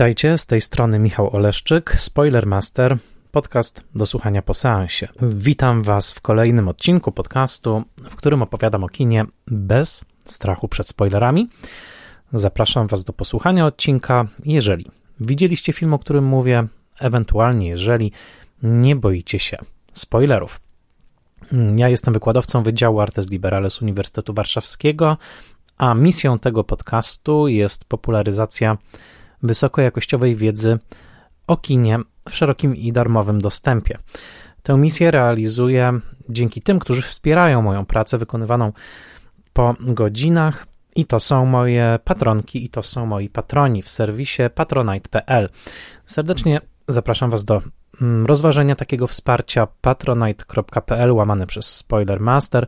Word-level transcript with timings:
Witajcie, 0.00 0.38
z 0.38 0.46
tej 0.46 0.60
strony 0.60 0.98
Michał 0.98 1.36
Oleszczyk, 1.36 1.94
Spoilermaster, 1.98 2.96
podcast 3.30 3.84
do 3.94 4.06
słuchania 4.06 4.42
po 4.42 4.54
seansie. 4.54 5.08
Witam 5.22 5.82
Was 5.82 6.12
w 6.12 6.20
kolejnym 6.20 6.68
odcinku 6.68 7.12
podcastu, 7.12 7.82
w 8.10 8.16
którym 8.16 8.42
opowiadam 8.42 8.84
o 8.84 8.88
kinie 8.88 9.24
bez 9.46 10.04
strachu 10.24 10.68
przed 10.68 10.88
spoilerami. 10.88 11.48
Zapraszam 12.32 12.86
Was 12.86 13.04
do 13.04 13.12
posłuchania 13.12 13.66
odcinka, 13.66 14.26
jeżeli 14.44 14.86
widzieliście 15.20 15.72
film, 15.72 15.94
o 15.94 15.98
którym 15.98 16.24
mówię, 16.24 16.66
ewentualnie 17.00 17.68
jeżeli 17.68 18.12
nie 18.62 18.96
boicie 18.96 19.38
się 19.38 19.58
spoilerów. 19.92 20.60
Ja 21.76 21.88
jestem 21.88 22.14
wykładowcą 22.14 22.62
Wydziału 22.62 23.00
Artes 23.00 23.30
Liberales 23.30 23.82
Uniwersytetu 23.82 24.34
Warszawskiego, 24.34 25.16
a 25.78 25.94
misją 25.94 26.38
tego 26.38 26.64
podcastu 26.64 27.48
jest 27.48 27.84
popularyzacja 27.84 28.78
wysokojakościowej 29.42 30.34
wiedzy 30.34 30.78
o 31.46 31.56
kinie 31.56 31.98
w 32.28 32.34
szerokim 32.34 32.76
i 32.76 32.92
darmowym 32.92 33.40
dostępie. 33.40 33.98
Tę 34.62 34.76
misję 34.76 35.10
realizuję 35.10 36.00
dzięki 36.28 36.62
tym, 36.62 36.78
którzy 36.78 37.02
wspierają 37.02 37.62
moją 37.62 37.86
pracę 37.86 38.18
wykonywaną 38.18 38.72
po 39.52 39.74
godzinach. 39.80 40.66
I 40.96 41.04
to 41.04 41.20
są 41.20 41.46
moje 41.46 41.98
patronki, 42.04 42.64
i 42.64 42.68
to 42.68 42.82
są 42.82 43.06
moi 43.06 43.28
patroni 43.28 43.82
w 43.82 43.90
serwisie 43.90 44.42
patronite.pl. 44.54 45.48
Serdecznie 46.06 46.60
zapraszam 46.88 47.30
Was 47.30 47.44
do 47.44 47.62
mm, 48.02 48.26
rozważenia 48.26 48.76
takiego 48.76 49.06
wsparcia 49.06 49.68
patronite.pl 49.80 51.12
łamane 51.12 51.46
przez 51.46 51.76
Spoilermaster. 51.76 52.66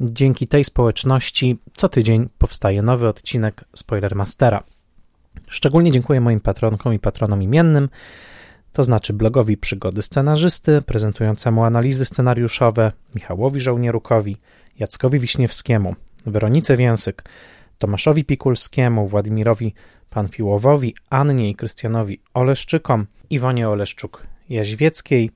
Dzięki 0.00 0.48
tej 0.48 0.64
społeczności 0.64 1.58
co 1.72 1.88
tydzień 1.88 2.28
powstaje 2.38 2.82
nowy 2.82 3.08
odcinek 3.08 3.64
Spoilermastera. 3.76 4.62
Szczególnie 5.46 5.92
dziękuję 5.92 6.20
moim 6.20 6.40
patronkom 6.40 6.94
i 6.94 6.98
patronom 6.98 7.42
imiennym, 7.42 7.88
to 8.72 8.84
znaczy 8.84 9.12
blogowi 9.12 9.56
Przygody 9.56 10.02
Scenarzysty, 10.02 10.82
prezentującemu 10.82 11.64
analizy 11.64 12.04
scenariuszowe, 12.04 12.92
Michałowi 13.14 13.60
Żołnierukowi, 13.60 14.36
Jackowi 14.78 15.18
Wiśniewskiemu, 15.18 15.94
Weronice 16.26 16.76
Więsyk, 16.76 17.22
Tomaszowi 17.78 18.24
Pikulskiemu, 18.24 19.08
Władimirowi 19.08 19.74
Panfiłowowi, 20.10 20.94
Annie 21.10 21.50
i 21.50 21.54
Krystianowi 21.54 22.20
Oleszczykom, 22.34 23.06
Iwonie 23.30 23.68
Oleszczuk-Jaźwieckiej, 23.68 25.30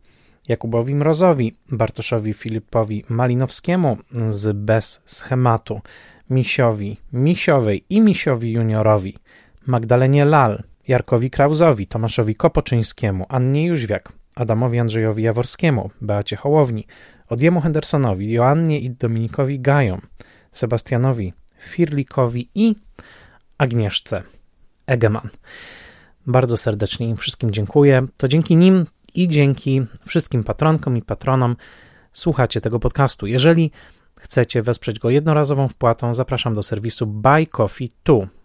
Jakubowi 0.48 0.95
Mrozowi, 0.95 1.56
Bartoszowi 1.70 2.33
Filipowi 2.33 3.05
Malinowskiemu 3.08 3.97
z 4.27 4.56
Bez 4.56 5.03
Schematu, 5.06 5.80
Misiowi 6.30 6.97
Misiowej 7.12 7.84
i 7.91 8.00
Misiowi 8.00 8.53
Juniorowi, 8.53 9.17
Magdalenie 9.67 10.25
Lal, 10.25 10.63
Jarkowi 10.89 11.31
Krauzowi, 11.31 11.87
Tomaszowi 11.87 12.35
Kopoczyńskiemu, 12.37 13.27
Annie 13.29 13.67
Jóźwiak, 13.67 14.13
Adamowi 14.35 14.79
Andrzejowi 14.79 15.23
Jaworskiemu, 15.23 15.91
Beacie 16.01 16.37
Hołowni, 16.37 16.87
Odiemu 17.29 17.61
Hendersonowi, 17.61 18.33
Joannie 18.33 18.81
i 18.81 18.91
Dominikowi 18.91 19.61
Gajom, 19.61 20.01
Sebastianowi 20.51 21.33
Firlikowi 21.59 22.51
i 22.55 22.77
Agnieszce 23.59 24.23
Egeman. 24.87 25.29
Bardzo 26.27 26.57
serdecznie 26.57 27.09
im 27.09 27.17
wszystkim 27.17 27.51
dziękuję. 27.51 28.07
To 28.17 28.29
dzięki 28.29 28.57
nim 28.57 28.87
i 29.15 29.29
dzięki 29.29 29.83
wszystkim 30.07 30.45
patronkom 30.45 30.97
i 30.97 31.03
patronom 31.03 31.57
słuchacie 32.13 32.61
tego 32.61 32.79
podcastu. 32.79 33.27
Jeżeli 33.27 33.70
chcecie 34.19 34.63
wesprzeć 34.63 34.98
go 34.98 35.11
jednorazową 35.11 35.69
wpłatą, 35.69 36.15
zapraszam 36.15 36.55
do 36.55 36.63
serwisu 36.63 37.07
Buy 37.07 37.47
Coffee 37.47 37.91
2. 38.05 38.42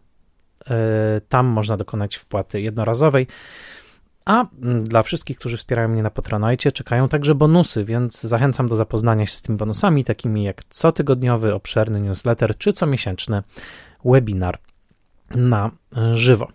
E, 0.70 1.22
tam 1.30 1.46
można 1.46 1.78
dokonać 1.78 2.16
wpłaty 2.16 2.62
jednorazowej. 2.62 3.28
A 4.26 4.46
mm, 4.64 4.84
dla 4.84 5.04
wszystkich, 5.04 5.38
którzy 5.38 5.58
wspierają 5.58 5.88
mnie 5.88 6.04
na 6.04 6.10
Patronite, 6.10 6.72
czekają 6.72 7.10
także 7.10 7.36
bonusy, 7.36 7.86
więc 7.86 8.22
zachęcam 8.22 8.68
do 8.68 8.76
zapoznania 8.76 9.26
się 9.26 9.36
z 9.36 9.42
tymi 9.42 9.58
bonusami, 9.58 10.04
takimi 10.04 10.44
jak 10.44 10.64
cotygodniowy, 10.64 11.54
obszerny 11.54 12.02
newsletter 12.02 12.58
czy 12.58 12.74
comiesięczny 12.74 13.44
webinar 14.06 14.60
na 15.36 15.72
żywo. 16.12 16.48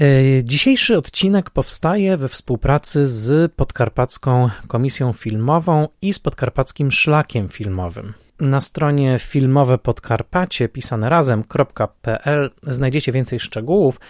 E, 0.00 0.44
dzisiejszy 0.44 0.98
odcinek 0.98 1.50
powstaje 1.50 2.16
we 2.16 2.28
współpracy 2.28 3.06
z 3.06 3.52
Podkarpacką 3.52 4.50
Komisją 4.68 5.12
Filmową 5.12 5.88
i 6.02 6.14
z 6.14 6.18
Podkarpackim 6.18 6.92
Szlakiem 6.92 7.48
Filmowym. 7.48 8.23
Na 8.44 8.60
stronie 8.60 9.18
filmowe 9.18 9.78
Podkarpacie 9.78 10.68
pisane 10.68 11.08
razem.pl 11.08 12.50
znajdziecie 12.62 13.12
więcej 13.12 13.40
szczegółów. 13.40 14.00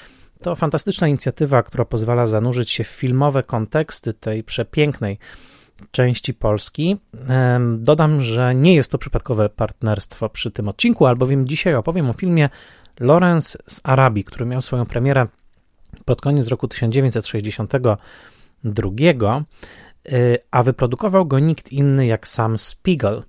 To 0.43 0.57
fantastyczna 0.57 1.09
inicjatywa, 1.09 1.63
która 1.63 1.85
pozwala 1.85 2.27
zanurzyć 2.27 2.71
się 2.71 2.85
w 2.85 2.89
filmowe 2.89 3.43
konteksty 3.43 4.15
tej 4.15 4.45
przepięknej 4.45 5.19
części 5.91 6.35
Polski. 6.35 6.97
Dodam, 7.79 8.21
że 8.21 8.55
nie 8.55 8.75
jest 8.75 8.93
to 8.93 8.99
przypadkowe 8.99 9.49
partnerstwo 9.49 10.29
przy 10.29 10.51
tym 10.51 10.69
odcinku, 10.69 11.07
albowiem 11.07 11.47
dzisiaj 11.47 11.75
opowiem 11.75 12.11
o 12.11 12.13
filmie 12.13 12.49
Lorenz 13.01 13.59
z 13.67 13.81
Arabii, 13.85 14.25
który 14.25 14.47
miał 14.47 14.63
swoją 14.63 14.87
premierę 14.87 15.27
pod 16.05 16.21
koniec 16.21 16.49
roku 16.49 16.69
1962, 16.69 19.45
y, 20.13 20.39
a 20.51 20.63
wyprodukował 20.63 21.27
go 21.27 21.39
nikt 21.39 21.73
inny 21.73 22.07
jak 22.07 22.29
sam 22.29 22.59
Spiegel. 22.59 23.23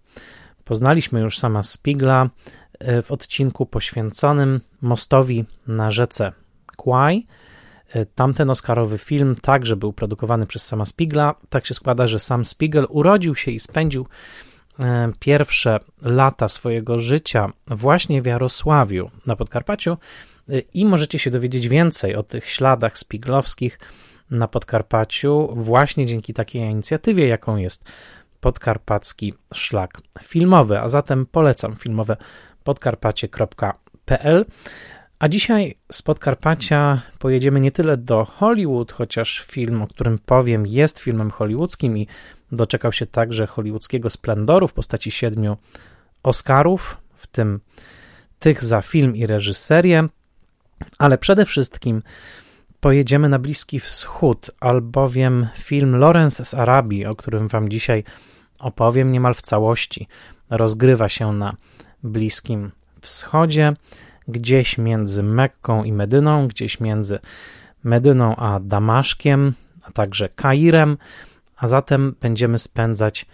Poznaliśmy 0.65 1.19
już 1.19 1.37
sama 1.37 1.63
Spiegla 1.63 2.29
y, 2.83 3.01
w 3.01 3.11
odcinku 3.11 3.65
poświęconym 3.65 4.61
mostowi 4.81 5.45
na 5.67 5.91
rzece 5.91 6.31
Kwai. 6.77 7.27
Y, 7.95 8.05
tamten 8.15 8.49
Oscarowy 8.49 8.97
film 8.97 9.35
także 9.41 9.75
był 9.75 9.93
produkowany 9.93 10.47
przez 10.47 10.65
sama 10.65 10.85
Spiegla. 10.85 11.35
Tak 11.49 11.65
się 11.65 11.73
składa, 11.73 12.07
że 12.07 12.19
sam 12.19 12.45
Spiegel 12.45 12.87
urodził 12.89 13.35
się 13.35 13.51
i 13.51 13.59
spędził 13.59 14.07
pierwsze 15.19 15.79
lata 16.01 16.49
swojego 16.49 16.99
życia 16.99 17.51
właśnie 17.67 18.21
w 18.21 18.25
Jarosławiu 18.25 19.11
na 19.25 19.35
Podkarpaciu 19.35 19.97
i 20.73 20.85
możecie 20.85 21.19
się 21.19 21.31
dowiedzieć 21.31 21.67
więcej 21.67 22.15
o 22.15 22.23
tych 22.23 22.49
śladach 22.49 22.97
spiglowskich 22.97 23.79
na 24.29 24.47
Podkarpaciu 24.47 25.49
właśnie 25.55 26.05
dzięki 26.05 26.33
takiej 26.33 26.61
inicjatywie, 26.61 27.27
jaką 27.27 27.57
jest 27.57 27.83
Podkarpacki 28.45 29.33
Szlak 29.53 30.01
Filmowy. 30.23 30.79
A 30.79 30.89
zatem 30.89 31.25
polecam 31.25 31.75
filmowe 31.75 32.17
podkarpacie.pl. 32.63 34.45
A 35.19 35.27
dzisiaj 35.27 35.75
z 35.91 36.01
Podkarpacia 36.01 37.01
pojedziemy 37.19 37.59
nie 37.59 37.71
tyle 37.71 37.97
do 37.97 38.25
Hollywood, 38.25 38.91
chociaż 38.91 39.45
film, 39.51 39.81
o 39.81 39.87
którym 39.87 40.19
powiem, 40.25 40.67
jest 40.67 40.99
filmem 40.99 41.31
hollywoodzkim 41.31 41.97
i 41.97 42.07
doczekał 42.51 42.91
się 42.91 43.05
także 43.05 43.47
hollywoodzkiego 43.47 44.09
splendoru 44.09 44.67
w 44.67 44.73
postaci 44.73 45.11
siedmiu 45.11 45.57
Oscarów, 46.23 46.97
w 47.15 47.27
tym 47.27 47.59
tych 48.39 48.63
za 48.63 48.81
film 48.81 49.15
i 49.15 49.25
reżyserię, 49.25 50.07
ale 50.97 51.17
przede 51.17 51.45
wszystkim 51.45 52.01
pojedziemy 52.79 53.29
na 53.29 53.39
Bliski 53.39 53.79
Wschód, 53.79 54.51
albowiem 54.59 55.47
film 55.57 55.95
Lorenz 55.95 56.47
z 56.47 56.53
Arabii, 56.53 57.05
o 57.05 57.15
którym 57.15 57.47
Wam 57.47 57.69
dzisiaj 57.69 58.03
opowiem 58.59 59.11
niemal 59.11 59.33
w 59.33 59.41
całości, 59.41 60.07
rozgrywa 60.49 61.09
się 61.09 61.33
na 61.33 61.55
Bliskim 62.03 62.71
Wschodzie, 63.01 63.73
gdzieś 64.27 64.77
między 64.77 65.23
Mekką 65.23 65.83
i 65.83 65.93
Medyną, 65.93 66.47
gdzieś 66.47 66.79
między 66.79 67.19
Medyną 67.83 68.35
a 68.35 68.59
Damaszkiem, 68.59 69.53
a 69.83 69.91
także 69.91 70.29
Kairem, 70.29 70.97
a 71.57 71.67
zatem 71.67 72.15
będziemy 72.21 72.59
spędzać 72.59 73.25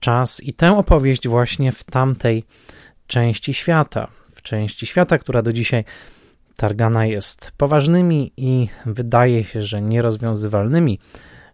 czas 0.00 0.42
i 0.42 0.52
tę 0.52 0.78
opowieść 0.78 1.28
właśnie 1.28 1.72
w 1.72 1.84
tamtej 1.84 2.44
części 3.06 3.54
świata, 3.54 4.08
w 4.34 4.42
części 4.42 4.86
świata, 4.86 5.18
która 5.18 5.42
do 5.42 5.52
dzisiaj 5.52 5.84
targana 6.56 7.06
jest 7.06 7.52
poważnymi 7.56 8.32
i 8.36 8.68
wydaje 8.86 9.44
się, 9.44 9.62
że 9.62 9.82
nierozwiązywalnymi 9.82 10.98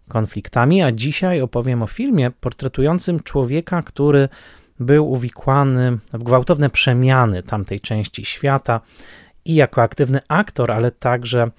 konfliktami, 0.09 0.83
a 0.83 0.93
dzisiaj 0.93 1.41
opowiem 1.41 1.83
o 1.83 1.87
filmie 1.87 2.31
portretującym 2.31 3.21
człowieka, 3.21 3.83
który 3.83 4.29
był 4.81 5.11
uwikłany 5.11 5.99
w 6.13 6.23
gwałtowne 6.25 6.71
przemiany 6.71 7.43
tamtej 7.43 7.81
części 7.81 8.25
świata 8.25 8.81
i 9.45 9.55
jako 9.55 9.83
aktywny 9.83 10.21
aktor, 10.29 10.73
ale 10.73 10.91
także 10.91 11.51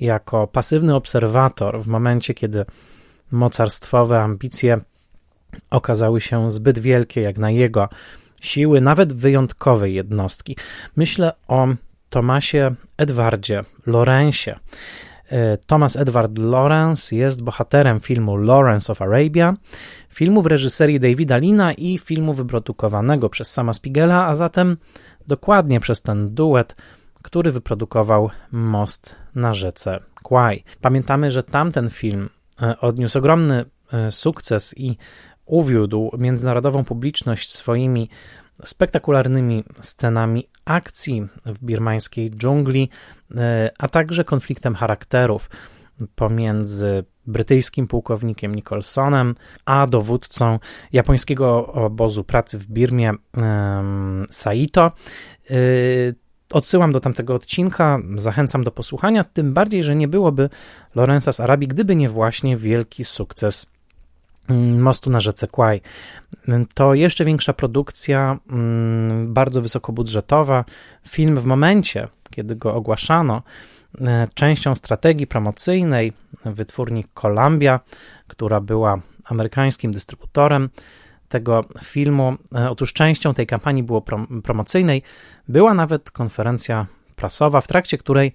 jako 0.00 0.46
pasywny 0.46 0.94
obserwator 0.94 1.82
w 1.82 1.86
momencie, 1.86 2.34
kiedy 2.34 2.64
mocarstwowe 3.30 4.22
ambicje 4.22 4.78
okazały 5.70 6.20
się 6.20 6.50
zbyt 6.50 6.78
wielkie 6.78 7.20
jak 7.20 7.38
na 7.38 7.50
jego 7.50 7.88
siły, 8.40 8.80
nawet 8.80 9.12
wyjątkowej 9.12 9.94
jednostki. 9.94 10.56
Myślę 10.96 11.32
o 11.48 11.68
Tomasie 12.10 12.74
Edwardzie 12.96 13.60
Lorenzie. 13.86 14.58
E, 15.32 15.56
Thomas 15.56 15.96
Edward 15.96 16.38
Lawrence 16.38 17.16
jest 17.16 17.42
bohaterem 17.42 18.00
filmu 18.00 18.36
Lawrence 18.36 18.92
of 18.92 19.02
Arabia, 19.02 19.54
filmu 20.08 20.42
w 20.42 20.46
reżyserii 20.46 21.00
Davida 21.00 21.36
Lina 21.36 21.72
i 21.72 21.98
filmu 21.98 22.34
wyprodukowanego 22.34 23.28
przez 23.28 23.52
sama 23.52 23.72
Spiegela, 23.72 24.26
a 24.26 24.34
zatem 24.34 24.76
dokładnie 25.26 25.80
przez 25.80 26.02
ten 26.02 26.34
duet, 26.34 26.76
który 27.22 27.50
wyprodukował 27.50 28.30
Most 28.52 29.16
na 29.34 29.54
rzece 29.54 30.00
Kwai. 30.22 30.64
Pamiętamy, 30.80 31.30
że 31.30 31.42
tamten 31.42 31.90
film 31.90 32.28
e, 32.62 32.80
odniósł 32.80 33.18
ogromny 33.18 33.64
e, 33.92 34.10
sukces 34.12 34.74
i 34.78 34.96
uwiódł 35.46 36.10
międzynarodową 36.18 36.84
publiczność 36.84 37.54
swoimi 37.54 38.08
spektakularnymi 38.64 39.64
scenami 39.80 40.48
akcji 40.64 41.26
w 41.46 41.64
birmańskiej 41.64 42.30
dżungli, 42.30 42.88
e, 43.36 43.70
a 43.78 43.88
także 43.88 44.24
konfliktem 44.24 44.74
charakterów 44.74 45.50
pomiędzy 46.14 47.04
brytyjskim 47.26 47.86
pułkownikiem 47.86 48.54
Nicholsonem 48.54 49.34
a 49.64 49.86
dowódcą 49.86 50.58
japońskiego 50.92 51.66
obozu 51.66 52.24
pracy 52.24 52.58
w 52.58 52.66
Birmie 52.66 53.12
Saito. 54.30 54.92
E, 55.50 55.54
odsyłam 56.52 56.92
do 56.92 57.00
tamtego 57.00 57.34
odcinka, 57.34 57.98
zachęcam 58.16 58.64
do 58.64 58.70
posłuchania, 58.70 59.24
tym 59.24 59.52
bardziej, 59.54 59.84
że 59.84 59.94
nie 59.96 60.08
byłoby 60.08 60.48
Lorenza 60.94 61.32
z 61.32 61.40
Arabii, 61.40 61.68
gdyby 61.68 61.96
nie 61.96 62.08
właśnie 62.08 62.56
wielki 62.56 63.04
sukces 63.04 63.71
mostu 64.78 65.10
na 65.10 65.20
rzece 65.20 65.46
Kwaj. 65.46 65.80
To 66.74 66.94
jeszcze 66.94 67.24
większa 67.24 67.52
produkcja, 67.52 68.38
mm, 68.50 69.34
bardzo 69.34 69.62
wysokobudżetowa. 69.62 70.64
Film 71.08 71.40
w 71.40 71.44
momencie, 71.44 72.08
kiedy 72.30 72.56
go 72.56 72.74
ogłaszano, 72.74 73.42
e, 74.00 74.28
częścią 74.34 74.74
strategii 74.74 75.26
promocyjnej 75.26 76.12
wytwórni 76.44 77.04
Columbia, 77.14 77.80
która 78.26 78.60
była 78.60 78.98
amerykańskim 79.24 79.92
dystrybutorem 79.92 80.70
tego 81.28 81.64
filmu. 81.84 82.34
E, 82.54 82.70
otóż 82.70 82.92
częścią 82.92 83.34
tej 83.34 83.46
kampanii 83.46 83.82
było 83.82 84.02
promocyjnej 84.42 85.02
była 85.48 85.74
nawet 85.74 86.10
konferencja 86.10 86.86
prasowa, 87.16 87.60
w 87.60 87.68
trakcie 87.68 87.98
której 87.98 88.32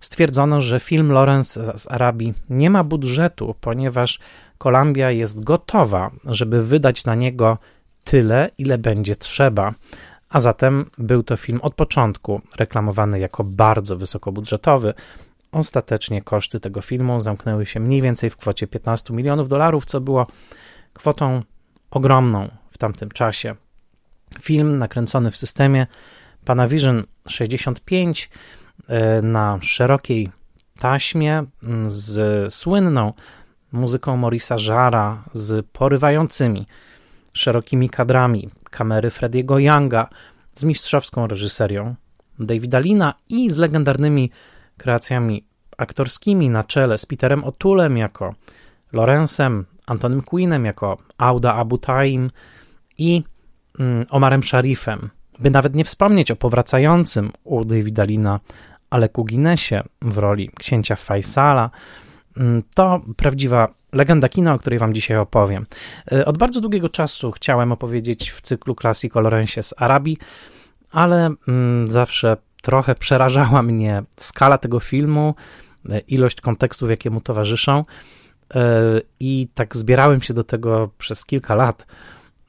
stwierdzono, 0.00 0.60
że 0.60 0.80
film 0.80 1.12
Lawrence 1.12 1.78
z 1.78 1.90
Arabii 1.90 2.34
nie 2.50 2.70
ma 2.70 2.84
budżetu, 2.84 3.54
ponieważ 3.60 4.18
Columbia 4.58 5.10
jest 5.10 5.44
gotowa, 5.44 6.10
żeby 6.24 6.64
wydać 6.64 7.04
na 7.04 7.14
niego 7.14 7.58
tyle, 8.04 8.50
ile 8.58 8.78
będzie 8.78 9.16
trzeba. 9.16 9.74
A 10.28 10.40
zatem 10.40 10.90
był 10.98 11.22
to 11.22 11.36
film 11.36 11.60
od 11.62 11.74
początku 11.74 12.40
reklamowany 12.56 13.18
jako 13.18 13.44
bardzo 13.44 13.96
wysokobudżetowy. 13.96 14.94
Ostatecznie 15.52 16.22
koszty 16.22 16.60
tego 16.60 16.80
filmu 16.80 17.20
zamknęły 17.20 17.66
się 17.66 17.80
mniej 17.80 18.02
więcej 18.02 18.30
w 18.30 18.36
kwocie 18.36 18.66
15 18.66 19.14
milionów 19.14 19.48
dolarów, 19.48 19.84
co 19.84 20.00
było 20.00 20.26
kwotą 20.94 21.42
ogromną 21.90 22.48
w 22.70 22.78
tamtym 22.78 23.10
czasie. 23.10 23.54
Film 24.40 24.78
nakręcony 24.78 25.30
w 25.30 25.36
systemie 25.36 25.86
Panavision 26.44 27.04
65 27.28 28.30
e, 28.88 29.22
na 29.22 29.58
szerokiej 29.62 30.30
taśmie 30.78 31.44
z 31.86 32.54
słynną 32.54 33.12
muzyką 33.72 34.16
Morisa 34.16 34.58
Żara, 34.58 35.24
z 35.32 35.66
porywającymi, 35.72 36.66
szerokimi 37.32 37.90
kadrami 37.90 38.50
kamery 38.70 39.10
Frediego 39.10 39.58
Younga, 39.58 40.08
z 40.54 40.64
mistrzowską 40.64 41.26
reżyserią 41.26 41.94
Davida 42.38 42.78
Lina 42.78 43.14
i 43.28 43.50
z 43.50 43.56
legendarnymi 43.56 44.30
kreacjami 44.76 45.44
aktorskimi 45.76 46.50
na 46.50 46.64
czele 46.64 46.98
z 46.98 47.06
Peterem 47.06 47.42
O'Toolem 47.42 47.96
jako 47.96 48.34
Lorenzem, 48.92 49.64
Antonym 49.86 50.22
Queenem 50.22 50.64
jako 50.64 50.98
Auda 51.18 51.54
Abu 51.54 51.78
Taim 51.78 52.30
i 52.98 53.22
mm, 53.78 54.06
Omarem 54.10 54.42
Sharifem. 54.42 55.10
By 55.38 55.50
nawet 55.50 55.74
nie 55.74 55.84
wspomnieć 55.84 56.30
o 56.30 56.36
powracającym 56.36 57.32
u 57.44 57.64
Davida 57.64 58.04
Lina 58.04 58.40
Aleku 58.90 59.24
Guinnessie 59.24 59.80
w 60.02 60.18
roli 60.18 60.50
księcia 60.58 60.96
Faisala, 60.96 61.70
to 62.74 63.00
prawdziwa 63.16 63.68
legenda 63.92 64.28
kina, 64.28 64.54
o 64.54 64.58
której 64.58 64.78
wam 64.78 64.94
dzisiaj 64.94 65.16
opowiem. 65.16 65.66
E, 66.12 66.24
od 66.24 66.38
bardzo 66.38 66.60
długiego 66.60 66.88
czasu 66.88 67.32
chciałem 67.32 67.72
opowiedzieć 67.72 68.30
w 68.30 68.40
cyklu 68.40 68.74
Classic 68.74 69.16
o 69.16 69.20
Lorenzie 69.20 69.62
z 69.62 69.74
Arabii, 69.76 70.18
ale 70.90 71.30
mm, 71.48 71.88
zawsze 71.88 72.36
trochę 72.62 72.94
przerażała 72.94 73.62
mnie 73.62 74.02
skala 74.16 74.58
tego 74.58 74.80
filmu, 74.80 75.34
e, 75.90 75.98
ilość 75.98 76.40
kontekstów, 76.40 76.90
jakie 76.90 77.10
mu 77.10 77.20
towarzyszą. 77.20 77.84
E, 78.54 79.00
I 79.20 79.48
tak 79.54 79.76
zbierałem 79.76 80.22
się 80.22 80.34
do 80.34 80.44
tego 80.44 80.90
przez 80.98 81.24
kilka 81.24 81.54
lat. 81.54 81.86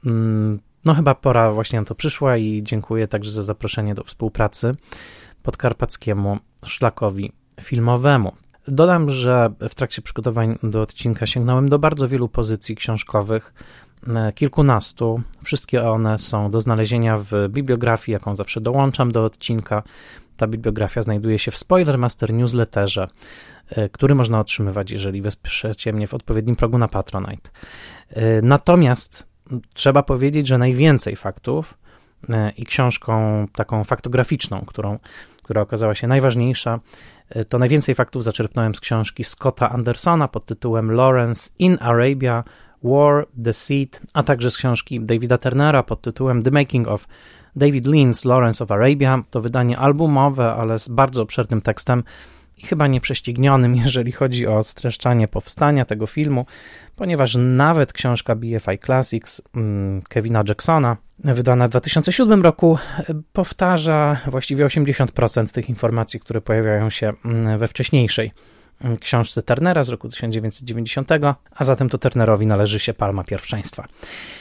Mm, 0.06 0.58
no, 0.84 0.94
chyba 0.94 1.14
pora 1.14 1.52
właśnie 1.52 1.78
na 1.78 1.84
to 1.84 1.94
przyszła 1.94 2.36
i 2.36 2.62
dziękuję 2.62 3.08
także 3.08 3.30
za 3.30 3.42
zaproszenie 3.42 3.94
do 3.94 4.04
współpracy 4.04 4.74
podkarpackiemu 5.42 6.38
szlakowi 6.64 7.32
filmowemu. 7.60 8.32
Dodam, 8.70 9.10
że 9.10 9.50
w 9.68 9.74
trakcie 9.74 10.02
przygotowań 10.02 10.58
do 10.62 10.80
odcinka 10.80 11.26
sięgnąłem 11.26 11.68
do 11.68 11.78
bardzo 11.78 12.08
wielu 12.08 12.28
pozycji 12.28 12.76
książkowych, 12.76 13.54
e, 14.06 14.32
kilkunastu. 14.32 15.20
Wszystkie 15.44 15.90
one 15.90 16.18
są 16.18 16.50
do 16.50 16.60
znalezienia 16.60 17.16
w 17.16 17.32
bibliografii, 17.48 18.12
jaką 18.12 18.34
zawsze 18.34 18.60
dołączam 18.60 19.12
do 19.12 19.24
odcinka. 19.24 19.82
Ta 20.36 20.46
bibliografia 20.46 21.02
znajduje 21.02 21.38
się 21.38 21.50
w 21.50 21.56
Spoilermaster 21.56 22.32
newsletterze, 22.32 23.08
e, 23.68 23.88
który 23.88 24.14
można 24.14 24.40
otrzymywać, 24.40 24.90
jeżeli 24.90 25.22
wesprzecie 25.22 25.92
mnie 25.92 26.06
w 26.06 26.14
odpowiednim 26.14 26.56
progu 26.56 26.78
na 26.78 26.88
Patronite. 26.88 27.50
E, 28.08 28.42
natomiast 28.42 29.26
trzeba 29.74 30.02
powiedzieć, 30.02 30.48
że 30.48 30.58
najwięcej 30.58 31.16
faktów 31.16 31.78
i 32.56 32.64
książką 32.64 33.46
taką 33.52 33.84
faktograficzną, 33.84 34.64
którą 34.66 34.98
która 35.48 35.60
okazała 35.60 35.94
się 35.94 36.06
najważniejsza, 36.06 36.80
e, 37.28 37.44
to 37.44 37.58
najwięcej 37.58 37.94
faktów 37.94 38.24
zaczerpnąłem 38.24 38.74
z 38.74 38.80
książki 38.80 39.24
Scotta 39.24 39.70
Andersona 39.70 40.28
pod 40.28 40.46
tytułem 40.46 40.92
Lawrence 40.92 41.50
in 41.58 41.78
Arabia, 41.80 42.44
War, 42.82 43.26
Deceit, 43.34 44.00
a 44.14 44.22
także 44.22 44.50
z 44.50 44.56
książki 44.56 45.00
Davida 45.00 45.38
Turnera 45.38 45.82
pod 45.82 46.00
tytułem 46.00 46.42
The 46.42 46.50
Making 46.50 46.88
of 46.88 47.08
David 47.56 47.86
Lean's 47.86 48.26
Lawrence 48.26 48.64
of 48.64 48.70
Arabia. 48.70 49.22
To 49.30 49.40
wydanie 49.40 49.78
albumowe, 49.78 50.52
ale 50.52 50.78
z 50.78 50.88
bardzo 50.88 51.22
obszernym 51.22 51.60
tekstem 51.60 52.04
i 52.58 52.66
chyba 52.66 52.86
nieprześcignionym, 52.86 53.76
jeżeli 53.84 54.12
chodzi 54.12 54.46
o 54.46 54.62
streszczanie 54.62 55.28
powstania 55.28 55.84
tego 55.84 56.06
filmu, 56.06 56.46
ponieważ 56.96 57.36
nawet 57.40 57.92
książka 57.92 58.34
BFI 58.34 58.78
Classics 58.86 59.42
mm, 59.54 60.02
Kevina 60.08 60.44
Jacksona, 60.48 60.96
wydana 61.18 61.66
w 61.66 61.70
2007 61.70 62.42
roku, 62.42 62.78
powtarza 63.32 64.16
właściwie 64.26 64.66
80% 64.66 65.52
tych 65.52 65.68
informacji, 65.68 66.20
które 66.20 66.40
pojawiają 66.40 66.90
się 66.90 67.10
mm, 67.24 67.58
we 67.58 67.68
wcześniejszej 67.68 68.32
mm, 68.80 68.96
książce 68.96 69.42
Turnera 69.42 69.84
z 69.84 69.88
roku 69.88 70.08
1990, 70.08 71.10
a 71.54 71.64
zatem 71.64 71.88
to 71.88 71.98
Turnerowi 71.98 72.46
należy 72.46 72.78
się 72.78 72.94
palma 72.94 73.24
pierwszeństwa. 73.24 73.86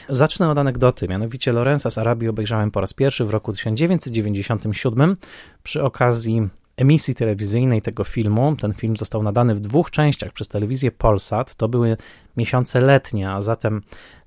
Zacznę 0.10 0.50
od 0.50 0.58
anegdoty, 0.58 1.08
mianowicie 1.08 1.54
Lorenza 1.54 1.90
z 1.90 1.98
Arabii 1.98 2.28
obejrzałem 2.28 2.72
po 2.72 2.82
raz 2.82 2.94
pierwszy 2.94 3.26
w 3.26 3.30
roku 3.30 3.54
1997 3.54 5.18
przy 5.64 5.84
okazji 5.84 6.50
emisji 6.78 7.16
telewizyjnej 7.16 7.82
tego 7.82 8.04
filmu. 8.04 8.56
Ten 8.56 8.74
film 8.74 8.98
został 8.98 9.24
nadany 9.24 9.56
w 9.56 9.60
dwóch 9.60 9.92
częściach 9.92 10.34
przez 10.34 10.48
telewizję 10.48 10.92
Polsat. 10.92 11.56
To 11.56 11.68
były 11.68 11.98
miesiące 12.38 12.82
letnie, 12.82 13.32
a 13.32 13.42
zatem 13.42 13.82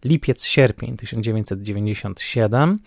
lipiec-sierpień 0.04 0.96
1997. 0.96 2.78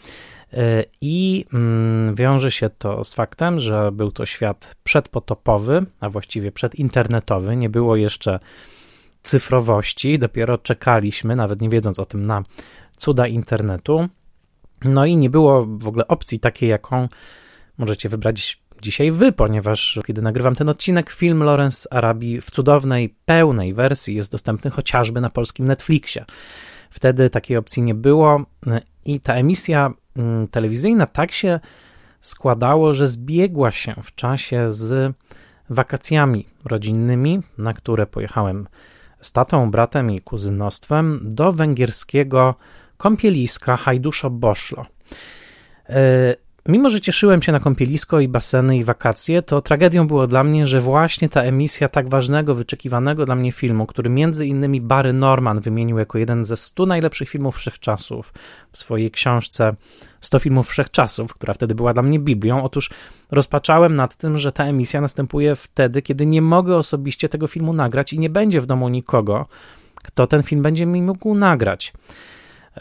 E, 0.53 0.83
I 1.01 1.45
mm, 1.53 2.15
wiąże 2.15 2.51
się 2.51 2.69
to 2.69 3.03
z 3.03 3.13
faktem, 3.13 3.59
że 3.59 3.91
był 3.91 4.11
to 4.11 4.25
świat 4.25 4.75
przedpotopowy, 4.83 5.85
a 5.99 6.09
właściwie 6.09 6.51
przedinternetowy. 6.51 7.55
Nie 7.55 7.69
było 7.69 7.95
jeszcze 7.95 8.39
cyfrowości, 9.21 10.19
dopiero 10.19 10.57
czekaliśmy, 10.57 11.35
nawet 11.35 11.61
nie 11.61 11.69
wiedząc 11.69 11.99
o 11.99 12.05
tym, 12.05 12.25
na 12.25 12.43
cuda 12.97 13.27
internetu. 13.27 14.07
No 14.85 15.05
i 15.05 15.17
nie 15.17 15.29
było 15.29 15.65
w 15.65 15.87
ogóle 15.87 16.07
opcji 16.07 16.39
takiej, 16.39 16.69
jaką 16.69 17.07
możecie 17.77 18.09
wybrać 18.09 18.62
dzisiaj 18.83 19.11
wy, 19.11 19.31
ponieważ 19.31 19.99
kiedy 20.07 20.21
nagrywam 20.21 20.55
ten 20.55 20.69
odcinek, 20.69 21.09
film 21.09 21.43
Lawrence 21.43 21.93
Arabii 21.93 22.41
w 22.41 22.51
cudownej, 22.51 23.15
pełnej 23.25 23.73
wersji 23.73 24.15
jest 24.15 24.31
dostępny 24.31 24.71
chociażby 24.71 25.21
na 25.21 25.29
polskim 25.29 25.65
Netflixie. 25.67 26.25
Wtedy 26.89 27.29
takiej 27.29 27.57
opcji 27.57 27.83
nie 27.83 27.95
było 27.95 28.45
i 29.05 29.19
ta 29.19 29.33
emisja 29.33 29.93
mm, 30.17 30.47
telewizyjna 30.47 31.07
tak 31.07 31.31
się 31.31 31.59
składało, 32.21 32.93
że 32.93 33.07
zbiegła 33.07 33.71
się 33.71 33.95
w 34.03 34.15
czasie 34.15 34.71
z 34.71 35.15
wakacjami 35.69 36.47
rodzinnymi, 36.65 37.41
na 37.57 37.73
które 37.73 38.05
pojechałem 38.05 38.67
z 39.21 39.31
tatą, 39.31 39.71
bratem 39.71 40.11
i 40.11 40.21
kuzynostwem 40.21 41.19
do 41.23 41.51
węgierskiego 41.51 42.55
kąpieliska 42.97 43.75
Hajduszo-Boszlo. 43.77 44.85
E, 45.89 46.35
Mimo, 46.67 46.89
że 46.89 47.01
cieszyłem 47.01 47.41
się 47.41 47.51
na 47.51 47.59
kąpielisko 47.59 48.19
i 48.19 48.27
baseny 48.27 48.77
i 48.77 48.83
wakacje, 48.83 49.41
to 49.41 49.61
tragedią 49.61 50.07
było 50.07 50.27
dla 50.27 50.43
mnie, 50.43 50.67
że 50.67 50.79
właśnie 50.79 51.29
ta 51.29 51.41
emisja 51.41 51.89
tak 51.89 52.09
ważnego, 52.09 52.53
wyczekiwanego 52.53 53.25
dla 53.25 53.35
mnie 53.35 53.51
filmu, 53.51 53.85
który 53.85 54.09
między 54.09 54.47
innymi 54.47 54.81
Barry 54.81 55.13
Norman 55.13 55.59
wymienił 55.59 55.97
jako 55.97 56.17
jeden 56.17 56.45
ze 56.45 56.57
100 56.57 56.85
najlepszych 56.85 57.29
filmów 57.29 57.55
wszechczasów 57.55 58.33
w 58.71 58.77
swojej 58.77 59.11
książce 59.11 59.75
100 60.21 60.39
filmów 60.39 60.69
wszechczasów, 60.69 61.33
która 61.33 61.53
wtedy 61.53 61.75
była 61.75 61.93
dla 61.93 62.03
mnie 62.03 62.19
Biblią. 62.19 62.63
Otóż 62.63 62.89
rozpaczałem 63.31 63.95
nad 63.95 64.15
tym, 64.15 64.37
że 64.37 64.51
ta 64.51 64.65
emisja 64.65 65.01
następuje 65.01 65.55
wtedy, 65.55 66.01
kiedy 66.01 66.25
nie 66.25 66.41
mogę 66.41 66.75
osobiście 66.77 67.29
tego 67.29 67.47
filmu 67.47 67.73
nagrać 67.73 68.13
i 68.13 68.19
nie 68.19 68.29
będzie 68.29 68.61
w 68.61 68.65
domu 68.65 68.89
nikogo, 68.89 69.45
kto 69.95 70.27
ten 70.27 70.43
film 70.43 70.61
będzie 70.61 70.85
mi 70.85 71.01
mógł 71.01 71.35
nagrać. 71.35 71.93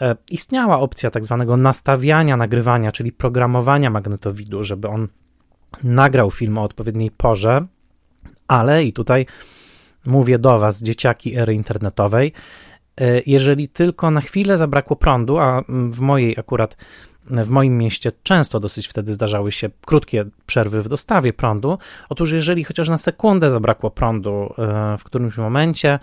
E, 0.01 0.15
istniała 0.29 0.79
opcja 0.79 1.11
tak 1.11 1.25
zwanego 1.25 1.57
nastawiania 1.57 2.37
nagrywania, 2.37 2.91
czyli 2.91 3.11
programowania 3.11 3.89
magnetowidu, 3.89 4.63
żeby 4.63 4.87
on 4.87 5.07
nagrał 5.83 6.31
film 6.31 6.57
o 6.57 6.63
odpowiedniej 6.63 7.11
porze, 7.11 7.65
ale 8.47 8.83
i 8.83 8.93
tutaj 8.93 9.25
mówię 10.05 10.39
do 10.39 10.59
Was, 10.59 10.83
dzieciaki 10.83 11.35
ery 11.35 11.53
internetowej, 11.53 12.33
e, 13.01 13.21
jeżeli 13.25 13.67
tylko 13.67 14.11
na 14.11 14.21
chwilę 14.21 14.57
zabrakło 14.57 14.95
prądu, 14.95 15.37
a 15.37 15.63
w 15.69 15.99
mojej 15.99 16.35
akurat 16.39 16.77
w 17.25 17.49
moim 17.49 17.77
mieście 17.77 18.11
często 18.23 18.59
dosyć 18.59 18.87
wtedy 18.87 19.13
zdarzały 19.13 19.51
się 19.51 19.69
krótkie 19.85 20.25
przerwy 20.45 20.81
w 20.81 20.87
dostawie 20.87 21.33
prądu. 21.33 21.77
Otóż, 22.09 22.31
jeżeli 22.31 22.63
chociaż 22.63 22.89
na 22.89 22.97
sekundę 22.97 23.49
zabrakło 23.49 23.91
prądu 23.91 24.53
e, 24.57 24.97
w 24.97 25.03
którymś 25.03 25.37
momencie, 25.37 25.99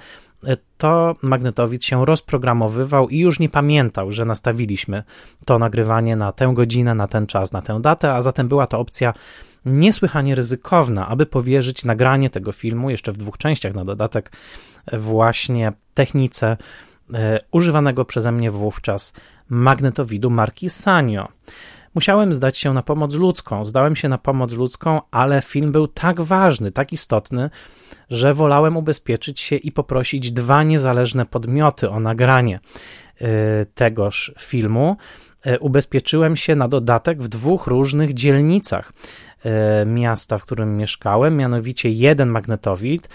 to 0.78 1.14
magnetowid 1.22 1.84
się 1.84 2.04
rozprogramowywał 2.06 3.08
i 3.08 3.18
już 3.18 3.38
nie 3.38 3.48
pamiętał, 3.48 4.12
że 4.12 4.24
nastawiliśmy 4.24 5.02
to 5.44 5.58
nagrywanie 5.58 6.16
na 6.16 6.32
tę 6.32 6.52
godzinę, 6.54 6.94
na 6.94 7.08
ten 7.08 7.26
czas, 7.26 7.52
na 7.52 7.62
tę 7.62 7.80
datę, 7.80 8.14
a 8.14 8.22
zatem 8.22 8.48
była 8.48 8.66
to 8.66 8.78
opcja 8.78 9.12
niesłychanie 9.64 10.34
ryzykowna, 10.34 11.08
aby 11.08 11.26
powierzyć 11.26 11.84
nagranie 11.84 12.30
tego 12.30 12.52
filmu 12.52 12.90
jeszcze 12.90 13.12
w 13.12 13.16
dwóch 13.16 13.38
częściach 13.38 13.74
na 13.74 13.84
dodatek 13.84 14.32
właśnie 14.92 15.72
technice 15.94 16.56
e, 17.14 17.40
używanego 17.50 18.04
przeze 18.04 18.32
mnie 18.32 18.50
wówczas 18.50 19.12
magnetowidu 19.50 20.30
marki 20.30 20.70
Sanyo. 20.70 21.28
Musiałem 21.94 22.34
zdać 22.34 22.58
się 22.58 22.72
na 22.74 22.82
pomoc 22.82 23.14
ludzką. 23.14 23.64
Zdałem 23.64 23.96
się 23.96 24.08
na 24.08 24.18
pomoc 24.18 24.52
ludzką, 24.52 25.00
ale 25.10 25.42
film 25.42 25.72
był 25.72 25.88
tak 25.88 26.20
ważny, 26.20 26.72
tak 26.72 26.92
istotny, 26.92 27.50
że 28.10 28.34
wolałem 28.34 28.76
ubezpieczyć 28.76 29.40
się 29.40 29.56
i 29.56 29.72
poprosić 29.72 30.32
dwa 30.32 30.62
niezależne 30.62 31.26
podmioty 31.26 31.90
o 31.90 32.00
nagranie 32.00 32.60
y, 33.22 33.26
tegoż 33.74 34.32
filmu. 34.38 34.96
Y, 35.46 35.58
ubezpieczyłem 35.58 36.36
się 36.36 36.56
na 36.56 36.68
dodatek 36.68 37.22
w 37.22 37.28
dwóch 37.28 37.66
różnych 37.66 38.14
dzielnicach. 38.14 38.92
E, 39.44 39.86
miasta, 39.86 40.38
w 40.38 40.42
którym 40.42 40.76
mieszkałem, 40.76 41.36
mianowicie 41.36 41.90
jeden 41.90 42.28
magnetowid, 42.28 43.08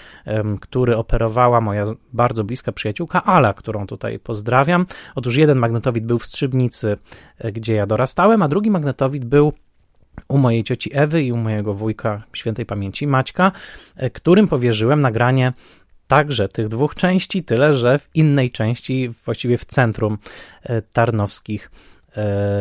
który 0.61 0.97
operowała 0.97 1.61
moja 1.61 1.83
bardzo 2.13 2.43
bliska 2.43 2.71
przyjaciółka 2.71 3.23
Ala, 3.23 3.53
którą 3.53 3.87
tutaj 3.87 4.19
pozdrawiam. 4.19 4.85
Otóż 5.15 5.35
jeden 5.35 5.57
magnetowid 5.57 6.05
był 6.05 6.19
w 6.19 6.25
Strzybnicy, 6.25 6.97
e, 7.37 7.51
gdzie 7.51 7.75
ja 7.75 7.85
dorastałem, 7.85 8.41
a 8.41 8.47
drugi 8.47 8.71
magnetowid 8.71 9.25
był 9.25 9.53
u 10.27 10.37
mojej 10.37 10.63
cioci 10.63 10.89
Ewy 10.93 11.23
i 11.23 11.31
u 11.31 11.37
mojego 11.37 11.73
wujka 11.73 12.23
świętej 12.33 12.65
pamięci 12.65 13.07
Maćka, 13.07 13.51
e, 13.95 14.09
którym 14.09 14.47
powierzyłem 14.47 15.01
nagranie 15.01 15.53
także 16.07 16.49
tych 16.49 16.67
dwóch 16.67 16.95
części, 16.95 17.43
tyle 17.43 17.73
że 17.73 17.99
w 17.99 18.09
innej 18.13 18.51
części, 18.51 19.09
właściwie 19.25 19.57
w 19.57 19.65
centrum 19.65 20.17
tarnowskich 20.93 21.71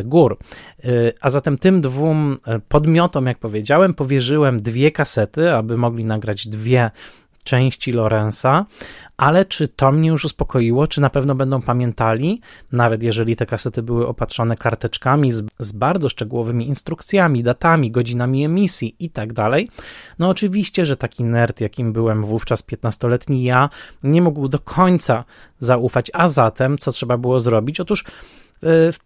gór. 0.05 0.39
E, 0.85 0.89
a 1.21 1.31
zatem 1.31 1.59
tym 1.59 1.81
dwóm 1.81 2.39
e, 2.47 2.59
podmiotom, 2.59 3.27
jak 3.27 3.39
powiedziałem, 3.39 3.95
powierzyłem 3.95 4.63
dwie 4.63 4.91
kasety, 4.91 5.53
aby 5.53 5.77
mogli 5.77 6.05
nagrać 6.05 6.49
dwie 6.49 6.91
części 7.45 7.93
Lorenza, 7.93 8.67
ale 9.17 9.45
czy 9.45 9.69
to 9.69 9.93
mnie 9.93 10.09
już 10.09 10.25
uspokoiło, 10.25 10.87
czy 10.87 11.01
na 11.01 11.11
pewno 11.11 11.35
będą 11.35 11.63
pamiętali, 11.63 12.41
nawet 12.73 13.03
jeżeli 13.03 13.37
te 13.37 13.47
kasety 13.47 13.83
były 13.83 14.09
opatrzone 14.09 14.57
karteczkami 14.57 15.33
z, 15.33 15.45
z 15.59 15.73
bardzo 15.73 16.09
szczegółowymi 16.09 16.69
instrukcjami, 16.69 17.43
datami, 17.43 17.91
godzinami 17.91 18.45
emisji 18.45 18.97
i 18.99 19.11
tak 19.11 19.33
dalej. 19.33 19.69
No 20.19 20.29
oczywiście, 20.29 20.87
że 20.87 20.97
taki 20.97 21.25
nerd, 21.25 21.61
jakim 21.61 21.93
byłem 21.93 22.25
wówczas 22.25 22.65
15-letni 22.65 23.43
ja, 23.45 23.71
nie 24.03 24.23
mógł 24.23 24.49
do 24.49 24.59
końca 24.59 25.25
zaufać, 25.59 26.11
a 26.15 26.29
zatem 26.29 26.79
co 26.79 26.93
trzeba 26.93 27.17
było 27.17 27.41
zrobić? 27.41 27.81
Otóż 27.81 28.05
E, 28.05 28.44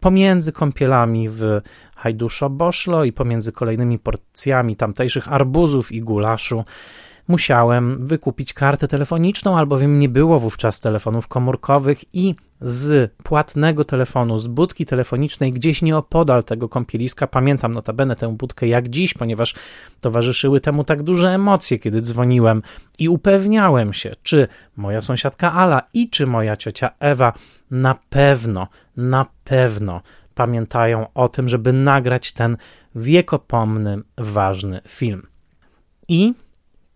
pomiędzy 0.01 0.53
kąpielami 0.53 1.29
w 1.29 1.61
Hajduszo-Boszlo 2.03 3.07
i 3.07 3.13
pomiędzy 3.13 3.53
kolejnymi 3.53 3.99
porcjami 3.99 4.77
tamtejszych 4.77 5.33
arbuzów 5.33 5.93
i 5.93 6.01
gulaszu 6.01 6.65
musiałem 7.29 8.07
wykupić 8.07 8.53
kartę 8.53 8.89
telefoniczną, 8.89 9.59
albowiem 9.59 9.99
nie 9.99 10.09
było 10.09 10.39
wówczas 10.39 10.81
telefonów 10.81 11.29
komórkowych 11.29 12.15
i 12.15 12.35
z 12.61 13.13
płatnego 13.23 13.85
telefonu, 13.85 14.39
z 14.39 14.47
budki 14.47 14.87
telefonicznej 14.87 15.53
gdzieś 15.53 15.83
nieopodal 15.83 16.45
tego 16.45 16.69
kąpieliska, 16.69 17.27
pamiętam 17.27 17.75
notabene 17.75 18.17
tę 18.17 18.37
budkę 18.37 18.67
jak 18.67 18.89
dziś, 18.89 19.15
ponieważ 19.15 19.55
towarzyszyły 20.01 20.61
temu 20.61 20.85
tak 20.85 21.03
duże 21.03 21.29
emocje, 21.29 21.79
kiedy 21.79 22.01
dzwoniłem 22.01 22.63
i 22.99 23.09
upewniałem 23.09 23.93
się, 23.93 24.13
czy 24.23 24.49
moja 24.77 25.01
sąsiadka 25.01 25.53
Ala 25.53 25.83
i 25.93 26.11
czy 26.11 26.27
moja 26.27 26.57
ciocia 26.57 26.91
Ewa 27.01 27.33
na 27.71 27.95
pewno, 28.11 28.69
na 28.99 29.27
pewno 29.45 30.01
pamiętają 30.35 31.13
o 31.15 31.29
tym, 31.29 31.49
żeby 31.49 31.73
nagrać 31.73 32.33
ten 32.33 32.57
wiekopomny, 32.95 33.99
ważny 34.19 34.81
film. 34.89 35.27
I 36.09 36.35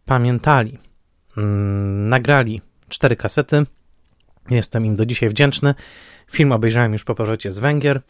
pamiętali. 0.05 0.79
Mm, 1.37 2.09
nagrali 2.09 2.61
cztery 2.89 3.17
kasety. 3.17 3.67
Jestem 4.51 4.87
im 4.87 4.95
do 4.95 5.07
dzisiaj 5.07 5.29
wdzięczny. 5.29 5.75
Film 6.31 6.53
obejrzałem 6.53 6.93
już 6.93 7.05
po 7.05 7.15
powrocie 7.15 7.51
z 7.51 7.59
Węgier 7.59 8.01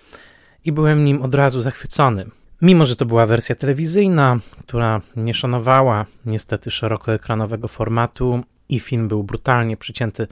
i 0.64 0.72
byłem 0.72 1.04
nim 1.04 1.22
od 1.22 1.34
razu 1.34 1.60
zachwycony. 1.60 2.26
Mimo, 2.62 2.86
że 2.86 2.96
to 2.96 3.06
była 3.06 3.26
wersja 3.26 3.54
telewizyjna, 3.54 4.38
która 4.60 5.00
nie 5.16 5.34
szanowała 5.34 6.06
niestety 6.26 6.70
szerokoekranowego 6.70 7.68
formatu 7.68 8.42
i 8.68 8.80
film 8.80 9.08
był 9.08 9.24
brutalnie 9.24 9.76
przycięty 9.76 10.26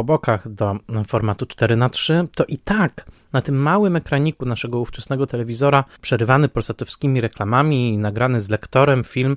po 0.00 0.04
bokach 0.04 0.48
do 0.48 0.76
formatu 1.06 1.46
4 1.46 1.76
na 1.76 1.88
3 1.88 2.28
to 2.34 2.44
i 2.44 2.58
tak 2.58 3.06
na 3.32 3.40
tym 3.40 3.56
małym 3.56 3.96
ekraniku 3.96 4.46
naszego 4.46 4.78
ówczesnego 4.78 5.26
telewizora, 5.26 5.84
przerywany 6.00 6.48
polsatowskimi 6.48 7.20
reklamami 7.20 7.94
i 7.94 7.98
nagrany 7.98 8.40
z 8.40 8.48
lektorem 8.48 9.04
film 9.04 9.36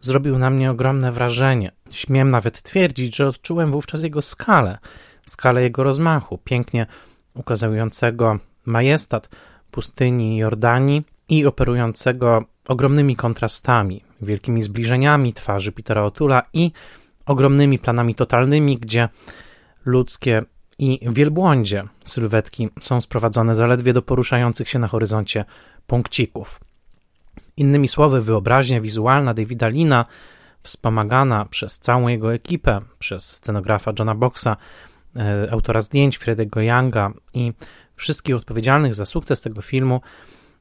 zrobił 0.00 0.38
na 0.38 0.50
mnie 0.50 0.70
ogromne 0.70 1.12
wrażenie. 1.12 1.72
Śmiem 1.90 2.28
nawet 2.28 2.62
twierdzić, 2.62 3.16
że 3.16 3.28
odczułem 3.28 3.70
wówczas 3.70 4.02
jego 4.02 4.22
skalę, 4.22 4.78
skalę 5.26 5.62
jego 5.62 5.82
rozmachu, 5.82 6.38
pięknie 6.44 6.86
ukazującego 7.34 8.38
majestat 8.66 9.28
pustyni 9.70 10.36
Jordanii 10.36 11.02
i 11.28 11.46
operującego 11.46 12.44
ogromnymi 12.68 13.16
kontrastami, 13.16 14.04
wielkimi 14.22 14.62
zbliżeniami 14.62 15.32
twarzy 15.32 15.72
Petera 15.72 16.04
Otula 16.04 16.42
i 16.52 16.72
ogromnymi 17.26 17.78
planami 17.78 18.14
totalnymi, 18.14 18.76
gdzie 18.76 19.08
ludzkie 19.84 20.42
i 20.78 21.00
wielbłądzie 21.12 21.84
sylwetki 22.04 22.68
są 22.80 23.00
sprowadzone 23.00 23.54
zaledwie 23.54 23.92
do 23.92 24.02
poruszających 24.02 24.68
się 24.68 24.78
na 24.78 24.88
horyzoncie 24.88 25.44
punkcików. 25.86 26.60
Innymi 27.56 27.88
słowy, 27.88 28.22
wyobraźnia 28.22 28.80
wizualna 28.80 29.34
Davida 29.34 29.68
Lina, 29.68 30.04
wspomagana 30.62 31.44
przez 31.44 31.78
całą 31.78 32.08
jego 32.08 32.34
ekipę, 32.34 32.80
przez 32.98 33.32
scenografa 33.32 33.92
Johna 33.98 34.14
Boxa, 34.14 34.56
e, 35.16 35.48
autora 35.52 35.82
zdjęć 35.82 36.16
Fredego 36.16 36.60
Younga 36.60 37.12
i 37.34 37.52
wszystkich 37.94 38.36
odpowiedzialnych 38.36 38.94
za 38.94 39.06
sukces 39.06 39.40
tego 39.40 39.62
filmu, 39.62 40.00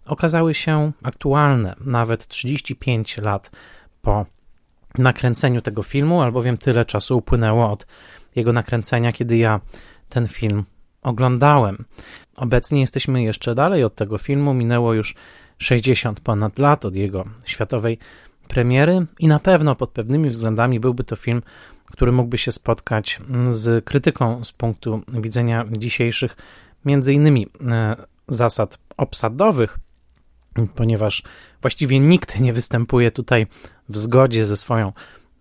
okazały 0.05 0.53
się 0.53 0.91
aktualne 1.03 1.75
nawet 1.85 2.27
35 2.27 3.17
lat 3.17 3.51
po 4.01 4.25
nakręceniu 4.97 5.61
tego 5.61 5.83
filmu, 5.83 6.21
albowiem 6.21 6.57
tyle 6.57 6.85
czasu 6.85 7.17
upłynęło 7.17 7.71
od 7.71 7.87
jego 8.35 8.53
nakręcenia, 8.53 9.11
kiedy 9.11 9.37
ja 9.37 9.59
ten 10.09 10.27
film 10.27 10.63
oglądałem. 11.01 11.85
Obecnie 12.35 12.81
jesteśmy 12.81 13.23
jeszcze 13.23 13.55
dalej 13.55 13.83
od 13.83 13.95
tego 13.95 14.17
filmu, 14.17 14.53
minęło 14.53 14.93
już 14.93 15.15
60 15.57 16.19
ponad 16.19 16.59
lat 16.59 16.85
od 16.85 16.95
jego 16.95 17.25
światowej 17.45 17.97
premiery 18.47 19.05
i 19.19 19.27
na 19.27 19.39
pewno 19.39 19.75
pod 19.75 19.89
pewnymi 19.89 20.29
względami 20.29 20.79
byłby 20.79 21.03
to 21.03 21.15
film, 21.15 21.41
który 21.85 22.11
mógłby 22.11 22.37
się 22.37 22.51
spotkać 22.51 23.19
z 23.49 23.85
krytyką 23.85 24.43
z 24.43 24.51
punktu 24.51 25.01
widzenia 25.07 25.65
dzisiejszych, 25.71 26.35
między 26.85 27.13
innymi 27.13 27.47
e, 27.61 27.95
zasad 28.27 28.77
obsadowych, 28.97 29.79
ponieważ 30.75 31.23
właściwie 31.61 31.99
nikt 31.99 32.39
nie 32.39 32.53
występuje 32.53 33.11
tutaj 33.11 33.47
w 33.89 33.97
zgodzie 33.97 34.45
ze 34.45 34.57
swoją 34.57 34.91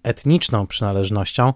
etniczną 0.02 0.66
przynależnością. 0.66 1.52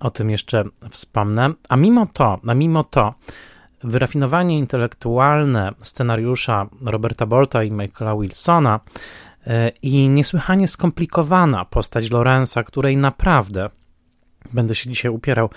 O 0.00 0.10
tym 0.10 0.30
jeszcze 0.30 0.64
wspomnę. 0.90 1.52
A 1.68 1.76
mimo 1.76 2.06
to, 2.12 2.40
a 2.46 2.54
mimo 2.54 2.84
to, 2.84 3.14
wyrafinowanie 3.84 4.58
intelektualne 4.58 5.72
scenariusza 5.82 6.66
Roberta 6.80 7.26
Bolta 7.26 7.62
i 7.62 7.70
Michaela 7.70 8.16
Wilsona 8.16 8.80
e, 9.46 9.68
i 9.82 10.08
niesłychanie 10.08 10.68
skomplikowana 10.68 11.64
postać 11.64 12.10
Lorenza, 12.10 12.64
której 12.64 12.96
naprawdę, 12.96 13.70
będę 14.52 14.74
się 14.74 14.90
dzisiaj 14.90 15.12
upierał, 15.12 15.50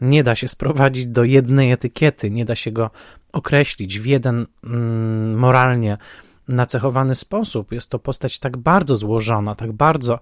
nie 0.00 0.24
da 0.24 0.34
się 0.34 0.48
sprowadzić 0.48 1.06
do 1.06 1.24
jednej 1.24 1.72
etykiety, 1.72 2.30
nie 2.30 2.44
da 2.44 2.54
się 2.54 2.72
go 2.72 2.90
określić 3.32 3.98
w 3.98 4.06
jeden 4.06 4.46
mm, 4.64 5.38
moralnie 5.38 5.98
nacechowany 6.48 7.14
sposób. 7.14 7.72
Jest 7.72 7.90
to 7.90 7.98
postać 7.98 8.38
tak 8.38 8.56
bardzo 8.56 8.96
złożona, 8.96 9.54
tak 9.54 9.72
bardzo 9.72 10.20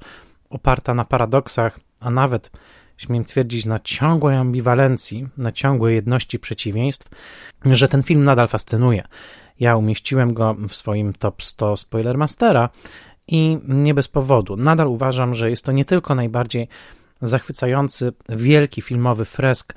oparta 0.51 0.95
na 0.95 1.05
paradoksach, 1.05 1.81
a 2.01 2.11
nawet 2.11 2.51
śmiem 2.99 3.25
twierdzić, 3.25 3.67
na 3.67 3.79
ciągłej 3.79 4.37
ambiwalencji, 4.37 5.29
na 5.37 5.53
ciągłej 5.53 5.95
jedności 5.95 6.39
przeciwieństw, 6.39 7.09
że 7.65 7.89
ten 7.89 8.03
film 8.03 8.25
nadal 8.25 8.49
fascynuje. 8.49 9.05
Ja 9.61 9.77
umieściłem 9.77 10.35
go 10.35 10.57
w 10.69 10.75
swoim 10.75 11.13
top 11.13 11.43
100 11.43 11.77
Spoilermastera 11.77 12.69
i 13.29 13.59
nie 13.69 13.95
bez 13.95 14.09
powodu. 14.09 14.57
Nadal 14.57 14.89
uważam, 14.89 15.35
że 15.35 15.51
jest 15.51 15.65
to 15.65 15.73
nie 15.73 15.85
tylko 15.85 16.15
najbardziej 16.15 16.69
zachwycający, 17.23 18.13
wielki 18.29 18.83
filmowy 18.83 19.25
fresk, 19.25 19.75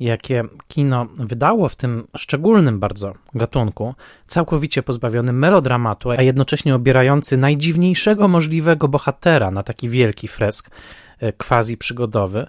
jakie 0.00 0.44
kino 0.68 1.06
wydało 1.16 1.68
w 1.68 1.76
tym 1.76 2.06
szczególnym 2.16 2.80
bardzo 2.80 3.14
gatunku, 3.34 3.94
całkowicie 4.26 4.82
pozbawionym 4.82 5.38
melodramatu, 5.38 6.10
a 6.10 6.22
jednocześnie 6.22 6.74
obierający 6.74 7.36
najdziwniejszego 7.36 8.28
możliwego 8.28 8.88
bohatera 8.88 9.50
na 9.50 9.62
taki 9.62 9.88
wielki 9.88 10.28
fresk, 10.28 10.70
quasi 11.38 11.76
przygodowy, 11.76 12.46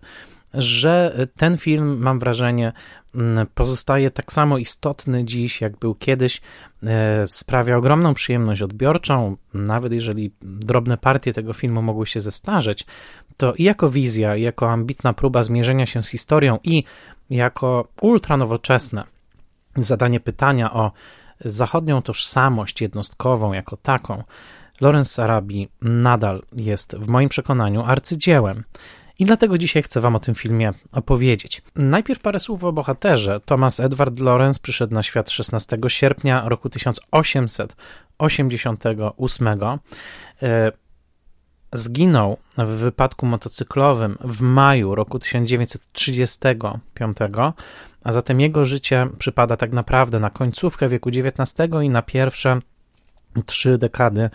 że 0.54 1.28
ten 1.36 1.58
film, 1.58 1.98
mam 1.98 2.20
wrażenie, 2.20 2.74
mm, 3.16 3.48
pozostaje 3.54 4.12
tak 4.12 4.34
samo 4.34 4.58
istotny 4.58 5.26
dziś, 5.26 5.62
jak 5.62 5.78
był 5.78 5.96
kiedyś. 5.96 6.42
E, 6.84 7.28
sprawia 7.30 7.78
ogromną 7.78 8.14
przyjemność 8.14 8.62
odbiorczą, 8.62 9.38
nawet 9.54 9.94
jeżeli 9.94 10.32
drobne 10.42 10.98
partie 10.98 11.34
tego 11.34 11.54
filmu 11.54 11.82
mogły 11.82 12.06
się 12.06 12.20
zestarzeć, 12.20 12.86
to 13.38 13.54
i 13.54 13.64
jako 13.64 13.90
wizja, 13.90 14.36
i 14.36 14.42
jako 14.42 14.72
ambitna 14.72 15.14
próba 15.14 15.44
zmierzenia 15.44 15.86
się 15.86 16.04
z 16.04 16.10
historią, 16.10 16.60
i 16.64 16.84
jako 17.30 17.88
ultranowoczesne 18.02 19.04
zadanie 19.76 20.20
pytania 20.20 20.74
o 20.74 20.92
zachodnią 21.46 22.02
tożsamość 22.02 22.82
jednostkową 22.82 23.54
jako 23.54 23.78
taką, 23.78 24.24
Lawrence 24.84 25.24
Arabi 25.24 25.70
nadal 25.82 26.44
jest 26.56 26.96
w 26.96 27.08
moim 27.08 27.30
przekonaniu 27.30 27.84
arcydziełem. 27.84 28.64
I 29.20 29.26
dlatego 29.26 29.58
dzisiaj 29.58 29.84
chcę 29.84 30.02
Wam 30.02 30.16
o 30.16 30.20
tym 30.20 30.36
filmie 30.36 30.72
opowiedzieć. 30.92 31.62
Najpierw 31.76 32.20
parę 32.20 32.40
słów 32.40 32.64
o 32.64 32.74
bohaterze. 32.74 33.40
Thomas 33.46 33.80
Edward 33.80 34.20
Lawrence 34.20 34.60
przyszedł 34.62 34.94
na 34.94 35.04
świat 35.04 35.32
16 35.32 35.78
sierpnia 35.88 36.50
roku 36.50 36.70
1888. 36.70 39.48
E, 40.42 40.72
zginął 41.74 42.38
w 42.58 42.68
wypadku 42.68 43.26
motocyklowym 43.26 44.18
w 44.22 44.42
maju 44.42 44.96
roku 44.96 45.20
1935, 45.20 47.18
a 48.04 48.12
zatem 48.12 48.40
jego 48.40 48.66
życie 48.66 49.08
przypada 49.18 49.58
tak 49.58 49.72
naprawdę 49.72 50.20
na 50.20 50.30
końcówkę 50.30 50.88
wieku 50.88 51.10
XIX 51.10 51.70
i 51.84 51.90
na 51.90 52.02
pierwsze 52.02 52.60
trzy 53.46 53.78
dekady 53.78 54.30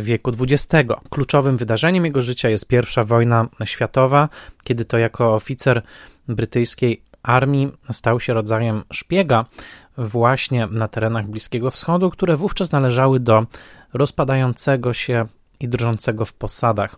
wieku 0.00 0.30
XX. 0.40 0.92
Kluczowym 1.10 1.56
wydarzeniem 1.56 2.04
jego 2.04 2.22
życia 2.22 2.48
jest 2.48 2.66
pierwsza 2.66 3.04
wojna 3.04 3.48
światowa, 3.64 4.28
kiedy 4.64 4.84
to 4.84 4.98
jako 4.98 5.34
oficer 5.34 5.82
brytyjskiej 6.28 7.02
armii 7.22 7.72
stał 7.90 8.20
się 8.20 8.32
rodzajem 8.32 8.82
szpiega 8.92 9.44
właśnie 9.98 10.66
na 10.66 10.88
terenach 10.88 11.26
Bliskiego 11.26 11.70
Wschodu, 11.70 12.10
które 12.10 12.36
wówczas 12.36 12.72
należały 12.72 13.20
do 13.20 13.46
rozpadającego 13.92 14.92
się 14.92 15.26
i 15.60 15.68
drżącego 15.68 16.24
w 16.24 16.32
posadach 16.32 16.96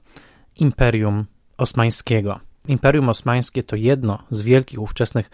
Imperium 0.57 1.25
Osmańskiego. 1.57 2.41
Imperium 2.69 3.09
Osmańskie 3.09 3.63
to 3.63 3.77
jedno 3.77 4.19
z 4.31 4.43
wielkich 4.43 4.81
ówczesnych 4.81 5.31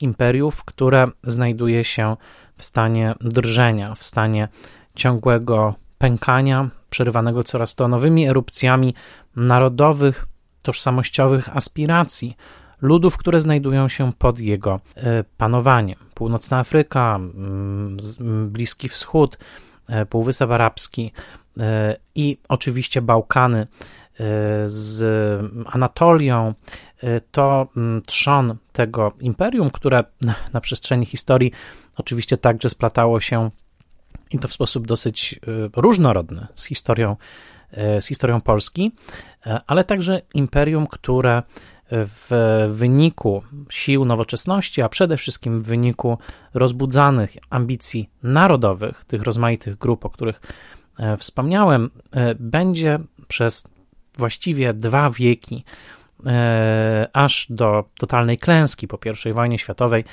imperiów, 0.00 0.64
które 0.64 1.08
znajduje 1.22 1.84
się 1.84 2.16
w 2.56 2.64
stanie 2.64 3.14
drżenia, 3.20 3.94
w 3.94 4.04
stanie 4.04 4.48
ciągłego 4.94 5.74
pękania, 6.04 6.68
przerywanego 6.90 7.42
coraz 7.42 7.74
to 7.74 7.88
nowymi 7.88 8.26
erupcjami 8.28 8.94
narodowych, 9.36 10.26
tożsamościowych 10.62 11.56
aspiracji 11.56 12.36
ludów, 12.80 13.16
które 13.16 13.40
znajdują 13.40 13.88
się 13.88 14.12
pod 14.12 14.40
jego 14.40 14.80
e, 14.96 15.24
panowaniem. 15.38 15.98
Północna 16.14 16.58
Afryka, 16.58 17.20
Bliski 18.46 18.88
Wschód, 18.88 19.38
e, 19.88 20.06
Półwysep 20.06 20.50
Arabski 20.50 21.12
e, 21.60 21.96
i 22.14 22.38
oczywiście 22.48 23.02
Bałkany 23.02 23.66
z 24.66 25.00
Anatolią, 25.66 26.54
to 27.30 27.66
trzon 28.06 28.56
tego 28.72 29.12
imperium, 29.20 29.70
które 29.70 30.04
na 30.52 30.60
przestrzeni 30.60 31.06
historii 31.06 31.52
oczywiście 31.96 32.36
także 32.38 32.70
splatało 32.70 33.20
się 33.20 33.50
i 34.30 34.38
to 34.38 34.48
w 34.48 34.52
sposób 34.52 34.86
dosyć 34.86 35.34
e, 35.34 35.36
różnorodny 35.76 36.46
z 36.54 36.64
historią, 36.64 37.16
e, 37.70 38.00
z 38.00 38.06
historią 38.06 38.40
Polski, 38.40 38.92
e, 39.46 39.60
ale 39.66 39.84
także 39.84 40.22
imperium, 40.34 40.86
które 40.86 41.42
w 41.90 42.64
wyniku 42.68 43.42
sił 43.70 44.04
nowoczesności, 44.04 44.82
a 44.82 44.88
przede 44.88 45.16
wszystkim 45.16 45.62
w 45.62 45.66
wyniku 45.66 46.18
rozbudzanych 46.54 47.36
ambicji 47.50 48.10
narodowych, 48.22 49.04
tych 49.04 49.22
rozmaitych 49.22 49.78
grup, 49.78 50.04
o 50.04 50.10
których 50.10 50.40
wspomniałem, 51.18 51.90
będzie 52.38 52.98
przez 53.28 53.68
właściwie 54.18 54.74
dwa 54.74 55.10
wieki, 55.10 55.64
aż 57.12 57.46
do 57.50 57.84
totalnej 57.98 58.38
klęski 58.38 58.88
po 58.88 58.98
I 59.30 59.32
wojnie 59.32 59.58
światowej, 59.58 60.04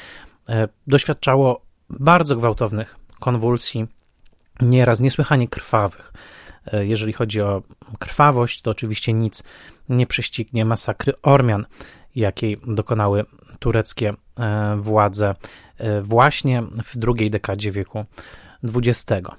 doświadczało 0.88 1.62
bardzo 1.90 2.36
gwałtownych 2.36 2.96
konwulsji 3.20 3.88
nieraz 4.60 5.00
niesłychanie 5.00 5.48
krwawych. 5.48 6.14
E, 6.74 6.86
jeżeli 6.86 7.14
chodzi 7.14 7.42
o 7.42 7.62
krwawość, 8.00 8.62
to 8.62 8.72
oczywiście 8.72 9.14
nic 9.14 9.44
nie 9.90 10.08
prześcignie 10.08 10.66
masakry 10.66 11.14
Ormian, 11.22 11.66
jakiej 12.16 12.58
dokonały 12.68 13.26
tureckie 13.60 14.14
e, 14.40 14.78
władze 14.78 15.36
e, 15.78 16.02
właśnie 16.02 16.64
w 16.86 16.98
drugiej 16.98 17.30
dekadzie 17.30 17.72
wieku 17.72 18.06
XX. 18.64 19.30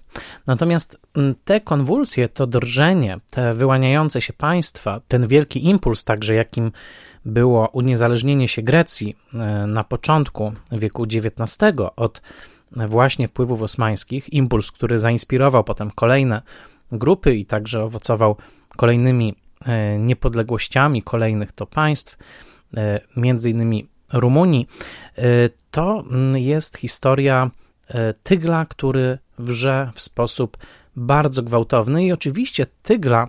Natomiast 0.47 1.01
te 1.45 1.61
konwulsje, 1.61 2.29
to 2.29 2.47
drżenie, 2.47 3.19
te 3.31 3.55
wyłaniające 3.55 4.21
się 4.21 4.33
państwa, 4.33 5.01
ten 5.09 5.27
wielki 5.27 5.67
impuls 5.69 6.05
także, 6.05 6.35
jakim 6.35 6.73
było 7.25 7.69
uniezależnienie 7.69 8.49
się 8.49 8.63
Grecji 8.63 9.17
na 9.67 9.85
początku 9.85 10.53
wieku 10.73 11.03
XIX 11.03 11.57
od 11.97 12.23
właśnie 12.77 13.29
wpływów 13.29 13.63
osmańskich, 13.63 14.33
impuls, 14.33 14.71
który 14.71 14.99
zainspirował 14.99 15.65
potem 15.65 15.91
kolejne 15.91 16.43
grupy 16.93 17.37
i 17.37 17.47
także 17.47 17.83
owocował 17.83 18.37
kolejnymi 18.77 19.35
e, 19.65 19.99
niepodległościami 19.99 21.03
kolejnych 21.03 21.53
to 21.53 21.67
państw, 21.67 22.19
e, 22.77 23.01
między 23.17 23.51
innymi 23.51 23.89
Rumunii, 24.13 24.69
e, 25.19 25.23
to 25.71 26.05
mm, 26.11 26.39
jest 26.39 26.79
historia 26.79 27.51
tygla, 28.23 28.67
który 28.67 29.19
wrze 29.39 29.91
w 29.95 30.01
sposób 30.01 30.57
bardzo 30.97 31.43
gwałtowny 31.43 32.05
i 32.07 32.13
oczywiście 32.13 32.67
tygla, 32.83 33.29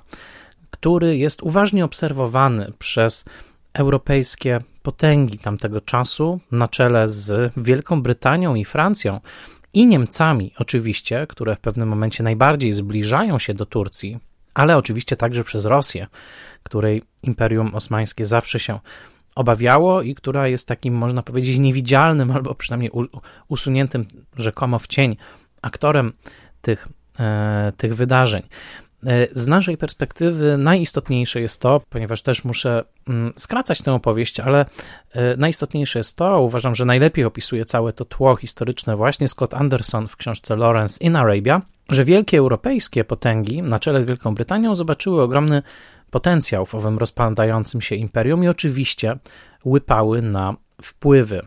który 0.72 1.18
jest 1.18 1.44
uważnie 1.44 1.86
obserwowany 1.86 2.72
przez 2.80 3.26
europejskie 3.74 4.62
potęgi 4.84 5.38
tamtego 5.40 5.82
czasu, 5.82 6.40
na 6.52 6.68
czele 6.68 7.08
z 7.08 7.54
Wielką 7.58 8.02
Brytanią 8.02 8.56
i 8.56 8.66
Francją 8.66 9.20
i 9.74 9.86
Niemcami, 9.86 10.54
oczywiście, 10.58 11.28
które 11.28 11.56
w 11.56 11.60
pewnym 11.60 11.90
momencie 11.90 12.24
najbardziej 12.24 12.72
zbliżają 12.72 13.40
się 13.40 13.54
do 13.54 13.66
Turcji, 13.66 14.20
ale 14.54 14.78
oczywiście 14.78 15.18
także 15.18 15.44
przez 15.44 15.66
Rosję, 15.66 16.08
której 16.64 17.04
Imperium 17.24 17.76
Osmańskie 17.76 18.26
zawsze 18.26 18.60
się 18.60 18.80
obawiało 19.36 20.02
i 20.02 20.16
która 20.16 20.48
jest 20.48 20.68
takim, 20.68 20.94
można 20.94 21.24
powiedzieć, 21.24 21.60
niewidzialnym 21.60 22.32
albo 22.32 22.56
przynajmniej 22.56 22.92
usuniętym 23.48 24.06
rzekomo 24.38 24.80
w 24.80 24.88
cień 24.88 25.16
aktorem 25.62 26.14
tych, 26.62 26.88
e, 27.20 27.74
tych 27.78 27.96
wydarzeń. 27.96 28.44
E, 29.06 29.28
z 29.32 29.48
naszej 29.48 29.78
perspektywy 29.78 30.58
najistotniejsze 30.58 31.42
jest 31.42 31.62
to, 31.62 31.82
ponieważ 31.90 32.22
też 32.22 32.44
muszę 32.44 32.84
mm, 33.08 33.34
skracać 33.38 33.82
tę 33.82 33.94
opowieść, 33.94 34.40
ale 34.40 34.66
e, 35.12 35.38
najistotniejsze 35.38 36.00
jest 36.00 36.18
to, 36.18 36.42
uważam, 36.42 36.76
że 36.76 36.86
najlepiej 36.86 37.26
opisuje 37.26 37.66
całe 37.66 37.94
to 37.94 38.06
tło 38.06 38.36
historyczne 38.36 38.96
właśnie 38.96 39.28
Scott 39.28 39.54
Anderson 39.54 40.08
w 40.08 40.16
książce 40.16 40.56
Lawrence 40.56 41.04
in 41.04 41.16
Arabia, 41.16 41.62
że 41.90 42.06
wielkie 42.06 42.38
europejskie 42.38 43.04
potęgi 43.04 43.62
na 43.62 43.80
czele 43.80 44.04
z 44.04 44.06
Wielką 44.06 44.36
Brytanią 44.36 44.76
zobaczyły 44.76 45.22
ogromny 45.22 45.62
potencjał 46.12 46.66
w 46.66 46.76
owym 46.76 46.98
rozpadającym 46.98 47.82
się 47.82 47.96
imperium 47.96 48.44
i 48.44 48.48
oczywiście 48.48 49.18
łypały 49.66 50.22
na 50.22 50.56
wpływy 50.82 51.42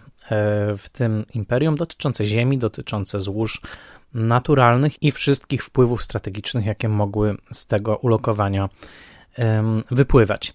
w 0.79 0.88
tym 0.92 1.25
imperium 1.35 1.77
dotyczące 1.77 2.27
ziemi, 2.27 2.59
dotyczące 2.59 3.21
złóż 3.21 3.61
naturalnych 4.16 5.02
i 5.02 5.12
wszystkich 5.12 5.64
wpływów 5.64 6.05
strategicznych, 6.05 6.66
jakie 6.66 6.88
mogły 6.88 7.37
z 7.52 7.66
tego 7.66 7.96
ulokowania 7.96 8.68
wypływać. 9.90 10.55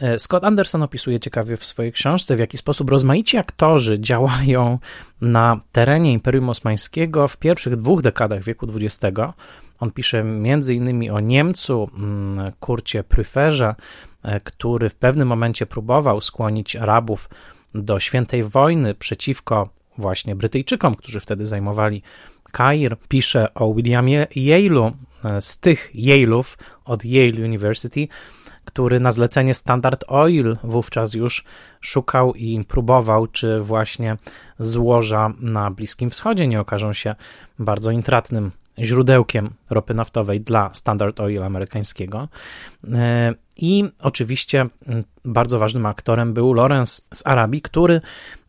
E, 0.00 0.18
Scott 0.18 0.44
Anderson 0.44 0.82
opisuje 0.82 1.20
ciekawie 1.20 1.56
w 1.56 1.64
swojej 1.64 1.92
książce, 1.92 2.36
w 2.36 2.38
jaki 2.38 2.58
sposób 2.58 2.90
rozmaici 2.90 3.36
aktorzy 3.36 4.00
działają 4.00 4.78
na 5.20 5.60
terenie 5.72 6.12
Imperium 6.12 6.48
Osmańskiego 6.48 7.28
w 7.28 7.36
pierwszych 7.36 7.76
dwóch 7.76 8.02
dekadach 8.02 8.42
wieku 8.42 8.66
XX. 8.76 9.20
On 9.80 9.90
pisze 9.90 10.24
innymi 10.70 11.10
o 11.10 11.20
Niemcu, 11.20 11.90
mm, 11.94 12.52
Kurcie 12.60 13.04
Pryferze, 13.04 13.74
e, 14.22 14.40
który 14.40 14.88
w 14.88 14.94
pewnym 14.94 15.28
momencie 15.28 15.66
próbował 15.66 16.20
skłonić 16.20 16.76
Arabów 16.76 17.28
do 17.74 18.00
świętej 18.00 18.44
wojny 18.44 18.94
przeciwko 18.94 19.68
właśnie 19.98 20.36
Brytyjczykom, 20.36 20.94
którzy 20.94 21.20
wtedy 21.20 21.46
zajmowali 21.46 22.02
Kair. 22.54 22.96
Pisze 23.08 23.54
o 23.54 23.74
Williamie 23.74 24.26
Yale'u, 24.36 24.92
e, 25.24 25.40
z 25.40 25.58
tych 25.58 25.90
Yale'ów 25.94 26.56
od 26.84 27.04
Yale 27.04 27.44
University, 27.44 28.08
który 28.64 29.00
na 29.00 29.10
zlecenie 29.10 29.54
Standard 29.54 30.04
Oil 30.08 30.56
wówczas 30.64 31.14
już 31.14 31.44
szukał 31.80 32.34
i 32.34 32.64
próbował, 32.64 33.26
czy 33.26 33.60
właśnie 33.60 34.16
złoża 34.58 35.32
na 35.40 35.70
Bliskim 35.70 36.10
Wschodzie 36.10 36.48
nie 36.48 36.60
okażą 36.60 36.92
się 36.92 37.14
bardzo 37.58 37.90
intratnym 37.90 38.50
źródełkiem 38.78 39.50
ropy 39.70 39.94
naftowej 39.94 40.40
dla 40.40 40.70
Standard 40.72 41.20
Oil 41.20 41.42
amerykańskiego. 41.42 42.28
E, 42.92 43.34
I 43.56 43.84
oczywiście 44.00 44.66
bardzo 45.24 45.58
ważnym 45.58 45.86
aktorem 45.86 46.34
był 46.34 46.54
Lawrence 46.54 47.02
z 47.14 47.26
Arabii, 47.26 47.62
który 47.62 48.00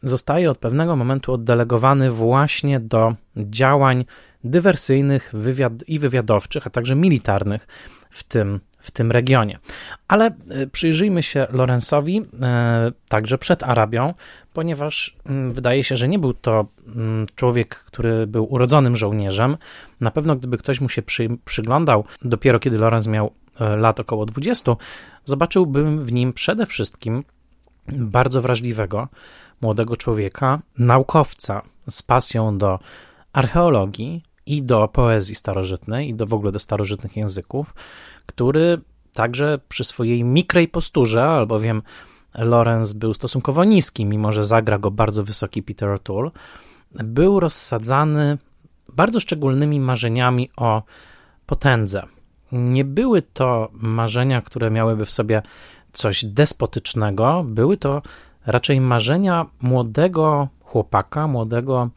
zostaje 0.03 0.51
od 0.51 0.57
pewnego 0.57 0.95
momentu 0.95 1.33
oddelegowany 1.33 2.11
właśnie 2.11 2.79
do 2.79 3.15
działań 3.37 4.05
dywersyjnych 4.43 5.29
wywiad 5.33 5.73
i 5.87 5.99
wywiadowczych, 5.99 6.67
a 6.67 6.69
także 6.69 6.95
militarnych 6.95 7.67
w 8.15 8.23
tym 8.23 8.59
w 8.79 8.91
tym 8.91 9.11
regionie. 9.11 9.59
Ale 10.07 10.25
e, 10.25 10.67
przyjrzyjmy 10.67 11.23
się 11.23 11.47
Lorenzowi 11.49 12.21
e, 12.41 12.91
także 13.09 13.37
przed 13.37 13.63
Arabią, 13.63 14.13
ponieważ 14.53 15.17
mm, 15.25 15.53
wydaje 15.53 15.83
się, 15.83 15.95
że 15.95 16.07
nie 16.07 16.19
był 16.19 16.33
to 16.33 16.65
mm, 16.95 17.25
człowiek, 17.35 17.75
który 17.75 18.27
był 18.27 18.53
urodzonym 18.53 18.95
żołnierzem. 18.95 19.57
Na 20.01 20.11
pewno, 20.11 20.35
gdyby 20.35 20.57
ktoś 20.57 20.81
mu 20.81 20.89
się 20.89 21.01
przy, 21.01 21.27
przyglądał 21.45 22.03
dopiero 22.21 22.59
kiedy 22.59 22.77
Lorenz 22.77 23.07
miał 23.07 23.31
e, 23.59 23.75
lat 23.75 23.99
około 23.99 24.25
20, 24.25 24.75
zobaczyłbym 25.23 26.01
w 26.01 26.13
nim 26.13 26.33
przede 26.33 26.65
wszystkim 26.65 27.23
bardzo 27.87 28.41
wrażliwego, 28.41 29.07
młodego 29.61 29.97
człowieka, 29.97 30.59
naukowca 30.77 31.61
z 31.89 32.01
pasją 32.01 32.57
do 32.57 32.79
archeologii 33.33 34.23
i 34.45 34.63
do 34.63 34.87
poezji 34.87 35.35
starożytnej, 35.35 36.09
i 36.09 36.13
do 36.13 36.25
w 36.25 36.33
ogóle 36.33 36.51
do 36.51 36.59
starożytnych 36.59 37.17
języków, 37.17 37.73
który 38.25 38.81
także 39.13 39.59
przy 39.69 39.83
swojej 39.83 40.23
mikrej 40.23 40.67
posturze, 40.67 41.23
albowiem 41.23 41.81
Lorenz 42.37 42.93
był 42.93 43.13
stosunkowo 43.13 43.63
niski, 43.63 44.05
mimo 44.05 44.31
że 44.31 44.45
zagra 44.45 44.77
go 44.77 44.91
bardzo 44.91 45.23
wysoki 45.23 45.63
Peter 45.63 45.89
O'Toole, 45.89 46.31
był 46.91 47.39
rozsadzany 47.39 48.37
bardzo 48.89 49.19
szczególnymi 49.19 49.79
marzeniami 49.79 50.49
o 50.57 50.83
potędze. 51.45 52.03
Nie 52.51 52.85
były 52.85 53.21
to 53.21 53.69
marzenia, 53.73 54.41
które 54.41 54.71
miałyby 54.71 55.05
w 55.05 55.11
sobie 55.11 55.41
coś 55.93 56.25
despotycznego, 56.25 57.43
były 57.47 57.77
to 57.77 58.01
raczej 58.45 58.81
marzenia 58.81 59.45
młodego 59.61 60.47
chłopaka, 60.63 61.27
młodego 61.27 61.89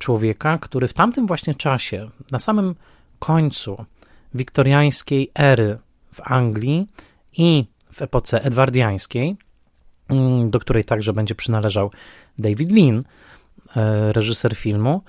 człowieka, 0.00 0.58
który 0.58 0.88
w 0.88 0.94
tamtym 0.94 1.26
właśnie 1.26 1.54
czasie, 1.54 2.10
na 2.30 2.38
samym 2.38 2.74
końcu 3.18 3.84
wiktoriańskiej 4.34 5.30
ery 5.34 5.78
w 6.14 6.20
Anglii 6.24 6.86
i 7.32 7.64
w 7.92 8.02
epoce 8.02 8.42
edwardiańskiej, 8.44 9.36
mm, 10.08 10.50
do 10.50 10.58
której 10.60 10.84
także 10.84 11.12
będzie 11.12 11.34
przynależał 11.34 11.90
David 12.38 12.72
Lean, 12.72 13.02
e, 13.76 14.12
reżyser 14.12 14.56
filmu, 14.56 15.02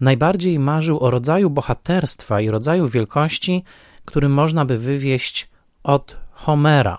najbardziej 0.00 0.58
marzył 0.58 1.00
o 1.00 1.10
rodzaju 1.10 1.50
bohaterstwa 1.50 2.40
i 2.40 2.50
rodzaju 2.50 2.88
wielkości, 2.88 3.64
który 4.04 4.28
można 4.28 4.64
by 4.64 4.78
wywieść 4.78 5.48
od 5.82 6.16
Homera, 6.32 6.98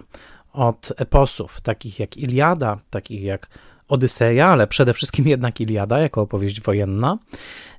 od 0.53 0.93
eposów 0.97 1.62
takich 1.62 1.99
jak 1.99 2.17
Iliada, 2.17 2.77
takich 2.89 3.21
jak 3.21 3.49
Odyseja, 3.88 4.48
ale 4.48 4.67
przede 4.67 4.93
wszystkim 4.93 5.28
jednak 5.28 5.62
Iliada 5.62 6.00
jako 6.00 6.21
opowieść 6.21 6.62
wojenna, 6.62 7.17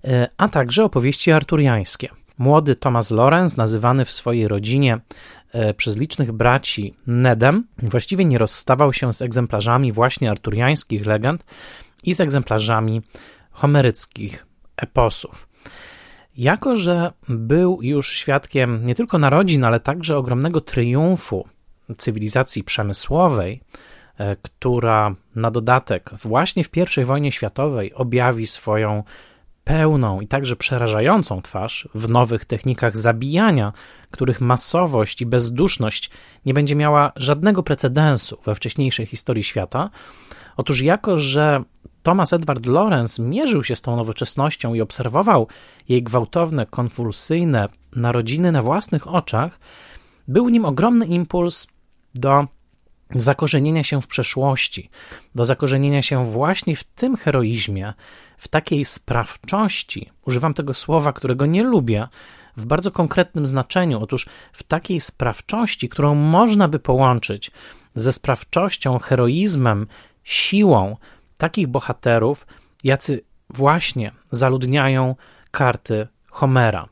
e, 0.05 0.29
a 0.37 0.49
także 0.49 0.85
opowieści 0.85 1.33
arturiańskie. 1.33 2.09
Młody 2.39 2.77
Thomas 2.77 3.11
Lorenz, 3.11 3.57
nazywany 3.57 4.05
w 4.05 4.13
swojej 4.13 4.49
rodzinie 4.49 4.99
e, 5.53 5.75
przez 5.75 5.97
licznych 5.97 6.33
braci 6.33 6.95
Nedem, 7.07 7.67
właściwie 7.79 8.25
nie 8.25 8.39
rozstawał 8.39 8.93
się 8.93 9.13
z 9.13 9.23
egzemplarzami 9.23 9.93
właśnie 9.93 10.31
arturiańskich 10.31 11.07
legend 11.07 11.45
i 12.05 12.15
z 12.15 12.21
egzemplarzami 12.21 13.03
homeryckich 13.51 14.47
eposów. 14.77 15.49
Jako, 16.37 16.77
że 16.77 17.13
był 17.29 17.79
już 17.83 18.13
świadkiem 18.13 18.85
nie 18.85 18.95
tylko 18.95 19.19
narodzin, 19.19 19.65
ale 19.65 19.81
także 19.81 20.17
ogromnego 20.17 20.61
triumfu 20.61 21.49
cywilizacji 21.99 22.65
przemysłowej, 22.65 23.61
która 24.43 25.15
na 25.35 25.51
dodatek 25.51 26.11
właśnie 26.23 26.65
w 26.65 26.71
I 26.99 27.05
wojnie 27.05 27.33
światowej 27.33 27.95
objawi 27.95 28.47
swoją 28.47 29.03
pełną 29.65 30.21
i 30.21 30.27
także 30.27 30.57
przerażającą 30.57 31.43
twarz 31.43 31.89
w 31.95 32.09
nowych 32.09 32.45
technikach 32.45 32.97
zabijania, 32.97 33.73
których 34.11 34.41
masowość 34.41 35.21
i 35.21 35.27
bezduszność 35.27 36.11
nie 36.47 36.55
będzie 36.55 36.77
miała 36.77 37.13
żadnego 37.17 37.63
precedensu 37.63 38.39
we 38.45 38.55
wcześniejszej 38.55 39.07
historii 39.07 39.45
świata. 39.45 39.91
Otóż, 40.57 40.81
jako 40.81 41.17
że 41.17 41.63
Thomas 42.03 42.33
Edward 42.33 42.67
Lorenz 42.67 43.19
mierzył 43.19 43.65
się 43.65 43.77
z 43.77 43.83
tą 43.83 43.97
nowoczesnością 43.97 44.75
i 44.75 44.81
obserwował 44.81 45.49
jej 45.89 46.03
gwałtowne, 46.03 46.67
konwulsyjne 46.67 47.69
narodziny 47.97 48.53
na 48.53 48.63
własnych 48.63 49.15
oczach, 49.15 49.59
był 50.29 50.49
nim 50.49 50.65
ogromny 50.65 51.07
impuls 51.07 51.67
do 52.15 52.47
zakorzenienia 53.11 53.85
się 53.85 54.03
w 54.03 54.07
przeszłości, 54.07 54.91
do 55.35 55.45
zakorzenienia 55.45 56.03
się 56.03 56.25
właśnie 56.25 56.77
w 56.77 56.85
tym 56.85 57.17
heroizmie, 57.17 57.93
w 58.39 58.49
takiej 58.49 58.85
sprawczości, 58.85 60.11
używam 60.27 60.55
tego 60.55 60.75
słowa, 60.75 61.13
którego 61.13 61.47
nie 61.47 61.63
lubię, 61.63 62.09
w 62.57 62.67
bardzo 62.67 62.91
konkretnym 62.91 63.47
znaczeniu. 63.47 64.03
Otóż 64.03 64.27
w 64.53 64.63
takiej 64.63 65.01
sprawczości, 65.01 65.89
którą 65.89 66.15
można 66.15 66.69
by 66.69 66.79
połączyć 66.79 67.51
ze 67.95 68.13
sprawczością, 68.13 68.99
heroizmem, 68.99 69.87
siłą 70.25 70.97
takich 71.39 71.67
bohaterów, 71.67 72.47
jacy 72.85 73.25
właśnie 73.51 74.13
zaludniają 74.31 75.17
karty 75.51 76.09
Homera. 76.31 76.89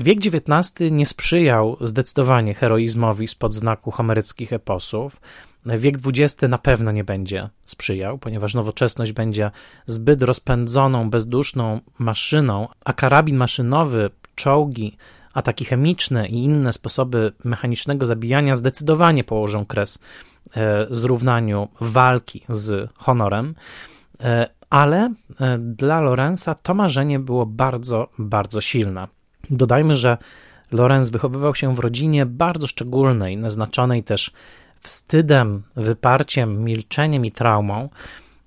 Wiek 0.00 0.18
XIX 0.18 0.90
nie 0.90 1.06
sprzyjał 1.06 1.76
zdecydowanie 1.80 2.54
heroizmowi 2.54 3.28
spod 3.28 3.54
znaku 3.54 3.90
homeryckich 3.90 4.52
eposów. 4.52 5.20
Wiek 5.66 5.96
XX 6.06 6.42
na 6.48 6.58
pewno 6.58 6.92
nie 6.92 7.04
będzie 7.04 7.48
sprzyjał, 7.64 8.18
ponieważ 8.18 8.54
nowoczesność 8.54 9.12
będzie 9.12 9.50
zbyt 9.86 10.22
rozpędzoną, 10.22 11.10
bezduszną 11.10 11.80
maszyną, 11.98 12.68
a 12.84 12.92
karabin 12.92 13.36
maszynowy, 13.36 14.10
czołgi, 14.34 14.96
ataki 15.34 15.64
chemiczne 15.64 16.28
i 16.28 16.44
inne 16.44 16.72
sposoby 16.72 17.32
mechanicznego 17.44 18.06
zabijania 18.06 18.54
zdecydowanie 18.54 19.24
położą 19.24 19.66
kres 19.66 19.98
e, 20.56 20.86
zrównaniu 20.90 21.68
walki 21.80 22.44
z 22.48 22.90
honorem. 22.96 23.54
E, 24.20 24.48
ale 24.70 25.14
e, 25.40 25.58
dla 25.58 26.00
Lorenza 26.00 26.54
to 26.54 26.74
marzenie 26.74 27.18
było 27.18 27.46
bardzo, 27.46 28.08
bardzo 28.18 28.60
silne. 28.60 29.08
Dodajmy, 29.52 29.96
że 29.96 30.18
Lorenz 30.72 31.10
wychowywał 31.10 31.54
się 31.54 31.74
w 31.74 31.78
rodzinie 31.78 32.26
bardzo 32.26 32.66
szczególnej, 32.66 33.36
naznaczonej 33.36 34.02
też 34.02 34.30
wstydem, 34.80 35.62
wyparciem, 35.76 36.64
milczeniem 36.64 37.24
i 37.26 37.32
traumą. 37.32 37.88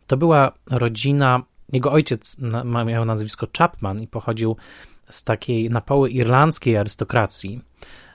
To 0.08 0.18
była 0.18 0.52
rodzina, 0.70 1.42
jego 1.74 1.92
ojciec 1.92 2.38
miał 2.86 3.06
nazwisko 3.06 3.48
Chapman 3.58 4.02
i 4.02 4.08
pochodził 4.08 4.56
z 5.10 5.24
takiej 5.24 5.70
na 5.70 5.82
poły 5.82 6.10
irlandzkiej 6.10 6.78
arystokracji, 6.78 7.62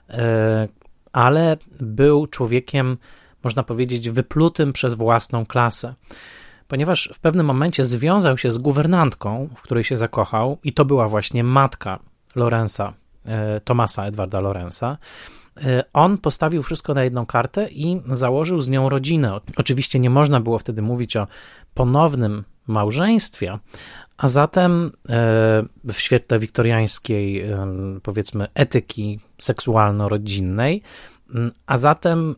e, 0.09 0.68
ale 1.12 1.57
był 1.81 2.26
człowiekiem, 2.26 2.98
można 3.44 3.62
powiedzieć, 3.62 4.11
wyplutym 4.11 4.72
przez 4.72 4.94
własną 4.94 5.46
klasę. 5.46 5.94
Ponieważ 6.68 7.11
w 7.14 7.18
pewnym 7.18 7.46
momencie 7.46 7.85
związał 7.85 8.38
się 8.38 8.50
z 8.50 8.59
guwernantką, 8.59 9.48
w 9.57 9.62
której 9.62 9.85
się 9.85 9.96
zakochał, 9.96 10.59
i 10.64 10.72
to 10.72 10.85
była 10.85 11.09
właśnie 11.09 11.44
matka 11.44 11.98
Lorenza, 12.34 12.92
e, 13.24 13.60
Tomasa 13.60 14.06
Edwarda 14.06 14.40
Lorenza, 14.40 14.98
E, 15.64 15.84
on 15.92 16.18
postawił 16.18 16.62
wszystko 16.62 16.94
na 16.94 17.04
jedną 17.04 17.26
kartę 17.26 17.68
i 17.68 18.00
założył 18.06 18.60
z 18.60 18.68
nią 18.68 18.88
rodzinę. 18.88 19.40
Oczywiście 19.56 19.98
nie 19.98 20.10
można 20.10 20.40
było 20.40 20.58
wtedy 20.58 20.82
mówić 20.82 21.16
o 21.16 21.26
ponownym 21.74 22.44
małżeństwie, 22.66 23.58
a 24.16 24.28
zatem 24.28 24.92
w 25.84 25.98
świetle 25.98 26.38
wiktoriańskiej, 26.38 27.44
powiedzmy, 28.02 28.48
etyki 28.54 29.20
seksualno-rodzinnej, 29.38 30.82
a 31.66 31.78
zatem 31.78 32.34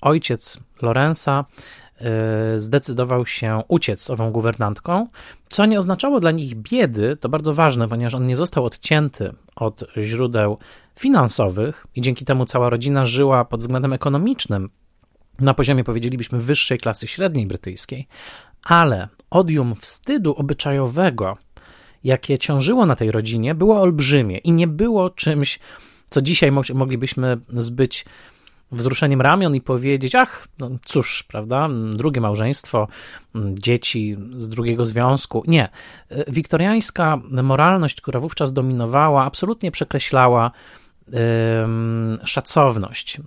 ojciec 0.00 0.60
Lorenza 0.82 1.44
zdecydował 2.56 3.26
się 3.26 3.62
uciec 3.68 4.02
z 4.02 4.10
ową 4.10 4.30
guwernantką, 4.30 5.06
co 5.48 5.66
nie 5.66 5.78
oznaczało 5.78 6.20
dla 6.20 6.30
nich 6.30 6.54
biedy, 6.54 7.16
to 7.16 7.28
bardzo 7.28 7.54
ważne, 7.54 7.88
ponieważ 7.88 8.14
on 8.14 8.26
nie 8.26 8.36
został 8.36 8.64
odcięty 8.64 9.32
od 9.56 9.84
źródeł 9.96 10.58
finansowych 10.98 11.86
i 11.94 12.00
dzięki 12.00 12.24
temu 12.24 12.46
cała 12.46 12.70
rodzina 12.70 13.06
żyła 13.06 13.44
pod 13.44 13.60
względem 13.60 13.92
ekonomicznym 13.92 14.70
na 15.40 15.54
poziomie, 15.54 15.84
powiedzielibyśmy, 15.84 16.38
wyższej 16.40 16.78
klasy 16.78 17.06
średniej 17.06 17.46
brytyjskiej, 17.46 18.06
ale 18.64 19.08
odium 19.30 19.74
wstydu 19.74 20.34
obyczajowego, 20.34 21.36
jakie 22.04 22.38
ciążyło 22.38 22.86
na 22.86 22.96
tej 22.96 23.10
rodzinie, 23.10 23.54
było 23.54 23.80
olbrzymie 23.80 24.38
i 24.38 24.52
nie 24.52 24.66
było 24.66 25.10
czymś, 25.10 25.58
co 26.10 26.22
dzisiaj 26.22 26.52
moglibyśmy 26.74 27.40
zbyć 27.48 28.04
wzruszeniem 28.72 29.20
ramion 29.20 29.54
i 29.54 29.60
powiedzieć: 29.60 30.14
Ach, 30.14 30.48
no 30.58 30.70
cóż, 30.84 31.22
prawda, 31.22 31.68
drugie 31.92 32.20
małżeństwo, 32.20 32.88
dzieci 33.34 34.16
z 34.36 34.48
drugiego 34.48 34.84
związku. 34.84 35.42
Nie. 35.46 35.68
Wiktoriańska 36.28 37.20
moralność, 37.42 38.00
która 38.00 38.20
wówczas 38.20 38.52
dominowała, 38.52 39.24
absolutnie 39.24 39.70
przekreślała 39.70 40.50
szacowność 42.24 43.16
e, 43.16 43.20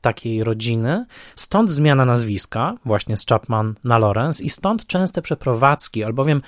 takiej 0.00 0.44
rodziny. 0.44 1.06
Stąd 1.36 1.70
zmiana 1.70 2.04
nazwiska, 2.04 2.74
właśnie 2.84 3.16
z 3.16 3.26
Chapman 3.26 3.74
na 3.84 3.98
Lawrence, 3.98 4.44
i 4.44 4.50
stąd 4.50 4.86
częste 4.86 5.22
przeprowadzki, 5.22 6.04
albowiem 6.04 6.42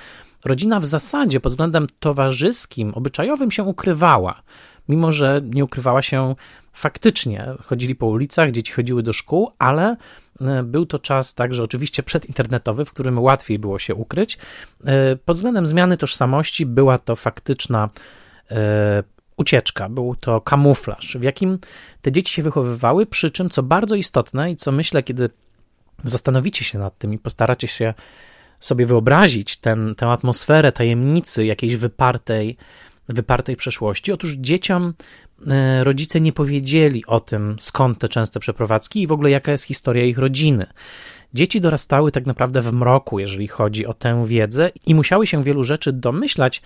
rodzina 0.44 0.80
w 0.80 0.86
zasadzie 0.86 1.40
pod 1.40 1.52
względem 1.52 1.86
towarzyskim, 2.00 2.94
obyczajowym 2.94 3.50
się 3.50 3.62
ukrywała 3.62 4.42
mimo 4.90 5.12
że 5.12 5.40
nie 5.44 5.64
ukrywała 5.64 6.02
się 6.02 6.34
faktycznie. 6.72 7.46
Chodzili 7.64 7.94
po 7.94 8.06
ulicach, 8.06 8.50
dzieci 8.50 8.72
chodziły 8.72 9.02
do 9.02 9.12
szkół, 9.12 9.52
ale 9.58 9.96
e, 10.40 10.62
był 10.62 10.86
to 10.86 10.98
czas 10.98 11.34
także 11.34 11.62
oczywiście 11.62 12.02
przedinternetowy, 12.02 12.84
w 12.84 12.92
którym 12.92 13.18
łatwiej 13.18 13.58
było 13.58 13.78
się 13.78 13.94
ukryć. 13.94 14.38
E, 14.84 15.16
pod 15.16 15.36
względem 15.36 15.66
zmiany 15.66 15.96
tożsamości 15.96 16.66
była 16.66 16.98
to 16.98 17.16
faktyczna 17.16 17.88
e, 18.50 19.02
ucieczka, 19.36 19.88
był 19.88 20.16
to 20.16 20.40
kamuflaż, 20.40 21.16
w 21.18 21.22
jakim 21.22 21.58
te 22.00 22.12
dzieci 22.12 22.34
się 22.34 22.42
wychowywały, 22.42 23.06
przy 23.06 23.30
czym, 23.30 23.50
co 23.50 23.62
bardzo 23.62 23.94
istotne 23.94 24.50
i 24.50 24.56
co 24.56 24.72
myślę, 24.72 25.02
kiedy 25.02 25.30
zastanowicie 26.04 26.64
się 26.64 26.78
nad 26.78 26.98
tym 26.98 27.14
i 27.14 27.18
postaracie 27.18 27.68
się 27.68 27.94
sobie 28.60 28.86
wyobrazić 28.86 29.56
ten, 29.56 29.94
tę 29.94 30.06
atmosferę 30.06 30.72
tajemnicy 30.72 31.46
jakiejś 31.46 31.76
wypartej, 31.76 32.56
wypartej 33.08 33.56
przeszłości. 33.56 34.12
Otóż 34.12 34.32
dzieciom 34.32 34.94
rodzice 35.82 36.20
nie 36.20 36.32
powiedzieli 36.32 37.06
o 37.06 37.20
tym, 37.20 37.56
skąd 37.58 37.98
te 37.98 38.08
częste 38.08 38.40
przeprowadzki 38.40 39.02
i 39.02 39.06
w 39.06 39.12
ogóle 39.12 39.30
jaka 39.30 39.52
jest 39.52 39.64
historia 39.64 40.04
ich 40.04 40.18
rodziny. 40.18 40.66
Dzieci 41.34 41.60
dorastały 41.60 42.12
tak 42.12 42.26
naprawdę 42.26 42.60
w 42.60 42.72
mroku, 42.72 43.18
jeżeli 43.18 43.48
chodzi 43.48 43.86
o 43.86 43.94
tę 43.94 44.26
wiedzę, 44.26 44.70
i 44.86 44.94
musiały 44.94 45.26
się 45.26 45.44
wielu 45.44 45.64
rzeczy 45.64 45.92
domyślać, 45.92 46.62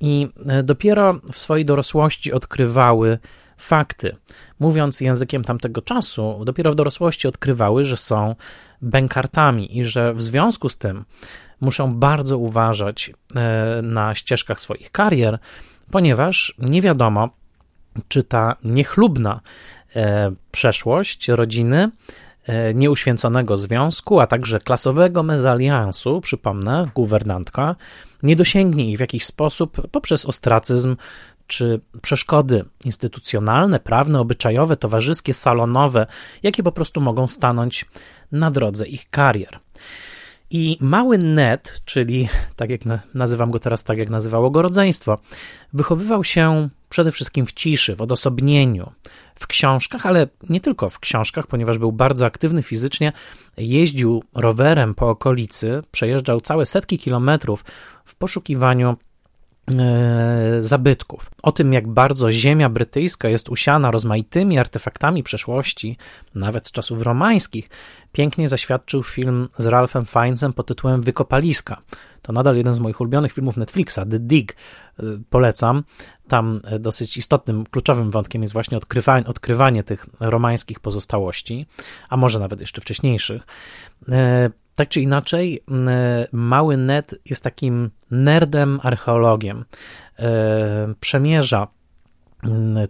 i 0.00 0.28
e, 0.46 0.62
dopiero 0.62 1.20
w 1.32 1.38
swojej 1.38 1.64
dorosłości 1.64 2.32
odkrywały 2.32 3.18
fakty. 3.56 4.16
Mówiąc 4.60 5.00
językiem 5.00 5.44
tamtego 5.44 5.82
czasu, 5.82 6.40
dopiero 6.44 6.72
w 6.72 6.74
dorosłości 6.74 7.28
odkrywały, 7.28 7.84
że 7.84 7.96
są 7.96 8.34
bękartami 8.82 9.78
i 9.78 9.84
że 9.84 10.14
w 10.14 10.22
związku 10.22 10.68
z 10.68 10.78
tym 10.78 11.04
muszą 11.60 11.94
bardzo 11.94 12.38
uważać 12.38 13.10
e, 13.34 13.82
na 13.82 14.14
ścieżkach 14.14 14.60
swoich 14.60 14.90
karier, 14.90 15.38
ponieważ 15.90 16.54
nie 16.58 16.82
wiadomo, 16.82 17.30
czy 18.08 18.22
ta 18.22 18.56
niechlubna 18.64 19.40
e, 19.96 20.30
przeszłość 20.50 21.28
rodziny, 21.28 21.90
e, 22.46 22.74
nieuświęconego 22.74 23.56
związku, 23.56 24.20
a 24.20 24.26
także 24.26 24.58
klasowego 24.58 25.22
mezaliansu, 25.22 26.20
przypomnę, 26.20 26.88
guwernantka, 26.94 27.76
nie 28.22 28.36
dosięgnie 28.36 28.90
ich 28.90 28.96
w 28.96 29.00
jakiś 29.00 29.26
sposób 29.26 29.88
poprzez 29.90 30.26
ostracyzm 30.26 30.96
czy 31.46 31.80
przeszkody 32.02 32.64
instytucjonalne, 32.84 33.80
prawne, 33.80 34.20
obyczajowe, 34.20 34.76
towarzyskie, 34.76 35.34
salonowe, 35.34 36.06
jakie 36.42 36.62
po 36.62 36.72
prostu 36.72 37.00
mogą 37.00 37.26
stanąć 37.26 37.86
na 38.32 38.50
drodze 38.50 38.86
ich 38.86 39.10
karier. 39.10 39.58
I 40.50 40.78
mały 40.80 41.18
Ned, 41.18 41.82
czyli 41.84 42.28
tak 42.56 42.70
jak 42.70 42.80
nazywam 43.14 43.50
go 43.50 43.58
teraz, 43.58 43.84
tak 43.84 43.98
jak 43.98 44.10
nazywało 44.10 44.50
go 44.50 44.62
rodzeństwo, 44.62 45.18
wychowywał 45.72 46.24
się 46.24 46.68
przede 46.88 47.12
wszystkim 47.12 47.46
w 47.46 47.52
ciszy, 47.52 47.96
w 47.96 48.02
odosobnieniu, 48.02 48.92
w 49.34 49.46
książkach, 49.46 50.06
ale 50.06 50.28
nie 50.48 50.60
tylko 50.60 50.88
w 50.88 50.98
książkach, 50.98 51.46
ponieważ 51.46 51.78
był 51.78 51.92
bardzo 51.92 52.26
aktywny 52.26 52.62
fizycznie, 52.62 53.12
jeździł 53.56 54.24
rowerem 54.34 54.94
po 54.94 55.10
okolicy, 55.10 55.82
przejeżdżał 55.90 56.40
całe 56.40 56.66
setki 56.66 56.98
kilometrów 56.98 57.64
w 58.04 58.14
poszukiwaniu 58.14 58.96
E, 59.76 60.62
zabytków. 60.62 61.30
O 61.42 61.52
tym, 61.52 61.72
jak 61.72 61.88
bardzo 61.88 62.32
ziemia 62.32 62.68
brytyjska 62.68 63.28
jest 63.28 63.48
usiana 63.48 63.90
rozmaitymi 63.90 64.58
artefaktami 64.58 65.22
przeszłości, 65.22 65.96
nawet 66.34 66.66
z 66.66 66.72
czasów 66.72 67.02
romańskich, 67.02 67.70
pięknie 68.12 68.48
zaświadczył 68.48 69.02
film 69.02 69.48
z 69.58 69.66
Ralphem 69.66 70.04
Fiennesem 70.04 70.52
pod 70.52 70.66
tytułem 70.66 71.02
Wykopaliska. 71.02 71.82
To 72.22 72.32
nadal 72.32 72.56
jeden 72.56 72.74
z 72.74 72.78
moich 72.78 73.00
ulubionych 73.00 73.32
filmów 73.32 73.56
Netflixa, 73.56 73.98
The 74.10 74.18
Dig. 74.18 74.56
E, 74.98 75.02
polecam. 75.30 75.84
Tam 76.28 76.60
e, 76.64 76.78
dosyć 76.78 77.16
istotnym, 77.16 77.66
kluczowym 77.66 78.10
wątkiem 78.10 78.42
jest 78.42 78.52
właśnie 78.52 78.76
odkrywanie, 78.76 79.26
odkrywanie 79.26 79.84
tych 79.84 80.06
romańskich 80.20 80.80
pozostałości, 80.80 81.66
a 82.08 82.16
może 82.16 82.38
nawet 82.38 82.60
jeszcze 82.60 82.80
wcześniejszych. 82.80 83.46
Tak 84.74 84.88
czy 84.88 85.00
inaczej, 85.00 85.60
mały 86.32 86.76
Ned 86.76 87.14
jest 87.24 87.44
takim 87.44 87.90
nerdem, 88.10 88.80
archeologiem. 88.82 89.64
Przemierza 91.00 91.68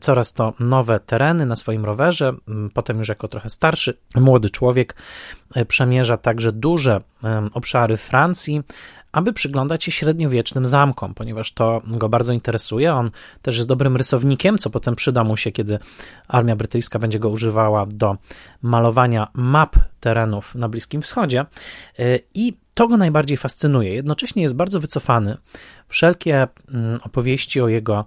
coraz 0.01 0.33
to 0.33 0.53
nowe 0.61 1.01
tereny 1.01 1.47
na 1.47 1.57
swoim 1.57 1.85
rowerze. 1.85 2.35
Potem, 2.75 2.99
już 2.99 3.09
jako 3.09 3.29
trochę 3.29 3.49
starszy, 3.49 3.99
młody 4.17 4.51
człowiek 4.51 4.95
przemierza 5.69 6.17
także 6.17 6.53
duże 6.53 7.01
obszary 7.53 7.97
Francji, 7.97 8.63
aby 9.13 9.33
przyglądać 9.33 9.85
się 9.85 9.93
średniowiecznym 9.93 10.67
zamkom, 10.67 11.15
ponieważ 11.15 11.53
to 11.53 11.83
go 11.87 12.09
bardzo 12.09 12.33
interesuje. 12.33 12.95
On 12.95 13.11
też 13.43 13.57
jest 13.57 13.69
dobrym 13.69 13.97
rysownikiem, 13.97 14.59
co 14.59 14.71
potem 14.71 14.97
przyda 14.97 15.25
mu 15.25 15.37
się, 15.37 15.53
kiedy 15.53 15.79
armia 16.29 16.57
brytyjska 16.57 16.99
będzie 16.99 17.19
go 17.19 17.29
używała 17.29 17.87
do 17.87 18.17
malowania 18.63 19.29
map 19.35 19.77
terenów 20.01 20.55
na 20.55 20.69
Bliskim 20.69 21.03
Wschodzie. 21.03 21.47
Y, 22.01 22.21
I 22.35 22.57
to 22.75 22.89
go 22.89 22.97
najbardziej 22.97 23.37
fascynuje. 23.37 23.95
Jednocześnie 23.95 24.43
jest 24.43 24.57
bardzo 24.57 24.81
wycofany. 24.81 25.37
Wszelkie 25.89 26.49
mm, 26.69 27.01
opowieści 27.03 27.61
o 27.61 27.69
jego 27.69 28.05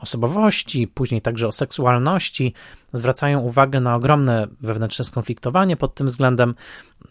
osobowości, 0.00 0.88
później 0.88 1.22
także 1.22 1.48
o 1.48 1.52
seksualności, 1.52 2.52
zwracają 2.92 3.40
uwagę 3.40 3.80
na 3.80 3.94
ogromne 3.94 4.46
wewnętrzne 4.60 5.04
skonfliktowanie 5.04 5.76
pod 5.76 5.94
tym 5.94 6.06
względem. 6.06 6.54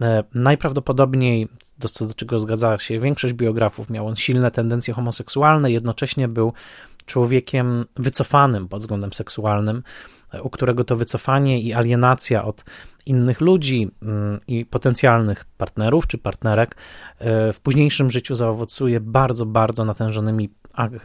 E, 0.01 0.23
najprawdopodobniej, 0.33 1.47
do, 1.77 1.89
co 1.89 2.05
do 2.05 2.13
czego 2.13 2.39
zgadza 2.39 2.77
się 2.77 2.99
większość 2.99 3.33
biografów, 3.33 3.89
miał 3.89 4.07
on 4.07 4.15
silne 4.15 4.51
tendencje 4.51 4.93
homoseksualne, 4.93 5.71
jednocześnie 5.71 6.27
był 6.27 6.53
człowiekiem 7.05 7.85
wycofanym 7.95 8.67
pod 8.67 8.79
względem 8.79 9.13
seksualnym, 9.13 9.83
e, 10.33 10.41
u 10.41 10.49
którego 10.49 10.83
to 10.83 10.95
wycofanie 10.95 11.61
i 11.61 11.73
alienacja 11.73 12.45
od 12.45 12.63
innych 13.05 13.41
ludzi 13.41 13.91
mm, 14.01 14.39
i 14.47 14.65
potencjalnych 14.65 15.45
partnerów 15.45 16.07
czy 16.07 16.17
partnerek 16.17 16.75
e, 17.19 17.53
w 17.53 17.59
późniejszym 17.59 18.11
życiu 18.11 18.35
zaowocuje 18.35 18.99
bardzo, 18.99 19.45
bardzo 19.45 19.85
natężonymi 19.85 20.49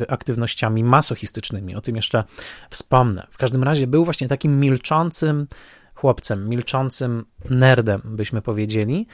aktywnościami 0.09 0.85
masochistycznymi. 0.85 1.75
O 1.75 1.81
tym 1.81 1.97
jeszcze 1.97 2.25
wspomnę. 2.71 3.27
W 3.31 3.39
każdym 3.39 3.63
razie 3.63 3.87
był 3.87 4.05
właśnie 4.05 4.29
takim 4.29 4.61
milczącym 4.61 5.47
chłopcem, 5.95 6.49
milczącym 6.49 7.25
nerdem, 7.51 8.01
byśmy 8.05 8.43
powiedzieli, 8.43 9.07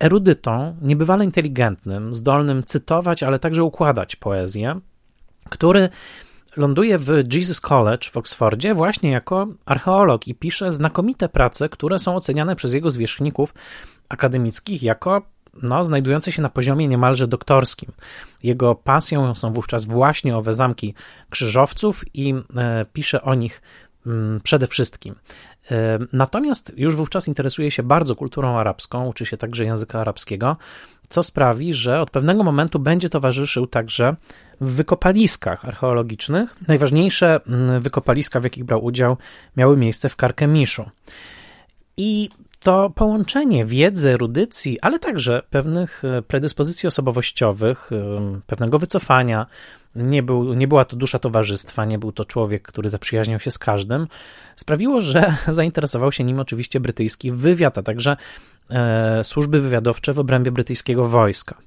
erudytą, 0.00 0.76
niebywale 0.82 1.24
inteligentnym, 1.24 2.14
zdolnym 2.14 2.64
cytować, 2.64 3.22
ale 3.22 3.38
także 3.38 3.64
układać 3.64 4.16
poezję, 4.16 4.80
który 5.50 5.88
ląduje 6.56 6.98
w 6.98 7.34
Jesus 7.34 7.60
College 7.60 8.10
w 8.12 8.16
Oksfordzie 8.16 8.74
właśnie 8.74 9.10
jako 9.10 9.46
archeolog 9.66 10.28
i 10.28 10.34
pisze 10.34 10.72
znakomite 10.72 11.28
prace, 11.28 11.68
które 11.68 11.98
są 11.98 12.16
oceniane 12.16 12.56
przez 12.56 12.72
jego 12.72 12.90
zwierzchników 12.90 13.54
akademickich 14.08 14.82
jako 14.82 15.22
no, 15.62 15.84
znajdujące 15.84 16.32
się 16.32 16.42
na 16.42 16.48
poziomie 16.48 16.88
niemalże 16.88 17.28
doktorskim. 17.28 17.92
Jego 18.42 18.74
pasją 18.74 19.34
są 19.34 19.52
wówczas 19.52 19.84
właśnie 19.84 20.36
owe 20.36 20.54
zamki 20.54 20.94
krzyżowców 21.30 22.04
i 22.14 22.34
e, 22.56 22.86
pisze 22.92 23.22
o 23.22 23.34
nich 23.34 23.62
mm, 24.06 24.40
przede 24.40 24.66
wszystkim. 24.66 25.14
Natomiast 26.12 26.72
już 26.76 26.96
wówczas 26.96 27.28
interesuje 27.28 27.70
się 27.70 27.82
bardzo 27.82 28.14
kulturą 28.14 28.56
arabską, 28.56 29.06
uczy 29.06 29.26
się 29.26 29.36
także 29.36 29.64
języka 29.64 30.00
arabskiego, 30.00 30.56
co 31.08 31.22
sprawi, 31.22 31.74
że 31.74 32.00
od 32.00 32.10
pewnego 32.10 32.42
momentu 32.42 32.78
będzie 32.78 33.08
towarzyszył 33.08 33.66
także 33.66 34.16
w 34.60 34.70
wykopaliskach 34.74 35.64
archeologicznych. 35.64 36.56
Najważniejsze 36.68 37.40
mm, 37.46 37.80
wykopaliska, 37.80 38.40
w 38.40 38.44
jakich 38.44 38.64
brał 38.64 38.84
udział, 38.84 39.16
miały 39.56 39.76
miejsce 39.76 40.08
w 40.08 40.16
Karkemiszu. 40.16 40.90
I 41.96 42.28
to 42.60 42.90
połączenie 42.90 43.64
wiedzy, 43.64 44.10
erudycji, 44.10 44.80
ale 44.80 44.98
także 44.98 45.42
pewnych 45.50 46.04
e, 46.04 46.22
predyspozycji 46.22 46.86
osobowościowych, 46.86 47.90
e, 47.92 48.40
pewnego 48.46 48.78
wycofania. 48.78 49.46
Nie, 49.94 50.22
był, 50.22 50.54
nie 50.54 50.68
była 50.68 50.84
to 50.84 50.96
dusza 50.96 51.18
towarzystwa, 51.18 51.84
nie 51.84 51.98
był 51.98 52.12
to 52.12 52.24
człowiek, 52.24 52.62
który 52.62 52.90
zaprzyjaźniał 52.90 53.40
się 53.40 53.50
z 53.50 53.58
każdym. 53.58 54.06
Sprawiło, 54.56 55.00
że 55.10 55.36
zainteresował 55.48 56.12
się 56.12 56.24
nim 56.24 56.40
oczywiście 56.40 56.80
brytyjski 56.80 57.32
wywiad, 57.32 57.78
a 57.78 57.82
także 57.82 58.16
e, 58.70 59.24
służby 59.24 59.60
wywiadowcze 59.60 60.12
w 60.12 60.18
obrębie 60.18 60.50
brytyjskiego 60.50 61.04
wojska. 61.04 61.58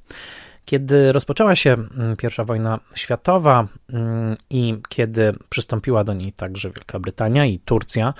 Kiedy 0.65 1.11
rozpoczęła 1.11 1.55
się 1.55 1.73
mm, 1.73 2.15
I 2.41 2.45
wojna 2.45 2.79
światowa 2.95 3.67
mm, 3.89 4.35
i 4.49 4.77
kiedy 4.89 5.35
przystąpiła 5.49 6.03
do 6.03 6.13
niej 6.13 6.33
także 6.33 6.69
Wielka 6.69 6.99
Brytania 6.99 7.45
i 7.45 7.59
Turcja, 7.59 8.13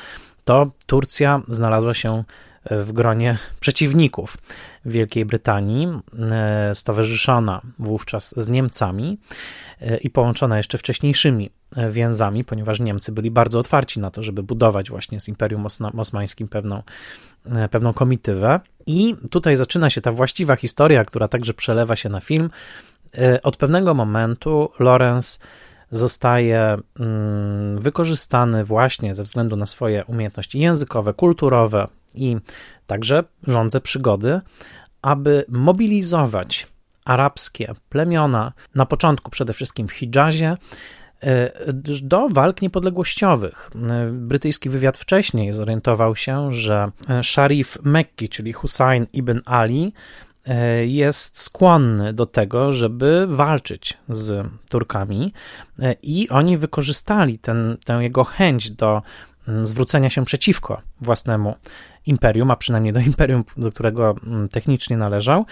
to 0.46 0.72
Turcja 0.86 1.42
znalazła 1.48 1.94
się 1.94 2.24
w 2.66 2.92
gronie 2.92 3.38
przeciwników 3.60 4.38
Wielkiej 4.86 5.26
Brytanii, 5.26 5.88
e, 6.32 6.76
stowarzyszona 6.76 7.62
wówczas 7.80 8.34
z 8.38 8.50
Niemcami 8.50 9.18
e, 9.82 9.98
i 9.98 10.10
połączona 10.10 10.58
jeszcze 10.58 10.78
wcześniejszymi 10.78 11.50
e, 11.76 11.90
więzami, 11.90 12.44
ponieważ 12.44 12.80
Niemcy 12.80 13.12
byli 13.12 13.32
bardzo 13.32 13.60
otwarci 13.60 14.00
na 14.00 14.12
to, 14.12 14.24
żeby 14.24 14.44
budować 14.44 14.90
właśnie 14.90 15.20
z 15.20 15.28
Imperium 15.28 15.66
Osmańskim 15.98 16.48
pewną, 16.48 16.84
pewną 17.72 17.94
komitywę. 17.94 18.60
I 18.86 19.16
tutaj 19.32 19.56
zaczyna 19.56 19.90
się 19.90 20.02
ta 20.02 20.12
właściwa 20.12 20.56
historia, 20.56 21.06
która 21.06 21.28
także 21.28 21.54
przelewa 21.54 21.96
się 21.96 22.10
na 22.10 22.22
film. 22.22 22.50
Od 23.44 23.58
pewnego 23.58 23.94
momentu 23.94 24.70
Lorenz 24.80 25.40
zostaje 25.92 26.78
mm, 27.00 27.80
wykorzystany 27.80 28.64
właśnie 28.64 29.14
ze 29.14 29.24
względu 29.24 29.56
na 29.56 29.66
swoje 29.66 30.06
umiejętności 30.06 30.60
językowe, 30.60 31.14
kulturowe 31.14 31.88
i 32.16 32.38
także 32.88 33.24
rządze 33.48 33.82
przygody, 33.82 34.42
aby 35.02 35.46
mobilizować 35.50 36.68
arabskie 37.06 37.74
plemiona, 37.90 38.54
na 38.76 38.86
początku 38.86 39.32
przede 39.32 39.54
wszystkim 39.54 39.88
w 39.88 39.92
Hidżazie, 39.92 40.58
e, 41.22 41.52
do 42.02 42.30
walk 42.30 42.62
niepodległościowych. 42.62 43.70
E, 43.90 44.12
brytyjski 44.12 44.70
wywiad 44.70 44.98
wcześniej 44.98 45.54
zorientował 45.54 46.16
się, 46.16 46.52
że 46.52 46.92
Sharif 47.24 47.78
Mekki, 47.84 48.30
czyli 48.30 48.54
Hussein 48.54 49.08
ibn 49.14 49.40
Ali, 49.46 49.94
E, 49.94 50.31
jest 50.86 51.42
skłonny 51.42 52.14
do 52.14 52.26
tego, 52.26 52.74
żeby 52.74 53.28
walczyć 53.30 53.98
z 54.10 54.48
Turkami, 54.70 55.34
e, 55.80 55.96
i 56.04 56.30
oni 56.30 56.58
wykorzystali 56.58 57.40
ten, 57.40 57.78
tę 57.86 57.94
jego 57.94 58.24
chęć 58.24 58.72
do 58.72 59.02
mm, 59.48 59.68
zwrócenia 59.68 60.10
się 60.10 60.26
przeciwko 60.26 60.82
własnemu 61.02 61.56
imperium, 62.06 62.52
a 62.52 62.56
przynajmniej 62.56 62.94
do 62.94 63.00
imperium, 63.00 63.44
do 63.58 63.72
którego 63.72 64.16
mm, 64.24 64.50
technicznie 64.50 64.98
należał, 64.98 65.46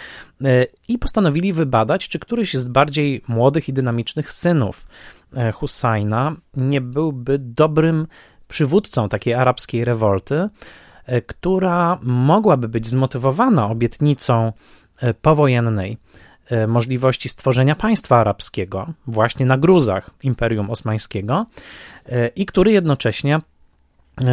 e, 0.43 0.65
i 0.87 0.97
postanowili 0.97 1.53
wybadać, 1.53 2.09
czy 2.09 2.19
któryś 2.19 2.53
z 2.53 2.67
bardziej 2.67 3.23
młodych 3.27 3.69
i 3.69 3.73
dynamicznych 3.73 4.31
synów 4.31 4.87
Husajna 5.53 6.35
nie 6.57 6.81
byłby 6.81 7.39
dobrym 7.39 8.07
przywódcą 8.47 9.09
takiej 9.09 9.33
arabskiej 9.33 9.85
rewolty, 9.85 10.49
która 11.27 11.99
mogłaby 12.01 12.67
być 12.67 12.87
zmotywowana 12.87 13.65
obietnicą 13.67 14.53
E, 14.53 14.53
powojennej 15.21 15.97
e, 16.49 16.67
możliwości 16.67 17.29
stworzenia 17.29 17.75
państwa 17.75 18.17
arabskiego 18.17 18.93
właśnie 19.07 19.45
na 19.45 19.57
gruzach 19.57 20.09
Imperium 20.23 20.69
Osmańskiego 20.69 21.45
e, 22.05 22.27
i 22.27 22.45
który 22.45 22.71
jednocześnie 22.71 23.39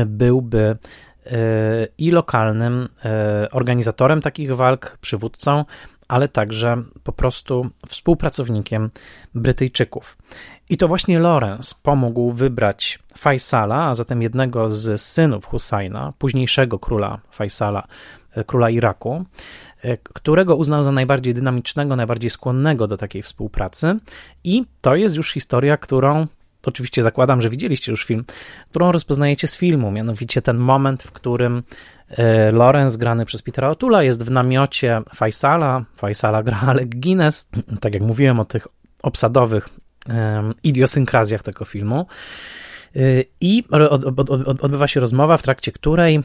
byłby 0.07 0.76
i 1.98 2.11
lokalnym 2.11 2.88
organizatorem 3.52 4.22
takich 4.22 4.57
walk, 4.57 4.98
przywódcą, 5.00 5.64
ale 6.09 6.29
także 6.29 6.83
po 7.02 7.12
prostu 7.12 7.70
współpracownikiem 7.88 8.90
Brytyjczyków. 9.35 10.16
I 10.68 10.76
to 10.76 10.88
właśnie 10.88 11.18
Lorenz 11.18 11.74
pomógł 11.74 12.33
wybrać 12.33 12.98
Faisala, 13.18 13.85
a 13.85 13.94
zatem 13.94 14.22
jednego 14.22 14.70
z 14.70 15.00
synów 15.00 15.46
Husajna, 15.46 16.12
późniejszego 16.18 16.79
króla 16.79 17.20
Faisala, 17.31 17.87
króla 18.46 18.70
Iraku, 18.70 19.24
E, 19.76 19.76
którego 20.03 20.57
uznał 20.57 20.83
za 20.83 20.92
najbardziej 20.92 21.35
dynamicznego, 21.35 21.96
najbardziej 21.96 22.31
skłonnego 22.31 22.87
do 22.87 22.96
takiej 22.96 23.22
współpracy. 23.22 23.96
I 24.44 24.64
to 24.81 24.96
jest 24.96 25.16
już 25.16 25.33
historia, 25.33 25.77
którą 25.77 26.27
oczywiście 26.66 27.03
zakładam, 27.03 27.42
że 27.42 27.51
widzieliście 27.51 27.92
już 27.92 28.05
film, 28.05 28.25
którą 28.70 28.92
rozpoznajecie 28.92 29.46
z 29.46 29.57
filmu, 29.57 29.90
mianowicie 29.90 30.42
ten 30.42 30.57
moment, 30.57 31.03
w 31.03 31.12
którym 31.12 31.62
e, 32.09 32.53
Lorenz, 32.53 32.96
grany 32.96 33.25
przez 33.25 33.42
Petera 33.42 33.70
Otula, 33.70 34.03
jest 34.03 34.25
w 34.25 34.31
namiocie 34.31 35.03
Faisala. 35.14 35.85
Faisala 35.96 36.42
gra 36.42 36.61
Alec 36.61 36.88
Guinness, 36.88 37.49
tak 37.81 37.94
jak 37.94 38.03
mówiłem 38.03 38.40
o 38.40 38.44
tych 38.44 38.68
obsadowych 39.03 39.68
idiosynkrazjach 40.62 41.42
tego 41.42 41.64
filmu. 41.64 42.07
E, 42.96 43.01
I 43.40 43.64
odbywa 44.61 44.88
się 44.88 45.01
rozmowa, 45.01 45.37
w 45.37 45.42
trakcie 45.42 45.72
której 45.72 46.20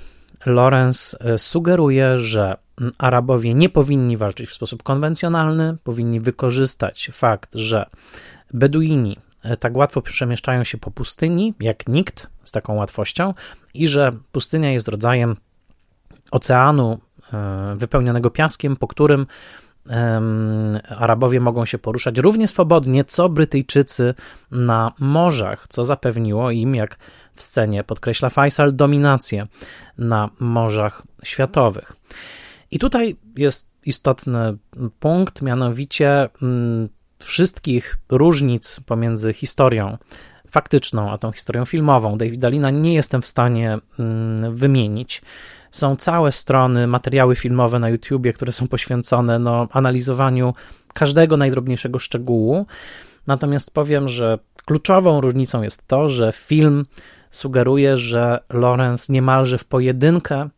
Lorenz 0.45 1.17
sugeruje, 1.37 2.17
że 2.17 2.57
Arabowie 2.97 3.53
nie 3.53 3.69
powinni 3.69 4.17
walczyć 4.17 4.49
w 4.49 4.53
sposób 4.53 4.83
konwencjonalny, 4.83 5.77
powinni 5.83 6.19
wykorzystać 6.19 7.09
fakt, 7.13 7.49
że 7.53 7.85
Beduini 8.53 9.17
e, 9.43 9.57
tak 9.57 9.75
łatwo 9.75 10.01
przemieszczają 10.01 10.63
się 10.63 10.77
po 10.77 10.91
pustyni, 10.91 11.53
jak 11.59 11.87
nikt 11.87 12.29
z 12.43 12.51
taką 12.51 12.75
łatwością, 12.75 13.33
i 13.73 13.87
że 13.87 14.11
pustynia 14.31 14.71
jest 14.71 14.87
rodzajem 14.87 15.35
oceanu 16.31 16.99
e, 17.33 17.75
wypełnionego 17.77 18.29
piaskiem, 18.29 18.75
po 18.75 18.87
którym 18.87 19.27
Arabowie 20.89 21.39
mogą 21.39 21.65
się 21.65 21.77
poruszać 21.77 22.17
równie 22.17 22.47
swobodnie, 22.47 23.03
co 23.03 23.29
Brytyjczycy 23.29 24.13
na 24.51 24.91
morzach, 24.99 25.65
co 25.69 25.85
zapewniło 25.85 26.51
im, 26.51 26.75
jak 26.75 26.97
w 27.35 27.41
scenie 27.41 27.83
podkreśla 27.83 28.29
Faisal, 28.29 28.75
dominację 28.75 29.47
na 29.97 30.29
morzach 30.39 31.03
światowych. 31.23 31.95
I 32.71 32.79
tutaj 32.79 33.15
jest 33.37 33.71
istotny 33.85 34.57
punkt, 34.99 35.41
mianowicie 35.41 36.29
mm, 36.41 36.89
wszystkich 37.19 37.97
różnic 38.09 38.79
pomiędzy 38.85 39.33
historią 39.33 39.97
faktyczną 40.51 41.11
a 41.11 41.17
tą 41.17 41.31
historią 41.31 41.65
filmową 41.65 42.17
Davida 42.17 42.49
Lina 42.49 42.69
nie 42.69 42.93
jestem 42.93 43.21
w 43.21 43.27
stanie 43.27 43.77
mm, 43.99 44.55
wymienić. 44.55 45.21
Są 45.71 45.95
całe 45.95 46.31
strony, 46.31 46.87
materiały 46.87 47.35
filmowe 47.35 47.79
na 47.79 47.89
YouTubie, 47.89 48.33
które 48.33 48.51
są 48.51 48.67
poświęcone 48.67 49.39
no, 49.39 49.67
analizowaniu 49.71 50.53
każdego 50.93 51.37
najdrobniejszego 51.37 51.99
szczegółu. 51.99 52.65
Natomiast 53.27 53.73
powiem, 53.73 54.07
że 54.07 54.39
kluczową 54.65 55.21
różnicą 55.21 55.61
jest 55.61 55.87
to, 55.87 56.09
że 56.09 56.31
film 56.31 56.85
sugeruje, 57.31 57.97
że 57.97 58.39
Lawrence 58.49 59.13
niemalże 59.13 59.57
w 59.57 59.65
pojedynkę 59.65 60.49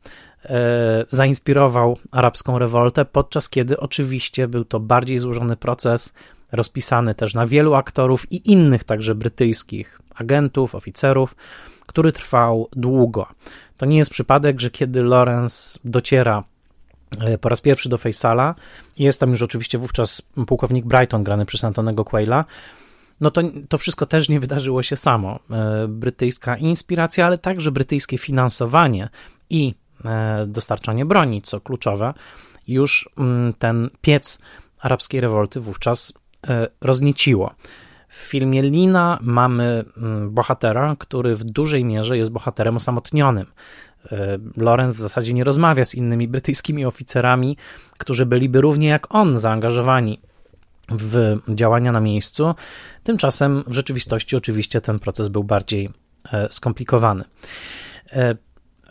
E, 0.46 1.06
zainspirował 1.10 1.98
arabską 2.12 2.60
rewoltę, 2.60 3.06
podczas 3.06 3.50
kiedy 3.50 3.80
oczywiście 3.80 4.48
był 4.48 4.66
to 4.66 4.80
bardziej 4.80 5.20
złożony 5.20 5.58
proces, 5.58 6.14
rozpisany 6.52 7.16
też 7.16 7.34
na 7.34 7.46
wielu 7.46 7.74
aktorów 7.74 8.32
i 8.32 8.52
innych 8.52 8.84
także 8.84 9.16
brytyjskich 9.16 10.02
agentów, 10.16 10.76
oficerów, 10.76 11.36
który 11.86 12.12
trwał 12.12 12.68
długo. 12.72 13.28
To 13.78 13.86
nie 13.86 13.98
jest 13.98 14.12
przypadek, 14.12 14.62
że 14.62 14.72
kiedy 14.72 15.04
Lawrence 15.04 15.80
dociera 15.86 16.44
e, 17.20 17.38
po 17.38 17.50
raz 17.50 17.62
pierwszy 17.62 17.90
do 17.90 17.98
Faisala, 17.98 18.56
jest 18.98 19.20
tam 19.20 19.32
już 19.32 19.42
oczywiście 19.42 19.78
wówczas 19.78 20.22
pułkownik 20.48 20.86
Brighton 20.86 21.24
grany 21.24 21.46
przez 21.46 21.64
Antonego 21.64 22.06
Quayla, 22.06 22.46
no 23.22 23.32
to, 23.32 23.42
to 23.70 23.78
wszystko 23.78 24.06
też 24.06 24.30
nie 24.30 24.40
wydarzyło 24.40 24.84
się 24.84 24.96
samo. 24.96 25.40
E, 25.52 25.88
brytyjska 25.88 26.58
inspiracja, 26.58 27.26
ale 27.26 27.38
także 27.38 27.72
brytyjskie 27.72 28.18
finansowanie 28.18 29.10
i 29.50 29.74
E, 30.06 30.46
dostarczanie 30.48 31.06
broni, 31.06 31.42
co 31.42 31.62
kluczowe, 31.62 32.14
już 32.68 33.10
mm, 33.18 33.54
ten 33.54 33.90
piec 34.02 34.40
arabskiej 34.80 35.22
rewolty 35.22 35.60
wówczas 35.60 36.14
e, 36.48 36.68
roznieciło. 36.82 37.54
W 38.10 38.16
filmie 38.16 38.62
Lina 38.62 39.20
mamy 39.22 39.86
mm, 39.98 40.32
bohatera, 40.32 40.96
który 41.00 41.36
w 41.36 41.44
dużej 41.44 41.86
mierze 41.86 42.18
jest 42.18 42.32
bohaterem 42.32 42.78
osamotnionym. 42.78 43.46
Lorenz 44.58 44.94
w 44.94 45.00
zasadzie 45.00 45.34
nie 45.34 45.44
rozmawia 45.44 45.86
z 45.86 45.96
innymi 45.96 46.28
brytyjskimi 46.28 46.86
oficerami, 46.86 47.58
którzy 47.98 48.26
byliby 48.26 48.62
równie 48.62 48.88
jak 48.88 49.16
on 49.16 49.38
zaangażowani 49.38 50.20
w 50.90 51.38
działania 51.50 51.92
na 51.92 52.00
miejscu. 52.00 52.56
Tymczasem 53.04 53.64
w 53.68 53.74
rzeczywistości 53.74 54.36
oczywiście 54.36 54.82
ten 54.82 55.00
proces 55.00 55.28
był 55.30 55.44
bardziej 55.44 55.90
skomplikowany. 56.50 57.24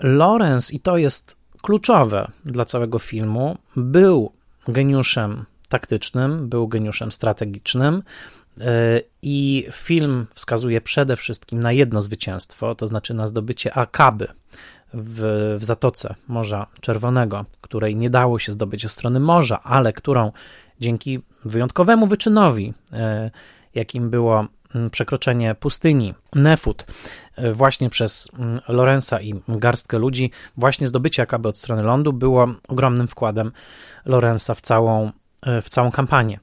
Lawrence, 0.00 0.74
i 0.74 0.80
to 0.80 0.96
jest 0.96 1.36
kluczowe 1.62 2.30
dla 2.44 2.64
całego 2.64 2.98
filmu, 2.98 3.58
był 3.76 4.32
geniuszem 4.68 5.44
taktycznym, 5.68 6.48
był 6.48 6.68
geniuszem 6.68 7.12
strategicznym. 7.12 8.02
I 9.22 9.66
film 9.72 10.26
wskazuje 10.34 10.80
przede 10.80 11.16
wszystkim 11.16 11.60
na 11.60 11.72
jedno 11.72 12.00
zwycięstwo, 12.00 12.74
to 12.74 12.86
znaczy 12.86 13.14
na 13.14 13.26
zdobycie 13.26 13.74
Akaby 13.74 14.28
w, 14.94 15.56
w 15.60 15.64
Zatoce 15.64 16.14
Morza 16.28 16.66
Czerwonego, 16.80 17.44
której 17.60 17.96
nie 17.96 18.10
dało 18.10 18.38
się 18.38 18.52
zdobyć 18.52 18.84
od 18.84 18.92
strony 18.92 19.20
morza, 19.20 19.62
ale 19.62 19.92
którą 19.92 20.32
dzięki 20.80 21.20
wyjątkowemu 21.44 22.06
wyczynowi, 22.06 22.74
e, 22.92 23.30
jakim 23.74 24.10
było 24.10 24.46
mm, 24.74 24.90
przekroczenie 24.90 25.54
pustyni 25.54 26.14
Nefut 26.34 26.84
e, 27.36 27.52
właśnie 27.52 27.90
przez 27.90 28.28
mm, 28.38 28.60
Lorenza 28.68 29.20
i 29.20 29.34
garstkę 29.48 29.98
ludzi, 29.98 30.30
właśnie 30.56 30.86
zdobycie 30.86 31.22
Akaby 31.22 31.48
od 31.48 31.58
strony 31.58 31.82
lądu 31.82 32.12
było 32.12 32.48
ogromnym 32.68 33.08
wkładem 33.08 33.52
Lorenza 34.04 34.54
w 34.54 34.60
całą, 34.60 35.12
e, 35.42 35.62
w 35.62 35.68
całą 35.68 35.90
kampanię. 35.90 36.40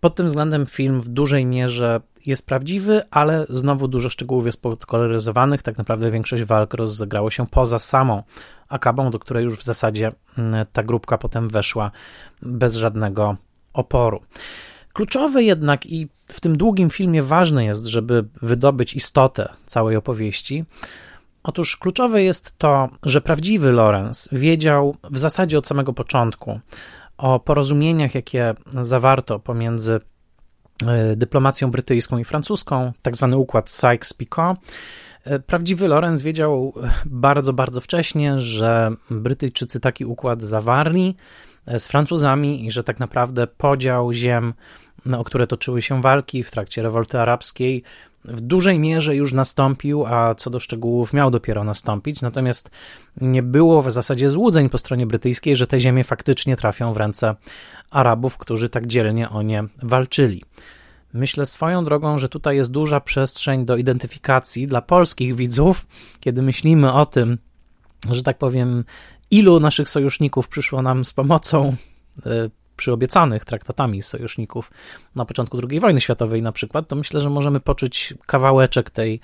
Pod 0.00 0.14
tym 0.14 0.26
względem 0.26 0.66
film 0.66 1.00
w 1.00 1.08
dużej 1.08 1.46
mierze 1.46 2.00
jest 2.26 2.46
prawdziwy, 2.46 3.02
ale 3.10 3.46
znowu 3.48 3.88
dużo 3.88 4.08
szczegółów 4.08 4.46
jest 4.46 4.62
podkoloryzowanych. 4.62 5.62
Tak 5.62 5.78
naprawdę 5.78 6.10
większość 6.10 6.44
walk 6.44 6.74
rozegrało 6.74 7.30
się 7.30 7.46
poza 7.46 7.78
samą 7.78 8.22
Akabą, 8.68 9.10
do 9.10 9.18
której 9.18 9.44
już 9.44 9.58
w 9.58 9.64
zasadzie 9.64 10.12
mm, 10.38 10.66
ta 10.72 10.82
grupka 10.82 11.18
potem 11.18 11.48
weszła 11.48 11.90
bez 12.42 12.76
żadnego 12.76 13.36
oporu. 13.72 14.22
Kluczowe 14.92 15.42
jednak 15.42 15.86
i 15.86 16.08
w 16.28 16.40
tym 16.40 16.56
długim 16.56 16.90
filmie 16.90 17.22
ważne 17.22 17.64
jest, 17.64 17.86
żeby 17.86 18.24
wydobyć 18.42 18.94
istotę 18.94 19.52
całej 19.66 19.96
opowieści. 19.96 20.64
Otóż 21.42 21.76
kluczowe 21.76 22.22
jest 22.22 22.58
to, 22.58 22.88
że 23.02 23.20
prawdziwy 23.20 23.72
Lorenz 23.72 24.28
wiedział 24.32 24.96
w 25.10 25.18
zasadzie 25.18 25.58
od 25.58 25.66
samego 25.66 25.92
początku 25.92 26.60
o 27.18 27.40
porozumieniach, 27.40 28.14
jakie 28.14 28.54
zawarto 28.80 29.38
pomiędzy 29.38 30.00
dyplomacją 31.16 31.70
brytyjską 31.70 32.18
i 32.18 32.24
francuską, 32.24 32.92
tak 33.02 33.16
zwany 33.16 33.36
układ 33.36 33.66
Sykes-Picot. 33.68 34.56
E, 35.26 35.38
prawdziwy 35.38 35.88
Lorenz 35.88 36.22
wiedział 36.22 36.72
bardzo, 37.06 37.52
bardzo 37.52 37.80
wcześnie, 37.80 38.40
że 38.40 38.92
Brytyjczycy 39.10 39.80
taki 39.80 40.04
układ 40.04 40.42
zawarli 40.42 41.16
e, 41.66 41.78
z 41.78 41.88
Francuzami 41.88 42.66
i 42.66 42.70
że 42.70 42.84
tak 42.84 43.00
naprawdę 43.00 43.46
podział 43.46 44.12
ziem, 44.12 44.54
o 45.18 45.24
które 45.24 45.46
toczyły 45.46 45.82
się 45.82 46.02
walki 46.02 46.42
w 46.42 46.50
trakcie 46.50 46.82
rewolty 46.82 47.20
arabskiej, 47.20 47.82
w 48.28 48.40
dużej 48.40 48.78
mierze 48.78 49.16
już 49.16 49.32
nastąpił, 49.32 50.06
a 50.06 50.34
co 50.34 50.50
do 50.50 50.60
szczegółów 50.60 51.12
miał 51.12 51.30
dopiero 51.30 51.64
nastąpić, 51.64 52.22
natomiast 52.22 52.70
nie 53.20 53.42
było 53.42 53.82
w 53.82 53.92
zasadzie 53.92 54.30
złudzeń 54.30 54.68
po 54.68 54.78
stronie 54.78 55.06
brytyjskiej, 55.06 55.56
że 55.56 55.66
te 55.66 55.80
ziemie 55.80 56.04
faktycznie 56.04 56.56
trafią 56.56 56.92
w 56.92 56.96
ręce 56.96 57.34
Arabów, 57.90 58.38
którzy 58.38 58.68
tak 58.68 58.86
dzielnie 58.86 59.30
o 59.30 59.42
nie 59.42 59.64
walczyli. 59.82 60.42
Myślę 61.12 61.46
swoją 61.46 61.84
drogą, 61.84 62.18
że 62.18 62.28
tutaj 62.28 62.56
jest 62.56 62.70
duża 62.70 63.00
przestrzeń 63.00 63.64
do 63.64 63.76
identyfikacji 63.76 64.66
dla 64.66 64.82
polskich 64.82 65.34
widzów, 65.34 65.86
kiedy 66.20 66.42
myślimy 66.42 66.92
o 66.92 67.06
tym, 67.06 67.38
że 68.10 68.22
tak 68.22 68.38
powiem, 68.38 68.84
ilu 69.30 69.60
naszych 69.60 69.88
sojuszników 69.88 70.48
przyszło 70.48 70.82
nam 70.82 71.04
z 71.04 71.12
pomocą 71.12 71.76
e, 72.26 72.30
przyobiecanych 72.76 73.44
traktatami 73.44 74.02
sojuszników 74.02 74.70
na 75.14 75.24
początku 75.24 75.58
II 75.70 75.80
wojny 75.80 76.00
światowej 76.00 76.42
na 76.42 76.52
przykład, 76.52 76.88
to 76.88 76.96
myślę, 76.96 77.20
że 77.20 77.30
możemy 77.30 77.60
poczuć 77.60 78.14
kawałeczek 78.26 78.90
tej 78.90 79.20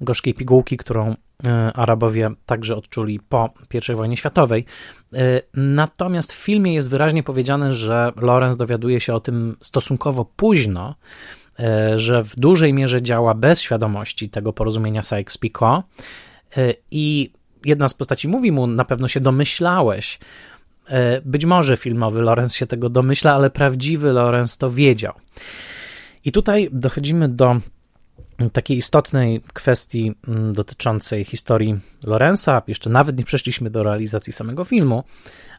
gorzkiej 0.00 0.34
pigułki, 0.34 0.76
którą 0.76 1.14
e, 1.46 1.72
Arabowie 1.74 2.30
także 2.46 2.76
odczuli 2.76 3.20
po 3.20 3.50
I 3.92 3.94
wojnie 3.94 4.16
światowej. 4.16 4.64
E, 5.12 5.18
natomiast 5.54 6.32
w 6.32 6.36
filmie 6.36 6.74
jest 6.74 6.90
wyraźnie 6.90 7.22
powiedziane, 7.22 7.72
że 7.72 8.12
Lorenz 8.16 8.56
dowiaduje 8.56 9.00
się 9.00 9.14
o 9.14 9.20
tym 9.20 9.56
stosunkowo 9.60 10.24
późno, 10.36 10.94
e, 11.58 11.98
że 11.98 12.22
w 12.22 12.36
dużej 12.36 12.72
mierze 12.72 13.02
działa 13.02 13.34
bez 13.34 13.60
świadomości 13.60 14.30
tego 14.30 14.52
porozumienia 14.52 15.00
Sykes-Picot 15.00 15.82
i 16.90 17.30
jedna 17.64 17.88
z 17.88 17.94
postaci 17.94 18.28
mówi 18.28 18.52
mu, 18.52 18.66
na 18.66 18.84
pewno 18.84 19.08
się 19.08 19.20
domyślałeś, 19.20 20.18
być 21.24 21.44
może 21.44 21.76
filmowy 21.76 22.20
Lorenz 22.22 22.54
się 22.54 22.66
tego 22.66 22.88
domyśla, 22.88 23.34
ale 23.34 23.50
prawdziwy 23.50 24.12
Lorenz 24.12 24.56
to 24.56 24.70
wiedział. 24.70 25.12
I 26.24 26.32
tutaj 26.32 26.68
dochodzimy 26.72 27.28
do 27.28 27.56
takiej 28.52 28.76
istotnej 28.76 29.42
kwestii 29.52 30.14
mm, 30.28 30.52
dotyczącej 30.52 31.24
historii 31.24 31.78
Lorenza. 32.06 32.62
Jeszcze 32.66 32.90
nawet 32.90 33.18
nie 33.18 33.24
przeszliśmy 33.24 33.70
do 33.70 33.82
realizacji 33.82 34.32
samego 34.32 34.64
filmu, 34.64 35.04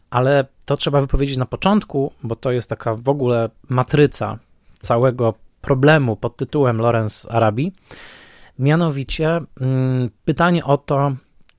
ale 0.09 0.45
to 0.65 0.77
trzeba 0.77 1.01
wypowiedzieć 1.01 1.37
na 1.37 1.45
początku, 1.45 2.11
bo 2.23 2.35
to 2.35 2.51
jest 2.51 2.69
taka 2.69 2.95
w 2.95 3.09
ogóle 3.09 3.49
matryca 3.69 4.39
całego 4.79 5.33
problemu 5.61 6.15
pod 6.15 6.37
tytułem 6.37 6.77
Lorenz 6.77 7.27
Arabii. 7.29 7.73
Mianowicie 8.59 9.41
mm, 9.61 10.09
pytanie 10.25 10.65
o 10.65 10.77
to, 10.77 11.11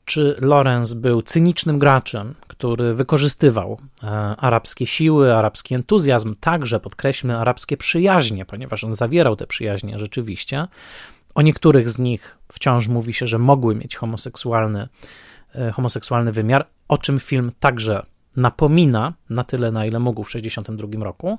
czy 0.09 0.37
Lorenz 0.41 0.95
był 0.95 1.23
cynicznym 1.23 1.79
graczem, 1.79 2.35
który 2.47 2.95
wykorzystywał 2.95 3.79
e, 4.03 4.07
arabskie 4.37 4.87
siły, 4.87 5.35
arabski 5.35 5.75
entuzjazm, 5.75 6.35
także 6.41 6.81
podkreślmy 6.81 7.37
arabskie 7.37 7.77
przyjaźnie, 7.77 8.45
ponieważ 8.45 8.85
on 8.85 8.93
zawierał 8.93 9.37
te 9.37 9.47
przyjaźnie 9.47 9.99
rzeczywiście. 9.99 10.67
O 11.35 11.43
niektórych 11.43 11.91
z 11.91 11.99
nich 11.99 12.39
wciąż 12.53 12.89
mówi 12.89 13.15
się, 13.15 13.27
że 13.27 13.39
mogły 13.39 13.75
mieć 13.75 13.97
homoseksualny, 13.97 14.89
e, 15.55 15.73
homoseksualny 15.73 16.33
wymiar, 16.33 16.67
o 16.89 16.99
czym 16.99 17.21
film 17.21 17.53
także 17.61 18.07
napomina 18.37 19.13
na 19.31 19.45
tyle, 19.45 19.71
na 19.73 19.87
ile 19.87 19.99
mógł 19.99 20.25
w 20.25 20.27
1962 20.27 21.05
roku. 21.05 21.39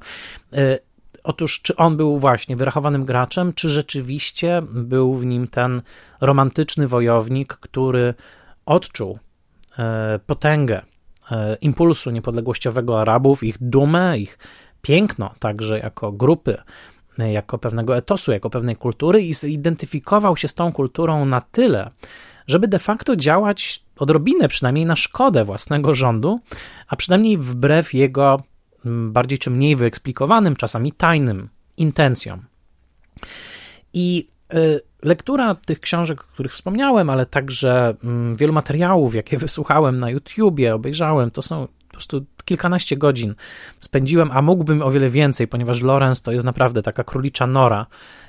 E, 0.53 0.79
otóż, 1.23 1.61
czy 1.61 1.75
on 1.75 1.97
był 1.97 2.19
właśnie 2.19 2.55
wyrachowanym 2.55 3.05
graczem, 3.05 3.53
czy 3.53 3.69
rzeczywiście 3.69 4.61
był 4.71 5.15
w 5.15 5.25
nim 5.25 5.47
ten 5.47 5.81
romantyczny 6.21 6.87
wojownik, 6.87 7.53
który 7.53 8.13
odczuł 8.69 9.19
e, 9.79 10.19
potęgę 10.25 10.81
e, 11.31 11.57
impulsu 11.61 12.11
niepodległościowego 12.11 13.01
Arabów, 13.01 13.43
ich 13.43 13.57
dumę, 13.61 14.17
ich 14.17 14.37
piękno 14.81 15.33
także 15.39 15.79
jako 15.79 16.11
grupy, 16.11 16.57
e, 17.19 17.31
jako 17.31 17.57
pewnego 17.57 17.97
etosu, 17.97 18.31
jako 18.31 18.49
pewnej 18.49 18.75
kultury 18.75 19.21
i 19.21 19.33
zidentyfikował 19.33 20.37
się 20.37 20.47
z 20.47 20.53
tą 20.53 20.71
kulturą 20.71 21.25
na 21.25 21.41
tyle, 21.41 21.91
żeby 22.47 22.67
de 22.67 22.79
facto 22.79 23.15
działać 23.15 23.83
odrobinę 23.97 24.47
przynajmniej 24.47 24.85
na 24.85 24.95
szkodę 24.95 25.43
własnego 25.43 25.93
rządu, 25.93 26.39
a 26.87 26.95
przynajmniej 26.95 27.37
wbrew 27.37 27.93
jego 27.93 28.43
bardziej 28.85 29.37
czy 29.37 29.49
mniej 29.49 29.75
wyeksplikowanym, 29.75 30.55
czasami 30.55 30.91
tajnym 30.91 31.49
intencjom. 31.77 32.45
I 33.93 34.27
Lektura 35.03 35.55
tych 35.55 35.79
książek, 35.79 36.21
o 36.21 36.33
których 36.33 36.51
wspomniałem, 36.51 37.09
ale 37.09 37.25
także 37.25 37.95
mm, 38.03 38.35
wielu 38.35 38.53
materiałów, 38.53 39.15
jakie 39.15 39.37
wysłuchałem 39.47 39.97
na 39.99 40.09
YouTubie, 40.09 40.75
obejrzałem, 40.75 41.31
to 41.31 41.41
są 41.41 41.67
po 41.67 41.93
prostu 41.93 42.25
kilkanaście 42.45 42.97
godzin 42.97 43.35
spędziłem, 43.79 44.31
a 44.31 44.41
mógłbym 44.41 44.81
o 44.81 44.91
wiele 44.91 45.09
więcej, 45.09 45.47
ponieważ 45.47 45.81
Lorenz 45.81 46.21
to 46.21 46.31
jest 46.31 46.45
naprawdę 46.45 46.81
taka 46.81 47.03
królicza 47.03 47.47
nora. 47.47 47.85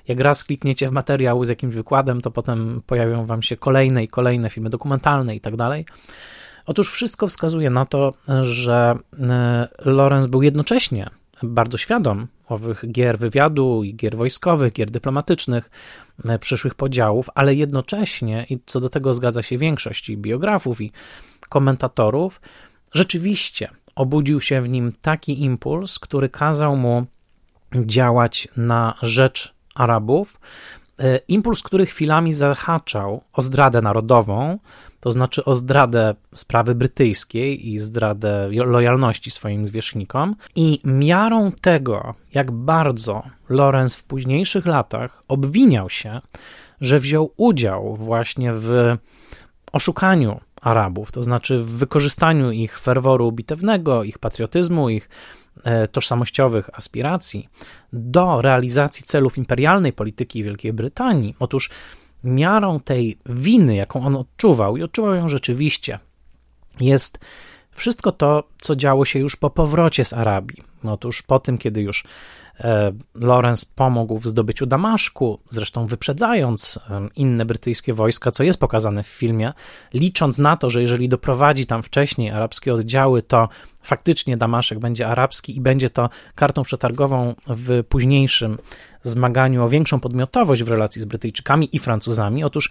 Jak 0.08 0.20
raz 0.20 0.44
klikniecie 0.44 0.88
w 0.88 0.92
materiał 0.92 1.44
z 1.44 1.48
jakimś 1.48 1.74
wykładem, 1.74 2.20
to 2.20 2.30
potem 2.30 2.82
pojawią 2.86 3.26
wam 3.26 3.42
się 3.42 3.56
kolejne 3.56 4.04
i 4.04 4.08
kolejne 4.08 4.50
filmy 4.50 4.70
dokumentalne 4.70 5.36
i 5.36 5.40
tak 5.40 5.56
dalej. 5.56 5.86
Otóż 6.66 6.92
wszystko 6.92 7.26
wskazuje 7.26 7.70
na 7.70 7.86
to, 7.86 8.14
że 8.42 8.94
e, 9.20 9.68
Lorenz 9.84 10.26
był 10.26 10.42
jednocześnie 10.42 11.10
bardzo 11.42 11.78
świadom 11.78 12.26
owych 12.48 12.84
gier 12.92 13.18
wywiadu 13.18 13.84
i 13.84 13.94
gier 13.94 14.16
wojskowych, 14.16 14.72
gier 14.72 14.90
dyplomatycznych, 14.90 15.70
e, 16.24 16.38
przyszłych 16.38 16.74
podziałów, 16.74 17.30
ale 17.34 17.54
jednocześnie, 17.54 18.46
i 18.50 18.58
co 18.66 18.80
do 18.80 18.88
tego 18.88 19.12
zgadza 19.12 19.42
się 19.42 19.58
większość 19.58 20.08
i 20.08 20.16
biografów 20.16 20.80
i 20.80 20.92
komentatorów, 21.48 22.40
rzeczywiście 22.94 23.70
obudził 23.94 24.40
się 24.40 24.62
w 24.62 24.68
nim 24.68 24.92
taki 25.02 25.42
impuls, 25.42 25.98
który 25.98 26.28
kazał 26.28 26.76
mu 26.76 27.06
działać 27.74 28.48
na 28.56 28.94
rzecz 29.02 29.54
Arabów. 29.74 30.40
E, 30.98 31.20
impuls, 31.28 31.62
który 31.62 31.86
chwilami 31.86 32.34
zahaczał 32.34 33.24
o 33.32 33.42
zdradę 33.42 33.82
narodową, 33.82 34.58
to 35.00 35.12
znaczy 35.12 35.44
o 35.44 35.54
zdradę 35.54 36.14
sprawy 36.34 36.74
brytyjskiej 36.74 37.68
i 37.68 37.78
zdradę 37.78 38.48
lojalności 38.64 39.30
swoim 39.30 39.66
zwierzchnikom. 39.66 40.36
I 40.54 40.80
miarą 40.84 41.52
tego, 41.52 42.14
jak 42.34 42.50
bardzo 42.50 43.22
Lorenz 43.48 43.96
w 43.96 44.04
późniejszych 44.04 44.66
latach 44.66 45.22
obwiniał 45.28 45.90
się, 45.90 46.20
że 46.80 47.00
wziął 47.00 47.32
udział 47.36 47.96
właśnie 47.96 48.52
w 48.54 48.96
oszukaniu 49.72 50.40
Arabów, 50.60 51.12
to 51.12 51.22
znaczy 51.22 51.58
w 51.58 51.66
wykorzystaniu 51.66 52.50
ich 52.50 52.78
ferworu 52.78 53.32
bitewnego, 53.32 54.04
ich 54.04 54.18
patriotyzmu, 54.18 54.88
ich 54.88 55.08
e, 55.64 55.88
tożsamościowych 55.88 56.70
aspiracji 56.72 57.48
do 57.92 58.42
realizacji 58.42 59.04
celów 59.04 59.38
imperialnej 59.38 59.92
polityki 59.92 60.42
Wielkiej 60.42 60.72
Brytanii. 60.72 61.36
Otóż 61.38 61.70
miarą 62.24 62.80
tej 62.80 63.18
winy, 63.26 63.76
jaką 63.76 64.06
on 64.06 64.16
odczuwał, 64.16 64.76
i 64.76 64.82
odczuwał 64.82 65.14
ją 65.14 65.28
rzeczywiście, 65.28 65.98
jest 66.80 67.18
wszystko 67.80 68.12
to, 68.12 68.44
co 68.60 68.76
działo 68.76 69.04
się 69.04 69.18
już 69.18 69.36
po 69.36 69.50
powrocie 69.50 70.04
z 70.04 70.12
Arabii. 70.12 70.62
Otóż 70.84 71.22
po 71.22 71.38
tym, 71.38 71.58
kiedy 71.58 71.80
już 71.80 72.04
e, 72.60 72.92
Lorenz 73.14 73.64
pomógł 73.64 74.18
w 74.18 74.26
zdobyciu 74.26 74.66
Damaszku, 74.66 75.40
zresztą 75.50 75.86
wyprzedzając 75.86 76.78
inne 77.16 77.44
brytyjskie 77.44 77.92
wojska, 77.92 78.30
co 78.30 78.42
jest 78.42 78.58
pokazane 78.58 79.02
w 79.02 79.06
filmie, 79.06 79.52
licząc 79.94 80.38
na 80.38 80.56
to, 80.56 80.70
że 80.70 80.80
jeżeli 80.80 81.08
doprowadzi 81.08 81.66
tam 81.66 81.82
wcześniej 81.82 82.30
arabskie 82.30 82.74
oddziały, 82.74 83.22
to 83.22 83.48
faktycznie 83.82 84.36
Damaszek 84.36 84.78
będzie 84.78 85.08
arabski 85.08 85.56
i 85.56 85.60
będzie 85.60 85.90
to 85.90 86.10
kartą 86.34 86.62
przetargową 86.62 87.34
w 87.46 87.84
późniejszym 87.88 88.58
zmaganiu 89.02 89.64
o 89.64 89.68
większą 89.68 90.00
podmiotowość 90.00 90.62
w 90.62 90.68
relacji 90.68 91.02
z 91.02 91.04
Brytyjczykami 91.04 91.68
i 91.72 91.78
Francuzami. 91.78 92.44
Otóż 92.44 92.70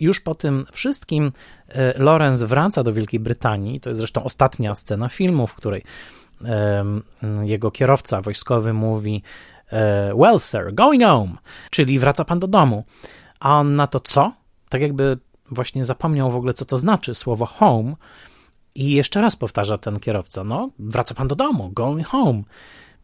już 0.00 0.20
po 0.20 0.34
tym 0.34 0.66
wszystkim 0.72 1.32
e, 1.68 1.98
Lorenz 1.98 2.42
wraca 2.42 2.82
do 2.82 2.92
Wielkiej 2.92 3.20
Brytanii. 3.20 3.80
To 3.80 3.90
jest 3.90 3.98
zresztą 3.98 4.24
ostatnia 4.24 4.74
scena 4.74 5.08
filmu, 5.08 5.46
w 5.46 5.54
której 5.54 5.84
jego 7.42 7.70
kierowca 7.70 8.20
wojskowy 8.20 8.72
mówi: 8.72 9.22
e, 9.72 10.14
Well, 10.14 10.40
sir, 10.40 10.74
going 10.74 11.02
home, 11.02 11.32
czyli 11.70 11.98
wraca 11.98 12.24
pan 12.24 12.38
do 12.38 12.46
domu. 12.46 12.84
A 13.40 13.58
on 13.58 13.76
na 13.76 13.86
to 13.86 14.00
co? 14.00 14.32
Tak 14.68 14.80
jakby 14.80 15.18
właśnie 15.50 15.84
zapomniał 15.84 16.30
w 16.30 16.36
ogóle, 16.36 16.54
co 16.54 16.64
to 16.64 16.78
znaczy 16.78 17.14
słowo 17.14 17.46
home. 17.46 17.94
I 18.74 18.90
jeszcze 18.90 19.20
raz 19.20 19.36
powtarza 19.36 19.78
ten 19.78 20.00
kierowca: 20.00 20.44
No, 20.44 20.68
wraca 20.78 21.14
pan 21.14 21.28
do 21.28 21.34
domu, 21.34 21.70
going 21.74 22.06
home. 22.06 22.42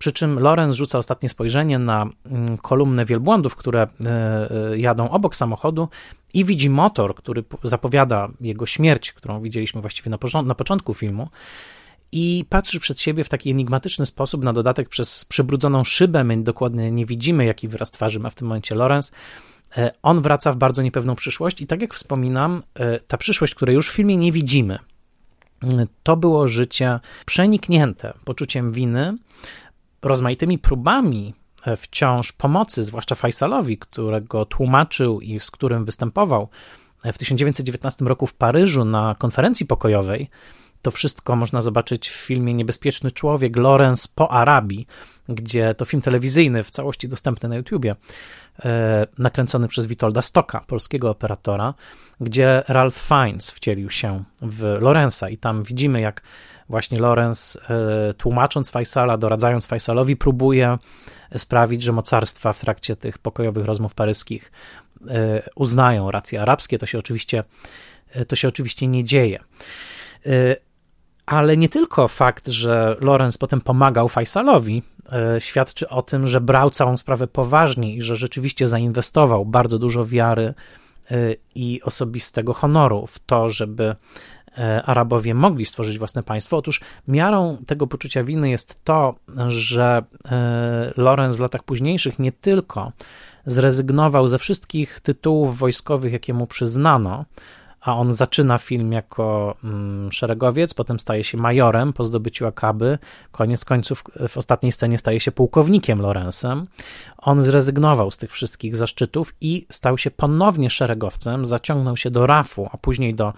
Przy 0.02 0.12
czym 0.12 0.38
Lorenz 0.38 0.74
rzuca 0.74 0.98
ostatnie 0.98 1.28
spojrzenie 1.28 1.78
na 1.78 2.06
mm, 2.26 2.58
kolumnę 2.58 3.04
wielbłądów, 3.04 3.56
które 3.56 3.82
e, 3.82 4.10
e, 4.50 4.78
jadą 4.78 5.10
obok 5.10 5.36
samochodu 5.36 5.88
i 6.34 6.44
widzi 6.44 6.70
motor, 6.70 7.14
który 7.14 7.44
zapowiada 7.64 8.28
jego 8.40 8.66
śmierć, 8.66 9.12
którą 9.12 9.40
widzieliśmy 9.40 9.80
właściwie 9.80 10.10
na, 10.10 10.42
na 10.42 10.54
początku 10.54 10.94
filmu. 10.94 11.28
I 12.12 12.44
patrzy 12.48 12.80
przed 12.80 13.00
siebie 13.00 13.24
w 13.24 13.28
taki 13.28 13.50
enigmatyczny 13.50 14.06
sposób, 14.06 14.44
na 14.44 14.52
dodatek 14.52 14.88
przez 14.88 15.24
przybrudzoną 15.24 15.84
szybę. 15.84 16.24
My 16.24 16.42
dokładnie 16.42 16.90
nie 16.90 17.06
widzimy, 17.06 17.44
jaki 17.44 17.68
wyraz 17.68 17.90
twarzy 17.90 18.20
ma 18.20 18.30
w 18.30 18.34
tym 18.34 18.48
momencie 18.48 18.74
Lorenz. 18.74 19.12
E, 19.76 19.90
on 20.02 20.22
wraca 20.22 20.52
w 20.52 20.56
bardzo 20.56 20.82
niepewną 20.82 21.14
przyszłość, 21.14 21.60
i 21.60 21.66
tak 21.66 21.82
jak 21.82 21.94
wspominam, 21.94 22.62
ta 23.06 23.16
przyszłość, 23.16 23.54
której 23.54 23.74
już 23.74 23.90
w 23.90 23.94
filmie 23.94 24.16
nie 24.16 24.32
widzimy, 24.32 24.78
to 26.02 26.16
było 26.16 26.48
życie 26.48 27.00
przeniknięte 27.26 28.14
poczuciem 28.24 28.72
winy, 28.72 29.16
rozmaitymi 30.02 30.58
próbami 30.58 31.34
e, 31.66 31.76
wciąż 31.76 32.32
pomocy, 32.32 32.82
zwłaszcza 32.82 33.14
Faisalowi, 33.14 33.78
którego 33.78 34.44
tłumaczył 34.44 35.20
i 35.20 35.40
z 35.40 35.50
którym 35.50 35.84
występował 35.84 36.48
e, 37.04 37.12
w 37.12 37.18
1919 37.18 38.04
roku 38.04 38.26
w 38.26 38.34
Paryżu 38.34 38.84
na 38.84 39.16
konferencji 39.18 39.66
pokojowej. 39.66 40.30
To 40.82 40.90
wszystko 40.90 41.36
można 41.36 41.60
zobaczyć 41.60 42.08
w 42.08 42.12
filmie 42.12 42.54
Niebezpieczny 42.54 43.10
Człowiek 43.10 43.56
Lorenz 43.56 44.08
po 44.08 44.30
Arabii, 44.30 44.86
gdzie 45.28 45.74
to 45.74 45.84
film 45.84 46.02
telewizyjny 46.02 46.62
w 46.62 46.70
całości 46.70 47.08
dostępny 47.08 47.48
na 47.48 47.56
YouTubie, 47.56 47.96
e, 48.64 49.06
nakręcony 49.18 49.68
przez 49.68 49.86
Witolda 49.86 50.22
Stoka, 50.22 50.60
polskiego 50.60 51.10
operatora, 51.10 51.74
gdzie 52.20 52.62
Ralph 52.68 52.98
Fiennes 52.98 53.50
wcielił 53.50 53.90
się 53.90 54.24
w 54.42 54.76
Lorenza 54.80 55.28
i 55.28 55.38
tam 55.38 55.62
widzimy, 55.62 56.00
jak 56.00 56.22
właśnie 56.72 57.00
Lorenz, 57.00 57.58
e, 58.10 58.14
tłumacząc 58.14 58.70
Faisala, 58.70 59.16
doradzając 59.16 59.66
Faisalowi, 59.66 60.16
próbuje 60.16 60.78
sprawić, 61.36 61.82
że 61.82 61.92
mocarstwa 61.92 62.52
w 62.52 62.60
trakcie 62.60 62.96
tych 62.96 63.18
pokojowych 63.18 63.64
rozmów 63.64 63.94
paryskich 63.94 64.52
e, 65.08 65.42
uznają 65.54 66.10
racje 66.10 66.42
arabskie. 66.42 66.78
To 66.78 66.86
się 66.86 66.98
oczywiście, 66.98 67.44
e, 68.12 68.24
to 68.24 68.36
się 68.36 68.48
oczywiście 68.48 68.86
nie 68.86 69.04
dzieje. 69.04 69.38
Ale 71.26 71.56
nie 71.56 71.68
tylko 71.68 72.08
fakt, 72.08 72.48
że 72.48 72.96
Lorenz 73.00 73.38
potem 73.38 73.60
pomagał 73.60 74.08
Faisalowi, 74.08 74.82
świadczy 75.38 75.88
o 75.88 76.02
tym, 76.02 76.26
że 76.26 76.40
brał 76.40 76.70
całą 76.70 76.96
sprawę 76.96 77.26
poważnie 77.26 77.94
i 77.94 78.02
że 78.02 78.16
rzeczywiście 78.16 78.66
zainwestował 78.66 79.44
bardzo 79.44 79.78
dużo 79.78 80.06
wiary 80.06 80.54
i 81.54 81.80
osobistego 81.82 82.54
honoru 82.54 83.06
w 83.06 83.18
to, 83.18 83.50
żeby 83.50 83.96
E, 84.41 84.41
Arabowie 84.84 85.34
mogli 85.34 85.64
stworzyć 85.64 85.98
własne 85.98 86.22
państwo. 86.22 86.56
Otóż 86.56 86.80
miarą 87.08 87.56
tego 87.66 87.86
poczucia 87.86 88.22
winy 88.22 88.50
jest 88.50 88.84
to, 88.84 89.14
że 89.46 90.02
e, 90.24 90.92
Lorenz 90.96 91.36
w 91.36 91.40
latach 91.40 91.62
późniejszych 91.62 92.18
nie 92.18 92.32
tylko 92.32 92.92
zrezygnował 93.46 94.28
ze 94.28 94.38
wszystkich 94.38 95.00
tytułów 95.00 95.58
wojskowych, 95.58 96.12
jakie 96.12 96.34
mu 96.34 96.46
przyznano, 96.46 97.24
a 97.82 97.96
on 97.96 98.12
zaczyna 98.12 98.58
film 98.58 98.92
jako 98.92 99.56
mm, 99.64 100.12
szeregowiec, 100.12 100.74
potem 100.74 100.98
staje 100.98 101.24
się 101.24 101.38
majorem 101.38 101.92
po 101.92 102.04
zdobyciu 102.04 102.46
Akaby, 102.46 102.98
koniec 103.32 103.64
końców 103.64 104.04
w 104.28 104.36
ostatniej 104.36 104.72
scenie 104.72 104.98
staje 104.98 105.20
się 105.20 105.32
pułkownikiem 105.32 106.00
Lorenzem. 106.00 106.66
On 107.18 107.42
zrezygnował 107.42 108.10
z 108.10 108.18
tych 108.18 108.32
wszystkich 108.32 108.76
zaszczytów 108.76 109.34
i 109.40 109.66
stał 109.70 109.98
się 109.98 110.10
ponownie 110.10 110.70
szeregowcem, 110.70 111.46
zaciągnął 111.46 111.96
się 111.96 112.10
do 112.10 112.26
RAF-u, 112.26 112.68
a 112.72 112.78
później 112.78 113.14
do 113.14 113.32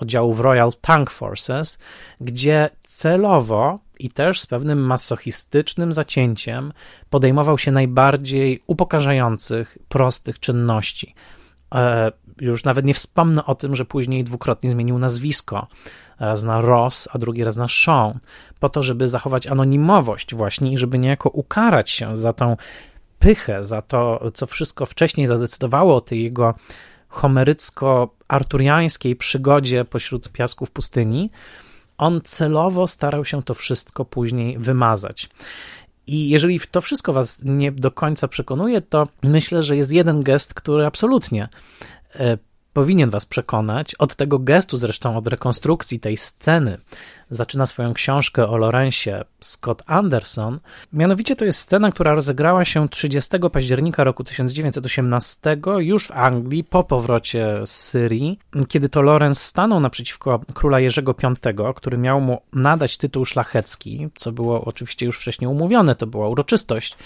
oddziałów 0.00 0.40
Royal 0.40 0.72
Tank 0.80 1.10
Forces, 1.10 1.78
gdzie 2.20 2.70
celowo 2.82 3.78
i 3.98 4.10
też 4.10 4.40
z 4.40 4.46
pewnym 4.46 4.78
masochistycznym 4.78 5.92
zacięciem 5.92 6.72
podejmował 7.10 7.58
się 7.58 7.72
najbardziej 7.72 8.60
upokarzających, 8.66 9.78
prostych 9.88 10.40
czynności. 10.40 11.14
E, 11.74 12.12
już 12.40 12.64
nawet 12.64 12.84
nie 12.84 12.94
wspomnę 12.94 13.44
o 13.44 13.54
tym, 13.54 13.76
że 13.76 13.84
później 13.84 14.24
dwukrotnie 14.24 14.70
zmienił 14.70 14.98
nazwisko. 14.98 15.66
Raz 16.20 16.42
na 16.42 16.60
Ross, 16.60 17.08
a 17.12 17.18
drugi 17.18 17.44
raz 17.44 17.56
na 17.56 17.66
Sean, 17.68 18.18
po 18.60 18.68
to, 18.68 18.82
żeby 18.82 19.08
zachować 19.08 19.46
anonimowość 19.46 20.34
właśnie 20.34 20.72
i 20.72 20.78
żeby 20.78 20.98
niejako 20.98 21.28
ukarać 21.28 21.90
się 21.90 22.16
za 22.16 22.32
tą 22.32 22.56
pychę, 23.18 23.64
za 23.64 23.82
to, 23.82 24.30
co 24.34 24.46
wszystko 24.46 24.86
wcześniej 24.86 25.26
zadecydowało 25.26 25.96
o 25.96 26.00
tej 26.00 26.22
jego 26.22 26.54
homerycko-arturiańskiej 27.14 29.16
przygodzie 29.16 29.84
pośród 29.84 30.28
piasków 30.28 30.70
pustyni, 30.70 31.30
on 31.98 32.20
celowo 32.24 32.86
starał 32.86 33.24
się 33.24 33.42
to 33.42 33.54
wszystko 33.54 34.04
później 34.04 34.58
wymazać. 34.58 35.28
I 36.06 36.28
jeżeli 36.28 36.60
to 36.70 36.80
wszystko 36.80 37.12
Was 37.12 37.40
nie 37.44 37.72
do 37.72 37.90
końca 37.90 38.28
przekonuje, 38.28 38.80
to 38.80 39.08
myślę, 39.22 39.62
że 39.62 39.76
jest 39.76 39.92
jeden 39.92 40.22
gest, 40.22 40.54
który 40.54 40.86
absolutnie 40.86 41.48
e, 42.14 42.38
powinien 42.74 43.10
Was 43.10 43.26
przekonać. 43.26 43.94
Od 43.94 44.16
tego 44.16 44.38
gestu, 44.38 44.76
zresztą 44.76 45.16
od 45.16 45.26
rekonstrukcji 45.26 46.00
tej 46.00 46.16
sceny, 46.16 46.78
zaczyna 47.30 47.66
swoją 47.66 47.94
książkę 47.94 48.48
o 48.48 48.56
Lorenzie 48.56 49.24
Scott 49.40 49.82
Anderson. 49.86 50.60
Mianowicie 50.92 51.36
to 51.36 51.44
jest 51.44 51.58
scena, 51.58 51.90
która 51.90 52.14
rozegrała 52.14 52.64
się 52.64 52.88
30 52.88 53.30
października 53.52 54.04
roku 54.04 54.24
1918 54.24 55.56
już 55.78 56.06
w 56.06 56.12
Anglii 56.12 56.64
po 56.64 56.84
powrocie 56.84 57.56
z 57.64 57.70
Syrii, 57.70 58.38
kiedy 58.68 58.88
to 58.88 59.02
Lorenz 59.02 59.42
stanął 59.42 59.80
naprzeciwko 59.80 60.40
króla 60.54 60.80
Jerzego 60.80 61.14
V, 61.22 61.74
który 61.76 61.98
miał 61.98 62.20
mu 62.20 62.42
nadać 62.52 62.96
tytuł 62.96 63.24
szlachecki, 63.24 64.08
co 64.14 64.32
było 64.32 64.64
oczywiście 64.64 65.06
już 65.06 65.18
wcześniej 65.18 65.48
umówione, 65.48 65.94
to 65.94 66.06
była 66.06 66.28
uroczystość. 66.28 66.96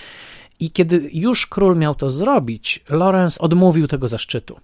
I 0.60 0.70
kiedy 0.70 1.10
już 1.12 1.46
król 1.46 1.76
miał 1.76 1.94
to 1.94 2.10
zrobić, 2.10 2.84
Lorenz 2.88 3.38
odmówił 3.38 3.86
tego 3.88 4.08
zaszczytu. 4.08 4.60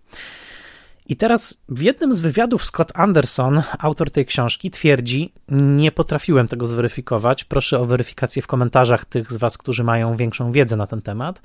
I 1.06 1.16
teraz 1.16 1.62
w 1.68 1.82
jednym 1.82 2.12
z 2.12 2.20
wywiadów 2.20 2.64
Scott 2.64 2.92
Anderson, 2.94 3.62
autor 3.78 4.10
tej 4.10 4.26
książki, 4.26 4.70
twierdzi: 4.70 5.32
Nie 5.48 5.92
potrafiłem 5.92 6.48
tego 6.48 6.66
zweryfikować. 6.66 7.44
Proszę 7.44 7.78
o 7.80 7.84
weryfikację 7.84 8.42
w 8.42 8.46
komentarzach 8.46 9.04
tych 9.04 9.32
z 9.32 9.36
Was, 9.36 9.58
którzy 9.58 9.84
mają 9.84 10.16
większą 10.16 10.52
wiedzę 10.52 10.76
na 10.76 10.86
ten 10.86 11.02
temat. 11.02 11.42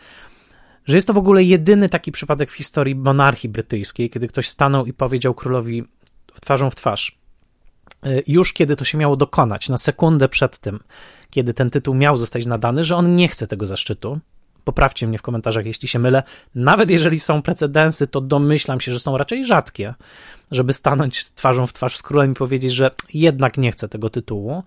Że 0.85 0.97
jest 0.97 1.07
to 1.07 1.13
w 1.13 1.17
ogóle 1.17 1.43
jedyny 1.43 1.89
taki 1.89 2.11
przypadek 2.11 2.51
w 2.51 2.53
historii 2.53 2.95
monarchii 2.95 3.49
brytyjskiej, 3.49 4.09
kiedy 4.09 4.27
ktoś 4.27 4.49
stanął 4.49 4.85
i 4.85 4.93
powiedział 4.93 5.33
królowi 5.33 5.83
twarzą 6.41 6.69
w 6.69 6.75
twarz, 6.75 7.19
y, 8.05 8.23
już 8.27 8.53
kiedy 8.53 8.75
to 8.75 8.85
się 8.85 8.97
miało 8.97 9.15
dokonać, 9.15 9.69
na 9.69 9.77
sekundę 9.77 10.29
przed 10.29 10.57
tym, 10.57 10.79
kiedy 11.29 11.53
ten 11.53 11.69
tytuł 11.69 11.95
miał 11.95 12.17
zostać 12.17 12.45
nadany, 12.45 12.83
że 12.83 12.95
on 12.95 13.15
nie 13.15 13.27
chce 13.27 13.47
tego 13.47 13.65
zaszczytu, 13.65 14.19
Poprawcie 14.69 15.07
mnie 15.07 15.17
w 15.17 15.21
komentarzach, 15.21 15.65
jeśli 15.65 15.87
się 15.87 15.99
mylę. 15.99 16.23
Nawet 16.55 16.89
jeżeli 16.89 17.19
są 17.19 17.41
precedensy, 17.41 18.07
to 18.07 18.21
domyślam 18.21 18.81
się, 18.81 18.91
że 18.91 18.99
są 18.99 19.17
raczej 19.17 19.45
rzadkie, 19.45 19.93
żeby 20.51 20.73
stanąć 20.73 21.31
twarzą 21.31 21.67
w 21.67 21.73
twarz 21.73 21.97
z 21.97 22.01
królem 22.01 22.31
i 22.31 22.35
powiedzieć, 22.35 22.73
że 22.73 22.91
jednak 23.13 23.57
nie 23.57 23.71
chcę 23.71 23.89
tego 23.89 24.09
tytułu. 24.09 24.63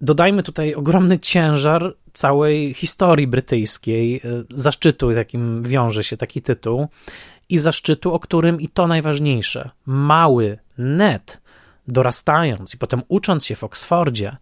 Dodajmy 0.00 0.42
tutaj 0.42 0.74
ogromny 0.74 1.18
ciężar 1.18 1.94
całej 2.12 2.74
historii 2.74 3.26
brytyjskiej, 3.26 4.16
e, 4.16 4.20
zaszczytu, 4.50 5.12
z 5.12 5.16
jakim 5.16 5.62
wiąże 5.62 6.04
się 6.04 6.16
taki 6.16 6.42
tytuł, 6.42 6.88
i 7.48 7.58
zaszczytu, 7.58 8.14
o 8.14 8.18
którym, 8.18 8.60
i 8.60 8.68
to 8.68 8.86
najważniejsze, 8.86 9.70
mały 9.86 10.58
Ned, 10.78 11.40
dorastając 11.88 12.74
i 12.74 12.78
potem 12.78 13.02
ucząc 13.08 13.46
się 13.46 13.56
w 13.56 13.64
Oksfordzie, 13.64 14.36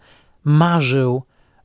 marzył 0.44 1.22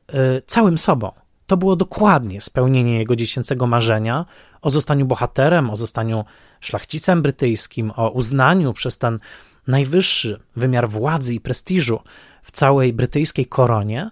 y, 0.09 0.41
całym 0.45 0.77
sobą 0.77 1.11
to 1.47 1.57
było 1.57 1.75
dokładnie 1.75 2.41
spełnienie 2.41 2.99
jego 2.99 3.15
dziecięcego 3.15 3.67
marzenia 3.67 4.25
o 4.61 4.69
zostaniu 4.69 5.05
bohaterem, 5.05 5.69
o 5.69 5.75
zostaniu 5.75 6.25
szlachcicem 6.59 7.21
brytyjskim, 7.21 7.91
o 7.95 8.09
uznaniu 8.09 8.73
przez 8.73 8.97
ten 8.97 9.19
najwyższy 9.67 10.39
wymiar 10.55 10.89
władzy 10.89 11.33
i 11.33 11.39
prestiżu 11.39 11.99
w 12.43 12.51
całej 12.51 12.93
brytyjskiej 12.93 13.45
koronie. 13.45 14.11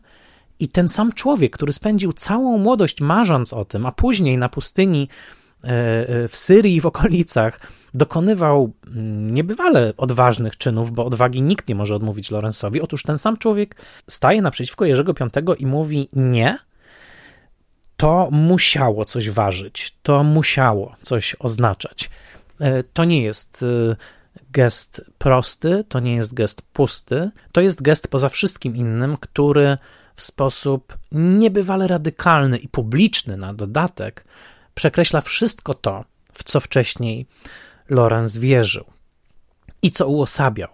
I 0.60 0.70
ten 0.70 0.88
sam 0.88 1.14
człowiek, 1.14 1.54
który 1.54 1.74
spędził 1.74 2.14
całą 2.14 2.58
młodość 2.58 3.02
marząc 3.02 3.54
o 3.54 3.66
tym, 3.66 3.86
a 3.86 3.92
później 3.92 4.38
na 4.38 4.50
pustyni 4.50 5.10
e, 5.64 5.68
e, 5.68 6.28
w 6.28 6.38
Syrii 6.38 6.76
i 6.76 6.82
w 6.82 6.86
okolicach 6.86 7.60
dokonywał 7.94 8.74
mm, 8.88 9.34
niebywale 9.34 9.94
odważnych 9.98 10.58
czynów, 10.58 10.92
bo 10.92 11.06
odwagi 11.06 11.42
nikt 11.42 11.68
nie 11.68 11.76
może 11.76 11.96
odmówić 11.96 12.32
Lorenzowi. 12.32 12.82
Otóż 12.82 13.04
ten 13.04 13.18
sam 13.18 13.38
człowiek 13.38 13.76
staje 14.10 14.42
naprzeciwko 14.42 14.86
Jerzego 14.86 15.14
V 15.14 15.56
i 15.58 15.66
mówi: 15.66 16.10
Nie, 16.14 16.58
to 17.98 18.30
musiało 18.32 19.06
coś 19.06 19.30
ważyć, 19.30 19.98
to 20.04 20.24
musiało 20.24 20.96
coś 21.02 21.36
oznaczać. 21.40 22.10
E, 22.60 22.84
to 22.84 23.06
nie 23.06 23.24
jest 23.24 23.66
gest 24.52 25.02
prosty, 25.18 25.84
to 25.90 26.00
nie 26.00 26.16
jest 26.16 26.34
gest 26.34 26.62
pusty, 26.62 27.32
to 27.52 27.62
jest 27.62 27.82
gest 27.82 28.08
poza 28.08 28.30
wszystkim 28.30 28.76
innym, 28.76 29.18
który 29.18 29.78
w 30.16 30.24
sposób 30.24 30.98
niebywale 31.12 31.88
radykalny 31.88 32.58
i 32.58 32.68
publiczny 32.68 33.38
na 33.38 33.54
dodatek 33.54 34.26
przekreśla 34.74 35.22
wszystko 35.22 35.74
to, 35.74 36.06
w 36.34 36.44
co 36.44 36.60
wcześniej 36.60 37.26
Lorenz 37.90 38.38
wierzył 38.38 38.86
i 39.82 39.92
co 39.92 40.08
uosabiał. 40.08 40.70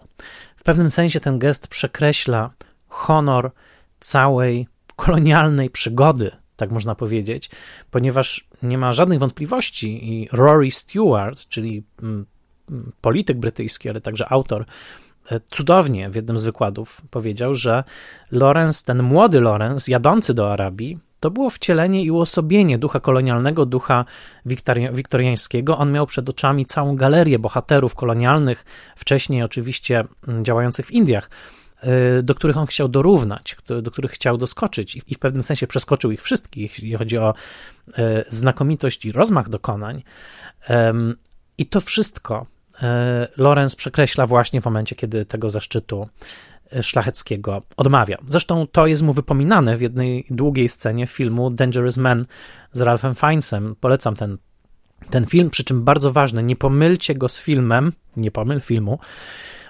W 0.55 0.63
pewnym 0.63 0.91
sensie 0.91 1.19
ten 1.19 1.39
gest 1.39 1.67
przekreśla 1.67 2.49
honor 2.87 3.51
całej 3.99 4.67
kolonialnej 4.95 5.69
przygody, 5.69 6.31
tak 6.61 6.71
można 6.71 6.95
powiedzieć, 6.95 7.49
ponieważ 7.91 8.47
nie 8.63 8.77
ma 8.77 8.93
żadnych 8.93 9.19
wątpliwości 9.19 10.13
i 10.13 10.27
Rory 10.31 10.71
Stewart, 10.71 11.47
czyli 11.47 11.83
mm, 12.01 12.25
polityk 13.01 13.37
brytyjski, 13.37 13.89
ale 13.89 14.01
także 14.01 14.31
autor, 14.31 14.65
e, 15.31 15.39
cudownie 15.49 16.09
w 16.09 16.15
jednym 16.15 16.39
z 16.39 16.43
wykładów 16.43 17.01
powiedział, 17.09 17.55
że 17.55 17.83
Lorenz, 18.31 18.83
ten 18.83 19.03
młody 19.03 19.39
Lorenz, 19.41 19.87
jadący 19.87 20.33
do 20.33 20.53
Arabii, 20.53 20.99
to 21.19 21.31
było 21.31 21.49
wcielenie 21.49 22.03
i 22.03 22.11
uosobienie 22.11 22.77
ducha 22.77 22.99
kolonialnego, 22.99 23.65
ducha 23.65 24.05
wiktoriańskiego. 24.93 25.77
On 25.77 25.91
miał 25.91 26.07
przed 26.07 26.29
oczami 26.29 26.65
całą 26.65 26.95
galerię 26.95 27.39
bohaterów 27.39 27.95
kolonialnych, 27.95 28.65
wcześniej 28.95 29.43
oczywiście 29.43 30.03
mm, 30.27 30.45
działających 30.45 30.85
w 30.85 30.91
Indiach, 30.91 31.29
do 32.23 32.35
których 32.35 32.57
on 32.57 32.65
chciał 32.65 32.87
dorównać, 32.87 33.55
do 33.81 33.91
których 33.91 34.11
chciał 34.11 34.37
doskoczyć 34.37 34.97
i 35.07 35.15
w 35.15 35.19
pewnym 35.19 35.43
sensie 35.43 35.67
przeskoczył 35.67 36.11
ich 36.11 36.21
wszystkich, 36.21 36.61
jeśli 36.61 36.93
chodzi 36.93 37.17
o 37.17 37.33
e, 37.97 38.23
znakomitość 38.27 39.05
i 39.05 39.11
rozmach 39.11 39.49
dokonań. 39.49 40.03
I 41.57 41.65
to 41.65 41.81
wszystko 41.81 42.45
E, 42.83 43.27
Lorenz 43.37 43.75
przekreśla 43.75 44.25
właśnie 44.25 44.61
w 44.61 44.65
momencie, 44.65 44.95
kiedy 44.95 45.25
tego 45.25 45.49
zaszczytu 45.49 46.09
szlacheckiego 46.81 47.61
odmawia. 47.77 48.17
Zresztą 48.27 48.67
to 48.67 48.87
jest 48.87 49.03
mu 49.03 49.13
wypominane 49.13 49.77
w 49.77 49.81
jednej 49.81 50.25
długiej 50.29 50.69
scenie 50.69 51.07
filmu 51.07 51.49
Dangerous 51.49 51.97
Man 51.97 52.25
z 52.71 52.81
Ralphem 52.81 53.15
Fiennesem. 53.15 53.75
Polecam 53.79 54.15
ten, 54.15 54.37
ten 55.09 55.25
film, 55.25 55.49
przy 55.49 55.63
czym 55.63 55.83
bardzo 55.83 56.11
ważne, 56.11 56.43
nie 56.43 56.55
pomylcie 56.55 57.15
go 57.15 57.29
z 57.29 57.39
filmem, 57.39 57.91
nie 58.17 58.31
pomyl 58.31 58.61
filmu, 58.61 58.99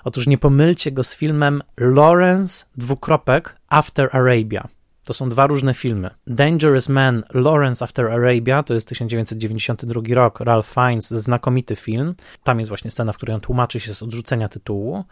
otóż 0.04 0.28
nie 0.28 0.38
pomylcie 0.38 0.92
go 0.92 1.04
z 1.04 1.16
filmem 1.16 1.62
Lawrence 1.78 2.66
dwukropek 2.78 3.58
After 3.70 4.10
Arabia. 4.12 4.68
To 5.06 5.14
są 5.14 5.30
dwa 5.30 5.48
różne 5.48 5.74
filmy. 5.74 6.10
Dangerous 6.28 6.90
Man, 6.90 7.24
Lawrence 7.34 7.86
After 7.86 8.12
Arabia, 8.12 8.64
to 8.64 8.74
jest 8.74 8.88
1992 8.88 10.02
rok, 10.12 10.40
Ralph 10.40 10.70
Fiennes, 10.74 11.10
znakomity 11.10 11.76
film. 11.76 12.16
Tam 12.44 12.60
jest 12.60 12.70
właśnie 12.70 12.92
scena, 12.92 13.14
w 13.14 13.18
której 13.18 13.36
on 13.36 13.42
tłumaczy 13.42 13.80
się 13.80 13.94
z 13.94 14.04
odrzucenia 14.04 14.50
tytułu. 14.50 15.04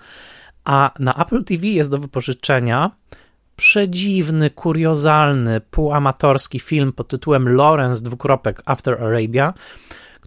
A 0.65 0.91
na 0.99 1.15
Apple 1.15 1.43
TV 1.43 1.67
jest 1.67 1.91
do 1.91 1.99
wypożyczenia 1.99 2.91
przedziwny, 3.55 4.49
kuriozalny, 4.49 5.61
półamatorski 5.61 6.59
film 6.59 6.93
pod 6.93 7.07
tytułem 7.07 7.55
Lawrence 7.55 8.03
dwukropek 8.03 8.61
After 8.65 9.03
Arabia, 9.03 9.53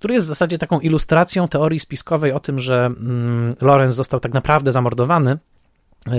który 0.03 0.15
jest 0.15 0.27
w 0.27 0.29
zasadzie 0.29 0.59
taką 0.59 0.81
ilustracją 0.81 1.49
teorii 1.49 1.81
spiskowej 1.81 2.33
o 2.33 2.41
tym, 2.41 2.59
że 2.59 2.87
mm, 2.87 3.57
Lawrence 3.61 3.95
został 3.95 4.21
tak 4.21 4.33
naprawdę 4.33 4.73
zamordowany, 4.73 5.39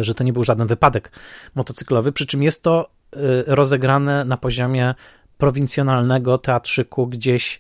że 0.02 0.16
to 0.16 0.24
nie 0.24 0.34
był 0.34 0.44
żaden 0.44 0.68
wypadek 0.68 1.12
motocyklowy, 1.56 2.12
przy 2.12 2.26
czym 2.26 2.44
jest 2.44 2.64
to 2.64 2.90
Y, 3.18 3.44
rozegrane 3.48 4.26
na 4.26 4.38
poziomie 4.38 4.96
prowincjonalnego 5.38 6.38
teatrzyku 6.38 7.08
gdzieś 7.08 7.60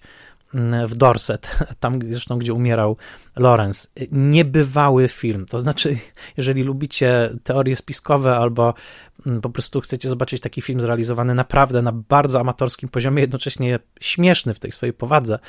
mm, 0.53 0.87
w 0.87 0.95
Dorset, 0.95 1.57
tam 1.79 1.99
zresztą, 2.11 2.37
gdzie 2.37 2.53
umierał 2.53 2.97
Lorenz. 3.35 3.93
Niebywały 4.11 5.07
film. 5.07 5.45
To 5.45 5.59
znaczy, 5.59 5.97
jeżeli 6.37 6.63
lubicie 6.63 7.29
teorie 7.43 7.75
spiskowe 7.75 8.35
albo 8.35 8.73
mm, 9.25 9.41
po 9.41 9.49
prostu 9.49 9.81
chcecie 9.81 10.09
zobaczyć 10.09 10.41
taki 10.41 10.61
film 10.61 10.81
zrealizowany 10.81 11.35
naprawdę 11.35 11.81
na 11.81 11.91
bardzo 11.91 12.39
amatorskim 12.39 12.89
poziomie, 12.89 13.21
jednocześnie 13.21 13.79
śmieszny 13.99 14.53
w 14.53 14.59
tej 14.59 14.71
swojej 14.71 14.93
powadze, 14.93 15.39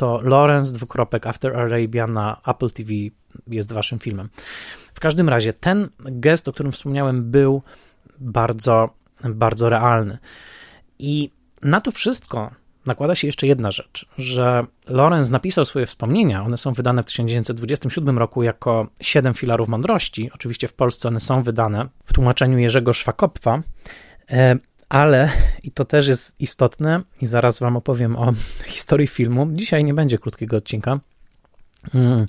to 0.00 0.20
Lorenz 0.22 0.72
dwukropek 0.72 1.26
After 1.26 1.56
Arabia 1.56 2.06
na 2.06 2.40
Apple 2.46 2.70
TV 2.70 2.90
jest 3.46 3.72
waszym 3.72 3.98
filmem. 3.98 4.28
W 4.94 5.00
każdym 5.00 5.28
razie 5.28 5.52
ten 5.52 5.88
gest, 5.98 6.48
o 6.48 6.52
którym 6.52 6.72
wspomniałem, 6.72 7.30
był 7.30 7.62
bardzo 8.18 8.90
bardzo 9.24 9.68
realny. 9.68 10.18
I 10.98 11.30
na 11.62 11.80
to 11.80 11.90
wszystko 11.90 12.50
nakłada 12.86 13.14
się 13.14 13.28
jeszcze 13.28 13.46
jedna 13.46 13.70
rzecz, 13.70 14.06
że 14.18 14.66
Lorenz 14.88 15.30
napisał 15.30 15.64
swoje 15.64 15.86
wspomnienia, 15.86 16.44
one 16.44 16.56
są 16.56 16.72
wydane 16.72 17.02
w 17.02 17.06
1927 17.06 18.18
roku 18.18 18.42
jako 18.42 18.86
Siedem 19.00 19.34
filarów 19.34 19.68
mądrości. 19.68 20.30
Oczywiście 20.34 20.68
w 20.68 20.72
Polsce 20.72 21.08
one 21.08 21.20
są 21.20 21.42
wydane 21.42 21.88
w 22.04 22.12
tłumaczeniu 22.12 22.58
Jerzego 22.58 22.92
Szwakopfa, 22.92 23.62
e, 24.30 24.56
ale 24.90 25.30
i 25.62 25.72
to 25.72 25.84
też 25.84 26.08
jest 26.08 26.40
istotne 26.40 27.02
i 27.20 27.26
zaraz 27.26 27.60
wam 27.60 27.76
opowiem 27.76 28.16
o 28.16 28.32
historii 28.66 29.06
filmu. 29.06 29.48
Dzisiaj 29.52 29.84
nie 29.84 29.94
będzie 29.94 30.18
krótkiego 30.18 30.56
odcinka. 30.56 31.00
Mm, 31.94 32.26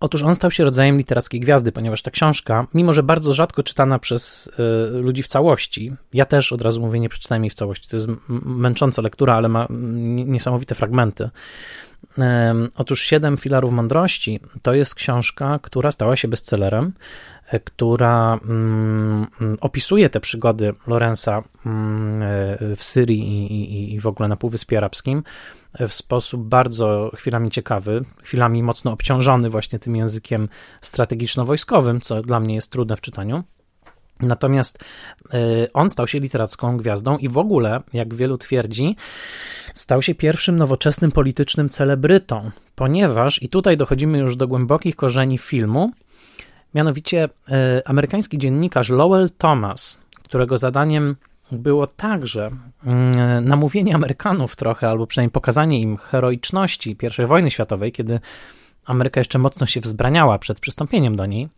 Otóż 0.00 0.22
on 0.22 0.34
stał 0.34 0.50
się 0.50 0.64
rodzajem 0.64 0.98
literackiej 0.98 1.40
gwiazdy, 1.40 1.72
ponieważ 1.72 2.02
ta 2.02 2.10
książka, 2.10 2.66
mimo 2.74 2.92
że 2.92 3.02
bardzo 3.02 3.34
rzadko 3.34 3.62
czytana 3.62 3.98
przez 3.98 4.50
y, 4.94 4.98
ludzi 4.98 5.22
w 5.22 5.28
całości, 5.28 5.92
ja 6.12 6.24
też 6.24 6.52
od 6.52 6.62
razu 6.62 6.80
mówię, 6.80 7.00
nie 7.00 7.08
przeczytałem 7.08 7.44
jej 7.44 7.50
w 7.50 7.54
całości, 7.54 7.88
to 7.88 7.96
jest 7.96 8.08
męcząca 8.44 9.02
lektura, 9.02 9.34
ale 9.34 9.48
ma 9.48 9.66
niesamowite 9.70 10.74
fragmenty. 10.74 11.30
Otóż 12.76 13.02
Siedem 13.02 13.36
filarów 13.36 13.72
mądrości 13.72 14.40
to 14.62 14.74
jest 14.74 14.94
książka, 14.94 15.58
która 15.62 15.92
stała 15.92 16.16
się 16.16 16.28
bestsellerem, 16.28 16.92
która 17.64 18.40
mm, 18.44 19.26
opisuje 19.60 20.10
te 20.10 20.20
przygody 20.20 20.74
Lorenza 20.86 21.42
mm, 21.66 22.22
e, 22.22 22.76
w 22.76 22.84
Syrii 22.84 23.94
i, 23.94 24.00
w 24.00 24.06
ogóle 24.06 24.28
na 24.28 24.36
Półwyspie 24.36 24.78
Arabskim 24.78 25.22
w 25.80 25.92
sposób 25.92 26.48
bardzo 26.48 27.10
chwilami 27.14 27.50
ciekawy, 27.50 28.04
chwilami 28.22 28.62
mocno 28.62 28.92
obciążony 28.92 29.50
właśnie 29.50 29.78
tym 29.78 29.96
językiem 29.96 30.48
strategiczno-wojskowym, 30.80 32.00
co 32.00 32.22
dla 32.22 32.40
mnie 32.40 32.54
jest 32.54 32.72
trudne 32.72 32.96
w 32.96 33.00
czytaniu. 33.00 33.44
Natomiast 34.20 34.78
y, 35.34 35.72
on 35.72 35.90
stał 35.90 36.06
się 36.06 36.18
literacką 36.18 36.76
gwiazdą 36.76 37.18
i 37.18 37.28
w 37.28 37.38
ogóle, 37.38 37.80
jak 37.92 38.14
wielu 38.14 38.38
twierdzi, 38.38 38.96
stał 39.74 40.02
się 40.02 40.14
pierwszym 40.14 40.56
nowoczesnym 40.56 41.12
politycznym 41.12 41.68
celebrytą, 41.68 42.50
ponieważ, 42.74 43.42
i 43.42 43.48
tutaj 43.48 43.76
dochodzimy 43.76 44.18
już 44.18 44.36
do 44.36 44.48
głębokich 44.48 44.96
korzeni 44.96 45.38
filmu, 45.38 45.92
mianowicie 46.74 47.28
y, 47.48 47.52
amerykański 47.84 48.38
dziennikarz 48.38 48.88
Lowell 48.88 49.30
Thomas, 49.38 50.00
którego 50.22 50.58
zadaniem 50.58 51.16
było 51.52 51.86
także 51.86 52.50
mm, 52.84 53.44
namówienie 53.44 53.94
Amerykanów 53.94 54.56
trochę, 54.56 54.88
albo 54.88 55.06
przynajmniej 55.06 55.32
pokazanie 55.32 55.80
im 55.80 55.96
heroiczności 55.96 56.96
I 57.22 57.26
wojny 57.26 57.50
światowej, 57.50 57.92
kiedy 57.92 58.20
Ameryka 58.84 59.20
jeszcze 59.20 59.38
mocno 59.38 59.66
się 59.66 59.80
wzbraniała 59.80 60.38
przed 60.38 60.60
przystąpieniem 60.60 61.16
do 61.16 61.26
niej. 61.26 61.48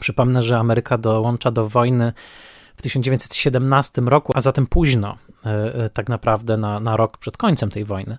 Przypomnę, 0.00 0.42
że 0.42 0.58
Ameryka 0.58 0.98
dołącza 0.98 1.50
do 1.50 1.68
wojny 1.68 2.12
w 2.76 2.82
1917 2.82 4.02
roku, 4.02 4.32
a 4.36 4.40
zatem 4.40 4.66
późno, 4.66 5.16
e, 5.46 5.74
e, 5.74 5.90
tak 5.90 6.08
naprawdę 6.08 6.56
na, 6.56 6.80
na 6.80 6.96
rok 6.96 7.18
przed 7.18 7.36
końcem 7.36 7.70
tej 7.70 7.84
wojny. 7.84 8.18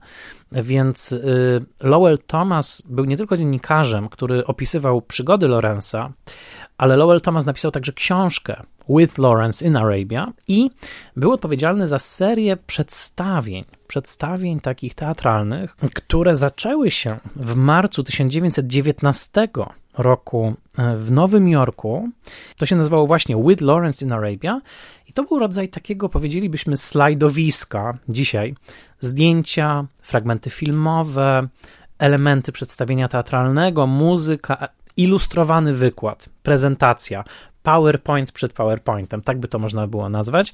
Więc 0.51 1.13
e, 1.13 1.17
Lowell 1.87 2.17
Thomas 2.27 2.83
był 2.89 3.05
nie 3.05 3.17
tylko 3.17 3.37
dziennikarzem, 3.37 4.09
który 4.09 4.45
opisywał 4.45 5.01
przygody 5.01 5.47
Lorenza, 5.47 6.13
ale 6.77 6.95
Lowell 6.95 7.21
Thomas 7.21 7.45
napisał 7.45 7.71
także 7.71 7.93
książkę 7.93 8.63
With 8.89 9.17
Lawrence 9.17 9.65
in 9.65 9.75
Arabia 9.75 10.33
i 10.47 10.69
był 11.15 11.31
odpowiedzialny 11.31 11.87
za 11.87 11.99
serię 11.99 12.57
przedstawień 12.57 13.65
przedstawień 13.87 14.59
takich 14.59 14.93
teatralnych, 14.93 15.75
które 15.95 16.35
zaczęły 16.35 16.91
się 16.91 17.17
w 17.35 17.55
marcu 17.55 18.03
1919 18.03 19.47
roku 19.97 20.53
e, 20.77 20.95
w 20.97 21.11
Nowym 21.11 21.49
Jorku. 21.49 22.09
To 22.57 22.65
się 22.65 22.75
nazywało 22.75 23.07
właśnie 23.07 23.35
With 23.35 23.61
Lawrence 23.61 24.05
in 24.05 24.11
Arabia 24.11 24.61
i 25.09 25.13
to 25.13 25.23
był 25.23 25.39
rodzaj 25.39 25.69
takiego, 25.69 26.09
powiedzielibyśmy, 26.09 26.77
slajdowiska 26.77 27.97
dzisiaj. 28.09 28.55
Zdjęcia, 28.99 29.85
fragmenty 30.01 30.49
filmowe, 30.49 31.47
elementy 31.99 32.51
przedstawienia 32.51 33.07
teatralnego, 33.07 33.87
muzyka, 33.87 34.67
ilustrowany 34.97 35.73
wykład, 35.73 36.29
prezentacja, 36.43 37.23
PowerPoint 37.63 38.31
przed 38.31 38.53
PowerPointem, 38.53 39.21
tak 39.21 39.39
by 39.39 39.47
to 39.47 39.59
można 39.59 39.87
było 39.87 40.09
nazwać. 40.09 40.53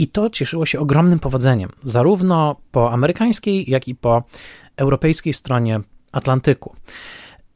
I 0.00 0.08
to 0.08 0.30
cieszyło 0.30 0.66
się 0.66 0.80
ogromnym 0.80 1.18
powodzeniem, 1.18 1.70
zarówno 1.82 2.56
po 2.72 2.92
amerykańskiej, 2.92 3.70
jak 3.70 3.88
i 3.88 3.94
po 3.94 4.22
europejskiej 4.76 5.32
stronie 5.34 5.80
Atlantyku. 6.12 6.76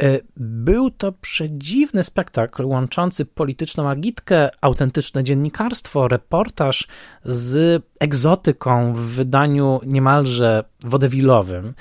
E, 0.03 0.18
był 0.36 0.90
to 0.90 1.12
przedziwny 1.12 2.03
spektakl 2.03 2.64
łączący 2.64 3.24
polityczną 3.24 3.88
agitkę, 3.88 4.49
autentyczne 4.61 5.24
dziennikarstwo, 5.24 6.09
reportaż 6.09 6.88
z 7.24 7.82
egzotyką 8.01 8.92
w 8.92 9.01
wydaniu 9.01 9.80
niemalże 9.86 10.64
wodewilowym. 10.80 11.74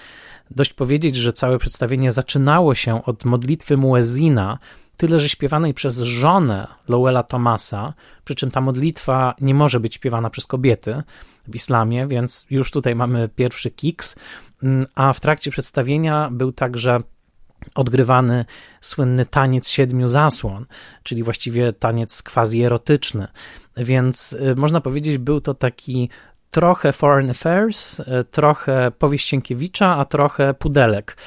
Dość 0.52 0.74
powiedzieć, 0.74 1.16
że 1.16 1.34
całe 1.34 1.60
przedstawienie 1.60 2.12
zaczynało 2.12 2.76
się 2.76 3.06
od 3.06 3.26
modlitwy 3.26 3.78
Muezina, 3.78 4.60
tyle 5.04 5.20
że 5.20 5.30
śpiewanej 5.30 5.74
przez 5.74 5.98
żonę 6.00 6.68
Lowella 6.88 7.24
Thomasa, 7.24 7.94
przy 8.26 8.36
czym 8.36 8.52
ta 8.52 8.62
modlitwa 8.62 9.36
nie 9.42 9.54
może 9.54 9.80
być 9.80 9.96
śpiewana 9.96 10.30
przez 10.30 10.48
kobiety 10.48 11.04
w 11.48 11.56
islamie, 11.56 12.08
więc 12.08 12.46
już 12.50 12.72
tutaj 12.72 12.96
mamy 12.96 13.30
pierwszy 13.30 13.72
kiks, 13.72 14.16
mm, 14.64 14.86
a 14.96 15.14
w 15.14 15.20
trakcie 15.20 15.52
przedstawienia 15.52 16.30
był 16.32 16.52
także 16.52 17.00
odgrywany 17.76 18.46
słynny 18.82 19.26
taniec 19.26 19.68
siedmiu 19.70 20.08
zasłon, 20.08 20.66
czyli 21.04 21.24
właściwie 21.24 21.74
taniec 21.74 22.24
quasi 22.24 22.64
erotyczny. 22.64 23.28
Więc 23.78 24.34
y, 24.34 24.56
można 24.56 24.82
powiedzieć, 24.82 25.18
był 25.18 25.42
to 25.42 25.54
taki 25.54 26.10
trochę 26.54 26.94
Foreign 26.94 27.30
Affairs, 27.30 28.00
e, 28.00 28.24
trochę 28.24 28.92
powieść 29.00 29.28
Sienkiewicza, 29.28 29.98
a 29.98 30.06
trochę 30.06 30.54
Pudelek. 30.54 31.18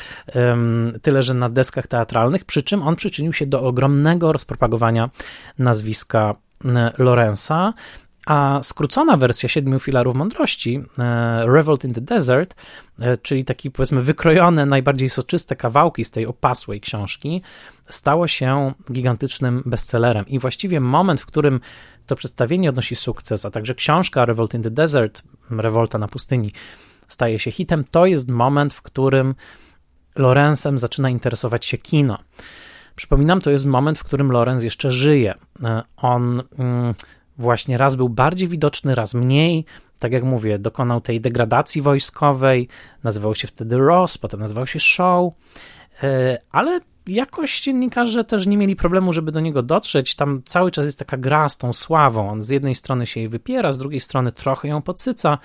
Tyle, 1.03 1.23
że 1.23 1.35
na 1.35 1.49
deskach 1.49 1.87
teatralnych, 1.87 2.45
przy 2.45 2.63
czym 2.63 2.83
on 2.83 2.97
przyczynił 2.97 3.33
się 3.33 3.47
do 3.47 3.63
ogromnego 3.63 4.33
rozpropagowania 4.33 5.11
nazwiska 5.59 6.35
Lorenza, 6.99 7.73
a 8.27 8.59
skrócona 8.63 9.17
wersja 9.17 9.49
Siedmiu 9.49 9.79
Filarów 9.79 10.17
Mądrości, 10.17 10.83
e, 10.99 11.47
Revolt 11.47 11.85
in 11.85 11.95
the 11.95 12.01
Desert, 12.01 12.55
e, 13.01 13.17
czyli 13.17 13.45
taki 13.45 13.71
powiedzmy 13.71 14.03
wykrojone, 14.03 14.67
najbardziej 14.67 15.09
soczyste 15.09 15.57
kawałki 15.57 16.05
z 16.05 16.11
tej 16.11 16.27
opasłej 16.27 16.81
książki, 16.81 17.43
stało 17.89 18.29
się 18.29 18.73
gigantycznym 18.93 19.63
bestsellerem. 19.67 20.27
I 20.29 20.39
właściwie 20.39 20.81
moment, 20.81 21.21
w 21.21 21.27
którym 21.27 21.61
to 22.07 22.17
przedstawienie 22.17 22.69
odnosi 22.69 22.97
sukces, 22.97 23.45
a 23.45 23.51
także 23.51 23.75
książka 23.75 24.25
Revolt 24.25 24.55
in 24.55 24.63
the 24.63 24.71
Desert, 24.71 25.23
Rewolta 25.51 25.99
na 25.99 26.09
pustyni, 26.09 26.53
staje 27.09 27.39
się 27.39 27.51
hitem, 27.51 27.85
to 27.85 28.07
jest 28.07 28.29
moment, 28.29 28.75
w 28.75 28.83
którym 28.83 29.35
Lorenzem 30.17 30.79
zaczyna 30.79 31.11
interesować 31.11 31.67
się 31.67 31.79
kino. 31.79 32.19
Przypominam, 32.97 33.41
to 33.41 33.51
jest 33.51 33.67
moment, 33.67 33.99
w 33.99 34.05
którym 34.05 34.33
Lorenz 34.33 34.65
jeszcze 34.65 34.91
żyje. 34.91 35.35
E, 35.65 35.83
on 35.97 36.43
mm, 36.59 36.95
właśnie 37.39 37.79
raz 37.79 37.97
był 37.97 38.09
bardziej 38.09 38.49
widoczny, 38.49 38.95
raz 38.95 39.15
mniej. 39.15 39.65
Tak 39.99 40.13
jak 40.13 40.25
mówię, 40.25 40.59
dokonał 40.59 41.01
tej 41.01 41.21
degradacji 41.21 41.83
wojskowej, 41.83 42.69
nazywał 43.05 43.35
się 43.35 43.49
wtedy 43.49 43.79
Ross, 43.79 44.19
potem 44.19 44.41
nazywał 44.41 44.67
się 44.67 44.81
Show, 44.81 45.33
e, 46.03 46.39
ale 46.51 46.81
jakoś 47.09 47.61
dziennikarze 47.61 48.25
też 48.25 48.47
nie 48.47 48.57
mieli 48.57 48.77
problemu, 48.77 49.13
żeby 49.13 49.33
do 49.33 49.41
niego 49.41 49.63
dotrzeć. 49.63 50.15
Tam 50.15 50.43
cały 50.45 50.71
czas 50.71 50.85
jest 50.85 50.99
taka 50.99 51.17
gra 51.17 51.49
z 51.49 51.59
tą 51.59 51.73
sławą. 51.73 52.31
On 52.31 52.43
z 52.43 52.49
jednej 52.49 52.75
strony 52.75 53.07
się 53.07 53.21
jej 53.21 53.29
wypiera, 53.29 53.73
z 53.73 53.79
drugiej 53.79 54.01
strony 54.01 54.33
trochę 54.33 54.69
ją 54.69 54.83
podsyca. 54.83 55.39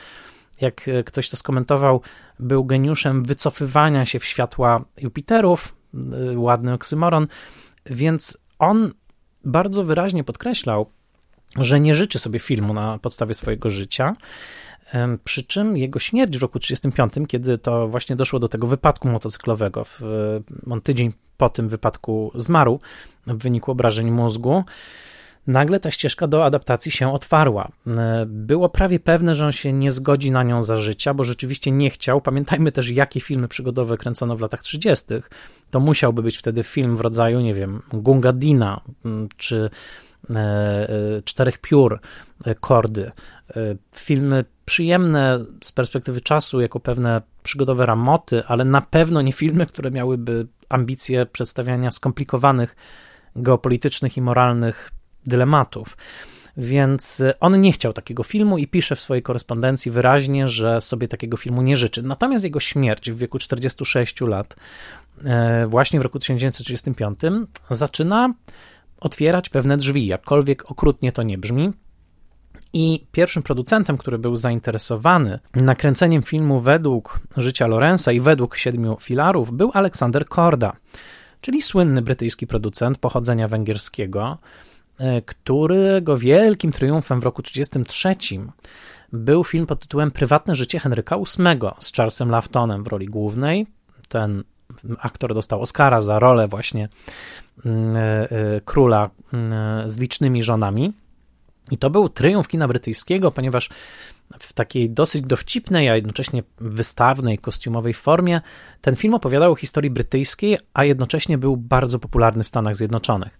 Jak 0.61 0.87
e, 0.87 1.03
ktoś 1.03 1.29
to 1.29 1.37
skomentował, 1.37 2.01
był 2.39 2.65
geniuszem 2.65 3.23
wycofywania 3.23 4.05
się 4.05 4.19
w 4.19 4.25
światła 4.25 4.85
Jupiterów, 4.97 5.75
e, 5.93 6.39
ładny 6.39 6.73
oksymoron, 6.73 7.27
więc 7.85 8.37
on 8.59 8.91
bardzo 9.45 9.83
wyraźnie 9.83 10.23
podkreślał, 10.23 10.89
że 11.57 11.79
nie 11.79 11.95
życzy 11.95 12.19
sobie 12.19 12.39
filmu 12.39 12.73
na 12.73 12.97
podstawie 12.97 13.33
swojego 13.33 13.69
życia. 13.69 14.15
Przy 15.23 15.43
czym 15.43 15.77
jego 15.77 15.99
śmierć 15.99 16.37
w 16.37 16.41
roku 16.41 16.59
1935, 16.59 17.29
kiedy 17.29 17.57
to 17.57 17.87
właśnie 17.87 18.15
doszło 18.15 18.39
do 18.39 18.47
tego 18.47 18.67
wypadku 18.67 19.07
motocyklowego, 19.07 19.83
w, 19.83 20.01
on 20.69 20.81
tydzień 20.81 21.13
po 21.37 21.49
tym 21.49 21.69
wypadku 21.69 22.31
zmarł 22.35 22.79
w 23.27 23.37
wyniku 23.37 23.71
obrażeń 23.71 24.11
mózgu, 24.11 24.63
nagle 25.47 25.79
ta 25.79 25.91
ścieżka 25.91 26.27
do 26.27 26.45
adaptacji 26.45 26.91
się 26.91 27.13
otwarła. 27.13 27.71
Było 28.25 28.69
prawie 28.69 28.99
pewne, 28.99 29.35
że 29.35 29.45
on 29.45 29.51
się 29.51 29.73
nie 29.73 29.91
zgodzi 29.91 30.31
na 30.31 30.43
nią 30.43 30.61
za 30.61 30.77
życia, 30.77 31.13
bo 31.13 31.23
rzeczywiście 31.23 31.71
nie 31.71 31.89
chciał. 31.89 32.21
Pamiętajmy 32.21 32.71
też, 32.71 32.89
jakie 32.89 33.19
filmy 33.19 33.47
przygodowe 33.47 33.97
kręcono 33.97 34.35
w 34.35 34.41
latach 34.41 34.63
30. 34.63 35.05
To 35.69 35.79
musiałby 35.79 36.23
być 36.23 36.37
wtedy 36.37 36.63
film 36.63 36.95
w 36.95 37.01
rodzaju, 37.01 37.39
nie 37.39 37.53
wiem, 37.53 37.81
Gunga 37.93 38.33
Dina, 38.33 38.81
czy 39.37 39.69
E, 40.29 40.89
e, 40.89 41.21
czterech 41.21 41.57
piór, 41.57 41.99
e, 42.45 42.55
kordy. 42.55 43.11
Filmy 43.95 44.45
przyjemne 44.71 45.45
z 45.63 45.71
perspektywy 45.71 46.21
czasu, 46.21 46.61
jako 46.61 46.79
pewne 46.79 47.21
przygodowe 47.43 47.85
ramoty, 47.85 48.43
ale 48.47 48.65
na 48.65 48.81
pewno 48.81 49.21
nie 49.21 49.31
filmy, 49.31 49.65
które 49.65 49.91
miałyby 49.91 50.47
ambicje 50.69 51.25
przedstawiania 51.25 51.91
skomplikowanych 51.91 52.75
geopolitycznych 53.35 54.17
i 54.17 54.21
moralnych 54.21 54.91
dylematów. 55.25 55.97
Więc 56.57 57.23
on 57.39 57.61
nie 57.61 57.71
chciał 57.71 57.93
takiego 57.93 58.23
filmu 58.23 58.57
i 58.57 58.67
pisze 58.67 58.95
w 58.95 59.01
swojej 59.01 59.23
korespondencji 59.23 59.91
wyraźnie, 59.91 60.47
że 60.47 60.81
sobie 60.81 61.07
takiego 61.07 61.37
filmu 61.37 61.61
nie 61.61 61.77
życzy. 61.77 62.03
Natomiast 62.03 62.43
jego 62.43 62.59
śmierć 62.59 63.11
w 63.11 63.17
wieku 63.17 63.39
46 63.39 64.21
lat, 64.21 64.55
właśnie 65.67 65.99
w 65.99 66.03
roku 66.03 66.19
1935, 66.19 67.19
zaczyna 67.71 68.33
otwierać 68.99 69.49
pewne 69.49 69.77
drzwi, 69.77 70.07
jakkolwiek 70.07 70.71
okrutnie 70.71 71.11
to 71.11 71.23
nie 71.23 71.37
brzmi. 71.37 71.71
I 72.73 73.05
pierwszym 73.11 73.43
producentem, 73.43 73.97
który 73.97 74.17
był 74.17 74.35
zainteresowany 74.35 75.39
nakręceniem 75.55 76.21
filmu 76.21 76.59
według 76.59 77.19
życia 77.37 77.67
Lorenza 77.67 78.11
i 78.11 78.19
według 78.19 78.55
siedmiu 78.55 78.97
filarów, 78.99 79.51
był 79.51 79.71
Aleksander 79.73 80.25
Korda, 80.25 80.73
czyli 81.41 81.61
słynny 81.61 82.01
brytyjski 82.01 82.47
producent 82.47 82.97
pochodzenia 82.97 83.47
węgierskiego, 83.47 84.37
e, 84.97 85.21
którego 85.21 86.17
wielkim 86.17 86.71
triumfem 86.71 87.21
w 87.21 87.23
roku 87.23 87.43
1933 87.43 88.39
był 89.13 89.43
film 89.43 89.65
pod 89.65 89.79
tytułem 89.79 90.11
Prywatne 90.11 90.55
życie 90.55 90.79
Henryka 90.79 91.17
VIII 91.17 91.71
z 91.79 91.93
Charlesem 91.93 92.29
Laftonem 92.29 92.83
w 92.83 92.87
roli 92.87 93.05
głównej. 93.05 93.67
Ten 94.07 94.43
aktor 94.99 95.33
dostał 95.33 95.61
Oscara 95.61 96.01
za 96.01 96.19
rolę 96.19 96.47
właśnie 96.47 96.89
mm, 97.65 97.97
e, 97.97 97.99
e, 97.99 98.61
króla 98.65 99.09
mm, 99.33 99.89
z 99.89 99.97
licznymi 99.97 100.43
żonami. 100.43 100.93
I 101.71 101.77
to 101.77 101.89
był 101.89 102.09
triumf 102.09 102.47
kina 102.47 102.67
brytyjskiego, 102.67 103.31
ponieważ 103.31 103.69
w 104.39 104.53
takiej 104.53 104.89
dosyć 104.89 105.21
dowcipnej, 105.21 105.89
a 105.89 105.95
jednocześnie 105.95 106.43
wystawnej, 106.57 107.37
kostiumowej 107.37 107.93
formie 107.93 108.41
ten 108.81 108.95
film 108.95 109.13
opowiadał 109.13 109.51
o 109.51 109.55
historii 109.55 109.91
brytyjskiej, 109.91 110.57
a 110.73 110.83
jednocześnie 110.83 111.37
był 111.37 111.57
bardzo 111.57 111.99
popularny 111.99 112.43
w 112.43 112.47
Stanach 112.47 112.75
Zjednoczonych. 112.75 113.39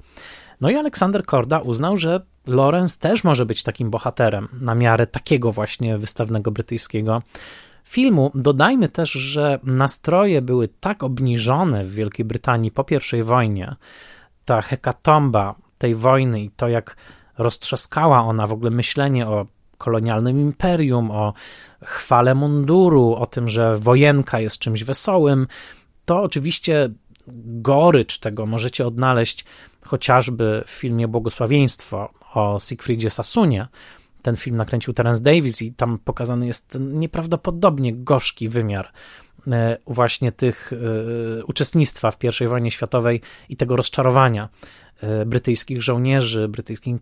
No 0.61 0.69
i 0.69 0.76
Aleksander 0.76 1.26
Korda 1.26 1.59
uznał, 1.59 1.97
że 1.97 2.22
Lawrence 2.47 2.99
też 2.99 3.24
może 3.24 3.45
być 3.45 3.63
takim 3.63 3.89
bohaterem 3.89 4.47
na 4.61 4.76
miarę 4.76 5.07
takiego 5.07 5.51
właśnie 5.51 5.97
wystawnego 5.97 6.51
brytyjskiego 6.51 7.22
filmu. 7.84 8.32
Dodajmy 8.36 8.89
też, 8.89 9.11
że 9.11 9.59
nastroje 9.63 10.41
były 10.41 10.67
tak 10.67 11.03
obniżone 11.03 11.84
w 11.84 11.93
Wielkiej 11.93 12.26
Brytanii 12.26 12.72
po 12.72 12.86
I 13.19 13.24
wojnie, 13.24 13.76
ta 14.45 14.61
hekatomba 14.61 15.55
tej 15.78 15.95
wojny 15.95 16.41
i 16.41 16.49
to, 16.49 16.67
jak 16.67 16.95
roztrzaskała 17.44 18.24
ona 18.24 18.48
w 18.48 18.54
ogóle 18.54 18.72
myślenie 18.72 19.28
o 19.28 19.46
kolonialnym 19.78 20.39
imperium, 20.39 21.12
o 21.12 21.34
chwale 21.84 22.36
munduru, 22.36 23.16
o 23.16 23.26
tym, 23.26 23.48
że 23.48 23.76
wojenka 23.78 24.39
jest 24.39 24.60
czymś 24.60 24.84
wesołym, 24.84 25.48
to 26.06 26.22
oczywiście 26.22 26.89
gorycz 27.46 28.20
tego 28.20 28.46
możecie 28.46 28.88
odnaleźć 28.88 29.46
chociażby 29.86 30.64
w 30.68 30.70
filmie 30.70 31.08
Błogosławieństwo 31.08 32.14
o 32.34 32.58
Siegfriedzie 32.60 33.10
Sassunie, 33.10 33.68
ten 34.22 34.36
film 34.36 34.58
nakręcił 34.58 34.94
Terence 34.94 35.22
Davis 35.22 35.62
i 35.62 35.74
tam 35.74 36.00
pokazany 36.00 36.48
jest 36.48 36.78
nieprawdopodobnie 36.80 37.94
gorzki 37.96 38.50
wymiar 38.50 38.92
e, 39.48 39.78
właśnie 39.88 40.32
tych 40.32 40.74
e, 40.74 41.46
uczestnictwa 41.46 42.12
w 42.12 42.18
I 42.42 42.48
wojnie 42.48 42.72
światowej 42.72 43.22
i 43.50 43.56
tego 43.56 43.76
rozczarowania 43.76 44.50
brytyjskich 45.26 45.82
żołnierzy, 45.82 46.47
brytyjskich 46.47 46.95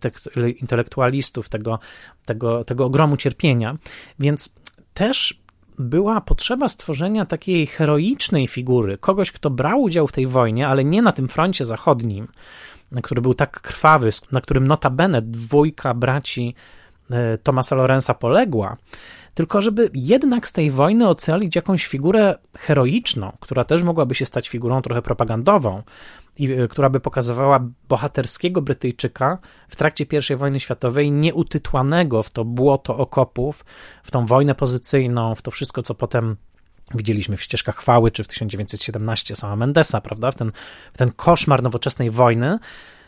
intelektualistów, 0.60 1.48
tego, 1.48 1.78
tego, 2.26 2.64
tego 2.64 2.84
ogromu 2.84 3.16
cierpienia. 3.16 3.76
Więc 4.18 4.54
też 4.94 5.40
była 5.78 6.20
potrzeba 6.20 6.68
stworzenia 6.68 7.26
takiej 7.26 7.66
heroicznej 7.66 8.46
figury, 8.46 8.98
kogoś, 8.98 9.32
kto 9.32 9.50
brał 9.50 9.82
udział 9.82 10.06
w 10.06 10.12
tej 10.12 10.26
wojnie, 10.26 10.68
ale 10.68 10.84
nie 10.84 11.02
na 11.02 11.12
tym 11.12 11.28
froncie 11.28 11.66
zachodnim, 11.66 12.28
który 13.02 13.20
był 13.20 13.34
tak 13.34 13.60
krwawy, 13.60 14.10
na 14.32 14.40
którym 14.40 14.66
notabene 14.66 15.22
dwójka 15.22 15.94
braci 15.94 16.54
e, 17.10 17.38
Tomasa 17.38 17.76
Lorenza 17.76 18.14
poległa, 18.14 18.76
tylko 19.34 19.62
żeby 19.62 19.90
jednak 19.94 20.48
z 20.48 20.52
tej 20.52 20.70
wojny 20.70 21.08
ocalić 21.08 21.56
jakąś 21.56 21.86
figurę 21.86 22.34
heroiczną, 22.58 23.32
która 23.40 23.64
też 23.64 23.82
mogłaby 23.82 24.14
się 24.14 24.26
stać 24.26 24.48
figurą 24.48 24.82
trochę 24.82 25.02
propagandową, 25.02 25.78
e, 25.78 25.82
która 26.70 26.90
by 26.90 27.00
pokazywała 27.00 27.60
bohaterskiego 27.88 28.62
Brytyjczyka 28.62 29.38
w 29.68 29.76
trakcie 29.76 30.06
I 30.30 30.36
wojny 30.36 30.60
światowej, 30.60 31.10
nieutytłanego 31.10 32.22
w 32.22 32.30
to 32.30 32.44
błoto 32.44 32.96
okopów, 32.96 33.64
w 34.02 34.10
tą 34.10 34.26
wojnę 34.26 34.54
pozycyjną, 34.54 35.34
w 35.34 35.42
to 35.42 35.50
wszystko, 35.50 35.82
co 35.82 35.94
potem 35.94 36.36
widzieliśmy 36.94 37.36
w 37.36 37.42
ścieżkach 37.42 37.76
chwały, 37.76 38.10
czy 38.10 38.24
w 38.24 38.28
1917 38.28 39.36
sama 39.36 39.56
Mendesa, 39.56 40.00
prawda, 40.00 40.30
w 40.30 40.34
ten, 40.34 40.52
w 40.92 40.98
ten 40.98 41.12
koszmar 41.12 41.62
nowoczesnej 41.62 42.10
wojny, 42.10 42.58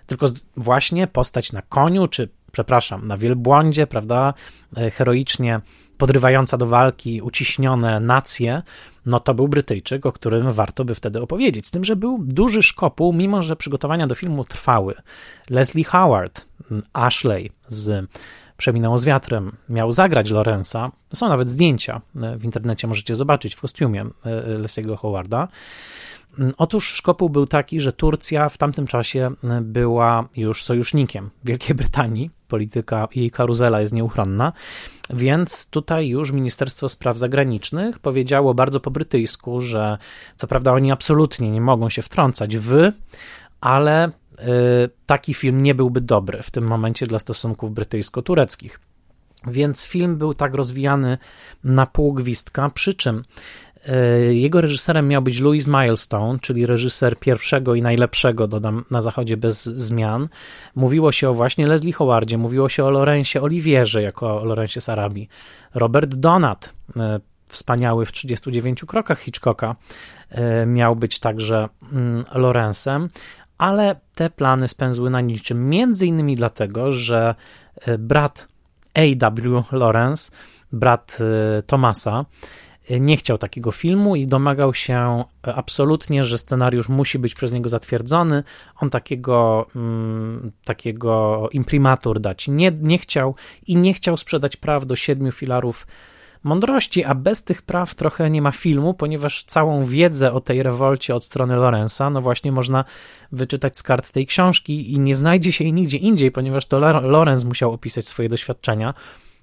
tylko 0.06 0.26
właśnie 0.56 1.06
postać 1.06 1.52
na 1.52 1.62
koniu, 1.62 2.08
czy 2.08 2.28
przepraszam, 2.52 3.06
na 3.06 3.16
wielbłądzie, 3.16 3.86
prawda, 3.86 4.34
e, 4.76 4.90
heroicznie 4.90 5.60
podrywająca 5.98 6.56
do 6.56 6.66
walki 6.66 7.22
uciśnione 7.22 8.00
nacje, 8.00 8.62
no 9.06 9.20
to 9.20 9.34
był 9.34 9.48
Brytyjczyk, 9.48 10.06
o 10.06 10.12
którym 10.12 10.52
warto 10.52 10.84
by 10.84 10.94
wtedy 10.94 11.20
opowiedzieć. 11.20 11.66
Z 11.66 11.70
tym, 11.70 11.84
że 11.84 11.96
był 11.96 12.18
duży 12.20 12.62
szkopuł, 12.62 13.12
mimo 13.12 13.42
że 13.42 13.56
przygotowania 13.56 14.06
do 14.06 14.14
filmu 14.14 14.44
trwały. 14.44 14.94
Leslie 15.50 15.84
Howard, 15.84 16.46
Ashley 16.92 17.50
z 17.68 18.10
Przeminęło 18.62 18.98
z 18.98 19.04
wiatrem, 19.04 19.56
miał 19.68 19.92
zagrać 19.92 20.30
Lorenza. 20.30 20.90
Są 21.12 21.28
nawet 21.28 21.48
zdjęcia 21.48 22.00
e, 22.22 22.36
w 22.36 22.44
internecie, 22.44 22.86
możecie 22.86 23.14
zobaczyć 23.14 23.54
w 23.54 23.60
kostiumie 23.60 24.00
e, 24.02 24.58
Leslie'ego 24.58 24.96
Howarda. 24.96 25.48
Mm, 26.38 26.52
otóż 26.58 26.92
szkopuł 26.92 27.30
był 27.30 27.46
taki, 27.46 27.80
że 27.80 27.92
Turcja 27.92 28.48
w 28.48 28.58
tamtym 28.58 28.86
czasie 28.86 29.30
e, 29.44 29.60
była 29.60 30.28
już 30.36 30.64
sojusznikiem 30.64 31.30
Wielkiej 31.44 31.76
Brytanii. 31.76 32.30
Polityka 32.52 33.08
jej 33.14 33.30
karuzela 33.30 33.80
jest 33.80 33.92
nieuchronna, 33.92 34.52
więc 35.10 35.70
tutaj 35.70 36.08
już 36.08 36.32
Ministerstwo 36.32 36.88
Spraw 36.88 37.18
Zagranicznych 37.18 37.98
powiedziało 37.98 38.54
bardzo 38.54 38.80
po 38.80 38.90
brytyjsku, 38.90 39.60
że 39.60 39.98
co 40.36 40.46
prawda 40.46 40.72
oni 40.72 40.92
absolutnie 40.92 41.50
nie 41.50 41.60
mogą 41.60 41.88
się 41.88 42.02
wtrącać 42.02 42.56
w, 42.56 42.92
ale 43.60 44.08
y, 44.08 44.12
taki 45.06 45.34
film 45.34 45.62
nie 45.62 45.74
byłby 45.74 46.00
dobry 46.00 46.42
w 46.42 46.50
tym 46.50 46.64
momencie 46.64 47.06
dla 47.06 47.18
stosunków 47.18 47.72
brytyjsko-tureckich. 47.72 48.80
Więc 49.46 49.84
film 49.84 50.16
był 50.16 50.34
tak 50.34 50.54
rozwijany 50.54 51.18
na 51.64 51.86
pół 51.86 52.12
gwizdka, 52.12 52.70
przy 52.70 52.94
czym 52.94 53.24
jego 54.30 54.60
reżyserem 54.60 55.08
miał 55.08 55.22
być 55.22 55.40
Louis 55.40 55.66
Milestone, 55.66 56.38
czyli 56.38 56.66
reżyser 56.66 57.18
pierwszego 57.18 57.74
i 57.74 57.82
najlepszego, 57.82 58.48
dodam, 58.48 58.84
na 58.90 59.00
zachodzie 59.00 59.36
bez 59.36 59.64
zmian. 59.64 60.28
Mówiło 60.74 61.12
się 61.12 61.30
o 61.30 61.34
właśnie 61.34 61.66
Leslie 61.66 61.92
Howardzie, 61.92 62.38
mówiło 62.38 62.68
się 62.68 62.84
o 62.84 62.90
Lorencie 62.90 63.42
Olivierze 63.42 64.02
jako 64.02 64.40
o 64.40 64.44
Lorencie 64.44 64.80
z 64.80 64.88
Arabii. 64.88 65.28
Robert 65.74 66.14
Donat, 66.14 66.74
e, 66.96 67.20
wspaniały 67.48 68.06
w 68.06 68.12
39 68.12 68.86
krokach 68.86 69.20
Hitchcocka, 69.20 69.76
e, 70.30 70.66
miał 70.66 70.96
być 70.96 71.20
także 71.20 71.68
mm, 71.92 72.24
Lorenzem, 72.34 73.08
ale 73.58 73.96
te 74.14 74.30
plany 74.30 74.68
spędzły 74.68 75.10
na 75.10 75.20
niczym, 75.20 75.68
między 75.68 76.06
innymi 76.06 76.36
dlatego, 76.36 76.92
że 76.92 77.34
brat 77.98 78.48
A.W. 78.94 79.62
Lawrence, 79.72 80.32
brat 80.72 81.18
Tomasa, 81.66 82.24
nie 82.90 83.16
chciał 83.16 83.38
takiego 83.38 83.70
filmu 83.70 84.16
i 84.16 84.26
domagał 84.26 84.74
się 84.74 85.24
absolutnie, 85.42 86.24
że 86.24 86.38
scenariusz 86.38 86.88
musi 86.88 87.18
być 87.18 87.34
przez 87.34 87.52
niego 87.52 87.68
zatwierdzony. 87.68 88.42
On 88.80 88.90
takiego, 88.90 89.66
mm, 89.76 90.52
takiego 90.64 91.48
imprimatur 91.52 92.20
dać 92.20 92.48
nie, 92.48 92.72
nie 92.80 92.98
chciał 92.98 93.34
i 93.66 93.76
nie 93.76 93.94
chciał 93.94 94.16
sprzedać 94.16 94.56
praw 94.56 94.86
do 94.86 94.96
siedmiu 94.96 95.32
filarów 95.32 95.86
mądrości, 96.44 97.04
a 97.04 97.14
bez 97.14 97.44
tych 97.44 97.62
praw 97.62 97.94
trochę 97.94 98.30
nie 98.30 98.42
ma 98.42 98.52
filmu, 98.52 98.94
ponieważ 98.94 99.44
całą 99.44 99.84
wiedzę 99.84 100.32
o 100.32 100.40
tej 100.40 100.62
rewolcie 100.62 101.14
od 101.14 101.24
strony 101.24 101.56
Lorenza, 101.56 102.10
no 102.10 102.20
właśnie 102.20 102.52
można 102.52 102.84
wyczytać 103.32 103.76
z 103.76 103.82
kart 103.82 104.10
tej 104.10 104.26
książki 104.26 104.92
i 104.92 104.98
nie 104.98 105.16
znajdzie 105.16 105.52
się 105.52 105.64
jej 105.64 105.72
nigdzie 105.72 105.98
indziej, 105.98 106.30
ponieważ 106.30 106.66
to 106.66 106.78
Lorenz 107.00 107.44
musiał 107.44 107.72
opisać 107.72 108.06
swoje 108.06 108.28
doświadczenia 108.28 108.94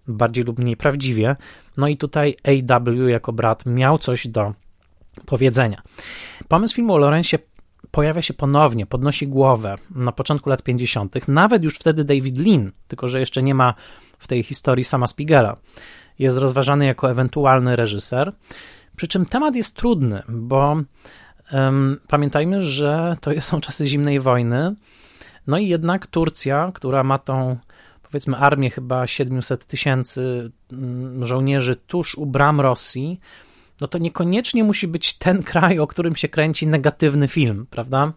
bardziej 0.10 0.44
lub 0.44 0.60
mniej 0.60 0.78
prawdziwie. 0.78 1.36
No 1.78 1.88
i 1.88 1.98
tutaj 1.98 2.36
AW 2.44 3.08
jako 3.08 3.34
brat 3.34 3.66
miał 3.66 3.98
coś 3.98 4.28
do 4.28 4.54
powiedzenia. 5.26 5.82
Pomysł 6.48 6.76
filmu 6.76 6.94
o 6.94 6.98
Lorenzie 6.98 7.40
pojawia 7.92 8.22
się 8.22 8.34
ponownie, 8.34 8.86
podnosi 8.86 9.28
głowę 9.28 9.76
na 9.96 10.12
początku 10.12 10.50
lat 10.50 10.64
50., 10.64 11.28
nawet 11.28 11.64
już 11.64 11.76
wtedy 11.76 12.04
David 12.04 12.38
Lean, 12.38 12.72
tylko 12.88 13.08
że 13.08 13.20
jeszcze 13.20 13.44
nie 13.44 13.56
ma 13.56 13.74
w 14.20 14.28
tej 14.28 14.44
historii 14.44 14.84
sama 14.84 15.08
Spigela. 15.08 15.58
Jest 16.20 16.38
rozważany 16.38 16.86
jako 16.86 17.12
ewentualny 17.12 17.76
reżyser. 17.76 18.34
Przy 18.96 19.08
czym 19.08 19.26
temat 19.26 19.56
jest 19.56 19.76
trudny, 19.76 20.24
bo 20.30 20.82
um, 21.52 22.00
pamiętajmy, 22.08 22.64
że 22.64 23.16
to 23.22 23.32
są 23.42 23.62
czasy 23.62 23.88
zimnej 23.88 24.20
wojny. 24.20 24.76
No 25.48 25.58
i 25.58 25.68
jednak 25.68 26.08
Turcja, 26.08 26.72
która 26.74 27.04
ma 27.04 27.18
tą 27.18 27.58
powiedzmy 28.12 28.38
armię 28.38 28.70
chyba 28.70 29.08
700 29.08 29.66
tysięcy 29.66 30.52
mm, 30.72 31.26
żołnierzy 31.26 31.76
tuż 31.76 32.16
u 32.16 32.26
bram 32.26 32.62
Rosji, 32.62 33.20
no 33.82 33.88
to 33.88 33.98
niekoniecznie 33.98 34.64
musi 34.64 34.88
być 34.88 35.18
ten 35.18 35.44
kraj, 35.52 35.80
o 35.80 35.88
którym 35.88 36.16
się 36.16 36.28
kręci 36.28 36.68
negatywny 36.68 37.28
film, 37.28 37.68
prawda? 37.70 38.14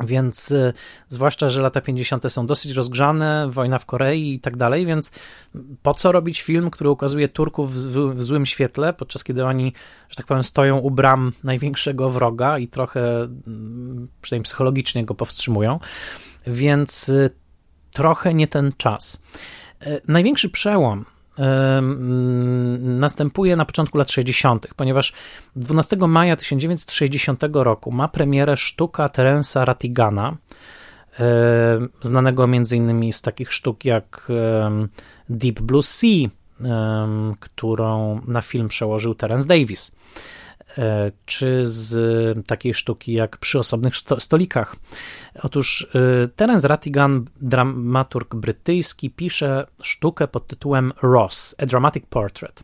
Więc 0.00 0.50
y, 0.50 0.72
zwłaszcza, 1.08 1.50
że 1.50 1.60
lata 1.60 1.80
50. 1.80 2.32
są 2.32 2.46
dosyć 2.46 2.72
rozgrzane, 2.72 3.48
wojna 3.50 3.78
w 3.78 3.86
Korei 3.86 4.34
i 4.34 4.40
tak 4.40 4.56
dalej, 4.56 4.86
więc 4.86 5.12
po 5.82 5.94
co 5.94 6.12
robić 6.12 6.42
film, 6.42 6.70
który 6.70 6.90
ukazuje 6.90 7.28
Turków 7.28 7.72
w, 7.72 8.22
złym 8.22 8.46
świetle, 8.46 8.92
podczas 8.92 9.24
kiedy 9.24 9.44
oni, 9.44 9.72
że 10.08 10.16
tak 10.16 10.26
powiem, 10.26 10.42
stoją 10.42 10.78
u 10.78 10.90
bram 10.90 11.32
największego 11.44 12.08
wroga 12.08 12.58
i 12.58 12.68
trochę, 12.68 13.22
mm, 13.22 14.08
przynajmniej 14.22 14.44
psychologicznie 14.44 15.04
go 15.04 15.14
powstrzymują. 15.14 15.80
Więc 16.46 17.08
y, 17.08 17.30
trochę 17.96 18.34
nie 18.34 18.48
ten 18.48 18.72
czas. 18.76 19.22
E, 19.80 20.00
największy 20.08 20.50
przełom 20.50 21.04
następuje 22.78 23.56
na 23.56 23.64
początku 23.64 23.98
lat 23.98 24.10
60., 24.12 24.66
ponieważ 24.76 25.12
12 25.56 25.96
maja 25.96 26.36
1960 26.36 27.42
roku 27.52 27.92
ma 27.92 28.08
premierę 28.08 28.56
sztuka 28.56 29.08
Terensa 29.08 29.64
Ratigana, 29.64 30.36
znanego 32.02 32.44
m.in. 32.44 33.12
z 33.12 33.22
takich 33.22 33.52
sztuk 33.52 33.84
jak 33.84 34.28
Deep 35.28 35.60
Blue 35.60 35.82
Sea, 35.82 36.28
którą 37.40 38.20
na 38.26 38.40
film 38.40 38.68
przełożył 38.68 39.14
Terence 39.14 39.46
Davis. 39.46 39.96
E, 40.78 41.12
czy 41.26 41.66
z 41.66 42.46
takiej 42.46 42.74
sztuki 42.74 43.12
jak 43.12 43.36
przy 43.36 43.58
osobnych 43.58 43.92
stolikach. 44.18 44.76
Otóż 45.42 45.88
e, 45.94 46.28
Terence 46.28 46.68
Rattigan, 46.68 47.24
dramaturg 47.40 48.34
brytyjski, 48.34 49.10
pisze 49.10 49.66
sztukę 49.82 50.28
pod 50.28 50.46
tytułem 50.46 50.92
Ross, 51.02 51.54
A 51.58 51.66
Dramatic 51.66 52.04
Portrait. 52.10 52.62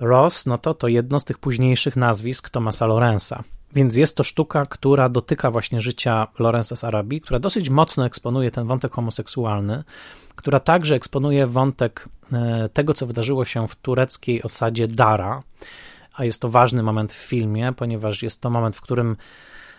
Ross, 0.00 0.46
no 0.46 0.58
to 0.58 0.74
to 0.74 0.88
jedno 0.88 1.20
z 1.20 1.24
tych 1.24 1.38
późniejszych 1.38 1.96
nazwisk 1.96 2.50
Thomasa 2.50 2.86
Lorenza. 2.86 3.42
Więc 3.74 3.96
jest 3.96 4.16
to 4.16 4.24
sztuka, 4.24 4.66
która 4.66 5.08
dotyka 5.08 5.50
właśnie 5.50 5.80
życia 5.80 6.26
Lorenza 6.38 6.76
z 6.76 6.84
Arabii, 6.84 7.20
która 7.20 7.38
dosyć 7.38 7.70
mocno 7.70 8.06
eksponuje 8.06 8.50
ten 8.50 8.66
wątek 8.66 8.92
homoseksualny, 8.92 9.84
która 10.34 10.60
także 10.60 10.94
eksponuje 10.94 11.46
wątek 11.46 12.08
e, 12.32 12.68
tego, 12.68 12.94
co 12.94 13.06
wydarzyło 13.06 13.44
się 13.44 13.68
w 13.68 13.76
tureckiej 13.76 14.42
osadzie 14.42 14.88
Dara, 14.88 15.42
a 16.18 16.24
jest 16.24 16.42
to 16.42 16.48
ważny 16.48 16.82
moment 16.82 17.12
w 17.12 17.16
filmie, 17.16 17.72
ponieważ 17.76 18.22
jest 18.22 18.40
to 18.40 18.50
moment, 18.50 18.76
w 18.76 18.80
którym 18.80 19.16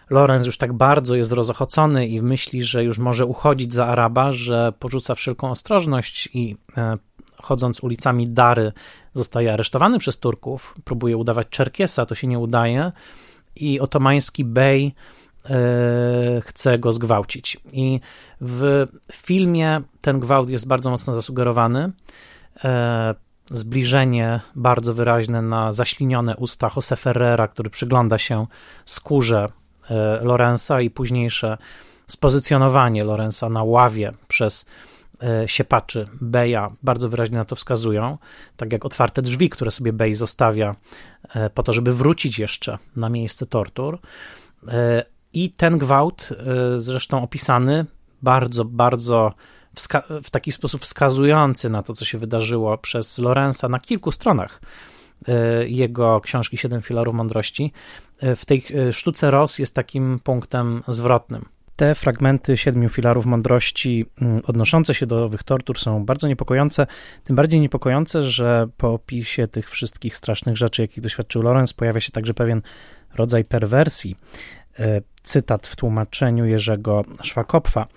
Lorenz 0.09 0.45
już 0.45 0.57
tak 0.57 0.73
bardzo 0.73 1.15
jest 1.15 1.31
rozochocony 1.31 2.07
i 2.07 2.21
myśli, 2.21 2.63
że 2.63 2.83
już 2.83 2.97
może 2.97 3.25
uchodzić 3.25 3.73
za 3.73 3.87
Araba, 3.87 4.31
że 4.31 4.73
porzuca 4.79 5.15
wszelką 5.15 5.51
ostrożność 5.51 6.29
i 6.33 6.57
e, 6.77 6.97
chodząc 7.41 7.83
ulicami 7.83 8.27
Dary 8.27 8.71
zostaje 9.13 9.53
aresztowany 9.53 9.99
przez 9.99 10.19
Turków, 10.19 10.75
próbuje 10.83 11.17
udawać 11.17 11.47
Czerkiesa, 11.49 12.05
to 12.05 12.15
się 12.15 12.27
nie 12.27 12.39
udaje 12.39 12.91
i 13.55 13.79
otomański 13.79 14.45
bej 14.45 14.95
e, 15.45 16.41
chce 16.41 16.79
go 16.79 16.91
zgwałcić. 16.91 17.57
I 17.73 17.99
w 18.41 18.87
filmie 19.11 19.81
ten 20.01 20.19
gwałt 20.19 20.49
jest 20.49 20.67
bardzo 20.67 20.89
mocno 20.89 21.15
zasugerowany. 21.15 21.91
Zbliżenie 23.51 24.39
bardzo 24.55 24.93
wyraźne 24.93 25.41
na 25.41 25.73
zaślinione 25.73 26.35
usta 26.35 26.71
Jose 26.75 26.95
Ferrera, 26.95 27.47
który 27.47 27.69
przygląda 27.69 28.17
się 28.17 28.47
skórze 28.85 29.47
e, 29.89 30.19
Lorenza 30.23 30.81
i 30.81 30.89
późniejsze 30.89 31.57
spozycjonowanie 32.07 33.03
Lorenza 33.03 33.49
na 33.49 33.63
ławie 33.63 34.13
przez 34.27 34.69
e, 35.23 35.47
siepaczy 35.47 36.07
Beja 36.21 36.71
bardzo 36.83 37.09
wyraźnie 37.09 37.37
na 37.37 37.45
to 37.45 37.55
wskazują, 37.55 38.17
tak 38.57 38.73
jak 38.73 38.85
otwarte 38.85 39.21
drzwi, 39.21 39.49
które 39.49 39.71
sobie 39.71 39.93
Bej 39.93 40.15
zostawia 40.15 40.75
e, 41.35 41.49
po 41.49 41.63
to, 41.63 41.73
żeby 41.73 41.93
wrócić 41.93 42.39
jeszcze 42.39 42.77
na 42.95 43.09
miejsce 43.09 43.45
tortur. 43.45 43.99
I 45.33 45.49
ten 45.51 45.77
gwałt, 45.77 46.29
zresztą 46.77 47.23
opisany 47.23 47.85
bardzo, 48.21 48.65
bardzo 48.65 49.33
w 50.23 50.29
taki 50.29 50.51
sposób 50.51 50.81
wskazujący 50.81 51.69
na 51.69 51.83
to, 51.83 51.93
co 51.93 52.05
się 52.05 52.17
wydarzyło 52.17 52.77
przez 52.77 53.17
Lorenza 53.17 53.69
na 53.69 53.79
kilku 53.79 54.11
stronach 54.11 54.61
jego 55.67 56.21
książki 56.21 56.57
Siedem 56.57 56.81
filarów 56.81 57.15
mądrości, 57.15 57.73
w 58.21 58.45
tej 58.45 58.65
sztuce 58.91 59.31
Ross 59.31 59.59
jest 59.59 59.75
takim 59.75 60.19
punktem 60.23 60.83
zwrotnym. 60.87 61.45
Te 61.79 61.95
fragmenty 61.95 62.57
siedmiu 62.57 62.89
filarów 62.89 63.25
mądrości 63.25 64.05
mm, 64.21 64.41
odnoszące 64.47 64.93
się 64.93 65.05
do 65.05 65.23
owych 65.23 65.43
tortur 65.43 65.79
są 65.79 66.05
bardzo 66.05 66.27
niepokojące, 66.27 66.87
tym 67.23 67.35
bardziej 67.35 67.61
niepokojące, 67.61 68.23
że 68.23 68.67
po 68.77 68.93
opisie 68.93 69.47
tych 69.47 69.69
wszystkich 69.69 70.17
strasznych 70.17 70.57
rzeczy, 70.57 70.81
jakich 70.81 71.03
doświadczył 71.03 71.41
Lorenz, 71.41 71.73
pojawia 71.73 71.99
się 71.99 72.11
także 72.11 72.33
pewien 72.33 72.61
rodzaj 73.15 73.45
perwersji. 73.45 74.15
E, 74.79 75.01
cytat 75.23 75.67
w 75.67 75.75
tłumaczeniu 75.75 76.45
Jerzego 76.45 77.01
Szwakopfa. 77.23 77.87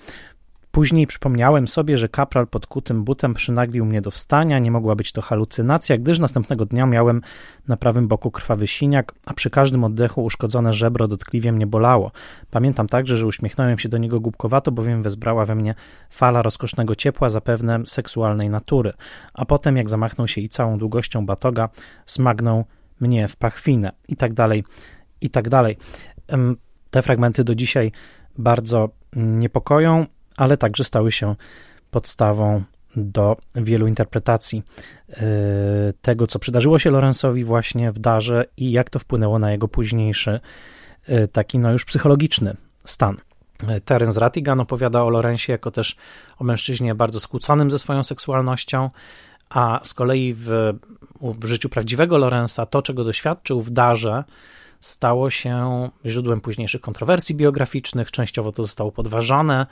Później 0.72 1.06
przypomniałem 1.06 1.68
sobie, 1.68 1.98
że 1.98 2.08
kapral 2.08 2.46
pod 2.46 2.66
kutym 2.66 3.04
butem 3.04 3.34
przynaglił 3.34 3.84
mnie 3.84 4.00
do 4.00 4.10
wstania, 4.10 4.58
nie 4.58 4.70
mogła 4.70 4.94
być 4.94 5.12
to 5.12 5.22
halucynacja, 5.22 5.98
gdyż 5.98 6.18
następnego 6.18 6.66
dnia 6.66 6.86
miałem 6.86 7.22
na 7.68 7.76
prawym 7.76 8.08
boku 8.08 8.30
krwawy 8.30 8.66
siniak, 8.66 9.14
a 9.26 9.34
przy 9.34 9.50
każdym 9.50 9.84
oddechu 9.84 10.24
uszkodzone 10.24 10.72
żebro 10.72 11.08
dotkliwie 11.08 11.52
mnie 11.52 11.66
bolało. 11.66 12.12
Pamiętam 12.50 12.86
także, 12.86 13.16
że 13.16 13.26
uśmiechnąłem 13.26 13.78
się 13.78 13.88
do 13.88 13.98
niego 13.98 14.20
głupkowato, 14.20 14.72
bowiem 14.72 15.02
wezbrała 15.02 15.44
we 15.44 15.54
mnie 15.54 15.74
fala 16.10 16.42
rozkosznego 16.42 16.94
ciepła, 16.94 17.30
zapewne 17.30 17.82
seksualnej 17.86 18.50
natury. 18.50 18.92
A 19.34 19.44
potem, 19.44 19.76
jak 19.76 19.90
zamachnął 19.90 20.28
się 20.28 20.40
i 20.40 20.48
całą 20.48 20.78
długością 20.78 21.26
batoga, 21.26 21.68
smagnął 22.06 22.64
mnie 23.00 23.28
w 23.28 23.36
pachwinę 23.36 23.92
i 24.08 24.16
tak 24.16 24.34
dalej, 24.34 24.64
i 25.20 25.30
tak 25.30 25.48
dalej. 25.48 25.76
Te 26.90 27.02
fragmenty 27.02 27.44
do 27.44 27.54
dzisiaj 27.54 27.92
bardzo 28.38 28.88
niepokoją, 29.16 30.06
ale 30.36 30.56
także 30.56 30.84
stały 30.84 31.12
się 31.12 31.34
podstawą 31.90 32.62
do 32.96 33.36
wielu 33.54 33.86
interpretacji 33.86 34.62
e, 35.10 35.22
tego, 36.02 36.26
co 36.26 36.38
przydarzyło 36.38 36.78
się 36.78 36.90
Lorenzowi 36.90 37.44
właśnie 37.44 37.92
w 37.92 37.98
darze 37.98 38.44
i 38.56 38.72
jak 38.72 38.90
to 38.90 38.98
wpłynęło 38.98 39.38
na 39.38 39.52
jego 39.52 39.68
późniejszy, 39.68 40.40
e, 41.06 41.28
taki 41.28 41.58
no 41.58 41.72
już 41.72 41.84
psychologiczny 41.84 42.56
stan. 42.84 43.16
E, 43.68 43.80
Terence 43.80 44.20
Rattigan 44.20 44.60
opowiada 44.60 45.02
o 45.02 45.10
Lorenzie 45.10 45.52
jako 45.52 45.70
też 45.70 45.96
o 46.38 46.44
mężczyźnie 46.44 46.94
bardzo 46.94 47.20
skłóconym 47.20 47.70
ze 47.70 47.78
swoją 47.78 48.02
seksualnością, 48.02 48.90
a 49.50 49.80
z 49.82 49.94
kolei 49.94 50.34
w, 50.34 50.72
w 51.20 51.44
życiu 51.44 51.68
prawdziwego 51.68 52.18
Lorenza 52.18 52.66
to, 52.66 52.82
czego 52.82 53.04
doświadczył 53.04 53.62
w 53.62 53.70
darze, 53.70 54.24
stało 54.80 55.30
się 55.30 55.88
źródłem 56.06 56.40
późniejszych 56.40 56.80
kontrowersji 56.80 57.34
biograficznych, 57.34 58.10
częściowo 58.10 58.52
to 58.52 58.62
zostało 58.62 58.92
podważane, 58.92 59.66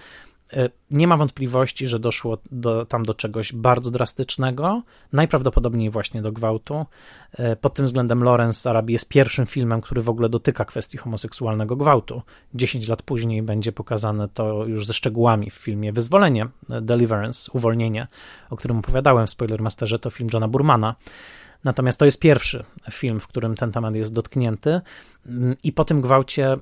nie 0.90 1.06
ma 1.06 1.16
wątpliwości, 1.16 1.86
że 1.86 1.98
doszło 1.98 2.38
do, 2.52 2.86
tam 2.86 3.02
do 3.02 3.14
czegoś 3.14 3.52
bardzo 3.52 3.90
drastycznego, 3.90 4.82
najprawdopodobniej 5.12 5.90
właśnie 5.90 6.22
do 6.22 6.32
gwałtu. 6.32 6.86
E, 7.32 7.56
pod 7.56 7.74
tym 7.74 7.84
względem 7.86 8.24
Lawrence 8.24 8.60
z 8.60 8.66
Arabii 8.66 8.92
jest 8.92 9.08
pierwszym 9.08 9.46
filmem, 9.46 9.80
który 9.80 10.02
w 10.02 10.08
ogóle 10.08 10.28
dotyka 10.28 10.64
kwestii 10.64 10.98
homoseksualnego 10.98 11.76
gwałtu. 11.76 12.22
10 12.54 12.88
lat 12.88 13.02
później 13.02 13.42
będzie 13.42 13.72
pokazane 13.72 14.28
to 14.28 14.64
już 14.66 14.86
ze 14.86 14.94
szczegółami 14.94 15.50
w 15.50 15.54
filmie 15.54 15.92
Wyzwolenie, 15.92 16.46
e, 16.70 16.80
Deliverance, 16.80 17.52
Uwolnienie, 17.52 18.06
o 18.50 18.56
którym 18.56 18.78
opowiadałem 18.78 19.26
w 19.26 19.30
Spoilermasterze, 19.30 19.98
to 19.98 20.10
film 20.10 20.30
Johna 20.32 20.48
Burmana. 20.48 20.94
Natomiast 21.64 21.98
to 21.98 22.04
jest 22.04 22.20
pierwszy 22.20 22.64
film, 22.90 23.20
w 23.20 23.26
którym 23.26 23.54
ten 23.54 23.72
temat 23.72 23.94
jest 23.94 24.14
dotknięty, 24.14 24.80
mm, 25.26 25.56
i 25.62 25.72
po 25.72 25.84
tym 25.84 26.00
gwałcie 26.00 26.52
e, 26.52 26.58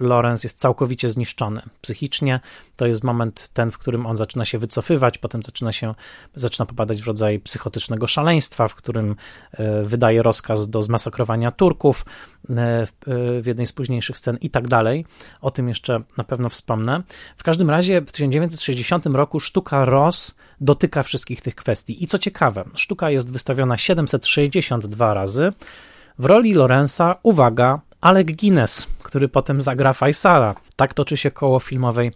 Lorenz 0.00 0.44
jest 0.44 0.58
całkowicie 0.58 1.10
zniszczony 1.10 1.62
psychicznie. 1.80 2.40
To 2.76 2.86
jest 2.86 3.04
moment 3.04 3.50
ten, 3.52 3.70
w 3.70 3.78
którym 3.78 4.06
on 4.06 4.16
zaczyna 4.16 4.44
się 4.44 4.58
wycofywać, 4.58 5.18
potem 5.18 5.42
zaczyna 5.42 5.72
się 5.72 5.94
zaczyna 6.34 6.66
popadać 6.66 7.02
w 7.02 7.06
rodzaj 7.06 7.40
psychotycznego 7.40 8.06
szaleństwa, 8.06 8.68
w 8.68 8.74
którym 8.74 9.16
e, 9.52 9.82
wydaje 9.82 10.22
rozkaz 10.22 10.70
do 10.70 10.82
zmasakrowania 10.82 11.50
Turków 11.50 12.04
e, 12.50 12.86
w 13.40 13.46
jednej 13.46 13.66
z 13.66 13.72
późniejszych 13.72 14.18
scen 14.18 14.38
i 14.40 14.50
tak 14.50 14.68
dalej. 14.68 15.06
O 15.40 15.50
tym 15.50 15.68
jeszcze 15.68 16.02
na 16.16 16.24
pewno 16.24 16.48
wspomnę. 16.48 17.02
W 17.36 17.42
każdym 17.42 17.70
razie 17.70 18.00
w 18.00 18.12
1960 18.12 19.06
roku 19.06 19.40
sztuka 19.40 19.84
Ross 19.84 20.34
dotyka 20.60 21.02
wszystkich 21.02 21.40
tych 21.40 21.54
kwestii. 21.54 22.04
I 22.04 22.06
co 22.06 22.18
ciekawe, 22.18 22.64
sztuka 22.74 23.10
jest 23.10 23.32
wystawiona 23.32 23.78
762 23.82 25.14
razy. 25.14 25.52
W 26.18 26.24
roli 26.24 26.54
Lorenza, 26.54 27.16
uwaga, 27.22 27.80
Alec 28.00 28.26
Guinness, 28.30 28.86
który 29.02 29.28
potem 29.28 29.62
zagra 29.62 29.92
Faisala. 29.92 30.54
Tak 30.76 30.94
toczy 30.94 31.16
się 31.16 31.30
koło 31.30 31.60
filmowej 31.60 32.12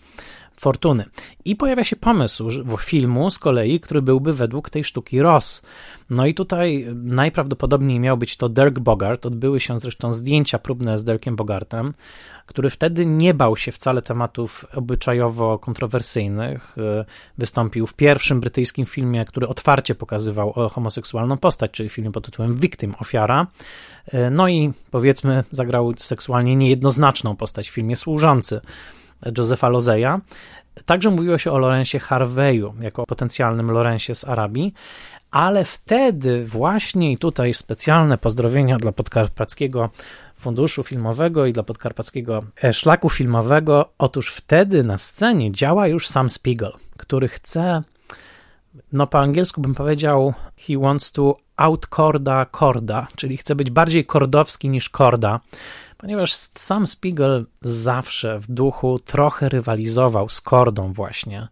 fortuny. 0.61 1.05
I 1.45 1.57
pojawia 1.57 1.85
się 1.85 1.97
pomysł 1.97 2.49
filmu 2.81 3.31
z 3.31 3.39
kolei, 3.39 3.81
który 3.81 4.03
byłby 4.03 4.33
według 4.33 4.71
tej 4.71 4.85
sztuki 4.85 5.23
Ross. 5.23 5.63
No 6.11 6.27
i 6.27 6.35
tutaj 6.35 6.87
najprawdopodobniej 6.95 8.01
miał 8.01 8.17
być 8.17 8.37
to 8.37 8.49
Dirk 8.49 8.79
Bogart. 8.79 9.27
Odbyły 9.27 9.61
się 9.61 9.79
zresztą 9.79 10.13
zdjęcia 10.13 10.59
próbne 10.59 10.99
z 10.99 11.05
Dirkiem 11.05 11.37
Bogartem, 11.37 11.95
który 12.47 12.71
wtedy 12.71 13.07
nie 13.07 13.35
bał 13.35 13.57
się 13.57 13.73
wcale 13.73 14.03
tematów 14.03 14.67
obyczajowo 14.75 15.59
kontrowersyjnych. 15.59 16.77
Wystąpił 17.39 17.87
w 17.87 17.95
pierwszym 17.95 18.41
brytyjskim 18.41 18.87
filmie, 18.87 19.25
który 19.25 19.49
otwarcie 19.49 19.95
pokazywał 19.95 20.53
homoseksualną 20.71 21.39
postać, 21.39 21.71
czyli 21.71 21.89
filmie 21.89 22.13
pod 22.13 22.25
tytułem 22.25 22.57
Victim, 22.57 22.95
ofiara. 22.99 23.47
No 24.31 24.49
i 24.49 24.73
powiedzmy, 24.91 25.45
zagrał 25.51 25.95
seksualnie 25.99 26.57
niejednoznaczną 26.57 27.37
postać 27.37 27.71
w 27.71 27.73
filmie 27.73 27.97
Służący 27.97 28.61
Josepha 29.39 29.69
Lozeja. 29.69 30.21
Także 30.85 31.11
mówiło 31.11 31.39
się 31.39 31.53
o 31.53 31.59
Lorencie 31.59 31.99
Harveyu 31.99 32.75
jako 32.81 33.07
potencjalnym 33.07 33.71
Lorencie 33.71 34.15
z 34.15 34.25
Arabii, 34.25 34.73
ale 35.31 35.65
wtedy 35.65 36.45
właśnie 36.45 37.13
i 37.13 37.19
tutaj 37.19 37.55
specjalne 37.55 38.19
pozdrowienia 38.19 38.79
dla 38.79 38.93
Podkarpackiego 38.93 39.91
Funduszu 40.39 40.83
Filmowego 40.83 41.47
i 41.47 41.53
dla 41.53 41.63
Podkarpackiego 41.63 42.43
Szlaku 42.73 43.11
Filmowego. 43.11 43.89
Otóż 43.99 44.31
wtedy 44.31 44.85
na 44.85 44.99
scenie 44.99 45.53
działa 45.53 45.87
już 45.87 46.09
sam 46.09 46.31
Spiegel, 46.31 46.73
który 46.97 47.29
chce, 47.29 47.83
no 48.93 49.07
po 49.07 49.21
angielsku 49.21 49.61
bym 49.61 49.75
powiedział, 49.75 50.35
he 50.57 50.79
wants 50.79 51.13
to 51.13 51.37
outcorda 51.57 52.45
korda, 52.45 53.07
czyli 53.17 53.37
chce 53.37 53.55
być 53.55 53.71
bardziej 53.71 54.07
kordowski 54.07 54.69
niż 54.69 54.91
korda 54.91 55.41
ponieważ 55.97 56.33
sam 56.35 56.87
Spiegel 56.87 57.47
zawsze 57.63 58.39
w 58.39 58.51
duchu 58.51 58.99
trochę 58.99 59.49
rywalizował 59.49 60.29
z 60.29 60.41
Kordą 60.41 60.93
właśnie, 60.93 61.49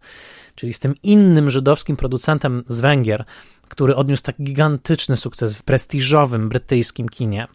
czyli 0.55 0.73
z 0.73 0.79
tym 0.79 0.95
innym 1.03 1.49
żydowskim 1.49 1.95
producentem 1.95 2.63
z 2.67 2.79
Węgier, 2.79 3.25
który 3.67 3.95
odniósł 3.95 4.23
tak 4.23 4.35
gigantyczny 4.41 5.17
sukces 5.17 5.57
w 5.57 5.63
prestiżowym 5.63 6.49
brytyjskim 6.49 7.09
kinie. 7.09 7.47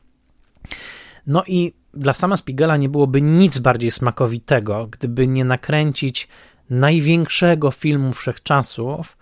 No 1.27 1.45
i 1.47 1.73
dla 1.95 2.15
sama 2.15 2.37
Spiegela 2.37 2.77
nie 2.77 2.89
byłoby 2.89 3.23
nic 3.23 3.59
bardziej 3.59 3.91
smakowitego, 3.91 4.87
gdyby 4.87 5.27
nie 5.27 5.45
nakręcić 5.45 6.29
największego 6.71 7.71
filmu 7.71 8.13
wszechczasów, 8.13 9.17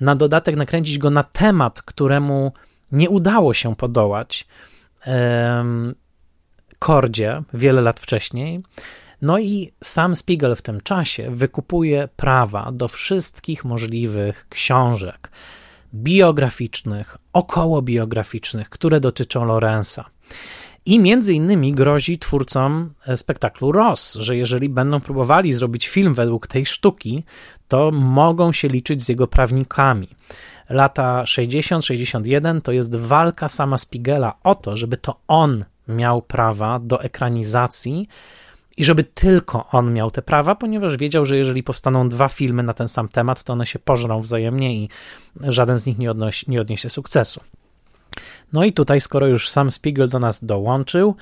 na 0.00 0.16
dodatek 0.16 0.56
nakręcić 0.56 0.98
go 0.98 1.10
na 1.10 1.22
temat, 1.22 1.82
któremu 1.82 2.52
nie 2.92 3.10
udało 3.10 3.54
się 3.54 3.76
podołać 3.76 4.46
Kordzie 6.82 7.42
wiele 7.54 7.80
lat 7.80 8.00
wcześniej. 8.00 8.62
No 9.22 9.38
i 9.38 9.72
sam 9.84 10.16
Spiegel 10.16 10.56
w 10.56 10.62
tym 10.62 10.80
czasie 10.80 11.30
wykupuje 11.30 12.08
prawa 12.16 12.72
do 12.72 12.88
wszystkich 12.88 13.64
możliwych 13.64 14.46
książek 14.48 15.30
biograficznych, 15.94 17.16
okołobiograficznych, 17.32 18.70
które 18.70 19.00
dotyczą 19.00 19.44
Lorenza. 19.44 20.04
I 20.86 20.98
między 20.98 21.34
innymi 21.34 21.72
grozi 21.72 22.18
twórcom 22.18 22.94
e, 23.06 23.16
spektaklu 23.16 23.72
Ross, 23.72 24.14
że 24.14 24.36
jeżeli 24.36 24.68
będą 24.68 25.00
próbowali 25.00 25.52
zrobić 25.52 25.88
film 25.88 26.14
według 26.14 26.46
tej 26.46 26.66
sztuki, 26.66 27.24
to 27.68 27.90
mogą 27.90 28.52
się 28.52 28.68
liczyć 28.68 29.02
z 29.02 29.08
jego 29.08 29.26
prawnikami. 29.26 30.08
Lata 30.70 31.22
60-61 31.24 32.60
to 32.60 32.72
jest 32.72 32.96
walka 32.96 33.48
sama 33.48 33.78
Spiegela 33.78 34.34
o 34.44 34.54
to, 34.54 34.76
żeby 34.76 34.96
to 34.96 35.20
on 35.28 35.64
miał 35.88 36.22
prawa 36.22 36.78
do 36.78 37.02
ekranizacji 37.02 38.08
i 38.76 38.84
żeby 38.84 39.04
tylko 39.04 39.66
on 39.70 39.92
miał 39.92 40.10
te 40.10 40.22
prawa, 40.22 40.54
ponieważ 40.54 40.96
wiedział, 40.96 41.24
że 41.24 41.36
jeżeli 41.36 41.62
powstaną 41.62 42.08
dwa 42.08 42.28
filmy 42.28 42.62
na 42.62 42.74
ten 42.74 42.88
sam 42.88 43.08
temat, 43.08 43.44
to 43.44 43.52
one 43.52 43.66
się 43.66 43.78
pożrą 43.78 44.20
wzajemnie 44.20 44.76
i 44.76 44.88
żaden 45.40 45.78
z 45.78 45.86
nich 45.86 45.98
nie, 45.98 46.12
nie 46.48 46.60
odniesie 46.60 46.90
sukcesu. 46.90 47.40
No 48.52 48.64
i 48.64 48.72
tutaj, 48.72 49.00
skoro 49.00 49.26
już 49.26 49.48
sam 49.48 49.70
Spiegel 49.70 50.08
do 50.08 50.18
nas 50.18 50.44
dołączył, 50.44 51.16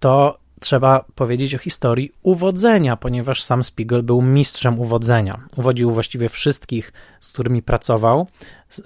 to 0.00 0.38
trzeba 0.60 1.04
powiedzieć 1.14 1.54
o 1.54 1.58
historii 1.58 2.12
uwodzenia, 2.22 2.96
ponieważ 2.96 3.42
sam 3.42 3.62
Spiegel 3.62 4.02
był 4.02 4.22
mistrzem 4.22 4.80
uwodzenia. 4.80 5.40
Uwodził 5.56 5.90
właściwie 5.90 6.28
wszystkich, 6.28 6.92
z 7.20 7.32
którymi 7.32 7.62
pracował. 7.62 8.26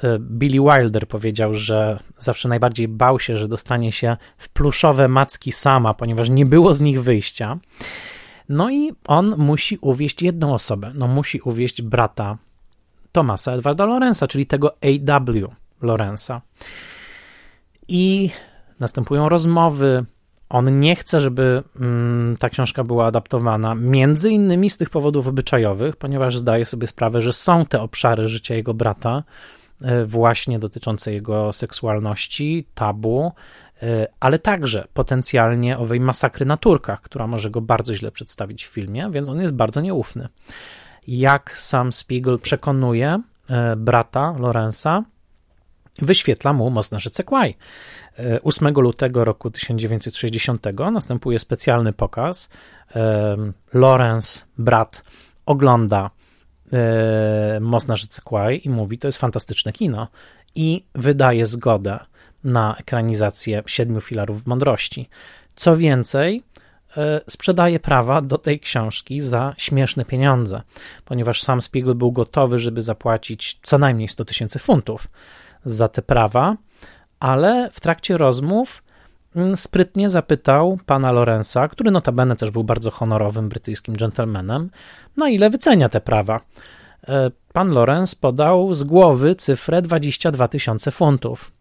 E, 0.02 0.18
Billy 0.18 0.60
Wilder 0.60 1.08
powiedział, 1.08 1.54
że 1.54 1.98
zawsze 2.18 2.48
najbardziej 2.48 2.88
bał 2.88 3.18
się, 3.18 3.36
że 3.36 3.48
dostanie 3.48 3.92
się 3.92 4.16
w 4.38 4.48
pluszowe 4.48 5.08
macki 5.08 5.52
sama, 5.52 5.94
ponieważ 5.94 6.30
nie 6.30 6.46
było 6.46 6.74
z 6.74 6.80
nich 6.80 7.02
wyjścia. 7.02 7.58
No 8.48 8.70
i 8.70 8.92
on 9.06 9.34
musi 9.36 9.78
uwieść 9.80 10.22
jedną 10.22 10.54
osobę. 10.54 10.92
No 10.94 11.06
musi 11.06 11.40
uwieść 11.40 11.82
brata 11.82 12.38
Tomasa 13.12 13.52
Edwarda 13.52 13.84
Lorenza, 13.84 14.26
czyli 14.26 14.46
tego 14.46 14.74
A.W. 14.74 15.48
Lorenza. 15.82 16.42
I 17.88 18.30
następują 18.80 19.28
rozmowy, 19.28 20.04
on 20.48 20.80
nie 20.80 20.96
chce, 20.96 21.20
żeby 21.20 21.62
mm, 21.80 22.36
ta 22.36 22.50
książka 22.50 22.84
była 22.84 23.06
adaptowana, 23.06 23.74
między 23.74 24.30
innymi 24.30 24.70
z 24.70 24.76
tych 24.76 24.90
powodów 24.90 25.26
obyczajowych, 25.26 25.96
ponieważ 25.96 26.38
zdaje 26.38 26.64
sobie 26.64 26.86
sprawę, 26.86 27.20
że 27.20 27.32
są 27.32 27.66
te 27.66 27.80
obszary 27.82 28.28
życia 28.28 28.54
jego 28.54 28.74
brata, 28.74 29.22
właśnie 30.04 30.58
dotyczące 30.58 31.12
jego 31.12 31.52
seksualności, 31.52 32.66
tabu, 32.74 33.32
e, 33.82 34.06
ale 34.20 34.38
także 34.38 34.88
potencjalnie 34.94 35.78
owej 35.78 36.00
masakry 36.00 36.46
na 36.46 36.56
Turkach, 36.56 37.00
która 37.00 37.26
może 37.26 37.50
go 37.50 37.60
bardzo 37.60 37.94
źle 37.94 38.12
przedstawić 38.12 38.66
w 38.66 38.68
filmie, 38.68 39.08
więc 39.10 39.28
on 39.28 39.40
jest 39.40 39.54
bardzo 39.54 39.80
nieufny. 39.80 40.28
Jak 41.06 41.58
sam 41.58 41.92
Spiegel 41.92 42.38
przekonuje 42.38 43.20
e, 43.50 43.76
brata 43.76 44.34
Lorenza, 44.38 45.04
wyświetla 45.98 46.52
mu 46.52 46.66
rzece 47.00 47.24
Kwaj. 47.24 47.54
8 48.42 48.74
lutego 48.74 49.24
roku 49.24 49.50
1960 49.50 50.66
następuje 50.92 51.38
specjalny 51.38 51.92
pokaz. 51.92 52.48
Lawrence, 53.74 54.44
brat, 54.58 55.02
ogląda 55.46 56.10
Most 57.60 57.88
na 57.88 57.96
rzece 57.96 58.22
Kwaj 58.24 58.60
i 58.64 58.70
mówi, 58.70 58.98
to 58.98 59.08
jest 59.08 59.18
fantastyczne 59.18 59.72
kino 59.72 60.08
i 60.54 60.84
wydaje 60.94 61.46
zgodę 61.46 61.98
na 62.44 62.76
ekranizację 62.76 63.62
Siedmiu 63.66 64.00
Filarów 64.00 64.46
Mądrości. 64.46 65.08
Co 65.54 65.76
więcej, 65.76 66.42
e, 66.96 67.20
sprzedaje 67.28 67.80
prawa 67.80 68.22
do 68.22 68.38
tej 68.38 68.60
książki 68.60 69.20
za 69.20 69.54
śmieszne 69.58 70.04
pieniądze, 70.04 70.62
ponieważ 71.04 71.42
sam 71.42 71.60
Spiegel 71.60 71.94
był 71.94 72.12
gotowy, 72.12 72.58
żeby 72.58 72.82
zapłacić 72.82 73.60
co 73.62 73.78
najmniej 73.78 74.08
100 74.08 74.24
tysięcy 74.24 74.58
funtów 74.58 75.08
za 75.64 75.88
te 75.88 76.02
prawa, 76.02 76.56
ale 77.20 77.70
w 77.72 77.80
trakcie 77.80 78.16
rozmów 78.16 78.82
sprytnie 79.56 80.10
zapytał 80.10 80.78
pana 80.86 81.12
Lorenza, 81.12 81.68
który 81.68 81.90
notabene 81.90 82.36
też 82.36 82.50
był 82.50 82.64
bardzo 82.64 82.90
honorowym 82.90 83.48
brytyjskim 83.48 83.96
gentlemanem, 83.96 84.70
na 85.16 85.28
ile 85.28 85.50
wycenia 85.50 85.88
te 85.88 86.00
prawa. 86.00 86.40
E, 87.08 87.30
pan 87.52 87.68
Lorenz 87.68 88.14
podał 88.14 88.74
z 88.74 88.84
głowy 88.84 89.34
cyfrę 89.34 89.82
22 89.82 90.48
tysiące 90.48 90.90
funtów. 90.90 91.52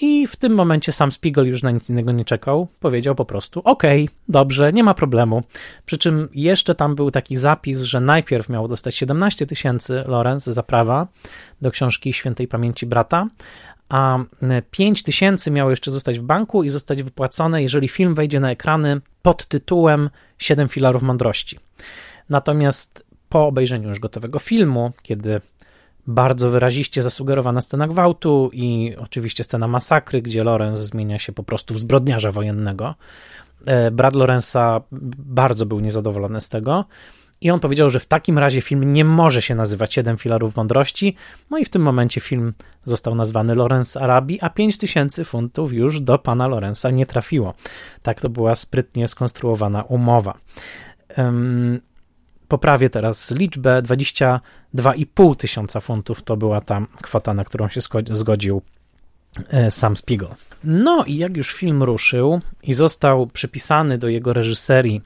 I 0.00 0.26
w 0.26 0.36
tym 0.36 0.54
momencie 0.54 0.92
sam 0.92 1.12
Spiegel 1.12 1.46
już 1.46 1.62
na 1.62 1.70
nic 1.70 1.90
innego 1.90 2.12
nie 2.12 2.24
czekał. 2.24 2.68
Powiedział 2.80 3.14
po 3.14 3.24
prostu: 3.24 3.60
OK, 3.64 3.82
dobrze, 4.28 4.72
nie 4.72 4.84
ma 4.84 4.94
problemu. 4.94 5.42
Przy 5.86 5.98
czym 5.98 6.28
jeszcze 6.34 6.74
tam 6.74 6.94
był 6.94 7.10
taki 7.10 7.36
zapis, 7.36 7.80
że 7.80 8.00
najpierw 8.00 8.48
miał 8.48 8.68
dostać 8.68 8.96
17 8.96 9.46
tysięcy 9.46 10.04
Lorenz 10.06 10.44
za 10.44 10.62
prawa 10.62 11.06
do 11.62 11.70
książki 11.70 12.12
Świętej 12.12 12.48
Pamięci 12.48 12.86
Brata, 12.86 13.28
a 13.92 14.18
5 14.70 15.02
tysięcy 15.02 15.50
miało 15.50 15.70
jeszcze 15.70 15.90
zostać 15.90 16.18
w 16.18 16.22
banku 16.22 16.62
i 16.62 16.70
zostać 16.70 17.02
wypłacone, 17.02 17.62
jeżeli 17.62 17.88
film 17.88 18.14
wejdzie 18.14 18.40
na 18.40 18.50
ekrany 18.50 19.00
pod 19.22 19.46
tytułem 19.46 20.10
Siedem 20.38 20.68
filarów 20.68 21.02
mądrości. 21.02 21.58
Natomiast 22.28 23.04
po 23.28 23.46
obejrzeniu 23.46 23.88
już 23.88 23.98
gotowego 24.00 24.38
filmu, 24.38 24.92
kiedy 25.02 25.40
bardzo 26.06 26.50
wyraziście 26.50 27.02
zasugerowana 27.02 27.60
scena 27.60 27.88
gwałtu 27.88 28.50
i 28.52 28.96
oczywiście 28.98 29.44
scena 29.44 29.68
masakry, 29.68 30.22
gdzie 30.22 30.44
Lorenz 30.44 30.78
zmienia 30.78 31.18
się 31.18 31.32
po 31.32 31.42
prostu 31.42 31.74
w 31.74 31.78
zbrodniarza 31.78 32.30
wojennego, 32.30 32.94
e, 33.66 33.90
Brad 33.90 34.14
Lorenza 34.14 34.80
bardzo 35.18 35.66
był 35.66 35.80
niezadowolony 35.80 36.40
z 36.40 36.48
tego 36.48 36.84
i 37.42 37.50
on 37.50 37.60
powiedział, 37.60 37.90
że 37.90 38.00
w 38.00 38.06
takim 38.06 38.38
razie 38.38 38.60
film 38.60 38.92
nie 38.92 39.04
może 39.04 39.42
się 39.42 39.54
nazywać 39.54 39.94
Siedem 39.94 40.16
filarów 40.16 40.56
mądrości. 40.56 41.16
No 41.50 41.58
i 41.58 41.64
w 41.64 41.68
tym 41.68 41.82
momencie 41.82 42.20
film 42.20 42.52
został 42.84 43.14
nazwany 43.14 43.54
Lorenz 43.54 43.96
Arabii, 43.96 44.40
a 44.40 44.50
5000 44.50 45.24
funtów 45.24 45.72
już 45.72 46.00
do 46.00 46.18
pana 46.18 46.48
Lorenza 46.48 46.90
nie 46.90 47.06
trafiło. 47.06 47.54
Tak 48.02 48.20
to 48.20 48.28
była 48.28 48.54
sprytnie 48.54 49.08
skonstruowana 49.08 49.82
umowa. 49.82 50.38
Um, 51.16 51.80
poprawię 52.48 52.90
teraz 52.90 53.30
liczbę, 53.30 53.82
22,5 53.82 55.36
tysiąca 55.36 55.80
funtów 55.80 56.22
to 56.22 56.36
była 56.36 56.60
ta 56.60 56.86
kwota, 57.02 57.34
na 57.34 57.44
którą 57.44 57.68
się 57.68 57.80
zgodził 58.10 58.62
e, 59.48 59.70
sam 59.70 59.96
Spiegel. 59.96 60.28
No 60.64 61.04
i 61.04 61.16
jak 61.16 61.36
już 61.36 61.54
film 61.54 61.82
ruszył 61.82 62.40
i 62.62 62.72
został 62.72 63.26
przypisany 63.26 63.98
do 63.98 64.08
jego 64.08 64.32
reżyserii 64.32 65.02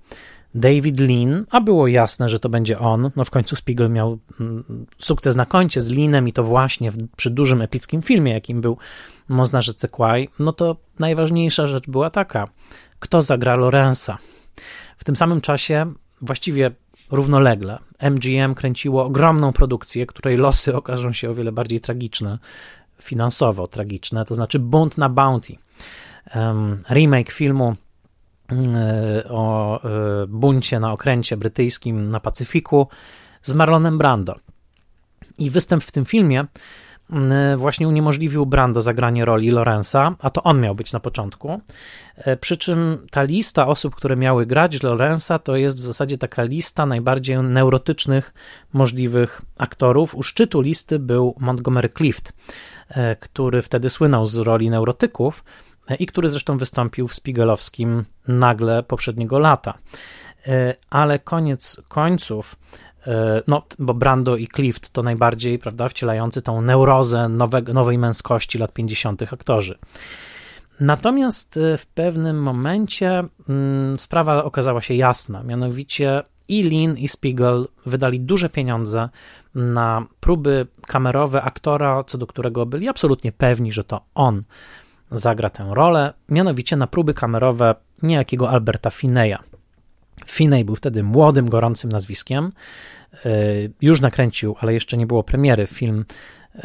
David 0.56 1.00
Lean, 1.00 1.46
a 1.50 1.60
było 1.60 1.86
jasne, 1.86 2.28
że 2.28 2.40
to 2.40 2.48
będzie 2.48 2.78
on. 2.78 3.10
No 3.16 3.24
w 3.24 3.30
końcu 3.30 3.56
Spiegel 3.56 3.90
miał 3.90 4.18
mm, 4.40 4.86
sukces 4.98 5.36
na 5.36 5.46
koncie 5.46 5.80
z 5.80 5.88
Leanem 5.88 6.28
i 6.28 6.32
to 6.32 6.44
właśnie 6.44 6.90
w, 6.90 6.96
przy 7.16 7.30
dużym 7.30 7.62
epickim 7.62 8.02
filmie, 8.02 8.32
jakim 8.32 8.60
był 8.60 8.78
Most 9.28 9.52
na 9.52 9.62
rzece 9.62 9.88
Kwaj. 9.88 10.28
No 10.38 10.52
to 10.52 10.76
najważniejsza 10.98 11.66
rzecz 11.66 11.90
była 11.90 12.10
taka, 12.10 12.48
kto 12.98 13.22
zagra 13.22 13.56
Lorenza. 13.56 14.18
W 14.96 15.04
tym 15.04 15.16
samym 15.16 15.40
czasie, 15.40 15.92
właściwie 16.20 16.70
równolegle, 17.10 17.78
MGM 18.10 18.54
kręciło 18.54 19.04
ogromną 19.04 19.52
produkcję, 19.52 20.06
której 20.06 20.36
losy 20.36 20.76
okażą 20.76 21.12
się 21.12 21.30
o 21.30 21.34
wiele 21.34 21.52
bardziej 21.52 21.80
tragiczne, 21.80 22.38
finansowo 23.02 23.66
tragiczne, 23.66 24.24
to 24.24 24.34
znaczy 24.34 24.58
Bunt 24.58 24.98
na 24.98 25.08
Bounty. 25.08 25.56
Um, 26.34 26.82
remake 26.90 27.30
filmu 27.30 27.76
o 29.28 29.80
e, 29.84 30.26
buncie 30.28 30.80
na 30.80 30.92
okręcie 30.92 31.36
brytyjskim 31.36 32.08
na 32.08 32.20
Pacyfiku 32.20 32.88
z 33.42 33.54
Marlonem 33.54 33.98
Brando. 33.98 34.34
I 35.38 35.50
występ 35.50 35.84
w 35.84 35.92
tym 35.92 36.04
filmie 36.04 36.46
właśnie 37.56 37.88
uniemożliwił 37.88 38.46
Brando 38.46 38.82
zagranie 38.82 39.24
roli 39.24 39.50
Lorenza, 39.50 40.14
a 40.18 40.30
to 40.30 40.42
on 40.42 40.60
miał 40.60 40.74
być 40.74 40.92
na 40.92 41.00
początku. 41.00 41.60
E, 42.16 42.36
przy 42.36 42.56
czym 42.56 43.06
ta 43.10 43.22
lista 43.22 43.66
osób, 43.66 43.94
które 43.94 44.16
miały 44.16 44.46
grać 44.46 44.82
Lorenza, 44.82 45.38
to 45.38 45.56
jest 45.56 45.80
w 45.80 45.84
zasadzie 45.84 46.18
taka 46.18 46.42
lista 46.42 46.86
najbardziej 46.86 47.38
neurotycznych 47.38 48.34
możliwych 48.72 49.42
aktorów. 49.58 50.14
U 50.14 50.22
szczytu 50.22 50.60
listy 50.60 50.98
był 50.98 51.34
Montgomery 51.38 51.88
Clift, 51.88 52.32
który 53.20 53.62
wtedy 53.62 53.90
słynął 53.90 54.26
z 54.26 54.36
roli 54.36 54.70
neurotyków, 54.70 55.44
i 55.94 56.06
który 56.06 56.30
zresztą 56.30 56.58
wystąpił 56.58 57.08
w 57.08 57.14
Spiegelowskim 57.14 58.04
nagle 58.28 58.82
poprzedniego 58.82 59.38
lata. 59.38 59.74
E, 60.46 60.74
ale 60.90 61.18
koniec 61.18 61.82
końców, 61.88 62.56
e, 63.06 63.42
no, 63.46 63.62
bo 63.78 63.94
Brando 63.94 64.36
i 64.36 64.48
Clift 64.48 64.90
to 64.92 65.02
najbardziej, 65.02 65.58
prawda, 65.58 65.88
wcielający 65.88 66.42
tą 66.42 66.60
neurozę 66.60 67.28
nowe, 67.28 67.62
nowej 67.62 67.98
męskości 67.98 68.58
lat 68.58 68.72
50. 68.72 69.32
aktorzy. 69.32 69.78
Natomiast 70.80 71.56
e, 71.56 71.78
w 71.78 71.86
pewnym 71.86 72.42
momencie 72.42 73.24
mm, 73.48 73.98
sprawa 73.98 74.44
okazała 74.44 74.82
się 74.82 74.94
jasna, 74.94 75.42
mianowicie 75.42 76.22
i 76.48 76.62
Lin 76.62 76.96
i 76.96 77.08
Spiegel 77.08 77.68
wydali 77.86 78.20
duże 78.20 78.48
pieniądze 78.48 79.08
na 79.54 80.06
próby 80.20 80.66
kamerowe 80.86 81.42
aktora, 81.42 82.04
co 82.04 82.18
do 82.18 82.26
którego 82.26 82.66
byli 82.66 82.88
absolutnie 82.88 83.32
pewni, 83.32 83.72
że 83.72 83.84
to 83.84 84.00
on 84.14 84.42
zagra 85.10 85.50
tę 85.50 85.70
rolę, 85.72 86.12
mianowicie 86.28 86.76
na 86.76 86.86
próby 86.86 87.14
kamerowe 87.14 87.74
niejakiego 88.02 88.50
Alberta 88.50 88.90
Fineya. 88.90 89.38
Finney 90.26 90.64
był 90.64 90.76
wtedy 90.76 91.02
młodym, 91.02 91.48
gorącym 91.48 91.92
nazwiskiem. 91.92 92.52
E, 93.24 93.30
już 93.82 94.00
nakręcił, 94.00 94.56
ale 94.60 94.74
jeszcze 94.74 94.96
nie 94.96 95.06
było 95.06 95.22
premiery, 95.22 95.66
film 95.66 96.04
e, 96.54 96.60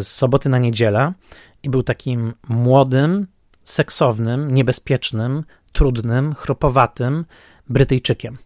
z 0.00 0.08
soboty 0.08 0.48
na 0.48 0.58
niedzielę 0.58 1.12
i 1.62 1.70
był 1.70 1.82
takim 1.82 2.32
młodym, 2.48 3.26
seksownym, 3.64 4.54
niebezpiecznym, 4.54 5.44
trudnym, 5.72 6.34
chropowatym 6.34 7.24
Brytyjczykiem. 7.68 8.38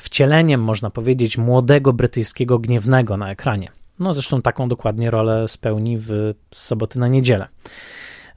Wcieleniem, 0.00 0.62
można 0.62 0.90
powiedzieć, 0.90 1.38
młodego 1.38 1.92
brytyjskiego 1.92 2.58
gniewnego 2.58 3.16
na 3.16 3.30
ekranie. 3.30 3.68
No 3.98 4.14
zresztą 4.14 4.42
taką 4.42 4.68
dokładnie 4.68 5.10
rolę 5.10 5.48
spełni 5.48 5.98
w 5.98 6.34
soboty 6.50 6.98
na 6.98 7.08
niedzielę. 7.08 7.48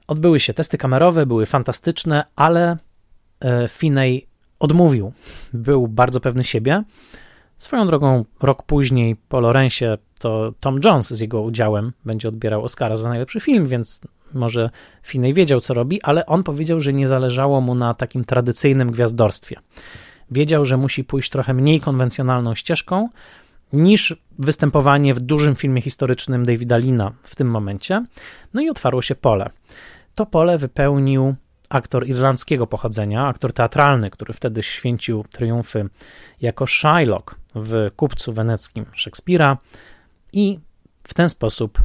Odbyły 0.06 0.40
się 0.40 0.54
testy 0.54 0.78
kamerowe, 0.78 1.26
były 1.26 1.46
fantastyczne, 1.46 2.24
ale 2.36 2.76
e, 3.40 3.68
Finney 3.68 4.26
odmówił. 4.58 5.12
Był 5.52 5.88
bardzo 5.88 6.20
pewny 6.20 6.44
siebie. 6.44 6.82
Swoją 7.58 7.86
drogą, 7.86 8.24
rok 8.42 8.62
później 8.62 9.16
po 9.28 9.40
Lorencie 9.40 9.98
to 10.18 10.52
Tom 10.60 10.80
Jones 10.84 11.08
z 11.08 11.20
jego 11.20 11.42
udziałem 11.42 11.92
będzie 12.04 12.28
odbierał 12.28 12.64
Oscara 12.64 12.96
za 12.96 13.08
najlepszy 13.08 13.40
film, 13.40 13.66
więc 13.66 14.00
Może 14.34 14.70
Finney 15.02 15.32
wiedział, 15.32 15.60
co 15.60 15.74
robi, 15.74 16.02
ale 16.02 16.26
on 16.26 16.42
powiedział, 16.42 16.80
że 16.80 16.92
nie 16.92 17.06
zależało 17.06 17.60
mu 17.60 17.74
na 17.74 17.94
takim 17.94 18.24
tradycyjnym 18.24 18.92
gwiazdorstwie. 18.92 19.56
Wiedział, 20.30 20.64
że 20.64 20.76
musi 20.76 21.04
pójść 21.04 21.30
trochę 21.30 21.54
mniej 21.54 21.80
konwencjonalną 21.80 22.54
ścieżką 22.54 23.08
niż 23.72 24.16
występowanie 24.38 25.14
w 25.14 25.20
dużym 25.20 25.54
filmie 25.54 25.82
historycznym 25.82 26.46
Davida 26.46 26.76
Lina 26.76 27.12
w 27.22 27.36
tym 27.36 27.50
momencie. 27.50 28.04
No 28.54 28.60
i 28.60 28.68
otwarło 28.68 29.02
się 29.02 29.14
pole. 29.14 29.50
To 30.14 30.26
pole 30.26 30.58
wypełnił 30.58 31.34
aktor 31.68 32.06
irlandzkiego 32.06 32.66
pochodzenia, 32.66 33.26
aktor 33.26 33.52
teatralny, 33.52 34.10
który 34.10 34.32
wtedy 34.32 34.62
święcił 34.62 35.24
triumfy 35.30 35.88
jako 36.40 36.66
Shylock 36.66 37.34
w 37.54 37.90
Kupcu 37.96 38.32
Weneckim 38.32 38.86
Szekspira 38.92 39.58
i 40.32 40.60
w 41.08 41.14
ten 41.14 41.28
sposób 41.28 41.78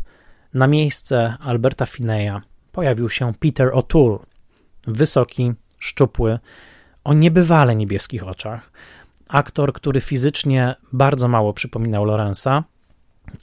na 0.53 0.68
miejsce 0.68 1.35
Alberta 1.39 1.85
Fineya 1.85 2.41
pojawił 2.72 3.10
się 3.10 3.34
Peter 3.34 3.68
O'Toole, 3.68 4.19
wysoki, 4.88 5.53
szczupły, 5.80 6.39
o 7.03 7.14
niebywale 7.14 7.76
niebieskich 7.76 8.27
oczach. 8.27 8.72
Aktor, 9.27 9.73
który 9.73 10.01
fizycznie 10.01 10.76
bardzo 10.93 11.27
mało 11.27 11.53
przypominał 11.53 12.06
Lorenza, 12.06 12.64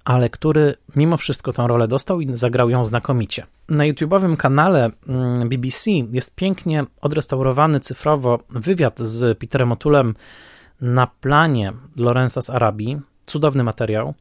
ale 0.05 0.31
który 0.31 0.75
mimo 0.97 1.17
wszystko 1.17 1.53
tę 1.53 1.67
rolę 1.67 1.89
dostał 1.89 2.21
i 2.21 2.37
zagrał 2.37 2.71
ją 2.71 2.85
znakomicie. 2.85 3.47
Na 3.69 3.85
YouTube'owym 3.85 4.37
kanale 4.37 4.91
mm, 5.09 5.49
BBC 5.49 5.91
jest 5.91 6.35
pięknie 6.35 6.85
odrestaurowany 7.01 7.81
cyfrowo 7.81 8.39
wywiad 8.51 9.01
z 9.01 9.39
Peterem 9.39 9.71
O'Toolem 9.71 10.15
na 10.81 11.07
planie 11.07 11.73
Lorenza 11.97 12.43
z 12.43 12.51
Arabii. 12.51 13.01
Cudowny 13.27 13.65
materiał, 13.65 14.15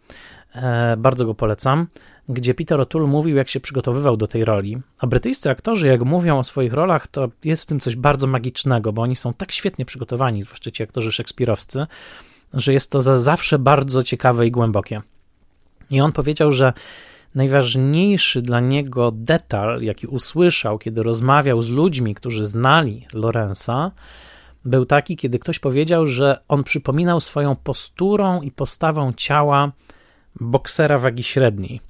e, 0.55 0.97
bardzo 0.97 1.25
go 1.25 1.35
polecam, 1.35 1.87
gdzie 2.29 2.53
Peter 2.53 2.79
O'Toole 2.79 3.07
mówił, 3.07 3.35
jak 3.35 3.49
się 3.49 3.59
przygotowywał 3.59 4.17
do 4.17 4.27
tej 4.27 4.45
roli. 4.45 4.77
A 4.99 5.07
brytyjscy 5.07 5.49
aktorzy, 5.49 5.87
jak 5.87 6.03
mówią 6.03 6.39
o 6.39 6.43
swoich 6.43 6.73
rolach, 6.73 7.07
to 7.07 7.29
jest 7.43 7.63
w 7.63 7.65
tym 7.65 7.79
coś 7.79 7.95
bardzo 7.95 8.27
magicznego, 8.27 8.93
bo 8.93 9.01
oni 9.01 9.15
są 9.15 9.33
tak 9.33 9.51
świetnie 9.51 9.85
przygotowani, 9.85 10.43
zwłaszcza 10.43 10.71
ci 10.71 10.83
aktorzy 10.83 11.11
szekspirowscy, 11.11 11.85
że 12.53 12.73
jest 12.73 12.91
to 12.91 13.01
za 13.01 13.19
zawsze 13.19 13.59
bardzo 13.59 14.03
ciekawe 14.03 14.47
i 14.47 14.51
głębokie. 14.51 15.01
I 15.91 16.01
on 16.01 16.11
powiedział, 16.11 16.51
że 16.51 16.73
najważniejszy 17.35 18.41
dla 18.41 18.59
niego 18.59 19.11
detal, 19.11 19.81
jaki 19.81 20.07
usłyszał, 20.07 20.77
kiedy 20.79 21.03
rozmawiał 21.03 21.61
z 21.61 21.69
ludźmi, 21.69 22.15
którzy 22.15 22.45
znali 22.45 23.01
Lorenza, 23.13 23.91
był 24.65 24.85
taki, 24.85 25.17
kiedy 25.17 25.39
ktoś 25.39 25.59
powiedział, 25.59 26.05
że 26.05 26.39
on 26.47 26.63
przypominał 26.63 27.21
swoją 27.21 27.55
posturą 27.55 28.41
i 28.41 28.51
postawą 28.51 29.13
ciała 29.13 29.71
boksera 30.39 30.97
wagi 30.97 31.23
średniej. 31.23 31.81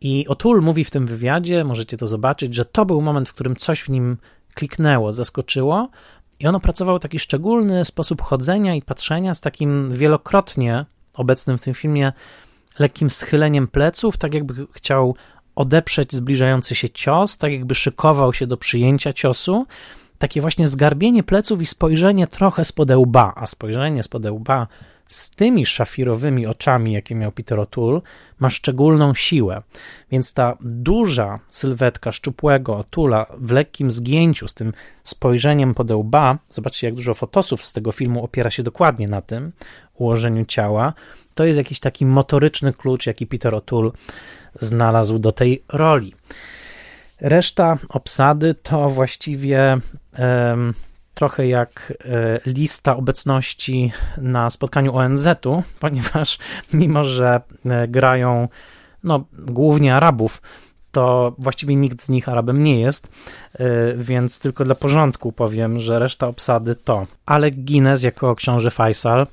I 0.00 0.26
Otul 0.28 0.62
mówi 0.62 0.84
w 0.84 0.90
tym 0.90 1.06
wywiadzie, 1.06 1.64
możecie 1.64 1.96
to 1.96 2.06
zobaczyć, 2.06 2.54
że 2.54 2.64
to 2.64 2.86
był 2.86 3.00
moment, 3.00 3.28
w 3.28 3.32
którym 3.32 3.56
coś 3.56 3.82
w 3.82 3.88
nim 3.88 4.16
kliknęło, 4.54 5.12
zaskoczyło, 5.12 5.88
i 6.40 6.46
on 6.46 6.56
opracował 6.56 6.98
taki 6.98 7.18
szczególny 7.18 7.84
sposób 7.84 8.22
chodzenia 8.22 8.74
i 8.74 8.82
patrzenia 8.82 9.34
z 9.34 9.40
takim 9.40 9.92
wielokrotnie 9.92 10.84
obecnym 11.14 11.58
w 11.58 11.60
tym 11.60 11.74
filmie 11.74 12.12
lekkim 12.80 13.10
schyleniem 13.10 13.68
pleców, 13.68 14.16
tak 14.16 14.34
jakby 14.34 14.54
chciał 14.72 15.14
odeprzeć 15.56 16.12
zbliżający 16.12 16.74
się 16.74 16.90
cios, 16.90 17.38
tak 17.38 17.52
jakby 17.52 17.74
szykował 17.74 18.32
się 18.32 18.46
do 18.46 18.56
przyjęcia 18.56 19.12
ciosu. 19.12 19.66
Takie 20.18 20.40
właśnie 20.40 20.68
zgarbienie 20.68 21.22
pleców 21.22 21.62
i 21.62 21.66
spojrzenie 21.66 22.26
trochę 22.26 22.64
spod 22.64 22.90
łba, 22.90 23.32
a 23.36 23.46
spojrzenie 23.46 24.02
spod 24.02 24.26
łba 24.26 24.66
z 25.10 25.30
tymi 25.30 25.66
szafirowymi 25.66 26.46
oczami, 26.46 26.92
jakie 26.92 27.14
miał 27.14 27.32
Peter 27.32 27.58
O'Toole, 27.58 28.00
ma 28.38 28.50
szczególną 28.50 29.14
siłę. 29.14 29.62
Więc 30.10 30.34
ta 30.34 30.56
duża 30.60 31.38
sylwetka 31.48 32.12
szczupłego 32.12 32.78
O'Toole'a 32.78 33.26
w 33.38 33.50
lekkim 33.50 33.90
zgięciu, 33.90 34.48
z 34.48 34.54
tym 34.54 34.72
spojrzeniem 35.04 35.74
pod 35.74 35.88
zobaczcie, 36.48 36.86
jak 36.86 36.94
dużo 36.94 37.14
fotosów 37.14 37.64
z 37.64 37.72
tego 37.72 37.92
filmu 37.92 38.24
opiera 38.24 38.50
się 38.50 38.62
dokładnie 38.62 39.06
na 39.06 39.20
tym 39.20 39.52
ułożeniu 39.94 40.44
ciała, 40.44 40.92
to 41.34 41.44
jest 41.44 41.58
jakiś 41.58 41.80
taki 41.80 42.06
motoryczny 42.06 42.72
klucz, 42.72 43.06
jaki 43.06 43.26
Peter 43.26 43.52
O'Toole 43.52 43.90
znalazł 44.60 45.18
do 45.18 45.32
tej 45.32 45.62
roli. 45.68 46.14
Reszta 47.20 47.76
obsady 47.88 48.54
to 48.54 48.88
właściwie 48.88 49.78
um, 50.18 50.74
trochę 51.14 51.48
jak 51.48 51.92
e, 52.04 52.40
lista 52.50 52.96
obecności 52.96 53.92
na 54.16 54.50
spotkaniu 54.50 54.96
ONZ-u, 54.96 55.62
ponieważ 55.80 56.38
mimo, 56.72 57.04
że 57.04 57.40
e, 57.64 57.88
grają 57.88 58.48
no, 59.04 59.24
głównie 59.32 59.94
Arabów, 59.94 60.42
to 60.92 61.34
właściwie 61.38 61.76
nikt 61.76 62.02
z 62.02 62.08
nich 62.08 62.28
Arabem 62.28 62.62
nie 62.62 62.80
jest, 62.80 63.08
e, 63.52 63.94
więc 63.96 64.38
tylko 64.38 64.64
dla 64.64 64.74
porządku 64.74 65.32
powiem, 65.32 65.80
że 65.80 65.98
reszta 65.98 66.26
obsady 66.26 66.74
to 66.74 67.06
Alec 67.26 67.54
Guinness 67.56 68.02
jako 68.02 68.34
książę 68.34 68.70
Faisal, 68.70 69.26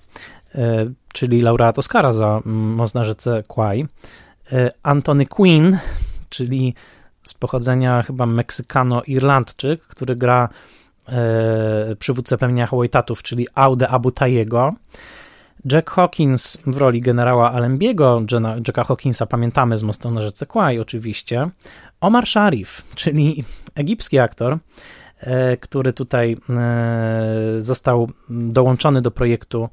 czyli 1.17 1.41
laureat 1.41 1.79
Oscara 1.79 2.11
za 2.11 2.41
Most 2.45 2.95
na 2.95 3.05
rzece 3.05 3.43
Kwai, 3.47 3.85
Anthony 4.83 5.25
Quinn, 5.25 5.77
czyli 6.29 6.73
z 7.23 7.33
pochodzenia 7.33 8.03
chyba 8.03 8.25
Meksykano-Irlandczyk, 8.25 9.77
który 9.77 10.15
gra 10.15 10.49
e, 11.09 11.95
przywódcę 11.95 12.37
plemienia 12.37 12.65
Hawaitatów, 12.65 13.23
czyli 13.23 13.47
Aude 13.55 13.89
Abu 13.89 14.11
Tayego. 14.11 14.73
Jack 15.71 15.89
Hawkins 15.89 16.57
w 16.67 16.77
roli 16.77 17.01
generała 17.01 17.51
Alembiego, 17.51 18.21
Jacka 18.67 18.83
Hawkinsa 18.83 19.25
pamiętamy 19.25 19.77
z 19.77 19.83
Mostu 19.83 20.11
na 20.11 20.21
rzece 20.21 20.45
Kwai 20.45 20.79
oczywiście. 20.79 21.49
Omar 22.01 22.27
Sharif, 22.27 22.95
czyli 22.95 23.43
egipski 23.75 24.19
aktor, 24.19 24.57
e, 25.19 25.57
który 25.57 25.93
tutaj 25.93 26.37
e, 26.49 27.55
został 27.59 28.09
dołączony 28.29 29.01
do 29.01 29.11
projektu 29.11 29.69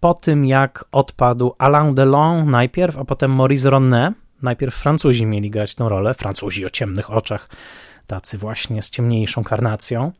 po 0.00 0.14
tym, 0.14 0.46
jak 0.46 0.84
odpadł 0.92 1.54
Alain 1.58 1.94
Delon 1.94 2.50
najpierw, 2.50 2.98
a 2.98 3.04
potem 3.04 3.34
Maurice 3.34 3.70
Ronnet. 3.70 4.14
Najpierw 4.42 4.74
Francuzi 4.74 5.26
mieli 5.26 5.50
grać 5.50 5.74
tę 5.74 5.88
rolę, 5.88 6.14
Francuzi 6.14 6.66
o 6.66 6.70
ciemnych 6.70 7.10
oczach, 7.10 7.48
tacy 8.06 8.38
właśnie 8.38 8.82
z 8.82 8.90
ciemniejszą 8.90 9.44
karnacją. 9.44 10.12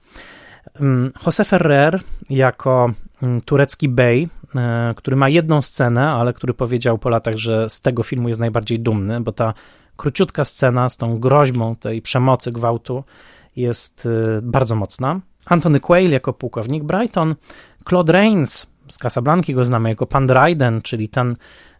Mm, 0.80 1.12
José 1.26 1.44
Ferrer 1.44 2.00
jako 2.30 2.90
mm, 3.22 3.40
turecki 3.40 3.88
bey, 3.88 4.28
e, 4.56 4.94
który 4.96 5.16
ma 5.16 5.28
jedną 5.28 5.62
scenę, 5.62 6.10
ale 6.10 6.32
który 6.32 6.55
powiedział 6.55 6.98
po 6.98 7.09
latach, 7.09 7.36
że 7.36 7.70
z 7.70 7.80
tego 7.80 8.02
filmu 8.02 8.28
jest 8.28 8.40
najbardziej 8.40 8.80
dumny, 8.80 9.20
bo 9.20 9.32
ta 9.32 9.55
króciutka 9.96 10.44
scena 10.44 10.88
z 10.88 10.96
tą 10.96 11.18
groźbą 11.18 11.76
tej 11.76 12.02
przemocy, 12.02 12.52
gwałtu 12.52 13.05
jest 13.56 14.06
e, 14.06 14.42
bardzo 14.42 14.74
mocna. 14.74 15.20
Anthony 15.46 15.80
Quayle 15.80 16.10
jako 16.10 16.32
pułkownik 16.32 16.84
Brighton, 16.84 17.34
Claude 17.88 18.12
Rains 18.12 18.66
z 18.90 18.98
Casablanki 18.98 19.55
go 19.55 19.65
znamy 19.65 19.89
jako 19.89 20.06
pan 20.06 20.27
Dryden, 20.27 20.82
czyli 20.82 21.09
ten 21.09 21.36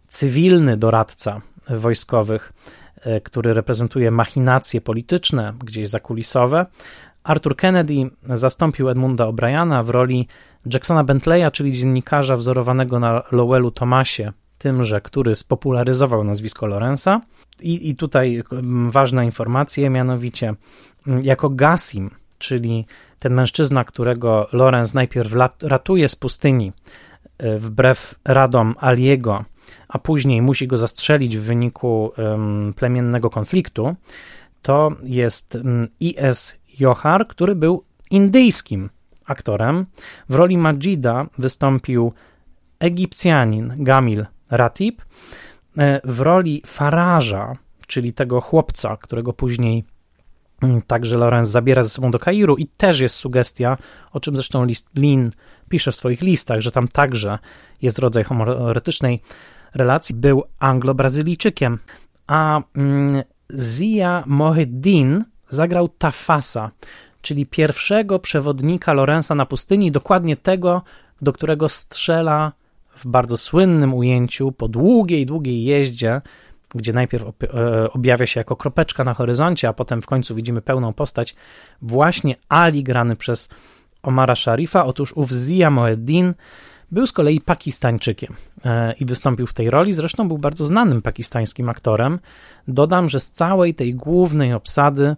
cywilny 0.07 0.77
doradca 0.77 1.41
wojskowych, 1.69 2.53
e, 3.01 3.21
który 3.21 3.53
reprezentuje 3.53 4.11
machinacje 4.11 4.81
polityczne, 4.81 5.53
gdzieś 5.63 5.89
zakulisowe. 5.89 6.65
Arthur 7.23 7.55
Kennedy 7.55 7.93
zastąpił 8.23 8.89
Edmunda 8.89 9.25
O'Briana 9.25 9.83
w 9.83 9.89
roli 9.89 10.27
Jacksona 10.73 11.03
Bentleya, 11.03 11.51
czyli 11.51 11.71
dziennikarza 11.71 12.35
wzorowanego 12.35 12.99
na 12.99 13.23
Lowellu 13.31 13.71
Thomasie, 13.71 14.31
tymże, 14.57 15.01
który 15.01 15.35
spopularyzował 15.35 16.23
nazwisko 16.23 16.67
Lorenza. 16.67 17.21
I, 17.61 17.89
I 17.89 17.95
tutaj 17.95 18.43
ważna 18.89 19.23
informacja, 19.23 19.89
mianowicie 19.89 20.53
jako 21.21 21.49
Gasim, 21.49 22.09
czyli 22.37 22.85
ten 23.19 23.33
mężczyzna, 23.33 23.83
którego 23.83 24.47
Lorenz 24.53 24.93
najpierw 24.93 25.33
ratuje 25.61 26.09
z 26.09 26.15
pustyni 26.15 26.73
e, 27.37 27.57
wbrew 27.57 28.15
radom 28.25 28.75
Aliego, 28.79 29.43
a 29.87 29.99
później 29.99 30.41
musi 30.41 30.67
go 30.67 30.77
zastrzelić 30.77 31.37
w 31.37 31.41
wyniku 31.41 32.11
um, 32.17 32.73
plemiennego 32.75 33.29
konfliktu, 33.29 33.95
to 34.61 34.91
jest 35.03 35.57
I.S. 35.99 36.59
Johar, 36.79 37.27
który 37.27 37.55
był 37.55 37.83
indyjskim 38.11 38.89
aktorem. 39.25 39.85
W 40.29 40.35
roli 40.35 40.57
Majida 40.57 41.25
wystąpił 41.37 42.13
Egipcjanin 42.79 43.73
Gamil 43.77 44.25
Ratib. 44.49 45.01
E, 45.77 46.01
w 46.03 46.19
roli 46.19 46.63
Faraża, 46.65 47.55
czyli 47.87 48.13
tego 48.13 48.41
chłopca, 48.41 48.97
którego 48.97 49.33
później 49.33 49.83
także 50.87 51.17
Lorenz 51.17 51.49
zabiera 51.49 51.83
ze 51.83 51.89
sobą 51.89 52.11
do 52.11 52.19
Kairu 52.19 52.57
i 52.57 52.67
też 52.67 52.99
jest 52.99 53.15
sugestia, 53.15 53.77
o 54.11 54.19
czym 54.19 54.35
zresztą 54.35 54.67
Lin 54.95 55.31
pisze 55.69 55.91
w 55.91 55.95
swoich 55.95 56.21
listach, 56.21 56.61
że 56.61 56.71
tam 56.71 56.87
także 56.87 57.39
jest 57.81 57.99
rodzaj 57.99 58.23
homoretycznej 58.23 59.19
relacji, 59.73 60.15
był 60.15 60.43
Anglo-Brazylijczykiem, 60.59 61.77
a 62.27 62.61
mm, 62.75 63.23
Zia 63.57 64.23
Moheddin 64.25 65.25
zagrał 65.49 65.89
Tafasa, 65.89 66.71
czyli 67.21 67.45
pierwszego 67.45 68.19
przewodnika 68.19 68.93
Lorenza 68.93 69.35
na 69.35 69.45
pustyni, 69.45 69.91
dokładnie 69.91 70.37
tego, 70.37 70.81
do 71.21 71.33
którego 71.33 71.69
strzela 71.69 72.51
w 72.95 73.07
bardzo 73.07 73.37
słynnym 73.37 73.93
ujęciu 73.93 74.51
po 74.51 74.67
długiej, 74.67 75.25
długiej 75.25 75.63
jeździe 75.63 76.21
gdzie 76.75 76.93
najpierw 76.93 77.23
e, 77.23 77.91
objawia 77.91 78.25
się 78.25 78.39
jako 78.39 78.55
kropeczka 78.55 79.03
na 79.03 79.13
horyzoncie, 79.13 79.67
a 79.67 79.73
potem 79.73 80.01
w 80.01 80.05
końcu 80.05 80.35
widzimy 80.35 80.61
pełną 80.61 80.93
postać, 80.93 81.35
właśnie 81.81 82.35
Ali 82.49 82.83
grany 82.83 83.15
przez 83.15 83.49
Omara 84.03 84.35
Sharifa. 84.35 84.85
Otóż 84.85 85.13
ów 85.13 85.31
Zia 85.31 85.69
Moeddin 85.69 86.33
był 86.91 87.07
z 87.07 87.11
kolei 87.11 87.41
Pakistańczykiem 87.41 88.33
e, 88.65 88.93
i 88.93 89.05
wystąpił 89.05 89.47
w 89.47 89.53
tej 89.53 89.69
roli. 89.69 89.93
Zresztą 89.93 90.27
był 90.27 90.37
bardzo 90.37 90.65
znanym 90.65 91.01
pakistańskim 91.01 91.69
aktorem. 91.69 92.19
Dodam, 92.67 93.09
że 93.09 93.19
z 93.19 93.31
całej 93.31 93.75
tej 93.75 93.95
głównej 93.95 94.53
obsady 94.53 95.15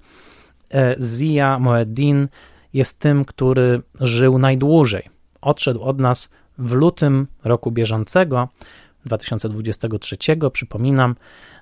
e, 0.73 0.95
Zia 1.02 1.60
Moeddin 1.60 2.28
jest 2.73 2.99
tym, 2.99 3.26
który 3.26 3.82
żył 3.99 4.38
najdłużej. 4.38 5.10
Odszedł 5.41 5.84
od 5.84 5.99
nas 5.99 6.30
w 6.57 6.72
lutym 6.72 7.28
roku 7.44 7.72
bieżącego, 7.72 8.49
2023, 9.06 10.18
przypominam. 10.53 11.15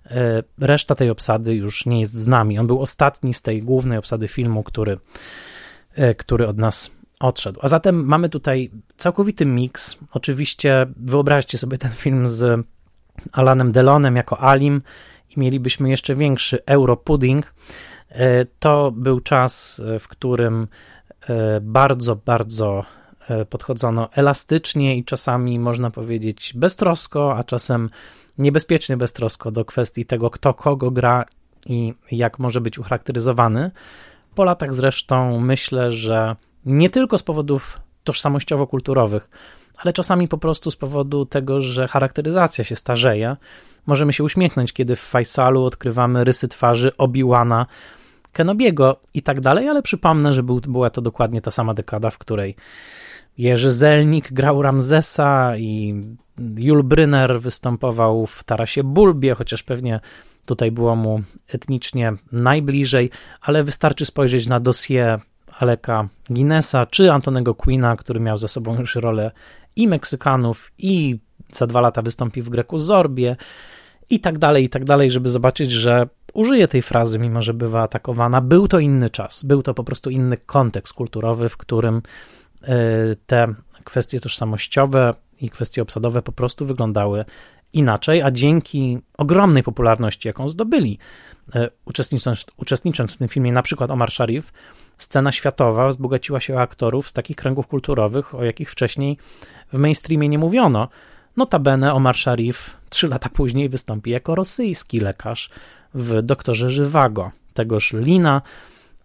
E, 0.05 0.43
reszta 0.59 0.95
tej 0.95 1.09
obsady 1.09 1.55
już 1.55 1.85
nie 1.85 1.99
jest 1.99 2.13
z 2.13 2.27
nami. 2.27 2.59
On 2.59 2.67
był 2.67 2.81
ostatni 2.81 3.33
z 3.33 3.41
tej 3.41 3.61
głównej 3.63 3.97
obsady 3.97 4.27
filmu, 4.27 4.63
który, 4.63 4.97
który 6.17 6.47
od 6.47 6.57
nas 6.57 6.91
odszedł. 7.19 7.59
A 7.63 7.67
zatem 7.67 8.05
mamy 8.05 8.29
tutaj 8.29 8.71
całkowity 8.97 9.45
miks. 9.45 9.97
Oczywiście 10.11 10.87
wyobraźcie 10.97 11.57
sobie 11.57 11.77
ten 11.77 11.91
film 11.91 12.27
z 12.27 12.65
Alanem 13.31 13.71
Delonem 13.71 14.15
jako 14.15 14.39
Alim 14.39 14.81
i 15.29 15.39
mielibyśmy 15.39 15.89
jeszcze 15.89 16.15
większy 16.15 16.65
Europudding. 16.65 17.53
E, 18.09 18.45
to 18.45 18.91
był 18.91 19.19
czas, 19.19 19.81
e, 19.85 19.99
w 19.99 20.07
którym 20.07 20.67
e, 21.21 21.61
bardzo, 21.61 22.15
bardzo 22.15 22.85
podchodzono 23.49 24.09
elastycznie 24.11 24.97
i 24.97 25.03
czasami 25.03 25.59
można 25.59 25.91
powiedzieć 25.91 26.53
beztrosko, 26.55 27.35
a 27.37 27.43
czasem 27.43 27.89
niebezpiecznie 28.37 28.97
beztrosko 28.97 29.51
do 29.51 29.65
kwestii 29.65 30.05
tego, 30.05 30.29
kto 30.29 30.53
kogo 30.53 30.91
gra 30.91 31.25
i 31.65 31.93
jak 32.11 32.39
może 32.39 32.61
być 32.61 32.79
ucharakteryzowany. 32.79 33.71
Po 34.35 34.43
latach 34.43 34.73
zresztą 34.73 35.39
myślę, 35.39 35.91
że 35.91 36.35
nie 36.65 36.89
tylko 36.89 37.17
z 37.17 37.23
powodów 37.23 37.79
tożsamościowo-kulturowych, 38.03 39.29
ale 39.77 39.93
czasami 39.93 40.27
po 40.27 40.37
prostu 40.37 40.71
z 40.71 40.75
powodu 40.75 41.25
tego, 41.25 41.61
że 41.61 41.87
charakteryzacja 41.87 42.63
się 42.63 42.75
starzeje. 42.75 43.37
Możemy 43.85 44.13
się 44.13 44.23
uśmiechnąć, 44.23 44.73
kiedy 44.73 44.95
w 44.95 44.99
Faisalu 44.99 45.63
odkrywamy 45.63 46.23
rysy 46.23 46.47
twarzy 46.47 46.91
Obi-Wana, 46.97 47.65
Kenobiego 48.33 48.99
i 49.13 49.21
tak 49.21 49.41
dalej, 49.41 49.69
ale 49.69 49.81
przypomnę, 49.81 50.33
że 50.33 50.43
był, 50.43 50.61
była 50.61 50.89
to 50.89 51.01
dokładnie 51.01 51.41
ta 51.41 51.51
sama 51.51 51.73
dekada, 51.73 52.09
w 52.09 52.17
której 52.17 52.55
Jerzy 53.39 53.71
Zelnik 53.71 54.33
grał 54.33 54.61
Ramzesa 54.61 55.57
i 55.57 55.95
Jul 56.59 56.83
Brynner 56.83 57.41
występował 57.41 58.25
w 58.25 58.43
Tarasie 58.43 58.83
Bulbie, 58.83 59.35
chociaż 59.35 59.63
pewnie 59.63 59.99
tutaj 60.45 60.71
było 60.71 60.95
mu 60.95 61.21
etnicznie 61.53 62.13
najbliżej, 62.31 63.09
ale 63.41 63.63
wystarczy 63.63 64.05
spojrzeć 64.05 64.47
na 64.47 64.59
dossier 64.59 65.19
Aleka 65.59 66.07
Guinnessa, 66.29 66.85
czy 66.85 67.11
Antonego 67.11 67.55
Queena, 67.55 67.95
który 67.95 68.19
miał 68.19 68.37
za 68.37 68.47
sobą 68.47 68.79
już 68.79 68.95
rolę 68.95 69.31
i 69.75 69.87
Meksykanów, 69.87 70.71
i 70.77 71.19
za 71.53 71.67
dwa 71.67 71.81
lata 71.81 72.01
wystąpi 72.01 72.41
w 72.41 72.49
Greku 72.49 72.77
Zorbie, 72.77 73.35
i 74.09 74.19
tak 74.19 74.37
dalej, 74.37 74.63
i 74.63 74.69
tak 74.69 74.85
dalej, 74.85 75.11
żeby 75.11 75.29
zobaczyć, 75.29 75.71
że 75.71 76.07
użyje 76.33 76.67
tej 76.67 76.81
frazy, 76.81 77.19
mimo 77.19 77.41
że 77.41 77.53
bywa 77.53 77.81
atakowana. 77.81 78.41
Był 78.41 78.67
to 78.67 78.79
inny 78.79 79.09
czas, 79.09 79.43
był 79.43 79.63
to 79.63 79.73
po 79.73 79.83
prostu 79.83 80.09
inny 80.09 80.37
kontekst 80.37 80.93
kulturowy, 80.93 81.49
w 81.49 81.57
którym 81.57 82.01
te 83.25 83.47
kwestie 83.83 84.19
tożsamościowe 84.19 85.13
i 85.41 85.49
kwestie 85.49 85.81
obsadowe 85.81 86.21
po 86.21 86.31
prostu 86.31 86.65
wyglądały 86.65 87.25
inaczej, 87.73 88.21
a 88.21 88.31
dzięki 88.31 88.97
ogromnej 89.17 89.63
popularności, 89.63 90.27
jaką 90.27 90.49
zdobyli, 90.49 90.99
e, 91.55 91.69
uczestnicząc, 91.85 92.45
uczestnicząc 92.57 93.13
w 93.13 93.17
tym 93.17 93.27
filmie, 93.27 93.51
na 93.51 93.61
przykład 93.61 93.91
Omar 93.91 94.11
Sharif, 94.11 94.53
scena 94.97 95.31
światowa 95.31 95.87
wzbogaciła 95.87 96.39
się 96.39 96.55
o 96.55 96.61
aktorów 96.61 97.09
z 97.09 97.13
takich 97.13 97.35
kręgów 97.35 97.67
kulturowych, 97.67 98.35
o 98.35 98.43
jakich 98.43 98.71
wcześniej 98.71 99.17
w 99.73 99.77
mainstreamie 99.77 100.29
nie 100.29 100.37
mówiono. 100.37 100.87
Notabene 101.37 101.93
Omar 101.93 102.17
Sharif 102.17 102.77
trzy 102.89 103.07
lata 103.07 103.29
później 103.29 103.69
wystąpi 103.69 104.11
jako 104.11 104.35
rosyjski 104.35 104.99
lekarz 104.99 105.49
w 105.93 106.21
Doktorze 106.21 106.69
Żywago, 106.69 107.31
tegoż 107.53 107.93
Lina, 107.93 108.41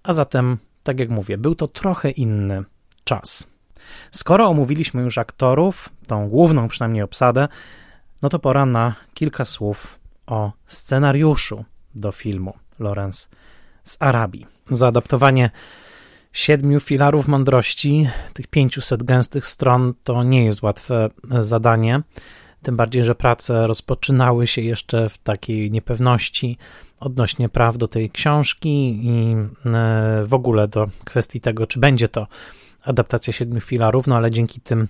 a 0.02 0.12
zatem, 0.12 0.56
tak 0.82 1.00
jak 1.00 1.10
mówię, 1.10 1.38
był 1.38 1.54
to 1.54 1.68
trochę 1.68 2.10
inny 2.10 2.64
czas. 3.04 3.46
Skoro 4.10 4.46
omówiliśmy 4.46 5.02
już 5.02 5.18
aktorów, 5.18 5.88
tą 6.06 6.28
główną 6.28 6.68
przynajmniej 6.68 7.02
obsadę, 7.02 7.48
no 8.22 8.28
to 8.28 8.38
pora 8.38 8.66
na 8.66 8.94
kilka 9.14 9.44
słów 9.44 9.98
o 10.26 10.52
scenariuszu 10.66 11.64
do 11.94 12.12
filmu 12.12 12.54
Lorenz 12.78 13.28
z 13.84 13.96
Arabii. 14.00 14.46
Zaadaptowanie 14.70 15.50
siedmiu 16.32 16.80
filarów 16.80 17.28
mądrości, 17.28 18.08
tych 18.32 18.46
500 18.46 19.02
gęstych 19.02 19.46
stron, 19.46 19.94
to 20.04 20.22
nie 20.22 20.44
jest 20.44 20.62
łatwe 20.62 21.10
zadanie. 21.38 22.02
Tym 22.62 22.76
bardziej, 22.76 23.04
że 23.04 23.14
prace 23.14 23.66
rozpoczynały 23.66 24.46
się 24.46 24.62
jeszcze 24.62 25.08
w 25.08 25.18
takiej 25.18 25.70
niepewności 25.70 26.58
odnośnie 27.00 27.48
praw 27.48 27.78
do 27.78 27.88
tej 27.88 28.10
książki 28.10 29.00
i 29.02 29.36
e, 29.66 30.24
w 30.26 30.34
ogóle 30.34 30.68
do 30.68 30.88
kwestii 31.04 31.40
tego, 31.40 31.66
czy 31.66 31.80
będzie 31.80 32.08
to 32.08 32.26
adaptacja 32.84 33.32
siedmiu 33.32 33.60
filarów, 33.60 34.06
no 34.06 34.16
ale 34.16 34.30
dzięki 34.30 34.60
tym 34.60 34.88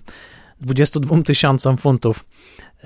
22 0.61 1.23
tysiącom 1.23 1.77
funtów, 1.77 2.25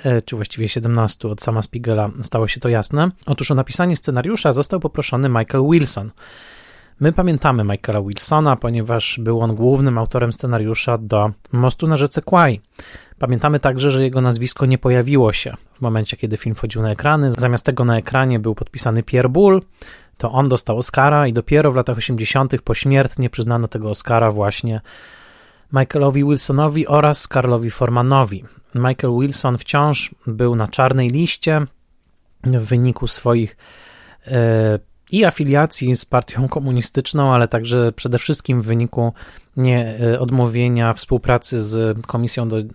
e, 0.03 0.21
czy 0.21 0.35
właściwie 0.35 0.69
17 0.69 1.27
od 1.27 1.41
sama 1.41 1.61
Spiegela, 1.61 2.09
stało 2.21 2.47
się 2.47 2.59
to 2.59 2.69
jasne. 2.69 3.09
Otóż 3.25 3.51
o 3.51 3.55
napisanie 3.55 3.95
scenariusza 3.95 4.53
został 4.53 4.79
poproszony 4.79 5.29
Michael 5.29 5.63
Wilson. 5.71 6.11
My 6.99 7.13
pamiętamy 7.13 7.63
Michaela 7.63 8.01
Wilsona, 8.01 8.55
ponieważ 8.55 9.19
był 9.19 9.41
on 9.41 9.55
głównym 9.55 9.97
autorem 9.97 10.33
scenariusza 10.33 10.97
do 10.97 11.31
Mostu 11.51 11.87
na 11.87 11.97
rzece 11.97 12.21
Kwai. 12.21 12.61
Pamiętamy 13.19 13.59
także, 13.59 13.91
że 13.91 14.03
jego 14.03 14.21
nazwisko 14.21 14.65
nie 14.65 14.77
pojawiło 14.77 15.33
się 15.33 15.53
w 15.73 15.81
momencie, 15.81 16.17
kiedy 16.17 16.37
film 16.37 16.55
wchodził 16.55 16.81
na 16.81 16.91
ekrany. 16.91 17.31
Zamiast 17.31 17.65
tego 17.65 17.85
na 17.85 17.97
ekranie 17.97 18.39
był 18.39 18.55
podpisany 18.55 19.03
Pierre 19.03 19.29
Bull, 19.29 19.61
to 20.19 20.31
on 20.31 20.49
dostał 20.49 20.77
Oscara 20.77 21.27
i 21.27 21.33
dopiero 21.33 21.71
w 21.71 21.75
latach 21.75 21.97
80. 21.97 22.61
pośmiertnie 22.61 23.29
przyznano 23.29 23.67
tego 23.67 23.89
Oscara 23.89 24.31
właśnie 24.31 24.81
Michaelowi 25.73 26.23
Wilsonowi 26.23 26.87
oraz 26.87 27.27
Karlowi 27.27 27.71
Formanowi. 27.71 28.43
Michael 28.75 29.13
Wilson 29.19 29.57
wciąż 29.57 30.15
był 30.27 30.55
na 30.55 30.67
czarnej 30.67 31.09
liście 31.09 31.61
w 32.43 32.65
wyniku 32.65 33.07
swoich 33.07 33.57
e, 34.27 34.79
i 35.11 35.25
afiliacji 35.25 35.95
z 35.95 36.05
partią 36.05 36.47
komunistyczną, 36.47 37.33
ale 37.33 37.47
także 37.47 37.91
przede 37.91 38.17
wszystkim 38.17 38.61
w 38.61 38.65
wyniku 38.65 39.13
nie 39.57 39.99
e, 39.99 40.19
odmówienia 40.19 40.93
współpracy 40.93 41.63
z 41.63 42.01
Komisją 42.07 42.49
do 42.49 42.57
e, 42.57 42.65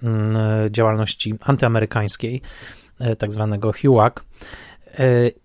Działalności 0.71 1.35
Antyamerykańskiej, 1.41 2.43
tak 3.19 3.33
zwanego 3.33 3.73
HUAC. 3.73 4.15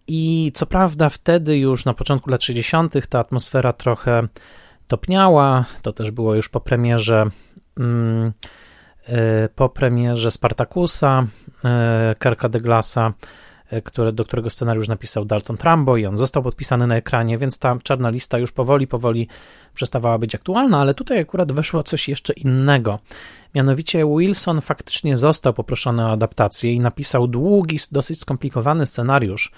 I 0.07 0.51
co 0.53 0.65
prawda 0.65 1.09
wtedy 1.09 1.57
już 1.57 1.85
na 1.85 1.93
początku 1.93 2.29
lat 2.29 2.43
60. 2.43 3.07
ta 3.09 3.19
atmosfera 3.19 3.73
trochę 3.73 4.27
topniała, 4.87 5.65
to 5.81 5.93
też 5.93 6.11
było 6.11 6.35
już 6.35 6.49
po 6.49 6.59
premierze 6.59 7.25
mm, 7.79 8.33
po 9.55 9.69
premierze 9.69 10.31
Spartakusa, 10.31 11.27
Kerka 12.19 12.49
de 12.49 12.59
Glasa, 12.59 13.13
E, 13.13 13.48
które, 13.83 14.11
do 14.11 14.23
którego 14.23 14.49
scenariusz 14.49 14.87
napisał 14.87 15.25
Dalton 15.25 15.57
Trumbo 15.57 15.97
i 15.97 16.05
on 16.05 16.17
został 16.17 16.43
podpisany 16.43 16.87
na 16.87 16.95
ekranie, 16.95 17.37
więc 17.37 17.59
ta 17.59 17.77
czarna 17.83 18.09
lista 18.09 18.37
już 18.37 18.51
powoli, 18.51 18.87
powoli 18.87 19.27
przestawała 19.73 20.17
być 20.17 20.35
aktualna, 20.35 20.81
ale 20.81 20.93
tutaj 20.93 21.19
akurat 21.19 21.51
weszło 21.51 21.83
coś 21.83 22.09
jeszcze 22.09 22.33
innego. 22.33 22.99
Mianowicie 23.55 24.05
Wilson 24.05 24.61
faktycznie 24.61 25.17
został 25.17 25.53
poproszony 25.53 26.05
o 26.05 26.11
adaptację 26.11 26.73
i 26.73 26.79
napisał 26.79 27.27
długi, 27.27 27.77
dosyć 27.91 28.19
skomplikowany 28.19 28.85
scenariusz, 28.85 29.51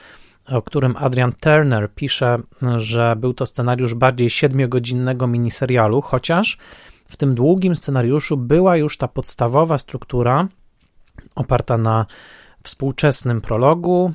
o 0.45 0.61
którym 0.61 0.95
Adrian 0.97 1.31
Turner 1.31 1.89
pisze, 1.95 2.39
że 2.75 3.15
był 3.15 3.33
to 3.33 3.45
scenariusz 3.45 3.93
bardziej 3.93 4.29
siedmiogodzinnego 4.29 5.27
miniserialu, 5.27 6.01
chociaż 6.01 6.57
w 7.09 7.17
tym 7.17 7.35
długim 7.35 7.75
scenariuszu 7.75 8.37
była 8.37 8.77
już 8.77 8.97
ta 8.97 9.07
podstawowa 9.07 9.77
struktura 9.77 10.47
oparta 11.35 11.77
na 11.77 12.05
współczesnym 12.63 13.41
prologu. 13.41 14.13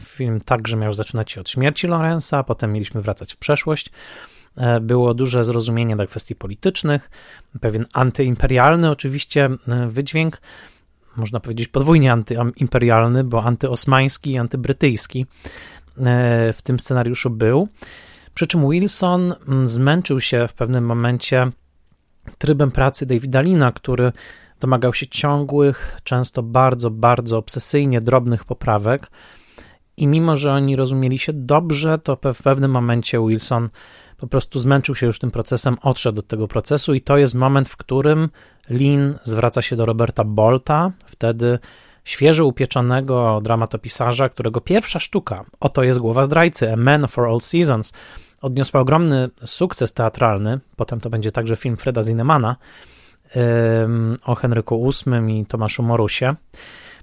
Film 0.00 0.40
także 0.40 0.76
miał 0.76 0.94
zaczynać 0.94 1.32
się 1.32 1.40
od 1.40 1.50
śmierci 1.50 1.86
Lorenza, 1.86 2.42
potem 2.42 2.72
mieliśmy 2.72 3.00
wracać 3.00 3.34
w 3.34 3.36
przeszłość. 3.36 3.90
E, 4.56 4.80
było 4.80 5.14
duże 5.14 5.44
zrozumienie 5.44 5.96
dla 5.96 6.06
kwestii 6.06 6.34
politycznych, 6.34 7.10
pewien 7.60 7.86
antyimperialny 7.92 8.90
oczywiście 8.90 9.44
e, 9.68 9.88
wydźwięk, 9.88 10.40
można 11.16 11.40
powiedzieć 11.40 11.68
podwójnie 11.68 12.12
antyimperialny, 12.12 13.24
bo 13.24 13.44
antyosmański 13.44 14.30
i 14.30 14.38
antybrytyjski 14.38 15.26
e, 15.98 16.52
w 16.52 16.62
tym 16.62 16.80
scenariuszu 16.80 17.30
był. 17.30 17.68
Przy 18.34 18.46
czym 18.46 18.70
Wilson 18.70 19.34
zmęczył 19.64 20.20
się 20.20 20.48
w 20.48 20.52
pewnym 20.52 20.86
momencie 20.86 21.50
trybem 22.38 22.70
pracy 22.70 23.06
Davida 23.06 23.40
Lina, 23.40 23.72
który 23.72 24.12
domagał 24.62 24.94
się 24.94 25.06
ciągłych, 25.06 26.00
często 26.04 26.42
bardzo, 26.42 26.90
bardzo 26.90 27.38
obsesyjnie 27.38 28.00
drobnych 28.00 28.44
poprawek. 28.44 29.10
I 29.96 30.06
mimo, 30.06 30.36
że 30.36 30.52
oni 30.52 30.76
rozumieli 30.76 31.18
się 31.18 31.32
dobrze, 31.32 31.98
to 31.98 32.18
w 32.34 32.42
pewnym 32.42 32.70
momencie 32.70 33.18
Wilson 33.28 33.68
po 34.16 34.26
prostu 34.26 34.58
zmęczył 34.58 34.94
się 34.94 35.06
już 35.06 35.18
tym 35.18 35.30
procesem, 35.30 35.76
odszedł 35.82 36.18
od 36.18 36.26
tego 36.26 36.48
procesu. 36.48 36.94
I 36.94 37.00
to 37.00 37.16
jest 37.16 37.34
moment, 37.34 37.68
w 37.68 37.76
którym 37.76 38.28
Lin 38.70 39.14
zwraca 39.24 39.62
się 39.62 39.76
do 39.76 39.86
Roberta 39.86 40.24
Bolta, 40.24 40.92
wtedy 41.06 41.58
świeżo 42.04 42.46
upieczonego 42.46 43.40
dramatopisarza, 43.42 44.28
którego 44.28 44.60
pierwsza 44.60 44.98
sztuka, 44.98 45.44
oto 45.60 45.82
jest 45.82 45.98
Głowa 45.98 46.24
Zdrajcy, 46.24 46.72
A 46.72 46.76
Man 46.76 47.08
for 47.08 47.26
All 47.26 47.40
Seasons, 47.40 47.92
odniosła 48.42 48.80
ogromny 48.80 49.30
sukces 49.44 49.92
teatralny, 49.92 50.60
potem 50.76 51.00
to 51.00 51.10
będzie 51.10 51.32
także 51.32 51.56
film 51.56 51.76
Freda 51.76 52.02
Zinnemana 52.02 52.56
o 54.24 54.34
Henryku 54.34 54.90
VIII 54.90 55.40
i 55.40 55.46
Tomaszu 55.46 55.82
Morusie, 55.82 56.34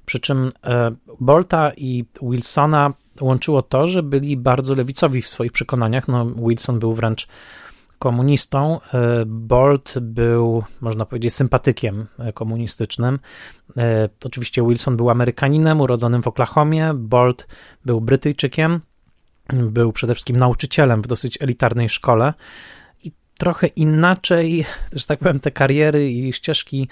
przy 0.09 0.19
czym 0.19 0.51
e, 0.63 0.91
Bolta 1.19 1.71
i 1.77 2.05
Wilsona 2.21 2.93
łączyło 3.21 3.61
to, 3.61 3.87
że 3.87 4.03
byli 4.03 4.37
bardzo 4.37 4.75
lewicowi 4.75 5.21
w 5.21 5.27
swoich 5.27 5.51
przekonaniach. 5.51 6.07
No, 6.07 6.25
Wilson 6.25 6.79
był 6.79 6.93
wręcz 6.93 7.27
komunistą. 7.99 8.79
E, 8.93 9.25
Bolt 9.25 9.93
był, 10.01 10.63
można 10.81 11.05
powiedzieć, 11.05 11.33
sympatykiem 11.33 12.07
e, 12.19 12.33
komunistycznym. 12.33 13.19
Oczywiście 14.25 14.63
Wilson 14.67 14.97
był 14.97 15.09
Amerykaninem 15.09 15.81
urodzonym 15.81 16.23
w 16.23 16.27
Oklahomie, 16.27 16.93
Bolt 16.93 17.47
był 17.85 18.01
Brytyjczykiem, 18.01 18.81
był 19.53 19.91
przede 19.91 20.13
wszystkim 20.13 20.37
nauczycielem 20.37 21.01
w 21.01 21.07
dosyć 21.07 21.37
elitarnej 21.41 21.89
szkole 21.89 22.33
trochę 23.39 23.67
inaczej, 23.67 24.65
że 24.93 25.05
tak 25.05 25.19
powiem, 25.19 25.39
te 25.39 25.51
kariery 25.51 26.11
i 26.11 26.33
ścieżki 26.33 26.87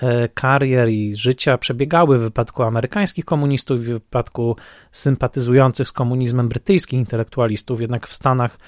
E, 0.00 0.28
karier 0.28 0.88
i 0.88 1.16
życia 1.16 1.58
przebiegały 1.58 2.18
w 2.18 2.22
wypadku 2.22 2.62
amerykańskich 2.62 3.24
komunistów 3.24 3.80
i 3.80 3.82
w 3.82 3.86
wypadku 3.86 4.56
sympatyzujących 4.92 5.88
z 5.88 5.92
komunizmem 5.92 6.48
brytyjskich 6.48 6.98
intelektualistów, 6.98 7.80
jednak 7.80 8.06
w 8.06 8.14
Stanach 8.14 8.58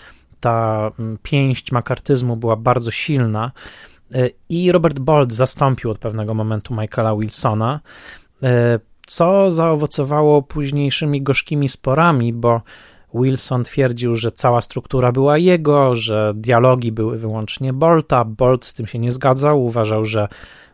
ta 0.40 0.90
pięść 1.22 1.72
makartyzmu 1.72 2.36
była 2.36 2.56
bardzo 2.56 2.90
silna 2.90 3.52
e, 4.14 4.28
i 4.48 4.72
Robert 4.72 4.98
Bolt 4.98 5.32
zastąpił 5.32 5.90
od 5.90 5.98
pewnego 5.98 6.34
momentu 6.34 6.74
Michaela 6.74 7.16
Wilsona, 7.16 7.80
e, 8.42 8.78
co 9.06 9.50
zaowocowało 9.50 10.42
późniejszymi 10.42 11.22
gorzkimi 11.22 11.68
sporami, 11.68 12.32
bo 12.32 12.62
Wilson 13.14 13.64
twierdził, 13.64 14.14
że 14.14 14.32
cała 14.32 14.62
struktura 14.62 15.12
była 15.12 15.38
jego, 15.38 15.94
że 15.94 16.32
dialogi 16.36 16.92
były 16.92 17.18
wyłącznie 17.18 17.72
Bolta. 17.72 18.24
Bolt 18.24 18.64
z 18.64 18.74
tym 18.74 18.86
się 18.86 18.98
nie 18.98 19.12
zgadzał, 19.12 19.64
uważał, 19.64 20.04
że 20.04 20.28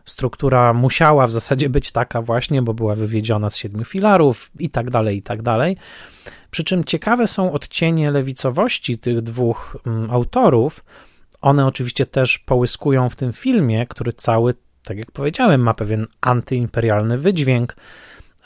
struktura 0.05 0.73
musiała 0.73 1.27
w 1.27 1.31
zasadzie 1.31 1.69
być 1.69 1.91
taka 1.91 2.21
właśnie, 2.21 2.61
bo 2.61 2.73
była 2.73 2.95
wywiedziona 2.95 3.49
z 3.49 3.57
siedmiu 3.57 3.85
filarów 3.85 4.51
i 4.59 4.69
tak 4.69 4.89
dalej, 4.89 5.17
i 5.17 5.21
tak 5.21 5.41
dalej. 5.41 5.77
Przy 6.51 6.63
czym 6.63 6.83
ciekawe 6.83 7.27
są 7.27 7.51
odcienie 7.51 8.11
lewicowości 8.11 8.99
tych 8.99 9.21
dwóch 9.21 9.77
mm, 9.85 10.11
autorów. 10.11 10.83
One 11.41 11.65
oczywiście 11.65 12.05
też 12.05 12.39
połyskują 12.39 13.09
w 13.09 13.15
tym 13.15 13.33
filmie, 13.33 13.87
który 13.87 14.13
cały, 14.13 14.53
tak 14.83 14.97
jak 14.97 15.11
powiedziałem, 15.11 15.61
ma 15.61 15.73
pewien 15.73 16.07
antyimperialny 16.21 17.17
wydźwięk. 17.17 17.75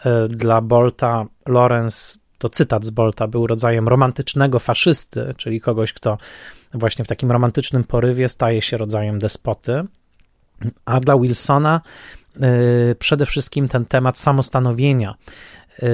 E, 0.06 0.28
dla 0.28 0.62
Bolta 0.62 1.26
Lorenz, 1.46 2.25
to 2.38 2.50
cytat 2.50 2.86
z 2.86 2.90
Bolta, 2.90 3.28
był 3.28 3.48
rodzajem 3.48 3.88
romantycznego 3.88 4.60
faszysty, 4.60 5.34
czyli 5.38 5.62
kogoś, 5.62 5.94
kto 5.94 6.18
właśnie 6.74 7.06
w 7.06 7.08
takim 7.08 7.32
romantycznym 7.32 7.84
porywie 7.84 8.30
staje 8.30 8.62
się 8.62 8.78
rodzajem 8.78 9.20
despoty. 9.20 9.84
A 10.86 11.00
dla 11.00 11.18
Wilsona 11.18 11.82
y, 12.92 12.96
przede 13.00 13.26
wszystkim 13.26 13.68
ten 13.68 13.86
temat 13.86 14.20
samostanowienia 14.20 15.16
y, 15.84 15.86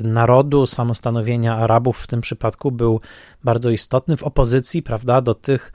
narodu, 0.00 0.66
samostanowienia 0.66 1.56
Arabów 1.56 1.98
w 1.98 2.06
tym 2.06 2.20
przypadku 2.20 2.72
był 2.72 3.00
bardzo 3.44 3.70
istotny 3.70 4.16
w 4.16 4.22
opozycji, 4.22 4.82
prawda, 4.82 5.20
do 5.20 5.34
tych 5.34 5.72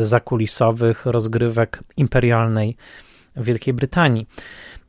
y, 0.00 0.04
zakulisowych 0.04 1.06
rozgrywek 1.06 1.82
imperialnej 1.96 2.76
Wielkiej 3.36 3.74
Brytanii. 3.74 4.26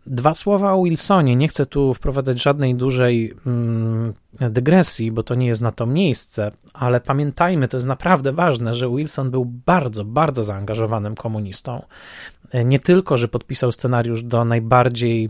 Dwa 0.05 0.33
słowa 0.33 0.73
o 0.73 0.83
Wilsonie. 0.83 1.35
Nie 1.35 1.47
chcę 1.47 1.65
tu 1.65 1.93
wprowadzać 1.93 2.41
żadnej 2.41 2.75
dużej 2.75 3.33
mm, 3.45 4.13
dygresji, 4.39 5.11
bo 5.11 5.23
to 5.23 5.35
nie 5.35 5.47
jest 5.47 5.61
na 5.61 5.71
to 5.71 5.85
miejsce, 5.85 6.51
ale 6.73 7.01
pamiętajmy, 7.01 7.67
to 7.67 7.77
jest 7.77 7.87
naprawdę 7.87 8.31
ważne, 8.31 8.73
że 8.73 8.89
Wilson 8.89 9.31
był 9.31 9.45
bardzo, 9.45 10.05
bardzo 10.05 10.43
zaangażowanym 10.43 11.15
komunistą. 11.15 11.81
Nie 12.65 12.79
tylko, 12.79 13.17
że 13.17 13.27
podpisał 13.27 13.71
scenariusz 13.71 14.23
do 14.23 14.45
najbardziej 14.45 15.29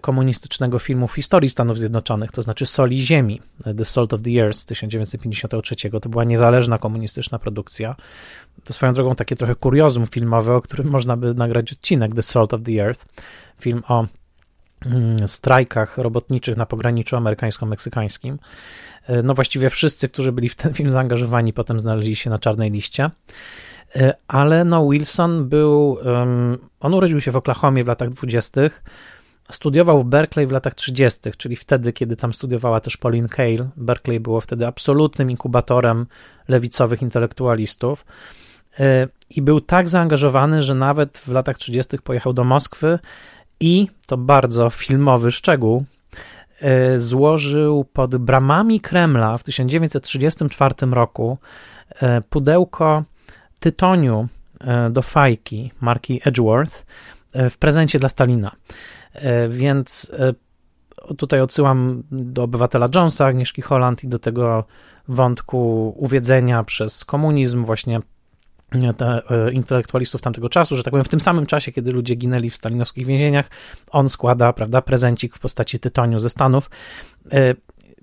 komunistycznego 0.00 0.78
filmu 0.78 1.08
w 1.08 1.14
historii 1.14 1.50
Stanów 1.50 1.78
Zjednoczonych, 1.78 2.32
to 2.32 2.42
znaczy 2.42 2.66
Soli 2.66 3.02
Ziemi, 3.02 3.40
The 3.76 3.84
Salt 3.84 4.12
of 4.12 4.22
the 4.22 4.30
Earth 4.30 4.58
z 4.58 4.64
1953. 4.64 5.90
To 6.02 6.08
była 6.08 6.24
niezależna 6.24 6.78
komunistyczna 6.78 7.38
produkcja. 7.38 7.96
To 8.64 8.72
swoją 8.72 8.92
drogą 8.92 9.14
takie 9.14 9.36
trochę 9.36 9.54
kuriozum 9.54 10.06
filmowe, 10.06 10.54
o 10.54 10.60
którym 10.62 10.88
można 10.88 11.16
by 11.16 11.34
nagrać 11.34 11.72
odcinek 11.72 12.14
The 12.14 12.22
Salt 12.22 12.54
of 12.54 12.60
the 12.62 12.72
Earth. 12.72 13.06
Film 13.60 13.82
o 13.88 14.06
mm, 14.86 15.28
strajkach 15.28 15.98
robotniczych 15.98 16.56
na 16.56 16.66
pograniczu 16.66 17.16
amerykańsko-meksykańskim. 17.16 18.38
E, 19.06 19.22
no 19.22 19.34
właściwie 19.34 19.70
wszyscy, 19.70 20.08
którzy 20.08 20.32
byli 20.32 20.48
w 20.48 20.54
ten 20.54 20.74
film 20.74 20.90
zaangażowani, 20.90 21.52
potem 21.52 21.80
znaleźli 21.80 22.16
się 22.16 22.30
na 22.30 22.38
czarnej 22.38 22.70
liście. 22.70 23.10
E, 23.96 24.14
ale 24.28 24.64
no 24.64 24.88
Wilson 24.90 25.48
był, 25.48 25.98
on 26.80 26.94
urodził 26.94 27.20
się 27.20 27.30
w 27.30 27.36
Oklahomie 27.36 27.84
w 27.84 27.86
latach 27.86 28.08
20., 28.08 28.60
studiował 29.50 30.00
w 30.00 30.04
Berkeley 30.04 30.46
w 30.46 30.52
latach 30.52 30.74
30., 30.74 31.20
czyli 31.36 31.56
wtedy, 31.56 31.92
kiedy 31.92 32.16
tam 32.16 32.32
studiowała 32.32 32.80
też 32.80 32.96
Pauline 32.96 33.28
Kael. 33.28 33.68
Berkeley 33.76 34.20
było 34.20 34.40
wtedy 34.40 34.66
absolutnym 34.66 35.30
inkubatorem 35.30 36.06
lewicowych 36.48 37.02
intelektualistów. 37.02 38.04
E, 38.80 39.08
I 39.30 39.42
był 39.42 39.60
tak 39.60 39.88
zaangażowany, 39.88 40.62
że 40.62 40.74
nawet 40.74 41.18
w 41.18 41.28
latach 41.28 41.58
30. 41.58 41.98
pojechał 41.98 42.32
do 42.32 42.44
Moskwy 42.44 42.98
i 43.60 43.86
to 44.06 44.16
bardzo 44.16 44.70
filmowy 44.70 45.32
szczegół. 45.32 45.84
E, 46.60 46.98
złożył 47.00 47.84
pod 47.84 48.16
bramami 48.16 48.80
Kremla 48.80 49.38
w 49.38 49.44
1934 49.44 50.74
roku 50.90 51.38
pudełko 52.30 53.04
tytoniu 53.60 54.28
do 54.90 55.02
fajki 55.02 55.72
marki 55.80 56.20
Edgeworth 56.24 56.86
w 57.34 57.56
prezencie 57.58 57.98
dla 57.98 58.08
Stalina. 58.08 58.52
E, 59.20 59.48
więc 59.48 60.12
tutaj 61.16 61.40
odsyłam 61.40 62.02
do 62.10 62.42
obywatela 62.42 62.88
Jonesa, 62.94 63.26
Agnieszki 63.26 63.62
Holland 63.62 64.04
i 64.04 64.08
do 64.08 64.18
tego 64.18 64.64
wątku 65.08 65.94
uwiedzenia 65.96 66.64
przez 66.64 67.04
komunizm 67.04 67.64
właśnie 67.64 68.00
te, 68.96 69.22
intelektualistów 69.52 70.20
tamtego 70.20 70.48
czasu, 70.48 70.76
że 70.76 70.82
tak 70.82 70.90
powiem, 70.90 71.04
w 71.04 71.08
tym 71.08 71.20
samym 71.20 71.46
czasie, 71.46 71.72
kiedy 71.72 71.92
ludzie 71.92 72.14
ginęli 72.14 72.50
w 72.50 72.56
stalinowskich 72.56 73.06
więzieniach, 73.06 73.50
on 73.90 74.08
składa, 74.08 74.52
prawda, 74.52 74.82
prezencik 74.82 75.34
w 75.34 75.38
postaci 75.38 75.80
tytoniu 75.80 76.18
ze 76.18 76.30
Stanów. 76.30 76.70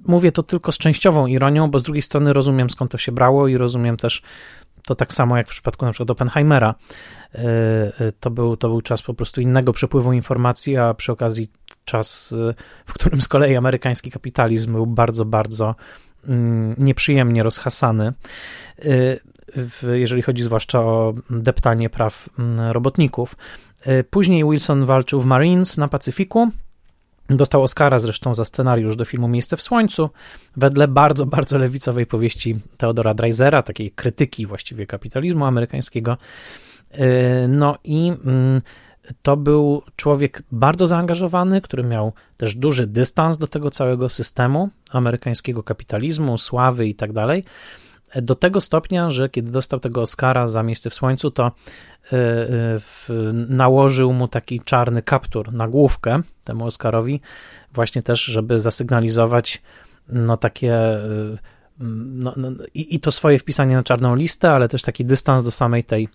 Mówię 0.06 0.32
to 0.32 0.44
tylko 0.44 0.72
z 0.72 0.78
częściową 0.78 1.28
ironią, 1.28 1.72
bo 1.72 1.80
z 1.80 1.84
drugiej 1.84 2.02
strony 2.02 2.34
rozumiem 2.34 2.70
skąd 2.70 2.92
to 2.92 2.98
się 2.98 3.12
brało 3.12 3.48
i 3.48 3.58
rozumiem 3.58 3.98
też 3.98 4.22
to 4.86 4.96
tak 4.96 5.14
samo 5.14 5.38
jak 5.38 5.48
w 5.48 5.50
przypadku 5.50 5.86
na 5.86 5.92
przykład 5.92 6.10
Oppenheimera. 6.10 6.76
E, 7.36 7.40
e, 7.40 8.12
to 8.20 8.30
był, 8.30 8.58
to 8.58 8.70
był 8.70 8.82
czas 8.82 9.02
po 9.02 9.14
prostu 9.14 9.42
innego 9.42 9.74
przepływu 9.74 10.14
informacji, 10.14 10.78
a 10.78 10.94
przy 10.94 11.12
okazji 11.12 11.52
czas, 11.86 12.36
e, 12.50 12.54
w 12.86 12.94
którym 12.94 13.22
z 13.22 13.28
kolei 13.28 13.56
amerykański 13.56 14.12
kapitalizm 14.12 14.74
był 14.74 14.86
bardzo, 14.86 15.26
bardzo 15.26 15.76
mm, 16.28 16.76
nieprzyjemnie 16.78 17.44
rozhasany, 17.44 18.14
jeżeli 19.94 20.22
chodzi 20.22 20.44
zwłaszcza 20.44 20.80
o 20.80 21.14
deptanie 21.30 21.90
praw 21.90 22.30
mm, 22.40 22.72
robotników. 22.72 23.36
Później 24.10 24.44
Wilson 24.44 24.86
walczył 24.86 25.22
w 25.22 25.26
Marines 25.26 25.78
na 25.78 25.88
Pacyfiku, 25.88 26.52
Dostał 27.30 27.64
Oscara 27.64 28.00
zresztą 28.00 28.36
za 28.36 28.46
scenariusz 28.46 28.96
do 28.96 29.06
filmu 29.06 29.28
Miejsce 29.28 29.58
w 29.58 29.62
Słońcu, 29.62 30.10
wedle 30.58 30.88
bardzo, 30.88 31.26
bardzo 31.26 31.58
lewicowej 31.58 32.06
powieści 32.06 32.56
Teodora 32.78 33.14
Dreisera, 33.14 33.62
takiej 33.62 33.92
krytyki 33.92 34.46
właściwie 34.46 34.86
kapitalizmu 34.86 35.46
amerykańskiego. 35.46 36.18
E, 36.92 37.48
no 37.48 37.76
i 37.84 38.08
mm, 38.08 38.62
to 39.22 39.38
był 39.38 39.82
człowiek 39.96 40.44
bardzo 40.52 40.88
zaangażowany, 40.88 41.62
który 41.62 41.84
miał 41.84 42.14
też 42.38 42.56
duży 42.56 42.88
dystans 42.88 43.38
do 43.38 43.48
tego 43.48 43.72
całego 43.72 44.10
systemu 44.10 44.70
amerykańskiego 44.90 45.64
kapitalizmu, 45.64 46.38
sławy 46.38 46.88
i 46.88 46.96
tak 46.96 47.14
dalej 47.14 47.44
do 48.22 48.36
tego 48.36 48.62
stopnia, 48.62 49.10
że 49.10 49.30
kiedy 49.30 49.52
dostał 49.52 49.80
tego 49.80 50.02
Oscara 50.02 50.48
za 50.48 50.64
miejsce 50.64 50.90
w 50.90 50.94
słońcu, 50.94 51.32
to 51.32 51.46
e, 51.46 52.18
e, 52.18 52.80
nałożył 53.34 54.14
mu 54.14 54.28
taki 54.28 54.60
czarny 54.60 55.02
kaptur 55.02 55.54
na 55.54 55.68
główkę 55.68 56.22
temu 56.44 56.66
Oscarowi, 56.66 57.22
właśnie 57.74 58.04
też, 58.04 58.24
żeby 58.24 58.60
zasygnalizować 58.60 59.62
no 60.10 60.38
takie 60.38 60.74
e, 60.74 61.00
no, 61.80 62.34
no, 62.38 62.52
i, 62.74 62.96
i 62.96 63.00
to 63.00 63.12
swoje 63.12 63.40
wpisanie 63.40 63.76
na 63.76 63.84
czarną 63.84 64.16
listę, 64.16 64.52
ale 64.52 64.68
też 64.68 64.82
taki 64.82 65.06
dystans 65.06 65.44
do 65.44 65.52
samej 65.52 65.84
tej 65.84 66.10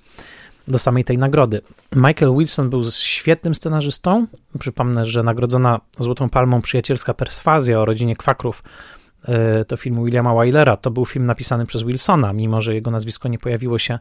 do 0.69 0.79
samej 0.79 1.05
tej 1.05 1.19
nagrody. 1.19 1.61
Michael 1.97 2.35
Wilson 2.39 2.71
był 2.71 2.83
świetnym 2.91 3.55
scenarzystą. 3.55 4.27
Przypomnę, 4.59 5.07
że 5.07 5.23
nagrodzona 5.23 5.81
Złotą 5.99 6.29
Palmą 6.29 6.63
przyjacielska 6.63 7.15
perswazja 7.15 7.81
o 7.81 7.85
rodzinie 7.85 8.17
kwakrów 8.17 8.63
to 9.69 9.77
film 9.77 10.05
Williama 10.05 10.35
Wylera, 10.35 10.77
to 10.77 10.91
był 10.91 11.07
film 11.07 11.27
napisany 11.27 11.67
przez 11.67 11.83
Wilsona, 11.83 12.33
mimo 12.33 12.61
że 12.61 12.75
jego 12.75 12.91
nazwisko 12.91 13.29
nie 13.29 13.39
pojawiło 13.39 13.79
się 13.79 13.99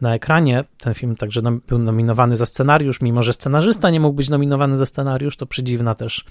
na 0.00 0.14
ekranie. 0.14 0.64
Ten 0.78 0.94
film 0.94 1.16
także 1.16 1.42
był 1.42 1.78
nominowany 1.78 2.36
za 2.36 2.46
scenariusz, 2.46 3.00
mimo 3.00 3.22
że 3.22 3.32
scenarzysta 3.32 3.90
nie 3.90 4.00
mógł 4.00 4.16
być 4.16 4.28
nominowany 4.28 4.76
za 4.76 4.86
scenariusz, 4.86 5.36
to 5.36 5.46
przedziwna 5.46 5.94
też 5.94 6.24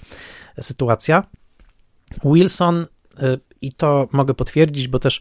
sytuacja. 0.60 1.24
Wilson, 2.24 2.86
i 3.60 3.72
to 3.72 4.08
mogę 4.12 4.34
potwierdzić, 4.34 4.88
bo 4.88 4.98
też 4.98 5.20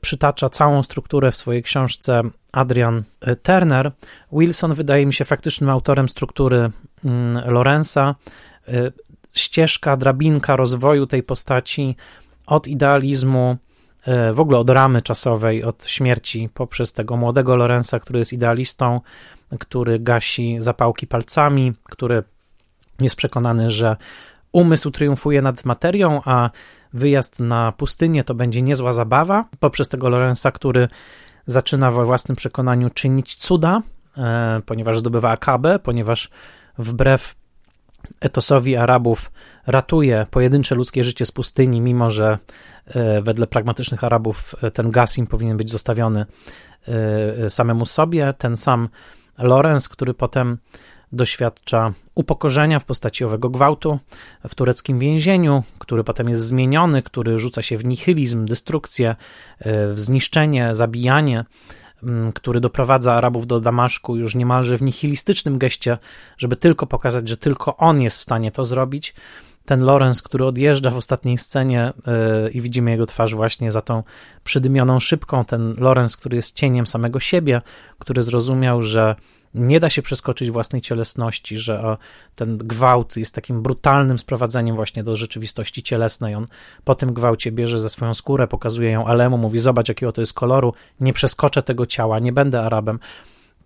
przytacza 0.00 0.48
całą 0.48 0.82
strukturę 0.82 1.30
w 1.30 1.36
swojej 1.36 1.62
książce 1.62 2.22
Adrian 2.52 3.02
Turner. 3.42 3.92
Wilson 4.32 4.74
wydaje 4.74 5.06
mi 5.06 5.14
się 5.14 5.24
faktycznym 5.24 5.70
autorem 5.70 6.08
struktury 6.08 6.70
mm, 7.04 7.52
Lorenza 7.52 8.14
ścieżka, 9.34 9.96
drabinka 9.96 10.56
rozwoju 10.56 11.06
tej 11.06 11.22
postaci 11.22 11.96
od 12.46 12.68
idealizmu, 12.68 13.56
e, 14.06 14.32
w 14.32 14.40
ogóle 14.40 14.58
od 14.58 14.70
ramy 14.70 15.02
czasowej, 15.02 15.64
od 15.64 15.86
śmierci, 15.86 16.48
poprzez 16.54 16.92
tego 16.92 17.16
młodego 17.16 17.56
Lorenza, 17.56 18.00
który 18.00 18.18
jest 18.18 18.32
idealistą, 18.32 19.00
który 19.58 19.98
gasi 19.98 20.56
zapałki 20.58 21.06
palcami, 21.06 21.72
który 21.84 22.22
jest 23.00 23.16
przekonany, 23.16 23.70
że 23.70 23.96
umysł 24.52 24.90
triumfuje 24.90 25.42
nad 25.42 25.64
materią, 25.64 26.20
a 26.24 26.50
wyjazd 26.92 27.40
na 27.40 27.72
pustynię 27.72 28.24
to 28.24 28.34
będzie 28.34 28.62
niezła 28.62 28.92
zabawa, 28.92 29.44
poprzez 29.60 29.88
tego 29.88 30.08
Lorenza, 30.08 30.52
który 30.52 30.88
zaczyna 31.46 31.90
we 31.90 32.04
własnym 32.04 32.36
przekonaniu 32.36 32.90
czynić 32.90 33.34
cuda, 33.34 33.80
e, 34.18 34.60
ponieważ 34.66 34.98
zdobywa 34.98 35.30
Akabę, 35.30 35.78
ponieważ 35.78 36.30
wbrew 36.78 37.34
etosowi 38.20 38.76
Arabów 38.76 39.32
ratuje 39.66 40.26
pojedyncze 40.30 40.74
ludzkie 40.74 41.04
życie 41.04 41.26
z 41.26 41.32
pustyni, 41.32 41.80
mimo 41.80 42.10
że 42.10 42.38
e, 42.86 43.22
wedle 43.22 43.46
pragmatycznych 43.46 44.04
Arabów 44.04 44.54
e, 44.62 44.70
ten 44.70 44.90
gaz 44.90 45.18
im 45.18 45.26
powinien 45.26 45.56
być 45.56 45.70
zostawiony 45.70 46.26
e, 46.88 47.50
samemu 47.50 47.86
sobie. 47.86 48.34
Ten 48.38 48.56
sam 48.56 48.88
Lorenz, 49.38 49.88
który 49.88 50.14
potem 50.14 50.58
doświadcza 51.12 51.92
upokorzenia 52.14 52.80
w 52.80 52.84
postaci 52.84 53.24
owego 53.24 53.50
gwałtu 53.50 53.98
w 54.48 54.54
tureckim 54.54 54.98
więzieniu, 54.98 55.62
który 55.78 56.04
potem 56.04 56.28
jest 56.28 56.46
zmieniony, 56.46 57.02
który 57.02 57.38
rzuca 57.38 57.62
się 57.62 57.76
w 57.76 57.84
nihilizm, 57.84 58.46
destrukcję, 58.46 59.16
w 59.64 59.94
zniszczenie, 59.96 60.74
zabijanie 60.74 61.44
który 62.34 62.60
doprowadza 62.60 63.14
Arabów 63.14 63.46
do 63.46 63.60
Damaszku 63.60 64.16
już 64.16 64.34
niemalże 64.34 64.76
w 64.76 64.82
nihilistycznym 64.82 65.58
geście, 65.58 65.98
żeby 66.38 66.56
tylko 66.56 66.86
pokazać, 66.86 67.28
że 67.28 67.36
tylko 67.36 67.76
on 67.76 68.00
jest 68.00 68.18
w 68.18 68.22
stanie 68.22 68.52
to 68.52 68.64
zrobić. 68.64 69.14
Ten 69.64 69.80
Lorenz, 69.80 70.22
który 70.22 70.44
odjeżdża 70.44 70.90
w 70.90 70.96
ostatniej 70.96 71.38
scenie 71.38 71.92
yy, 72.44 72.50
i 72.50 72.60
widzimy 72.60 72.90
jego 72.90 73.06
twarz 73.06 73.34
właśnie 73.34 73.72
za 73.72 73.82
tą 73.82 74.02
przydymioną 74.44 75.00
szybką, 75.00 75.44
ten 75.44 75.74
Lorenz, 75.78 76.16
który 76.16 76.36
jest 76.36 76.56
cieniem 76.56 76.86
samego 76.86 77.20
siebie, 77.20 77.62
który 77.98 78.22
zrozumiał, 78.22 78.82
że 78.82 79.16
nie 79.54 79.80
da 79.80 79.90
się 79.90 80.02
przeskoczyć 80.02 80.50
własnej 80.50 80.82
cielesności, 80.82 81.58
że 81.58 81.96
ten 82.34 82.58
gwałt 82.58 83.16
jest 83.16 83.34
takim 83.34 83.62
brutalnym 83.62 84.18
sprowadzeniem 84.18 84.76
właśnie 84.76 85.04
do 85.04 85.16
rzeczywistości 85.16 85.82
cielesnej. 85.82 86.34
On 86.34 86.46
po 86.84 86.94
tym 86.94 87.12
gwałcie 87.12 87.52
bierze 87.52 87.80
ze 87.80 87.90
swoją 87.90 88.14
skórę, 88.14 88.46
pokazuje 88.46 88.90
ją 88.90 89.06
Alemu, 89.06 89.38
mówi: 89.38 89.58
Zobacz, 89.58 89.88
jakiego 89.88 90.12
to 90.12 90.22
jest 90.22 90.32
koloru, 90.32 90.72
nie 91.00 91.12
przeskoczę 91.12 91.62
tego 91.62 91.86
ciała, 91.86 92.18
nie 92.18 92.32
będę 92.32 92.62
Arabem. 92.62 92.98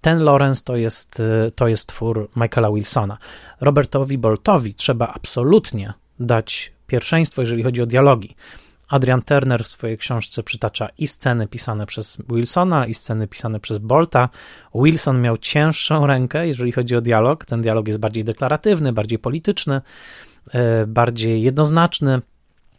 Ten 0.01 0.23
Lorenz 0.23 0.63
to 0.63 0.77
jest, 0.77 1.23
to 1.55 1.69
jest 1.69 1.89
twór 1.89 2.29
Michaela 2.37 2.73
Wilsona. 2.73 3.19
Robertowi 3.61 4.19
Boltowi 4.19 4.75
trzeba 4.75 5.09
absolutnie 5.09 5.93
dać 6.21 6.73
pierwszeństwo, 6.87 7.43
jeżeli 7.43 7.63
chodzi 7.63 7.83
o 7.83 7.87
dialogi. 7.87 8.37
Adrian 8.89 9.23
Turner 9.23 9.65
w 9.65 9.69
swojej 9.69 9.99
książce 9.99 10.43
przytacza 10.43 10.89
i 10.99 11.07
sceny 11.07 11.49
pisane 11.49 11.87
przez 11.87 12.23
Wilsona, 12.29 12.87
i 12.87 12.95
sceny 12.95 13.29
pisane 13.29 13.61
przez 13.61 13.79
Bolta. 13.79 14.29
Wilson 14.75 15.21
miał 15.21 15.37
cięższą 15.37 16.07
rękę, 16.07 16.47
jeżeli 16.47 16.73
chodzi 16.73 16.97
o 16.97 17.01
dialog. 17.01 17.45
Ten 17.45 17.63
dialog 17.63 17.87
jest 17.87 18.01
bardziej 18.01 18.25
deklaratywny, 18.25 18.93
bardziej 18.93 19.19
polityczny, 19.19 19.81
e, 20.53 20.87
bardziej 20.87 21.43
jednoznaczny. 21.43 22.21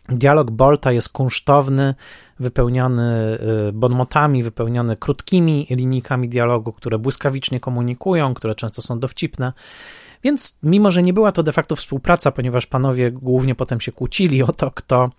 Dialog 0.10 0.52
Bolta 0.52 0.92
jest 0.92 1.10
kunsztowny, 1.10 1.96
wypełniony 2.40 3.38
e, 3.68 3.72
bonmotami, 3.72 4.44
wypełniony 4.44 4.98
krótkimi 4.98 5.68
linijkami 5.70 6.30
dialogu, 6.30 6.74
które 6.74 7.00
błyskawicznie 7.00 7.60
komunikują, 7.60 8.34
które 8.34 8.56
często 8.56 8.82
są 8.82 9.00
dowcipne. 9.00 9.54
Więc 10.24 10.60
mimo, 10.64 10.92
że 10.92 11.04
nie 11.04 11.14
była 11.14 11.32
to 11.32 11.44
de 11.44 11.52
facto 11.52 11.76
współpraca, 11.76 12.32
ponieważ 12.32 12.68
panowie 12.68 13.12
głównie 13.12 13.56
potem 13.56 13.82
się 13.82 13.92
kłócili 13.92 14.44
o 14.44 14.52
to, 14.52 14.72
kto 14.72 15.10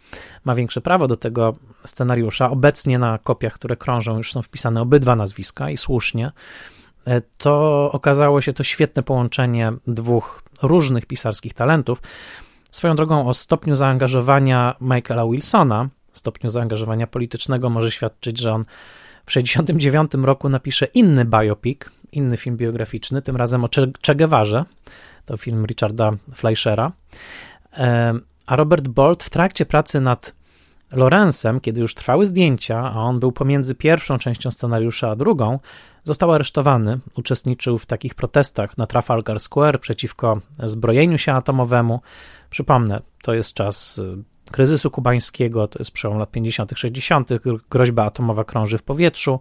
ma 0.45 0.55
większe 0.55 0.81
prawo 0.81 1.07
do 1.07 1.17
tego 1.17 1.57
scenariusza, 1.85 2.51
obecnie 2.51 2.99
na 2.99 3.19
kopiach, 3.19 3.53
które 3.53 3.77
krążą, 3.77 4.17
już 4.17 4.33
są 4.33 4.43
wpisane 4.43 4.83
obydwa 4.83 5.17
nazwiska 5.17 5.71
i 5.71 5.77
słusznie, 5.77 6.33
e, 7.07 7.21
to 7.21 7.89
okazało 7.93 8.41
się 8.41 8.53
to 8.53 8.65
świetne 8.65 9.03
połączenie 9.03 9.73
dwóch 9.87 10.43
różnych 10.63 11.07
pisarskich 11.07 11.55
talentów. 11.55 12.03
Swoją 12.71 12.97
drogą 12.97 13.29
o 13.29 13.35
stopniu 13.35 13.75
zaangażowania 13.75 14.75
Michaela 14.81 15.27
Wilsona, 15.27 15.89
stopniu 16.13 16.51
zaangażowania 16.51 17.07
politycznego 17.07 17.71
może 17.71 17.91
świadczyć, 17.91 18.39
że 18.39 18.53
on 18.53 18.65
w 19.27 19.33
1969 19.33 20.27
roku 20.27 20.49
napisze 20.49 20.87
inny 20.87 21.25
biopic, 21.25 21.81
inny 22.13 22.37
film 22.37 22.57
biograficzny, 22.57 23.23
tym 23.23 23.37
razem 23.37 23.65
o 23.65 23.69
Che 24.07 24.15
Guevarze, 24.15 24.65
to 25.25 25.37
film 25.37 25.67
Richarda 25.67 26.13
Fleischera, 26.35 26.93
a 28.47 28.57
Robert 28.57 28.89
Bolt 28.89 29.23
w 29.23 29.31
trakcie 29.31 29.67
pracy 29.67 30.01
nad 30.01 30.35
Lorenzem, 30.93 31.61
kiedy 31.61 31.81
już 31.81 31.95
trwały 31.95 32.27
zdjęcia, 32.27 32.79
a 32.79 32.95
on 32.95 33.21
był 33.21 33.33
pomiędzy 33.33 33.75
pierwszą 33.75 34.19
częścią 34.19 34.51
scenariusza 34.51 35.11
a 35.11 35.17
drugą, 35.17 35.59
został 36.03 36.33
aresztowany. 36.33 36.99
Uczestniczył 37.15 37.79
w 37.79 37.87
takich 37.87 38.15
protestach 38.15 38.79
na 38.79 38.87
Trafalgar 38.87 39.41
Square 39.41 39.81
przeciwko 39.81 40.41
zbrojeniu 40.65 41.19
się 41.19 41.33
atomowemu. 41.33 42.01
Przypomnę, 42.51 43.01
to 43.23 43.35
jest 43.35 43.55
czas 43.55 43.99
y, 43.99 44.17
kryzysu 44.51 44.91
kubańskiego, 44.91 45.69
to 45.69 45.79
jest 45.79 45.91
przełom 45.91 46.19
lat 46.19 46.31
50., 46.31 46.73
60., 46.77 47.29
groźba 47.71 48.05
atomowa 48.05 48.45
krąży 48.45 48.79
w 48.79 48.83
powietrzu. 48.83 49.41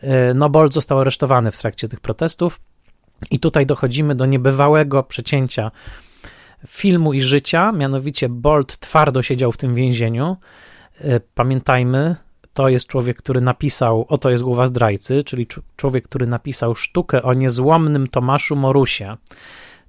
E, 0.00 0.34
no, 0.34 0.50
Bolt 0.50 0.74
został 0.74 1.00
aresztowany 1.00 1.50
w 1.50 1.58
trakcie 1.58 1.88
tych 1.88 2.00
protestów, 2.00 2.60
i 3.30 3.38
tutaj 3.40 3.66
dochodzimy 3.66 4.14
do 4.14 4.26
niebywałego 4.26 5.02
przecięcia 5.02 5.70
filmu 6.66 7.12
i 7.12 7.22
życia, 7.22 7.72
mianowicie 7.72 8.28
Bolt 8.28 8.78
twardo 8.78 9.22
siedział 9.22 9.52
w 9.52 9.56
tym 9.56 9.74
więzieniu. 9.74 10.36
E, 10.98 11.20
pamiętajmy, 11.20 12.16
to 12.52 12.68
jest 12.68 12.86
człowiek, 12.86 13.16
który 13.16 13.40
napisał 13.40 14.06
Oto 14.08 14.30
jest 14.30 14.42
głowa 14.42 14.66
zdrajcy, 14.66 15.24
czyli 15.24 15.46
człowiek, 15.76 16.04
który 16.04 16.26
napisał 16.26 16.74
sztukę 16.74 17.22
o 17.22 17.34
niezłomnym 17.34 18.06
Tomaszu 18.06 18.56
Morusie. 18.56 19.16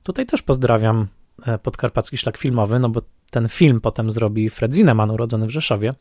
Tutaj 0.03 0.26
też 0.26 0.41
pozdrawiam 0.41 1.07
e, 1.45 1.57
podkarpacki 1.57 2.17
szlak 2.17 2.38
filmowy, 2.38 2.80
no 2.80 2.89
bo 2.89 3.01
ten 3.36 3.49
film 3.49 3.82
potem 3.82 4.12
zrobi 4.12 4.49
Fred 4.49 4.74
Zinnemann, 4.76 5.12
urodzony 5.12 5.48
w 5.48 5.49
Rzeszowie 5.49 5.94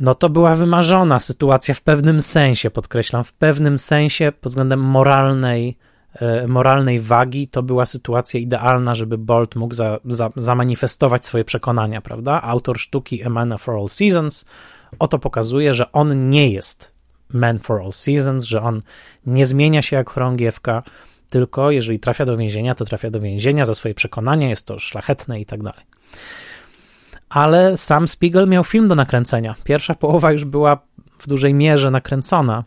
no 0.00 0.14
to 0.14 0.28
była 0.28 0.54
wymarzona 0.54 1.20
sytuacja 1.20 1.74
w 1.74 1.80
pewnym 1.80 2.22
sensie, 2.22 2.70
podkreślam, 2.70 3.24
w 3.24 3.32
pewnym 3.32 3.78
sensie 3.78 4.32
pod 4.40 4.50
względem 4.52 4.80
moralnej, 4.80 5.78
e, 6.14 6.46
moralnej 6.46 7.00
wagi, 7.00 7.48
to 7.48 7.62
była 7.62 7.86
sytuacja 7.86 8.40
idealna, 8.40 8.94
żeby 8.94 9.18
Bolt 9.18 9.56
mógł 9.56 9.74
za, 9.74 9.98
za, 10.04 10.30
zamanifestować 10.36 11.26
swoje 11.26 11.44
przekonania, 11.44 12.00
prawda? 12.00 12.42
Autor 12.42 12.78
sztuki 12.78 13.24
A 13.24 13.28
Man 13.28 13.58
for 13.58 13.74
All 13.74 13.88
Seasons. 13.88 14.44
Oto 14.98 15.18
pokazuje, 15.18 15.74
że 15.74 15.92
on 15.92 16.30
nie 16.30 16.50
jest 16.50 16.92
Man 17.32 17.58
for 17.58 17.80
All 17.80 17.92
Seasons, 17.92 18.44
że 18.44 18.62
on 18.62 18.80
nie 19.26 19.46
zmienia 19.46 19.82
się 19.82 19.96
jak 19.96 20.10
chorągiewka, 20.10 20.82
tylko 21.30 21.70
jeżeli 21.70 22.00
trafia 22.00 22.24
do 22.24 22.36
więzienia, 22.36 22.74
to 22.74 22.84
trafia 22.84 23.10
do 23.10 23.20
więzienia 23.20 23.64
za 23.64 23.74
swoje 23.74 23.94
przekonania, 23.94 24.48
jest 24.48 24.66
to 24.66 24.78
szlachetne 24.78 25.40
i 25.40 25.46
tak 25.46 25.62
dalej 25.62 25.84
ale 27.28 27.76
sam 27.76 28.08
Spiegel 28.08 28.48
miał 28.48 28.64
film 28.64 28.88
do 28.88 28.94
nakręcenia. 28.94 29.54
Pierwsza 29.64 29.94
połowa 29.94 30.32
już 30.32 30.44
była 30.44 30.78
w 31.18 31.28
dużej 31.28 31.54
mierze 31.54 31.90
nakręcona. 31.90 32.64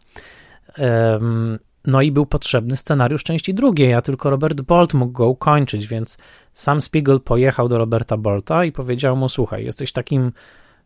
No 1.85 2.01
i 2.01 2.11
był 2.11 2.25
potrzebny 2.25 2.77
scenariusz 2.77 3.23
części 3.23 3.53
drugiej, 3.53 3.93
a 3.93 4.01
tylko 4.01 4.29
Robert 4.29 4.61
Bolt 4.61 4.93
mógł 4.93 5.11
go 5.11 5.27
ukończyć, 5.27 5.87
więc 5.87 6.17
sam 6.53 6.81
Spiegel 6.81 7.21
pojechał 7.21 7.69
do 7.69 7.77
Roberta 7.77 8.17
Bolta 8.17 8.65
i 8.65 8.71
powiedział 8.71 9.15
mu: 9.15 9.29
Słuchaj, 9.29 9.65
jesteś 9.65 9.91
takim, 9.91 10.31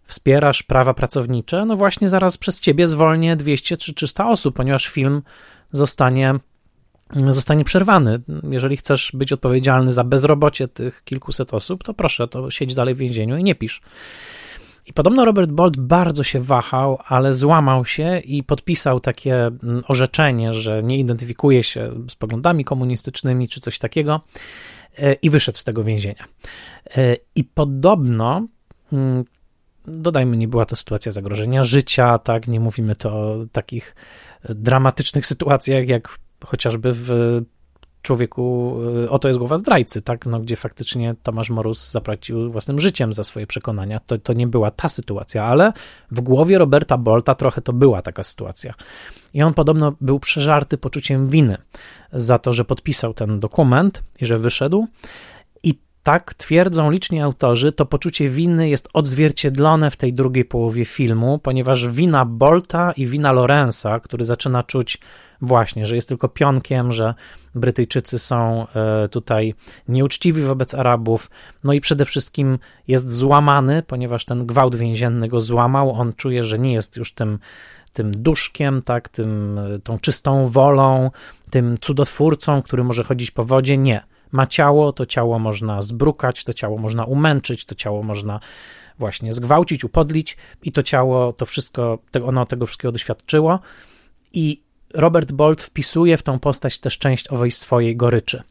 wspierasz 0.04 0.64
prawa 0.64 0.94
pracownicze, 0.94 1.66
no 1.66 1.76
właśnie 1.76 2.10
zaraz 2.10 2.38
przez 2.38 2.60
ciebie 2.60 2.88
zwolnię 2.88 3.36
200 3.36 3.78
czy 3.78 3.94
300 3.94 4.30
osób, 4.30 4.56
ponieważ 4.56 4.88
film 4.88 5.22
zostanie 5.72 6.34
zostanie 7.14 7.64
przerwany. 7.64 8.20
Jeżeli 8.50 8.78
chcesz 8.78 9.12
być 9.14 9.34
odpowiedzialny 9.34 9.92
za 9.92 10.04
bezrobocie 10.04 10.68
tych 10.68 11.04
kilkuset 11.04 11.54
osób, 11.54 11.84
to 11.84 11.94
proszę, 11.94 12.28
to 12.28 12.52
siedź 12.52 12.76
dalej 12.76 12.96
w 12.96 12.98
więzieniu 12.98 13.38
i 13.38 13.44
nie 13.44 13.56
pisz. 13.56 13.82
I 14.88 14.94
podobno 14.94 15.26
Robert 15.26 15.52
Bolt 15.52 15.78
bardzo 15.78 16.24
się 16.24 16.40
wahał, 16.40 17.00
ale 17.08 17.34
złamał 17.34 17.86
się 17.86 18.20
i 18.20 18.44
podpisał 18.44 19.00
takie 19.00 19.36
mm, 19.46 19.84
orzeczenie, 19.88 20.54
że 20.54 20.84
nie 20.84 21.00
identyfikuje 21.00 21.64
się 21.64 21.92
z 22.10 22.16
poglądami 22.16 22.66
komunistycznymi 22.66 23.48
czy 23.48 23.60
coś 23.60 23.80
takiego 23.80 24.22
e, 24.98 25.14
i 25.14 25.30
wyszedł 25.30 25.58
z 25.58 25.64
tego 25.64 25.84
więzienia. 25.84 26.26
E, 26.98 27.16
I 27.36 27.44
podobno 27.44 28.48
mm, 28.94 29.24
dodajmy, 29.88 30.38
nie 30.38 30.48
była 30.48 30.66
to 30.66 30.76
sytuacja 30.76 31.12
zagrożenia 31.12 31.64
życia, 31.64 32.20
tak, 32.20 32.48
nie 32.48 32.60
mówimy 32.60 32.96
to 32.96 33.10
o 33.10 33.46
takich 33.52 33.96
dramatycznych 34.50 35.28
sytuacjach, 35.28 35.88
jak 35.88 36.18
chociażby 36.46 36.90
w 36.94 37.42
człowieku, 38.06 38.76
y, 39.04 39.10
oto 39.10 39.28
jest 39.28 39.40
głowa 39.40 39.58
zdrajcy, 39.58 40.02
tak, 40.02 40.26
no, 40.26 40.40
gdzie 40.40 40.56
faktycznie 40.56 41.16
Tomasz 41.24 41.50
Morus 41.50 41.92
zapłacił 41.92 42.52
własnym 42.52 42.80
życiem 42.80 43.14
za 43.14 43.24
swoje 43.24 43.48
przekonania. 43.48 44.00
To, 44.00 44.18
to 44.18 44.34
nie 44.34 44.48
była 44.48 44.72
ta 44.72 44.90
sytuacja, 44.90 45.46
ale 45.46 45.74
w 46.12 46.22
głowie 46.22 46.58
Roberta 46.58 46.98
Bolta 46.98 47.36
trochę 47.36 47.62
to 47.62 47.74
była 47.74 48.02
taka 48.02 48.24
sytuacja. 48.24 48.74
I 49.34 49.44
on 49.44 49.54
podobno 49.54 49.94
był 50.02 50.20
przeżarty 50.20 50.78
poczuciem 50.78 51.30
winy 51.30 51.58
za 52.14 52.40
to, 52.40 52.54
że 52.54 52.66
podpisał 52.66 53.14
ten 53.14 53.40
dokument 53.40 54.04
i 54.22 54.26
że 54.26 54.38
wyszedł. 54.38 54.88
I 55.64 55.80
tak 56.04 56.34
twierdzą 56.34 56.92
liczni 56.92 57.22
autorzy, 57.22 57.72
to 57.72 57.86
poczucie 57.86 58.30
winy 58.30 58.70
jest 58.70 58.90
odzwierciedlone 58.94 59.92
w 59.92 59.98
tej 59.98 60.14
drugiej 60.14 60.46
połowie 60.46 60.86
filmu, 60.86 61.40
ponieważ 61.40 61.88
wina 61.90 62.26
Bolta 62.26 62.92
i 62.92 63.06
wina 63.06 63.32
Lorenza, 63.32 64.00
który 64.00 64.26
zaczyna 64.26 64.64
czuć 64.64 65.00
właśnie, 65.42 65.86
że 65.86 65.96
jest 65.96 66.08
tylko 66.08 66.30
pionkiem, 66.30 66.92
że 66.94 67.14
Brytyjczycy 67.56 68.20
są 68.20 68.68
e, 68.76 69.08
tutaj 69.10 69.54
nieuczciwi 69.88 70.42
wobec 70.42 70.74
Arabów, 70.74 71.30
no 71.64 71.74
i 71.74 71.82
przede 71.82 72.06
wszystkim 72.06 72.60
jest 72.88 73.16
złamany, 73.16 73.84
ponieważ 73.88 74.26
ten 74.26 74.46
gwałt 74.46 74.76
więzienny 74.76 75.28
go 75.28 75.40
złamał, 75.40 75.92
on 75.92 76.14
czuje, 76.14 76.44
że 76.44 76.60
nie 76.60 76.74
jest 76.74 76.98
już 76.98 77.14
tym 77.14 77.40
tym 77.96 78.12
duszkiem, 78.12 78.82
tak, 78.82 79.10
tym, 79.10 79.60
tą 79.84 80.00
czystą 80.00 80.50
wolą, 80.50 81.12
tym 81.50 81.78
cudotwórcą, 81.82 82.62
który 82.62 82.84
może 82.84 83.04
chodzić 83.04 83.32
po 83.32 83.44
wodzie. 83.44 83.78
Nie. 83.78 84.04
Ma 84.32 84.48
ciało, 84.48 84.94
to 84.94 85.06
ciało 85.06 85.40
można 85.40 85.82
zbrukać, 85.82 86.44
to 86.44 86.54
ciało 86.54 86.78
można 86.78 87.06
umęczyć, 87.06 87.66
to 87.66 87.76
ciało 87.76 88.04
można 88.04 88.40
właśnie 89.00 89.34
zgwałcić, 89.34 89.84
upodlić 89.84 90.38
i 90.64 90.72
to 90.72 90.84
ciało, 90.84 91.34
to 91.34 91.46
wszystko, 91.46 92.00
ono 92.26 92.46
tego 92.46 92.66
wszystkiego 92.66 92.92
doświadczyło 92.92 93.60
i 94.34 94.62
Robert 94.96 95.32
Bolt 95.32 95.64
wpisuje 95.64 96.18
w 96.18 96.24
tą 96.24 96.40
postać 96.40 96.80
też 96.80 96.98
część 96.98 97.32
owej 97.32 97.52
swojej 97.52 97.96
goryczy. 97.96 98.44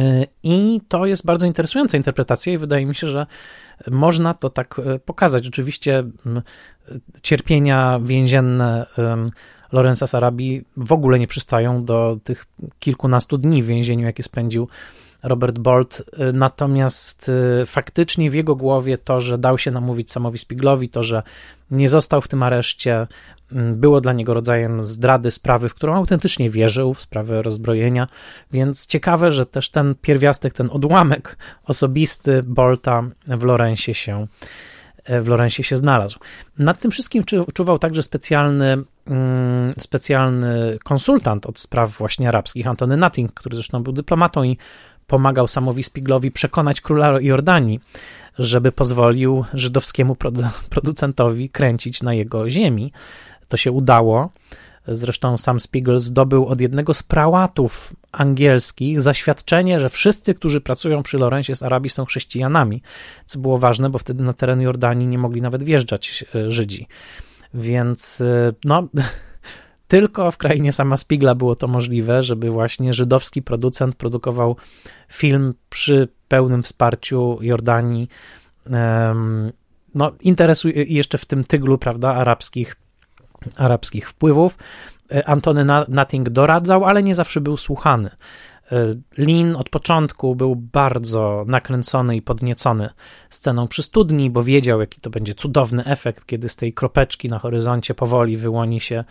Y, 0.00 0.26
I 0.42 0.80
to 0.88 1.06
jest 1.06 1.26
bardzo 1.26 1.46
interesująca 1.46 1.96
interpretacja, 1.96 2.52
i 2.52 2.58
wydaje 2.58 2.86
mi 2.86 2.94
się, 2.94 3.06
że 3.06 3.26
można 3.90 4.34
to 4.34 4.50
tak 4.50 4.78
y, 4.78 4.98
pokazać. 4.98 5.48
Oczywiście 5.48 5.98
mm, 6.26 6.42
cierpienia 7.22 8.00
więzienne 8.02 8.86
Lorenza 9.72 10.06
Sarabi 10.06 10.64
w 10.76 10.92
ogóle 10.92 11.18
nie 11.18 11.26
przystają 11.26 11.84
do 11.84 12.18
tych 12.24 12.46
kilkunastu 12.78 13.38
dni 13.38 13.62
w 13.62 13.66
więzieniu, 13.66 14.06
jakie 14.06 14.22
spędził 14.22 14.68
Robert 15.22 15.58
Bolt. 15.58 16.00
Y, 16.00 16.32
natomiast 16.32 17.30
faktycznie 17.66 18.30
w 18.30 18.34
jego 18.34 18.56
głowie 18.56 18.98
to, 18.98 19.20
że 19.20 19.38
dał 19.38 19.58
się 19.58 19.70
namówić 19.70 20.12
Samowi 20.12 20.38
Spiglowi, 20.38 20.88
to, 20.88 21.02
że 21.02 21.22
nie 21.70 21.88
został 21.88 22.20
w 22.20 22.28
tym 22.28 22.42
areszcie, 22.42 23.06
Mm, 23.52 23.74
było 23.74 24.00
dla 24.00 24.12
niego 24.12 24.34
rodzajem 24.34 24.80
zdrady 24.80 25.30
sprawy, 25.30 25.68
w 25.68 25.74
którą 25.74 25.94
autentycznie 25.94 26.50
wierzył, 26.50 26.94
w 26.94 27.00
sprawę 27.00 27.42
rozbrojenia, 27.42 28.08
więc 28.52 28.86
ciekawe, 28.86 29.32
że 29.32 29.46
też 29.46 29.70
ten 29.70 29.94
pierwiastek, 30.02 30.54
ten 30.54 30.68
odłamek 30.72 31.36
osobisty 31.64 32.42
Bolta 32.42 33.02
w 33.26 33.44
Lorensie 33.44 33.94
się 33.94 34.26
w 35.20 35.28
Lorensie 35.28 35.62
się 35.62 35.76
znalazł. 35.76 36.18
Nad 36.58 36.80
tym 36.80 36.90
wszystkim 36.90 37.24
czuwał 37.54 37.78
także 37.78 38.02
specjalny, 38.02 38.76
mm, 39.06 39.72
specjalny 39.78 40.78
konsultant 40.84 41.46
od 41.46 41.58
spraw 41.58 41.90
właśnie 41.90 42.28
arabskich, 42.28 42.66
Antony 42.66 42.96
Nutting, 42.96 43.32
który 43.32 43.56
zresztą 43.56 43.82
był 43.82 43.92
dyplomatą 43.92 44.42
i 44.42 44.58
pomagał 45.08 45.48
Samowi 45.48 45.82
Spiglowi 45.82 46.30
przekonać 46.30 46.80
króla 46.80 47.20
Jordanii, 47.20 47.80
żeby 48.38 48.72
pozwolił 48.72 49.44
żydowskiemu 49.54 50.16
producentowi 50.70 51.50
kręcić 51.50 52.02
na 52.02 52.14
jego 52.14 52.50
ziemi. 52.50 52.92
To 53.48 53.56
się 53.56 53.72
udało. 53.72 54.30
Zresztą 54.88 55.36
sam 55.36 55.60
Spiegel 55.60 56.00
zdobył 56.00 56.46
od 56.46 56.60
jednego 56.60 56.94
z 56.94 57.02
prałatów 57.02 57.92
angielskich 58.12 59.00
zaświadczenie, 59.00 59.80
że 59.80 59.88
wszyscy, 59.88 60.34
którzy 60.34 60.60
pracują 60.60 61.02
przy 61.02 61.18
Lorencie 61.18 61.56
z 61.56 61.62
Arabii 61.62 61.90
są 61.90 62.04
chrześcijanami, 62.04 62.82
co 63.26 63.38
było 63.38 63.58
ważne, 63.58 63.90
bo 63.90 63.98
wtedy 63.98 64.24
na 64.24 64.32
teren 64.32 64.60
Jordanii 64.60 65.06
nie 65.06 65.18
mogli 65.18 65.42
nawet 65.42 65.64
wjeżdżać 65.64 66.24
e, 66.34 66.50
Żydzi. 66.50 66.86
Więc 67.54 68.20
e, 68.20 68.52
no, 68.64 68.82
tylko 69.88 70.30
w 70.30 70.36
krainie 70.36 70.72
sama 70.72 70.96
Spiegla 70.96 71.34
było 71.34 71.54
to 71.54 71.68
możliwe, 71.68 72.22
żeby 72.22 72.50
właśnie 72.50 72.92
żydowski 72.92 73.42
producent 73.42 73.96
produkował 73.96 74.56
film 75.08 75.54
przy 75.70 76.08
pełnym 76.28 76.62
wsparciu 76.62 77.38
Jordanii. 77.40 78.08
No, 79.94 80.12
interesuje 80.20 80.84
jeszcze 80.84 81.18
w 81.18 81.24
tym 81.24 81.44
tyglu, 81.44 81.78
prawda, 81.78 82.14
arabskich 82.14 82.76
arabskich 83.56 84.10
wpływów. 84.10 84.58
E, 85.12 85.28
Antony 85.28 85.66
Nutting 85.88 86.30
doradzał, 86.30 86.84
ale 86.84 87.02
nie 87.02 87.14
zawsze 87.14 87.40
był 87.40 87.56
słuchany. 87.56 88.10
E, 88.72 88.94
Lin 89.18 89.56
od 89.56 89.68
początku 89.68 90.36
był 90.36 90.56
bardzo 90.56 91.44
nakręcony 91.46 92.16
i 92.16 92.22
podniecony 92.22 92.90
sceną 93.30 93.68
przy 93.68 93.82
studni, 93.82 94.30
bo 94.30 94.42
wiedział, 94.42 94.80
jaki 94.80 95.00
to 95.00 95.10
będzie 95.10 95.34
cudowny 95.34 95.84
efekt, 95.84 96.26
kiedy 96.26 96.48
z 96.48 96.56
tej 96.56 96.72
kropeczki 96.72 97.28
na 97.28 97.38
horyzoncie 97.38 97.94
powoli 97.94 98.36
wyłoni 98.36 98.80
się 98.80 99.04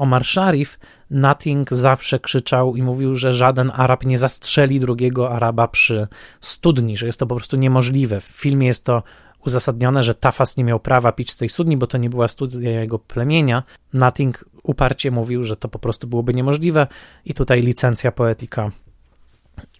Omar 0.00 0.24
Sharif. 0.24 0.78
Nutting 1.10 1.70
zawsze 1.70 2.18
krzyczał 2.18 2.76
i 2.76 2.82
mówił, 2.82 3.14
że 3.14 3.32
żaden 3.32 3.72
Arab 3.74 4.04
nie 4.04 4.18
zastrzeli 4.18 4.80
drugiego 4.80 5.30
Araba 5.30 5.68
przy 5.68 6.08
studni, 6.40 6.96
że 6.96 7.06
jest 7.06 7.18
to 7.18 7.26
po 7.26 7.34
prostu 7.34 7.56
niemożliwe. 7.56 8.20
W 8.20 8.24
filmie 8.24 8.66
jest 8.66 8.84
to 8.84 9.02
uzasadnione, 9.46 10.02
że 10.02 10.14
Tafas 10.14 10.56
nie 10.56 10.64
miał 10.64 10.80
prawa 10.80 11.12
pić 11.12 11.32
z 11.32 11.36
tej 11.36 11.48
studni, 11.48 11.76
bo 11.76 11.86
to 11.86 11.98
nie 11.98 12.10
była 12.10 12.28
studnia 12.28 12.80
jego 12.80 12.98
plemienia. 12.98 13.62
Nutting 13.92 14.44
uparcie 14.62 15.10
mówił, 15.10 15.42
że 15.42 15.56
to 15.56 15.68
po 15.68 15.78
prostu 15.78 16.06
byłoby 16.06 16.34
niemożliwe 16.34 16.86
i 17.24 17.34
tutaj 17.34 17.62
licencja 17.62 18.12
poetyka 18.12 18.70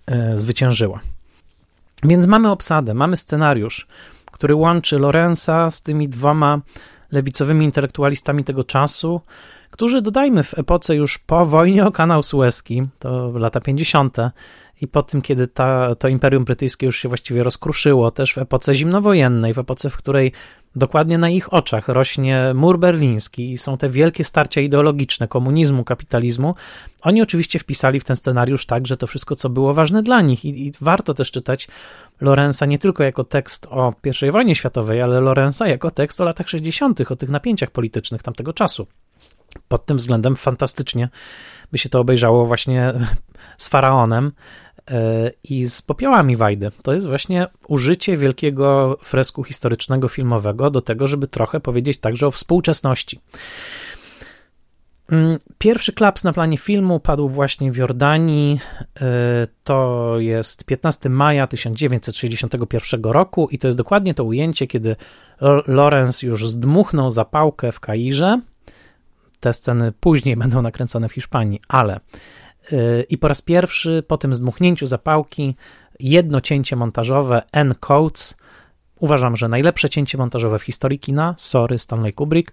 e, 0.07 0.39
zwyciężyła. 0.39 1.01
Więc 2.03 2.27
mamy 2.27 2.51
obsadę, 2.51 2.95
mamy 2.95 3.17
scenariusz, 3.17 3.87
który 4.33 4.55
łączy 4.55 4.99
Lorenza 4.99 5.71
z 5.71 5.83
tymi 5.83 6.09
dwoma 6.09 6.61
lewicowymi 7.13 7.65
intelektualistami 7.65 8.45
tego 8.45 8.65
czasu, 8.65 9.21
którzy, 9.71 10.03
dodajmy, 10.03 10.43
w 10.43 10.59
epoce 10.59 10.97
już 10.97 11.19
po 11.19 11.45
wojnie 11.45 11.87
o 11.87 11.93
kanał 11.93 12.23
Suezki, 12.23 12.83
to 12.99 13.33
lata 13.35 13.61
50., 13.61 14.17
i 14.81 14.89
po 14.89 15.03
tym, 15.03 15.23
kiedy 15.23 15.49
ta, 15.49 15.95
to 15.95 16.09
Imperium 16.09 16.45
Brytyjskie 16.45 16.87
już 16.87 16.97
się 16.97 17.09
właściwie 17.09 17.43
rozkruszyło, 17.43 18.11
też 18.11 18.35
w 18.35 18.39
epoce 18.39 18.75
zimnowojennej, 18.75 19.55
w 19.55 19.59
epoce, 19.59 19.91
w 19.91 19.97
której 19.97 20.33
dokładnie 20.77 21.19
na 21.19 21.31
ich 21.31 21.53
oczach 21.53 21.89
rośnie 21.89 22.53
mur 22.55 22.79
berliński 22.79 23.53
i 23.53 23.59
są 23.59 23.77
te 23.77 23.89
wielkie 23.89 24.25
starcia 24.25 24.61
ideologiczne 24.61 25.29
komunizmu, 25.29 25.85
kapitalizmu, 25.85 26.55
oni 27.03 27.23
oczywiście 27.23 27.59
wpisali 27.59 28.01
w 28.01 28.05
ten 28.05 28.17
scenariusz 28.17 28.67
tak, 28.67 28.87
że 28.87 28.97
to 28.97 29.07
wszystko, 29.07 29.37
co 29.37 29.49
było 29.49 29.75
ważne 29.75 30.03
dla 30.03 30.21
nich 30.21 30.45
i, 30.45 30.67
i 30.67 30.73
warto 30.81 31.15
też 31.15 31.31
czytać 31.31 31.69
Lorenza 32.21 32.67
nie 32.67 32.79
tylko 32.79 33.03
jako 33.03 33.25
tekst 33.25 33.67
o 33.71 33.95
I 34.27 34.31
wojnie 34.31 34.55
światowej, 34.55 35.03
ale 35.03 35.21
Lorenza 35.21 35.69
jako 35.69 35.91
tekst 35.91 36.21
o 36.21 36.25
latach 36.25 36.49
60., 36.49 37.01
o 37.11 37.17
tych 37.17 37.29
napięciach 37.29 37.71
politycznych 37.71 38.23
tamtego 38.23 38.53
czasu. 38.53 38.87
Pod 39.69 39.87
tym 39.87 39.97
względem 39.97 40.37
fantastycznie 40.37 41.09
by 41.73 41.79
się 41.79 41.89
to 41.89 42.01
obejrzało 42.01 42.47
właśnie 42.47 42.93
z 43.59 43.69
faraonem, 43.69 44.33
E, 44.91 45.31
i 45.45 45.67
z 45.67 45.83
popiołami 45.83 46.37
Wajdy. 46.37 46.71
To 46.83 46.93
jest 46.93 47.07
właśnie 47.07 47.47
użycie 47.69 48.17
wielkiego 48.17 48.99
fresku 49.03 49.45
historycznego, 49.45 50.09
filmowego 50.09 50.71
do 50.71 50.81
tego, 50.81 51.07
żeby 51.07 51.27
trochę 51.27 51.61
powiedzieć 51.61 51.99
także 51.99 52.27
o 52.27 52.31
współczesności. 52.31 53.21
Mm, 55.11 55.39
pierwszy 55.59 55.93
klaps 55.93 56.25
na 56.25 56.33
planie 56.33 56.59
filmu 56.59 57.01
padł 57.01 57.29
właśnie 57.29 57.73
w 57.73 57.77
Jordanii. 57.77 58.61
E, 59.01 59.47
to 59.65 60.15
jest 60.19 60.65
15 60.65 61.09
maja 61.09 61.47
1961 61.47 63.03
roku 63.05 63.49
i 63.51 63.59
to 63.59 63.69
jest 63.69 63.79
dokładnie 63.79 64.15
to 64.15 64.25
ujęcie, 64.25 64.67
kiedy 64.67 64.97
Lorenz 65.67 66.23
już 66.23 66.49
zdmuchnął 66.49 67.11
zapałkę 67.11 67.73
w 67.73 67.81
Kairze. 67.81 68.41
Te 69.41 69.53
sceny 69.53 69.93
później 70.01 70.37
będą 70.37 70.63
nakręcone 70.63 71.09
w 71.09 71.13
Hiszpanii, 71.13 71.61
ale 71.69 72.01
i 73.09 73.19
po 73.19 73.29
raz 73.29 73.43
pierwszy 73.43 74.03
po 74.07 74.19
tym 74.19 74.35
zdmuchnięciu 74.35 74.87
zapałki 74.87 75.57
jedno 76.01 76.41
cięcie 76.41 76.77
montażowe 76.77 77.43
N 77.53 77.75
Coates, 77.81 78.37
uważam, 79.01 79.37
że 79.37 79.49
najlepsze 79.49 79.91
cięcie 79.91 80.19
montażowe 80.19 80.59
w 80.59 80.63
historii 80.63 80.99
kina, 80.99 81.35
sorry 81.39 81.79
Stanley 81.79 82.13
Kubrick, 82.13 82.53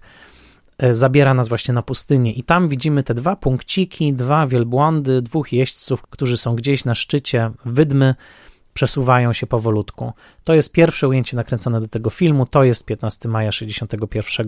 e, 0.78 0.94
zabiera 0.94 1.34
nas 1.34 1.48
właśnie 1.48 1.74
na 1.74 1.82
pustynię 1.82 2.32
i 2.32 2.42
tam 2.42 2.68
widzimy 2.68 3.02
te 3.02 3.14
dwa 3.14 3.36
punkciki, 3.36 4.12
dwa 4.12 4.46
wielbłądy, 4.46 5.22
dwóch 5.22 5.52
jeźdźców, 5.52 6.02
którzy 6.02 6.36
są 6.36 6.56
gdzieś 6.56 6.84
na 6.84 6.94
szczycie 6.94 7.50
wydmy, 7.64 8.14
przesuwają 8.74 9.32
się 9.32 9.46
powolutku. 9.46 10.12
To 10.44 10.54
jest 10.54 10.72
pierwsze 10.72 11.08
ujęcie 11.08 11.36
nakręcone 11.36 11.80
do 11.80 11.88
tego 11.88 12.10
filmu, 12.10 12.46
to 12.46 12.64
jest 12.64 12.84
15 12.84 13.28
maja 13.28 13.52
61 13.52 14.46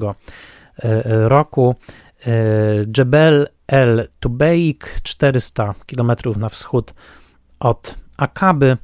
e, 0.78 1.28
roku. 1.28 1.74
E, 2.26 2.32
Jebel 2.98 3.48
El 3.66 4.08
Tubeik, 4.20 5.00
400 5.02 5.74
km 5.86 6.12
na 6.36 6.48
wschód 6.48 6.94
od 7.60 7.94
Akaby. 8.16 8.76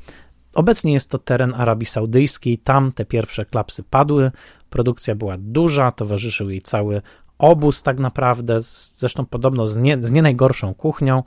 Obecnie 0.54 0.92
jest 0.92 1.10
to 1.10 1.18
teren 1.18 1.54
Arabii 1.54 1.86
Saudyjskiej, 1.86 2.58
tam 2.58 2.92
te 2.92 3.04
pierwsze 3.04 3.44
klapsy 3.44 3.82
padły, 3.82 4.30
produkcja 4.70 5.14
była 5.14 5.36
duża, 5.38 5.92
towarzyszył 5.92 6.50
jej 6.50 6.62
cały 6.62 7.02
obóz 7.38 7.82
tak 7.82 7.98
naprawdę, 7.98 8.60
zresztą 8.96 9.26
podobno 9.26 9.66
z 9.66 9.76
nie, 9.76 10.02
z 10.02 10.10
nie 10.10 10.22
najgorszą 10.22 10.74
kuchnią 10.74 11.22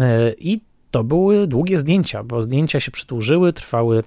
e, 0.00 0.32
i 0.32 0.60
to 0.90 1.04
były 1.04 1.46
długie 1.46 1.78
zdjęcia, 1.78 2.22
bo 2.22 2.40
zdjęcia 2.40 2.80
się 2.80 2.90
przedłużyły, 2.90 3.52
trwały 3.52 4.04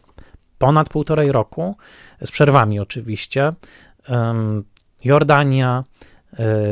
ponad 0.57 0.89
półtorej 0.89 1.31
roku, 1.31 1.75
z 2.25 2.31
przerwami 2.31 2.79
oczywiście. 2.79 3.53
Jordania, 5.03 5.83
e, 6.01 6.10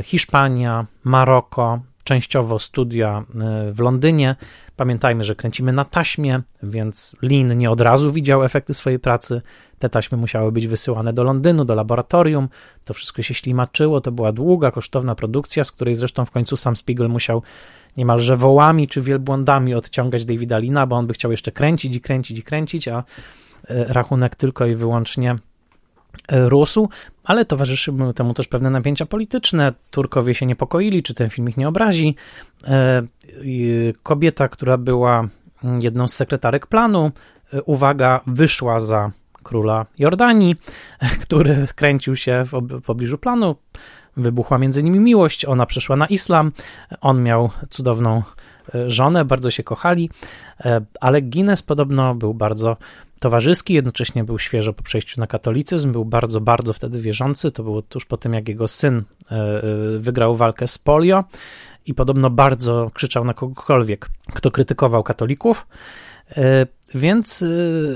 Hiszpania, 0.04 0.86
Maroko, 1.04 1.80
częściowo 2.10 2.60
studia 2.60 3.24
e, 3.36 3.72
w 3.72 3.80
Londynie. 3.80 4.36
Pamiętajmy, 4.76 5.24
że 5.24 5.36
kręcimy 5.36 5.74
na 5.74 5.86
taśmie, 5.86 6.42
więc 6.64 7.16
Lin 7.22 7.58
nie 7.58 7.72
od 7.72 7.82
razu 7.82 8.12
widział 8.12 8.44
efekty 8.44 8.74
swojej 8.74 9.00
pracy. 9.00 9.42
Te 9.80 9.90
taśmy 9.90 10.18
musiały 10.18 10.52
być 10.52 10.68
wysyłane 10.68 11.14
do 11.14 11.24
Londynu, 11.24 11.66
do 11.66 11.76
laboratorium. 11.76 12.50
To 12.86 12.94
wszystko 12.94 13.22
się 13.22 13.34
ślimaczyło. 13.34 14.02
To 14.02 14.12
była 14.12 14.32
długa, 14.32 14.72
kosztowna 14.72 15.16
produkcja, 15.16 15.64
z 15.64 15.72
której 15.72 15.96
zresztą 15.96 16.26
w 16.26 16.32
końcu 16.32 16.58
sam 16.58 16.76
Spiegel 16.76 17.10
musiał 17.10 17.44
niemalże 17.98 18.38
wołami 18.38 18.88
czy 18.88 19.02
wielbłądami 19.02 19.74
odciągać 19.74 20.26
Davida 20.26 20.58
Lina, 20.58 20.88
bo 20.88 20.96
on 20.96 21.08
by 21.08 21.14
chciał 21.14 21.32
jeszcze 21.32 21.52
kręcić 21.52 21.96
i 21.96 22.02
kręcić 22.02 22.40
i 22.40 22.44
kręcić, 22.44 22.88
a 22.88 23.04
e, 23.68 23.94
rachunek 23.94 24.36
tylko 24.36 24.66
i 24.66 24.76
wyłącznie 24.76 25.36
e, 26.28 26.50
rósł, 26.50 26.90
ale 27.30 27.46
towarzyszyły 27.46 28.14
temu 28.14 28.34
też 28.34 28.48
pewne 28.48 28.70
napięcia 28.70 29.06
polityczne. 29.06 29.74
Turkowie 29.92 30.34
się 30.34 30.46
niepokoili, 30.46 31.04
czy 31.04 31.14
ten 31.14 31.30
film 31.30 31.50
ich 31.50 31.58
nie 31.58 31.68
obrazi. 31.68 32.16
E, 32.68 33.02
kobieta, 34.04 34.48
która 34.48 34.78
była 34.78 35.28
jedną 35.80 36.08
z 36.08 36.14
sekretarek 36.14 36.68
planu, 36.68 37.12
uwaga, 37.66 38.22
wyszła 38.28 38.80
za 38.80 39.12
króla 39.44 39.86
Jordanii, 40.00 40.56
który 41.24 41.68
kręcił 41.76 42.16
się 42.16 42.44
w 42.52 42.82
pobliżu 42.82 43.18
planu. 43.18 43.56
Wybuchła 44.18 44.58
między 44.58 44.84
nimi 44.84 45.00
miłość, 45.00 45.46
ona 45.46 45.66
przeszła 45.66 45.96
na 45.96 46.08
islam, 46.08 46.52
on 47.02 47.24
miał 47.24 47.50
cudowną 47.70 48.18
e, 48.18 48.22
żonę, 48.88 49.26
bardzo 49.26 49.52
się 49.52 49.64
kochali, 49.64 50.10
e, 50.60 50.82
ale 51.02 51.22
Guinness 51.22 51.64
podobno 51.64 52.16
był 52.16 52.34
bardzo 52.34 52.78
towarzyski, 53.22 53.74
jednocześnie 53.74 54.24
był 54.24 54.40
świeżo 54.40 54.74
po 54.74 54.84
przejściu 54.84 55.20
na 55.20 55.28
katolicyzm, 55.28 55.92
był 55.92 56.06
bardzo, 56.06 56.42
bardzo 56.42 56.74
wtedy 56.74 57.00
wierzący, 57.00 57.52
to 57.52 57.64
było 57.64 57.82
tuż 57.82 58.06
po 58.06 58.18
tym, 58.18 58.34
jak 58.34 58.48
jego 58.48 58.68
syn 58.68 59.04
e, 59.32 59.62
wygrał 59.98 60.36
walkę 60.36 60.68
z 60.68 60.78
polio 60.78 61.24
i 61.86 61.94
podobno 61.94 62.30
bardzo 62.30 62.92
krzyczał 62.94 63.26
na 63.26 63.34
kogokolwiek, 63.34 64.10
kto 64.34 64.52
krytykował 64.52 65.04
katolików, 65.04 65.68
więc 66.96 67.46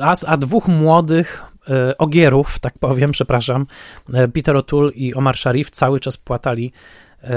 a, 0.02 0.14
a 0.28 0.38
dwóch 0.38 0.68
młodych 0.68 1.54
E, 1.70 1.98
ogierów, 1.98 2.60
tak 2.60 2.80
powiem, 2.80 3.12
przepraszam, 3.18 3.66
e, 4.14 4.28
Peter 4.28 4.56
O'Toole 4.56 4.92
i 4.96 5.14
Omar 5.14 5.38
Sharif 5.38 5.70
cały 5.70 6.00
czas 6.00 6.18
płatali 6.18 6.66
e, 6.66 6.72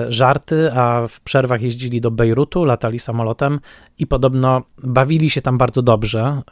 żarty, 0.09 0.73
a 0.73 1.07
w 1.09 1.21
przerwach 1.21 1.63
jeździli 1.63 2.01
do 2.01 2.11
Bejrutu, 2.11 2.65
latali 2.65 2.99
samolotem 2.99 3.61
i 3.99 4.07
podobno 4.07 4.63
bawili 4.79 5.31
się 5.31 5.41
tam 5.41 5.59
bardzo 5.59 5.83
dobrze, 5.83 6.43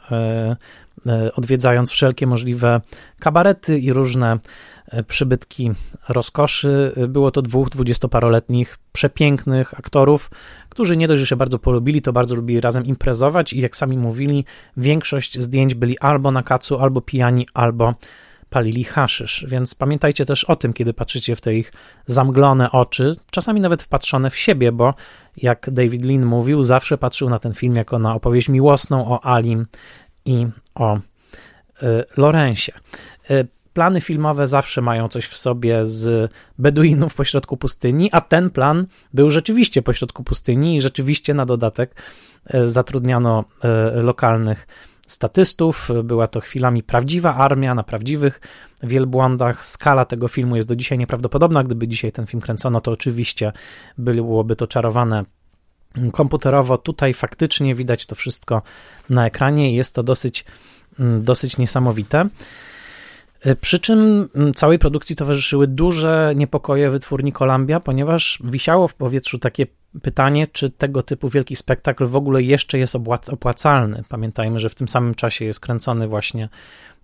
odwiedzając 1.35 1.91
wszelkie 1.91 2.27
możliwe 2.27 2.81
kabarety 3.19 3.79
i 3.79 3.93
różne 3.93 4.39
przybytki 5.07 5.71
rozkoszy. 6.09 6.93
Było 7.07 7.31
to 7.31 7.41
dwóch 7.41 7.69
dwudziestoparoletnich 7.69 8.77
przepięknych 8.91 9.79
aktorów, 9.79 10.31
którzy 10.69 10.97
nie 10.97 11.07
dość, 11.07 11.19
że 11.19 11.27
się 11.27 11.35
bardzo 11.35 11.59
polubili, 11.59 12.01
to 12.01 12.13
bardzo 12.13 12.35
lubili 12.35 12.61
razem 12.61 12.85
imprezować 12.85 13.53
i 13.53 13.61
jak 13.61 13.77
sami 13.77 13.97
mówili, 13.97 14.45
większość 14.77 15.39
zdjęć 15.39 15.75
byli 15.75 15.99
albo 15.99 16.31
na 16.31 16.43
kacu, 16.43 16.79
albo 16.79 17.01
pijani, 17.01 17.47
albo 17.53 17.93
palili 18.55 18.83
haszysz, 18.83 19.45
więc 19.47 19.75
pamiętajcie 19.75 20.25
też 20.25 20.43
o 20.43 20.55
tym, 20.55 20.73
kiedy 20.73 20.93
patrzycie 20.93 21.35
w 21.35 21.41
te 21.41 21.55
ich 21.55 21.71
zamglone 22.05 22.71
oczy, 22.71 23.15
czasami 23.31 23.61
nawet 23.61 23.83
wpatrzone 23.83 24.29
w 24.29 24.35
siebie, 24.35 24.71
bo 24.71 24.93
jak 25.37 25.69
David 25.71 26.03
Lean 26.05 26.25
mówił, 26.25 26.63
zawsze 26.63 26.97
patrzył 26.97 27.29
na 27.29 27.39
ten 27.39 27.53
film 27.53 27.75
jako 27.75 27.99
na 27.99 28.15
opowieść 28.15 28.49
miłosną 28.49 29.07
o 29.11 29.25
Alim 29.25 29.65
i 30.25 30.47
o 30.75 30.97
y, 30.97 31.01
Lorensie. 32.17 32.71
Y, 33.31 33.47
plany 33.73 34.01
filmowe 34.01 34.47
zawsze 34.47 34.81
mają 34.81 35.07
coś 35.07 35.25
w 35.25 35.37
sobie 35.37 35.85
z 35.85 36.31
Beduinów 36.59 37.13
pośrodku 37.13 37.57
pustyni, 37.57 38.09
a 38.11 38.21
ten 38.21 38.49
plan 38.49 38.85
był 39.13 39.29
rzeczywiście 39.29 39.81
pośrodku 39.81 40.23
pustyni 40.23 40.75
i 40.75 40.81
rzeczywiście 40.81 41.33
na 41.33 41.45
dodatek 41.45 41.95
e, 42.45 42.67
zatrudniano 42.67 43.43
e, 43.63 44.01
lokalnych 44.01 44.67
statystów. 45.07 45.89
Była 46.03 46.27
to 46.27 46.39
chwilami 46.39 46.83
prawdziwa 46.83 47.35
armia 47.35 47.75
na 47.75 47.83
prawdziwych 47.83 48.41
wielbłądach. 48.83 49.65
Skala 49.65 50.05
tego 50.05 50.27
filmu 50.27 50.55
jest 50.55 50.67
do 50.67 50.75
dzisiaj 50.75 50.97
nieprawdopodobna. 50.97 51.63
Gdyby 51.63 51.87
dzisiaj 51.87 52.11
ten 52.11 52.25
film 52.25 52.41
kręcono, 52.41 52.81
to 52.81 52.91
oczywiście 52.91 53.51
byłoby 53.97 54.55
to 54.55 54.67
czarowane 54.67 55.25
komputerowo. 56.11 56.77
Tutaj 56.77 57.13
faktycznie 57.13 57.75
widać 57.75 58.05
to 58.05 58.15
wszystko 58.15 58.61
na 59.09 59.25
ekranie 59.25 59.75
jest 59.75 59.95
to 59.95 60.03
dosyć, 60.03 60.45
mm, 60.99 61.23
dosyć 61.23 61.57
niesamowite. 61.57 62.29
Przy 63.61 63.79
czym 63.79 64.29
całej 64.55 64.79
produkcji 64.79 65.15
towarzyszyły 65.15 65.67
duże 65.67 66.33
niepokoje 66.35 66.89
wytwórni 66.89 67.33
Columbia, 67.33 67.79
ponieważ 67.79 68.39
wisiało 68.43 68.87
w 68.87 68.93
powietrzu 68.93 69.39
takie 69.39 69.67
pytanie, 70.01 70.47
czy 70.47 70.69
tego 70.69 71.03
typu 71.03 71.29
wielki 71.29 71.55
spektakl 71.55 72.05
w 72.05 72.15
ogóle 72.15 72.43
jeszcze 72.43 72.79
jest 72.79 72.95
opłacalny. 73.31 74.03
Pamiętajmy, 74.09 74.59
że 74.59 74.69
w 74.69 74.75
tym 74.75 74.87
samym 74.87 75.15
czasie 75.15 75.45
jest 75.45 75.59
kręcony 75.59 76.07
właśnie 76.07 76.49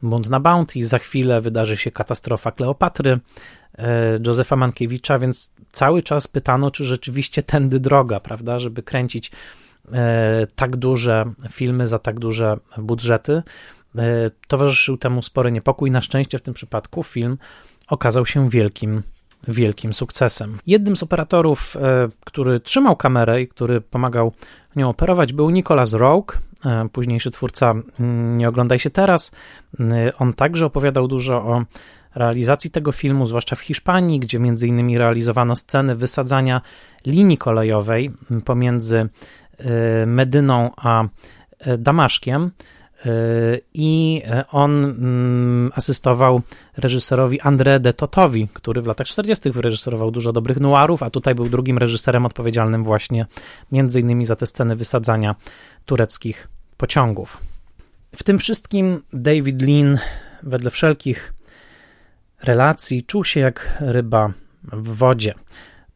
Bunt 0.01 0.29
na 0.29 0.39
Bounty, 0.39 0.85
za 0.85 0.99
chwilę 0.99 1.41
wydarzy 1.41 1.77
się 1.77 1.91
katastrofa 1.91 2.51
Kleopatry 2.51 3.19
e, 3.77 4.19
Józefa 4.25 4.55
Mankiewicza, 4.55 5.17
więc 5.17 5.53
cały 5.71 6.03
czas 6.03 6.27
pytano, 6.27 6.71
czy 6.71 6.83
rzeczywiście 6.83 7.43
tędy 7.43 7.79
droga, 7.79 8.19
prawda, 8.19 8.59
żeby 8.59 8.83
kręcić 8.83 9.31
e, 9.91 10.47
tak 10.55 10.75
duże 10.75 11.25
filmy 11.49 11.87
za 11.87 11.99
tak 11.99 12.19
duże 12.19 12.57
budżety. 12.77 13.43
E, 13.97 14.31
towarzyszył 14.47 14.97
temu 14.97 15.21
spory 15.21 15.51
niepokój. 15.51 15.91
Na 15.91 16.01
szczęście 16.01 16.37
w 16.37 16.41
tym 16.41 16.53
przypadku 16.53 17.03
film 17.03 17.37
okazał 17.87 18.25
się 18.25 18.49
wielkim, 18.49 19.03
wielkim 19.47 19.93
sukcesem. 19.93 20.57
Jednym 20.67 20.95
z 20.95 21.03
operatorów, 21.03 21.77
e, 21.77 22.09
który 22.25 22.59
trzymał 22.59 22.95
kamerę 22.95 23.41
i 23.41 23.47
który 23.47 23.81
pomagał 23.81 24.33
nią 24.75 24.89
operować, 24.89 25.33
był 25.33 25.49
Nicolas 25.49 25.93
Rogue, 25.93 26.33
e, 26.65 26.89
późniejszy 26.89 27.31
twórca 27.31 27.73
mm, 27.99 28.37
Nie 28.37 28.49
oglądaj 28.49 28.79
się 28.79 28.89
teraz. 28.89 29.31
On 30.19 30.33
także 30.33 30.65
opowiadał 30.65 31.07
dużo 31.07 31.35
o 31.35 31.63
realizacji 32.15 32.71
tego 32.71 32.91
filmu, 32.91 33.25
zwłaszcza 33.25 33.55
w 33.55 33.59
Hiszpanii, 33.59 34.19
gdzie 34.19 34.39
między 34.39 34.67
innymi 34.67 34.97
realizowano 34.97 35.55
sceny 35.55 35.95
wysadzania 35.95 36.61
linii 37.05 37.37
kolejowej 37.37 38.11
pomiędzy 38.45 39.09
Medyną 40.05 40.71
a 40.77 41.03
Damaszkiem. 41.77 42.51
I 43.73 44.21
on 44.51 44.85
mm, 44.85 45.71
asystował 45.75 46.41
reżyserowi 46.77 47.39
André 47.39 47.79
de 47.79 47.93
Totowi, 47.93 48.47
który 48.53 48.81
w 48.81 48.85
latach 48.85 49.07
40. 49.07 49.51
wyreżyserował 49.51 50.11
dużo 50.11 50.33
dobrych 50.33 50.59
noirów, 50.59 51.03
a 51.03 51.09
tutaj 51.09 51.35
był 51.35 51.49
drugim 51.49 51.77
reżyserem 51.77 52.25
odpowiedzialnym 52.25 52.83
właśnie 52.83 53.25
między 53.71 53.99
innymi 53.99 54.25
za 54.25 54.35
te 54.35 54.45
sceny 54.45 54.75
wysadzania 54.75 55.35
tureckich 55.85 56.47
pociągów. 56.77 57.37
W 58.15 58.23
tym 58.23 58.39
wszystkim 58.39 59.01
David 59.13 59.61
Lean 59.61 59.97
wedle 60.43 60.69
wszelkich 60.69 61.33
relacji 62.43 63.03
czuł 63.03 63.23
się 63.23 63.39
jak 63.39 63.77
ryba 63.79 64.33
w 64.63 64.95
wodzie. 64.95 65.33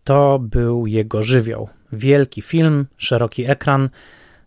To 0.04 0.40
był 0.40 0.88
jego 0.88 1.24
żywioł. 1.24 1.70
Wielki 1.92 2.42
film, 2.42 2.86
szeroki 2.98 3.50
ekran, 3.50 3.90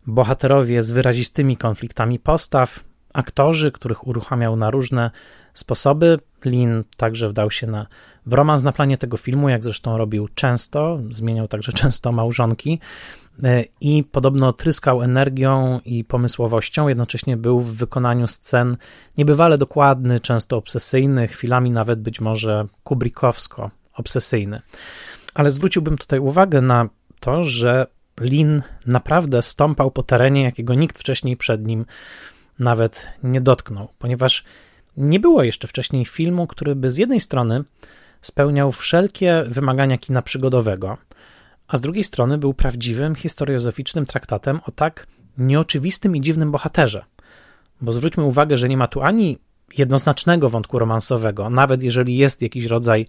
bohaterowie 0.08 0.82
z 0.82 0.90
wyrazistymi 0.90 1.56
konfliktami 1.56 2.18
postaw, 2.18 2.84
aktorzy, 3.12 3.72
których 3.72 4.06
uruchamiał 4.06 4.56
na 4.56 4.70
różne 4.70 5.10
sposoby. 5.54 6.18
Lin 6.44 6.84
także 6.96 7.28
wdał 7.28 7.50
się 7.50 7.66
na, 7.66 7.86
w 8.26 8.32
romans 8.32 8.62
na 8.62 8.72
planie 8.72 8.98
tego 8.98 9.16
filmu, 9.16 9.48
jak 9.48 9.64
zresztą 9.64 9.98
robił 9.98 10.28
często, 10.34 11.00
zmieniał 11.10 11.48
także 11.48 11.72
często 11.82 12.12
małżonki 12.12 12.80
e, 13.42 13.64
i 13.80 14.04
podobno 14.04 14.52
tryskał 14.52 15.02
energią 15.02 15.80
i 15.84 16.04
pomysłowością, 16.04 16.88
jednocześnie 16.88 17.36
był 17.36 17.60
w 17.60 17.74
wykonaniu 17.74 18.26
scen 18.26 18.76
niebywale 19.18 19.58
dokładny, 19.58 20.20
często 20.20 20.56
obsesyjny, 20.56 21.28
chwilami 21.28 21.70
nawet 21.70 22.00
być 22.00 22.20
może 22.20 22.66
kubrikowsko 22.84 23.70
obsesyjny. 23.94 24.60
Ale 25.34 25.50
zwróciłbym 25.50 25.98
tutaj 25.98 26.18
uwagę 26.18 26.60
na 26.60 26.88
to, 27.20 27.44
że 27.44 27.86
Lin 28.20 28.62
naprawdę 28.86 29.42
stąpał 29.42 29.90
po 29.90 30.02
terenie, 30.02 30.42
jakiego 30.42 30.74
nikt 30.74 30.98
wcześniej 30.98 31.36
przed 31.36 31.66
nim 31.66 31.86
nawet 32.58 33.08
nie 33.22 33.40
dotknął, 33.40 33.88
ponieważ 33.98 34.44
nie 34.96 35.20
było 35.20 35.42
jeszcze 35.42 35.68
wcześniej 35.68 36.04
filmu, 36.04 36.46
który 36.46 36.74
by 36.74 36.90
z 36.90 36.96
jednej 36.96 37.20
strony 37.20 37.64
spełniał 38.20 38.72
wszelkie 38.72 39.44
wymagania 39.48 39.98
kina 39.98 40.22
przygodowego, 40.22 40.98
a 41.68 41.76
z 41.76 41.80
drugiej 41.80 42.04
strony 42.04 42.38
był 42.38 42.54
prawdziwym 42.54 43.14
historiozoficznym 43.14 44.06
traktatem 44.06 44.60
o 44.66 44.70
tak 44.70 45.06
nieoczywistym 45.38 46.16
i 46.16 46.20
dziwnym 46.20 46.52
bohaterze. 46.52 47.04
Bo 47.80 47.92
zwróćmy 47.92 48.24
uwagę, 48.24 48.56
że 48.56 48.68
nie 48.68 48.76
ma 48.76 48.86
tu 48.86 49.02
ani 49.02 49.38
jednoznacznego 49.78 50.48
wątku 50.48 50.78
romansowego, 50.78 51.50
nawet 51.50 51.82
jeżeli 51.82 52.16
jest 52.16 52.42
jakiś 52.42 52.64
rodzaj 52.64 53.06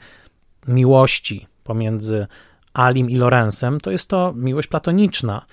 miłości 0.67 1.47
pomiędzy 1.63 2.27
Alim 2.79 3.09
i 3.09 3.15
Lorenzem, 3.15 3.79
to 3.79 3.91
jest 3.91 4.09
to 4.09 4.33
miłość 4.35 4.67
platoniczna. 4.67 5.45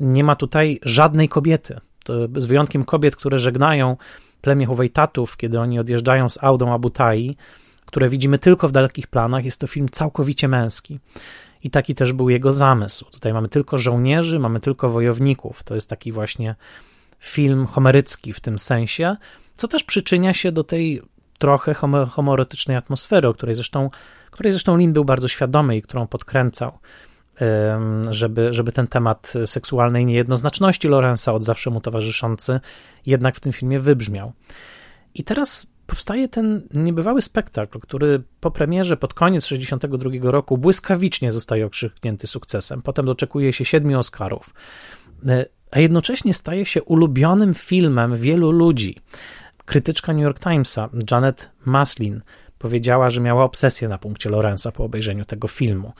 Nie 0.00 0.24
ma 0.24 0.36
tutaj 0.36 0.80
żadnej 0.82 1.28
kobiety. 1.28 1.80
To 2.04 2.14
z 2.36 2.46
wyjątkiem 2.46 2.84
kobiet, 2.84 3.16
które 3.16 3.38
żegnają 3.38 3.96
plemię 4.40 4.66
Huwejtatów, 4.66 5.36
kiedy 5.36 5.60
oni 5.60 5.78
odjeżdżają 5.78 6.28
z 6.28 6.44
Audą 6.44 6.74
Abutai, 6.74 7.36
które 7.86 8.08
widzimy 8.08 8.38
tylko 8.38 8.68
w 8.68 8.72
dalekich 8.72 9.06
planach, 9.06 9.44
jest 9.44 9.60
to 9.60 9.66
film 9.66 9.88
całkowicie 9.88 10.48
męski. 10.48 10.98
I 11.64 11.70
taki 11.70 11.94
też 11.94 12.12
był 12.12 12.30
jego 12.30 12.52
zamysł. 12.52 13.04
Tutaj 13.10 13.32
mamy 13.32 13.48
tylko 13.48 13.78
żołnierzy, 13.78 14.38
mamy 14.38 14.60
tylko 14.60 14.88
wojowników. 14.88 15.62
To 15.62 15.74
jest 15.74 15.90
taki 15.90 16.12
właśnie 16.12 16.54
film 17.18 17.66
homerycki 17.66 18.32
w 18.32 18.40
tym 18.40 18.58
sensie, 18.58 19.16
co 19.54 19.68
też 19.68 19.84
przyczynia 19.84 20.34
się 20.34 20.52
do 20.52 20.64
tej 20.64 21.02
trochę 21.38 21.74
homoerotycznej 22.10 22.76
atmosfery, 22.76 23.28
o 23.28 23.34
której 23.34 23.54
zresztą, 23.54 23.90
której 24.30 24.52
zresztą 24.52 24.76
Lin 24.76 24.92
był 24.92 25.04
bardzo 25.04 25.28
świadomy 25.28 25.76
i 25.76 25.82
którą 25.82 26.06
podkręcał, 26.06 26.78
żeby, 28.10 28.54
żeby 28.54 28.72
ten 28.72 28.86
temat 28.86 29.32
seksualnej 29.46 30.06
niejednoznaczności 30.06 30.88
Lorenza, 30.88 31.32
od 31.32 31.44
zawsze 31.44 31.70
mu 31.70 31.80
towarzyszący, 31.80 32.60
jednak 33.06 33.36
w 33.36 33.40
tym 33.40 33.52
filmie 33.52 33.80
wybrzmiał. 33.80 34.32
I 35.14 35.24
teraz 35.24 35.66
powstaje 35.86 36.28
ten 36.28 36.62
niebywały 36.74 37.22
spektakl, 37.22 37.80
który 37.80 38.22
po 38.40 38.50
premierze 38.50 38.96
pod 38.96 39.14
koniec 39.14 39.44
1962 39.44 40.30
roku 40.30 40.58
błyskawicznie 40.58 41.32
zostaje 41.32 41.66
okrzyknięty 41.66 42.26
sukcesem. 42.26 42.82
Potem 42.82 43.06
doczekuje 43.06 43.52
się 43.52 43.64
siedmiu 43.64 43.98
Oscarów, 43.98 44.54
e, 45.26 45.46
a 45.70 45.80
jednocześnie 45.80 46.34
staje 46.34 46.66
się 46.66 46.82
ulubionym 46.82 47.54
filmem 47.54 48.16
wielu 48.16 48.50
ludzi. 48.50 48.96
Krytyczka 49.64 50.12
New 50.12 50.22
York 50.22 50.40
Timesa, 50.40 50.88
Janet 51.10 51.50
Maslin, 51.64 52.20
powiedziała, 52.60 53.10
że 53.10 53.20
miała 53.20 53.44
obsesję 53.44 53.88
na 53.88 53.98
punkcie 53.98 54.30
Lorenza 54.30 54.72
po 54.72 54.84
obejrzeniu 54.84 55.24
tego 55.24 55.48
filmu. 55.48 55.92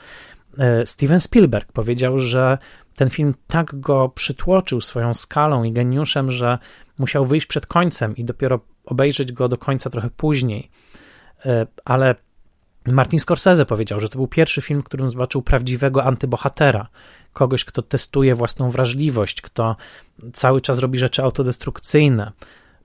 E, 0.57 0.85
Steven 0.85 1.19
Spielberg 1.19 1.71
powiedział, 1.71 2.19
że 2.19 2.57
ten 2.95 3.09
film 3.09 3.33
tak 3.47 3.79
go 3.79 4.09
przytłoczył 4.09 4.81
swoją 4.81 5.13
skalą 5.13 5.63
i 5.63 5.71
geniuszem, 5.71 6.31
że 6.31 6.57
musiał 6.97 7.25
wyjść 7.25 7.47
przed 7.47 7.65
końcem 7.65 8.15
i 8.15 8.23
dopiero 8.25 8.59
obejrzeć 8.85 9.31
go 9.31 9.47
do 9.47 9.57
końca 9.57 9.89
trochę 9.89 10.09
później. 10.09 10.69
E, 11.45 11.67
ale 11.85 12.15
Martin 12.85 13.19
Scorsese 13.19 13.65
powiedział, 13.65 13.99
że 13.99 14.09
to 14.09 14.17
był 14.17 14.27
pierwszy 14.27 14.61
film, 14.61 14.81
w 14.81 14.85
którym 14.85 15.09
zobaczył 15.09 15.41
prawdziwego 15.41 16.03
antybohatera, 16.03 16.87
kogoś, 17.33 17.65
kto 17.65 17.81
testuje 17.81 18.35
własną 18.35 18.69
wrażliwość, 18.69 19.41
kto 19.41 19.75
cały 20.33 20.61
czas 20.61 20.79
robi 20.79 20.99
rzeczy 20.99 21.23
autodestrukcyjne. 21.23 22.31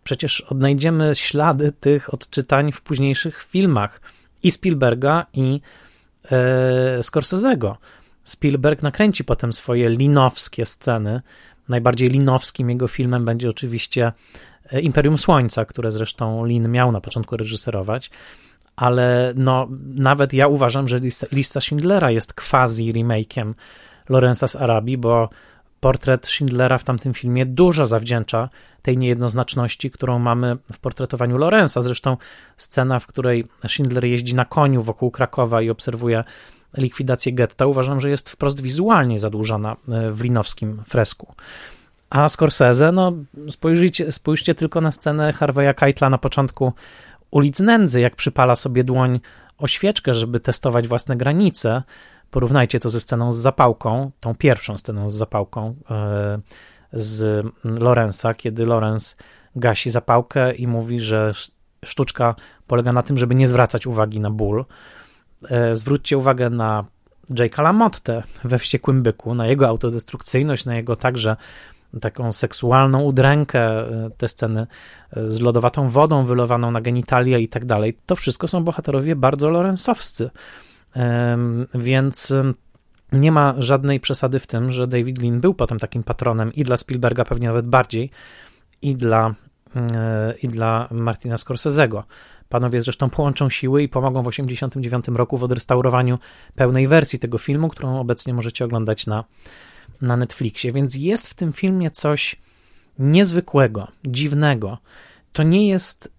Przecież 0.06 0.40
odnajdziemy 0.40 1.14
ślady 1.14 1.72
tych 1.72 2.14
odczytań 2.14 2.72
w 2.72 2.80
późniejszych 2.80 3.42
filmach 3.42 4.00
i 4.42 4.50
Spielberga, 4.50 5.26
i 5.32 5.60
e, 6.30 6.98
Scorsese'ego. 7.00 7.74
Spielberg 8.22 8.82
nakręci 8.82 9.24
potem 9.24 9.52
swoje 9.52 9.88
linowskie 9.88 10.66
sceny. 10.66 11.22
Najbardziej 11.68 12.08
linowskim 12.08 12.70
jego 12.70 12.88
filmem 12.88 13.24
będzie 13.24 13.48
oczywiście 13.48 14.12
e, 14.72 14.80
Imperium 14.80 15.18
Słońca, 15.18 15.64
które 15.64 15.92
zresztą 15.92 16.44
Lin 16.44 16.68
miał 16.68 16.92
na 16.92 17.00
początku 17.00 17.36
reżyserować. 17.36 18.10
Ale 18.76 19.32
no, 19.36 19.68
nawet 19.94 20.32
ja 20.32 20.48
uważam, 20.48 20.88
że 20.88 20.98
lista, 20.98 21.26
lista 21.32 21.60
Schindlera 21.60 22.10
jest 22.10 22.34
quasi 22.34 22.92
remake'iem 22.92 23.54
Lorenza 24.08 24.48
z 24.48 24.56
Arabii, 24.56 24.98
bo 24.98 25.28
portret 25.86 26.26
Schindlera 26.26 26.78
w 26.78 26.84
tamtym 26.84 27.14
filmie 27.14 27.46
dużo 27.46 27.86
zawdzięcza 27.86 28.48
tej 28.82 28.98
niejednoznaczności, 28.98 29.90
którą 29.90 30.18
mamy 30.18 30.56
w 30.72 30.78
portretowaniu 30.78 31.38
Lorenza. 31.38 31.82
Zresztą 31.82 32.16
scena, 32.56 32.98
w 32.98 33.06
której 33.06 33.44
Schindler 33.68 34.04
jeździ 34.04 34.34
na 34.34 34.44
koniu 34.44 34.82
wokół 34.82 35.10
Krakowa 35.10 35.62
i 35.62 35.70
obserwuje 35.70 36.24
likwidację 36.76 37.32
getta, 37.32 37.66
uważam, 37.66 38.00
że 38.00 38.10
jest 38.10 38.30
wprost 38.30 38.60
wizualnie 38.60 39.18
zadłużona 39.18 39.76
e, 39.88 40.10
w 40.10 40.20
linowskim 40.20 40.82
fresku. 40.88 41.34
A 42.10 42.28
Scorsese, 42.28 42.92
no 42.92 43.12
spojrzyjcie, 43.50 44.12
spójrzcie 44.12 44.54
tylko 44.54 44.80
na 44.80 44.90
scenę 44.90 45.32
Harveya 45.32 45.74
Keitla 45.74 46.10
na 46.10 46.18
początku 46.18 46.72
ulic 47.30 47.60
Nędzy, 47.60 48.00
jak 48.00 48.16
przypala 48.16 48.56
sobie 48.56 48.84
dłoń 48.84 49.20
o 49.58 49.66
świeczkę, 49.66 50.14
żeby 50.14 50.40
testować 50.40 50.88
własne 50.88 51.16
granice. 51.16 51.82
Porównajcie 52.36 52.80
to 52.80 52.88
ze 52.88 53.00
sceną 53.00 53.32
z 53.32 53.36
zapałką, 53.36 54.10
tą 54.20 54.34
pierwszą 54.34 54.78
sceną 54.78 55.08
z 55.08 55.14
zapałką 55.14 55.74
e, 55.90 56.38
z 56.92 57.46
Lorenza, 57.64 58.34
kiedy 58.34 58.66
Lorenz 58.66 59.16
gasi 59.56 59.90
zapałkę 59.90 60.54
i 60.54 60.66
mówi, 60.66 61.00
że 61.00 61.32
sztuczka 61.84 62.34
polega 62.66 62.92
na 62.92 63.02
tym, 63.02 63.18
żeby 63.18 63.34
nie 63.34 63.48
zwracać 63.48 63.86
uwagi 63.86 64.20
na 64.20 64.30
ból. 64.30 64.64
E, 65.50 65.76
zwróćcie 65.76 66.18
uwagę 66.18 66.50
na 66.50 66.84
Jake'a 67.30 67.62
LaMotte 67.62 68.22
we 68.44 68.58
Wściekłym 68.58 69.02
Byku, 69.02 69.34
na 69.34 69.46
jego 69.46 69.68
autodestrukcyjność, 69.68 70.64
na 70.64 70.76
jego 70.76 70.96
także 70.96 71.36
taką 72.00 72.32
seksualną 72.32 73.02
udrękę, 73.02 73.60
e, 73.60 74.10
te 74.16 74.28
sceny 74.28 74.66
z 75.26 75.40
lodowatą 75.40 75.88
wodą 75.88 76.24
wylowaną 76.24 76.70
na 76.70 76.80
genitalia 76.80 77.38
i 77.38 77.48
tak 77.48 77.64
dalej. 77.64 77.98
To 78.06 78.16
wszystko 78.16 78.48
są 78.48 78.64
bohaterowie 78.64 79.16
bardzo 79.16 79.50
lorensowscy. 79.50 80.30
Więc 81.74 82.32
nie 83.12 83.32
ma 83.32 83.54
żadnej 83.58 84.00
przesady 84.00 84.38
w 84.38 84.46
tym, 84.46 84.70
że 84.70 84.86
David 84.86 85.22
Lean 85.22 85.40
był 85.40 85.54
potem 85.54 85.78
takim 85.78 86.02
patronem 86.02 86.54
i 86.54 86.64
dla 86.64 86.76
Spielberga, 86.76 87.24
pewnie 87.24 87.48
nawet 87.48 87.66
bardziej, 87.66 88.10
i 88.82 88.94
dla, 88.94 89.34
i 90.42 90.48
dla 90.48 90.88
Martina 90.90 91.36
Scorsese'ego. 91.36 92.02
Panowie 92.48 92.80
zresztą 92.80 93.10
połączą 93.10 93.50
siły 93.50 93.82
i 93.82 93.88
pomogą 93.88 94.22
w 94.22 94.26
1989 94.26 95.18
roku 95.18 95.36
w 95.36 95.44
odrestaurowaniu 95.44 96.18
pełnej 96.54 96.86
wersji 96.86 97.18
tego 97.18 97.38
filmu, 97.38 97.68
którą 97.68 98.00
obecnie 98.00 98.34
możecie 98.34 98.64
oglądać 98.64 99.06
na, 99.06 99.24
na 100.00 100.16
Netflixie. 100.16 100.72
Więc 100.72 100.94
jest 100.94 101.28
w 101.28 101.34
tym 101.34 101.52
filmie 101.52 101.90
coś 101.90 102.36
niezwykłego, 102.98 103.88
dziwnego. 104.06 104.78
To 105.32 105.42
nie 105.42 105.68
jest 105.68 106.10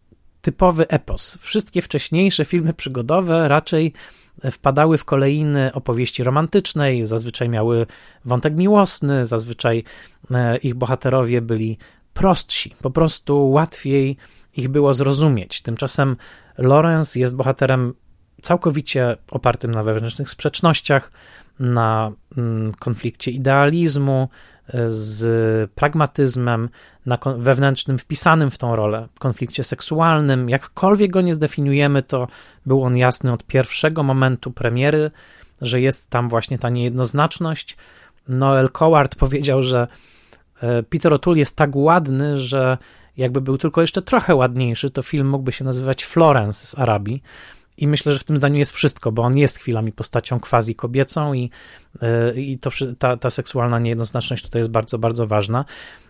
typowy 0.41 0.87
epos. 0.87 1.37
Wszystkie 1.41 1.81
wcześniejsze 1.81 2.45
filmy 2.45 2.73
przygodowe 2.73 3.47
raczej 3.47 3.93
wpadały 4.51 4.97
w 4.97 5.05
kolejny 5.05 5.73
opowieści 5.73 6.23
romantycznej, 6.23 7.05
zazwyczaj 7.05 7.49
miały 7.49 7.85
wątek 8.25 8.55
miłosny, 8.55 9.25
zazwyczaj 9.25 9.83
e, 10.31 10.57
ich 10.57 10.75
bohaterowie 10.75 11.41
byli 11.41 11.77
prostsi, 12.13 12.75
po 12.81 12.91
prostu 12.91 13.49
łatwiej 13.49 14.17
ich 14.57 14.69
było 14.69 14.93
zrozumieć. 14.93 15.61
Tymczasem 15.61 16.17
Lawrence 16.57 17.19
jest 17.19 17.35
bohaterem 17.35 17.93
całkowicie 18.41 19.17
opartym 19.31 19.71
na 19.71 19.83
wewnętrznych 19.83 20.29
sprzecznościach, 20.29 21.11
na 21.59 22.11
mm, 22.37 22.73
konflikcie 22.73 23.31
idealizmu 23.31 24.29
z 24.87 25.71
pragmatyzmem, 25.71 26.69
na 27.05 27.17
wewnętrznym 27.37 27.99
wpisanym 27.99 28.51
w 28.51 28.57
tą 28.57 28.75
rolę 28.75 29.07
konflikcie 29.19 29.63
seksualnym. 29.63 30.49
Jakkolwiek 30.49 31.11
go 31.11 31.21
nie 31.21 31.33
zdefiniujemy, 31.33 32.03
to 32.03 32.27
był 32.65 32.83
on 32.83 32.97
jasny 32.97 33.33
od 33.33 33.43
pierwszego 33.43 34.03
momentu 34.03 34.51
premiery, 34.51 35.11
że 35.61 35.81
jest 35.81 36.09
tam 36.09 36.27
właśnie 36.27 36.57
ta 36.57 36.69
niejednoznaczność. 36.69 37.77
Noel 38.27 38.69
Coward 38.69 39.15
powiedział, 39.15 39.63
że 39.63 39.87
e, 40.61 40.83
Peter 40.83 41.11
O'Toole 41.11 41.37
jest 41.37 41.55
tak 41.55 41.75
ładny, 41.75 42.37
że 42.37 42.77
jakby 43.17 43.41
był 43.41 43.57
tylko 43.57 43.81
jeszcze 43.81 44.01
trochę 44.01 44.35
ładniejszy, 44.35 44.89
to 44.89 45.01
film 45.01 45.29
mógłby 45.29 45.51
się 45.51 45.65
nazywać 45.65 46.05
Florence 46.05 46.67
z 46.67 46.79
Arabii. 46.79 47.23
I 47.77 47.87
myślę, 47.87 48.13
że 48.13 48.19
w 48.19 48.23
tym 48.23 48.37
zdaniu 48.37 48.57
jest 48.57 48.71
wszystko, 48.71 49.11
bo 49.11 49.21
on 49.21 49.37
jest 49.37 49.57
chwilami 49.57 49.91
postacią 49.91 50.39
quasi 50.39 50.75
kobiecą 50.75 51.33
i, 51.33 51.49
yy, 52.01 52.41
i 52.41 52.57
to, 52.57 52.69
ta, 52.99 53.17
ta 53.17 53.29
seksualna 53.29 53.79
niejednoznaczność 53.79 54.43
tutaj 54.43 54.59
jest 54.59 54.71
bardzo, 54.71 54.99
bardzo 54.99 55.27
ważna. 55.27 55.65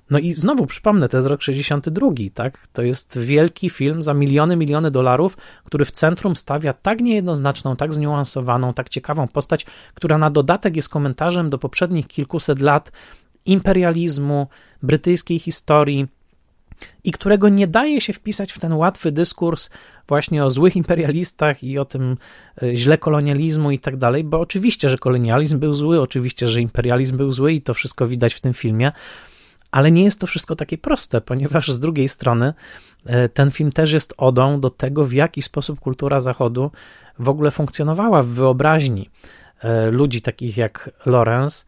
No 0.10 0.20
i 0.20 0.34
znowu 0.34 0.66
przypomnę, 0.66 1.10
to 1.10 1.18
jest 1.18 1.30
rok 1.30 1.42
62, 1.42 2.12
tak? 2.34 2.68
To 2.68 2.82
jest 2.82 3.20
wielki 3.20 3.70
film 3.70 4.02
za 4.02 4.14
miliony, 4.14 4.56
miliony 4.56 4.92
dolarów, 4.92 5.38
który 5.64 5.86
w 5.86 5.92
centrum 5.92 6.36
stawia 6.36 6.74
tak 6.74 7.02
niejednoznaczną, 7.02 7.76
tak 7.76 7.94
zniuansowaną, 7.94 8.74
tak 8.74 8.90
ciekawą 8.90 9.28
postać, 9.28 9.66
która 9.94 10.18
na 10.18 10.30
dodatek 10.30 10.76
jest 10.76 10.90
komentarzem 10.90 11.50
do 11.50 11.58
poprzednich 11.58 12.08
kilkuset 12.08 12.60
lat 12.60 12.92
imperializmu, 13.46 14.48
brytyjskiej 14.84 15.40
historii, 15.40 16.08
i 17.04 17.12
którego 17.12 17.50
nie 17.50 17.68
daje 17.68 18.02
się 18.02 18.14
wpisać 18.14 18.52
w 18.52 18.60
ten 18.60 18.74
łatwy 18.74 19.12
dyskurs 19.12 19.70
właśnie 20.08 20.46
o 20.46 20.50
złych 20.50 20.76
imperialistach 20.76 21.64
i 21.64 21.80
o 21.80 21.86
tym 21.86 22.18
e, 22.64 22.76
źle 22.76 22.98
kolonializmu 22.98 23.72
i 23.72 23.80
tak 23.80 23.98
dalej, 23.98 24.24
bo 24.24 24.40
oczywiście, 24.40 24.90
że 24.90 24.98
kolonializm 24.98 25.60
był 25.60 25.74
zły, 25.74 26.02
oczywiście, 26.02 26.48
że 26.48 26.62
imperializm 26.62 27.18
był 27.18 27.32
zły 27.32 27.54
i 27.54 27.62
to 27.62 27.74
wszystko 27.74 28.08
widać 28.08 28.34
w 28.34 28.42
tym 28.42 28.54
filmie, 28.54 28.92
ale 29.72 29.92
nie 29.92 30.04
jest 30.04 30.20
to 30.20 30.28
wszystko 30.28 30.56
takie 30.56 30.78
proste, 30.78 31.22
ponieważ 31.22 31.72
z 31.72 31.80
drugiej 31.80 32.10
strony 32.10 32.54
e, 33.06 33.30
ten 33.30 33.52
film 33.52 33.72
też 33.72 33.92
jest 33.92 34.14
odą 34.18 34.60
do 34.60 34.70
tego, 34.70 35.04
w 35.04 35.14
jaki 35.14 35.42
sposób 35.42 35.80
kultura 35.80 36.20
Zachodu 36.20 36.72
w 37.20 37.30
ogóle 37.30 37.52
funkcjonowała 37.52 38.22
w 38.22 38.28
wyobraźni 38.28 39.10
e, 39.60 39.92
ludzi 39.92 40.22
takich 40.22 40.58
jak 40.58 40.90
Lorenz 41.06 41.66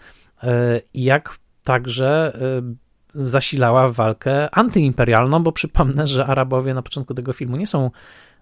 i 0.93 1.03
jak 1.03 1.37
także 1.63 2.39
zasilała 3.13 3.87
walkę 3.87 4.55
antyimperialną, 4.55 5.43
bo 5.43 5.51
przypomnę, 5.51 6.07
że 6.07 6.25
Arabowie 6.25 6.73
na 6.73 6.81
początku 6.81 7.13
tego 7.13 7.33
filmu 7.33 7.57
nie 7.57 7.67
są 7.67 7.91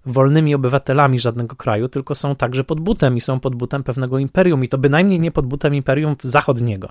wolnymi 0.05 0.55
obywatelami 0.55 1.19
żadnego 1.19 1.55
kraju, 1.55 1.89
tylko 1.89 2.15
są 2.15 2.35
także 2.35 2.63
pod 2.63 2.79
butem 2.79 3.17
i 3.17 3.21
są 3.21 3.39
pod 3.39 3.55
butem 3.55 3.83
pewnego 3.83 4.19
imperium 4.19 4.63
i 4.63 4.69
to 4.69 4.77
bynajmniej 4.77 5.19
nie 5.19 5.31
pod 5.31 5.45
butem 5.45 5.75
imperium 5.75 6.15
zachodniego. 6.23 6.89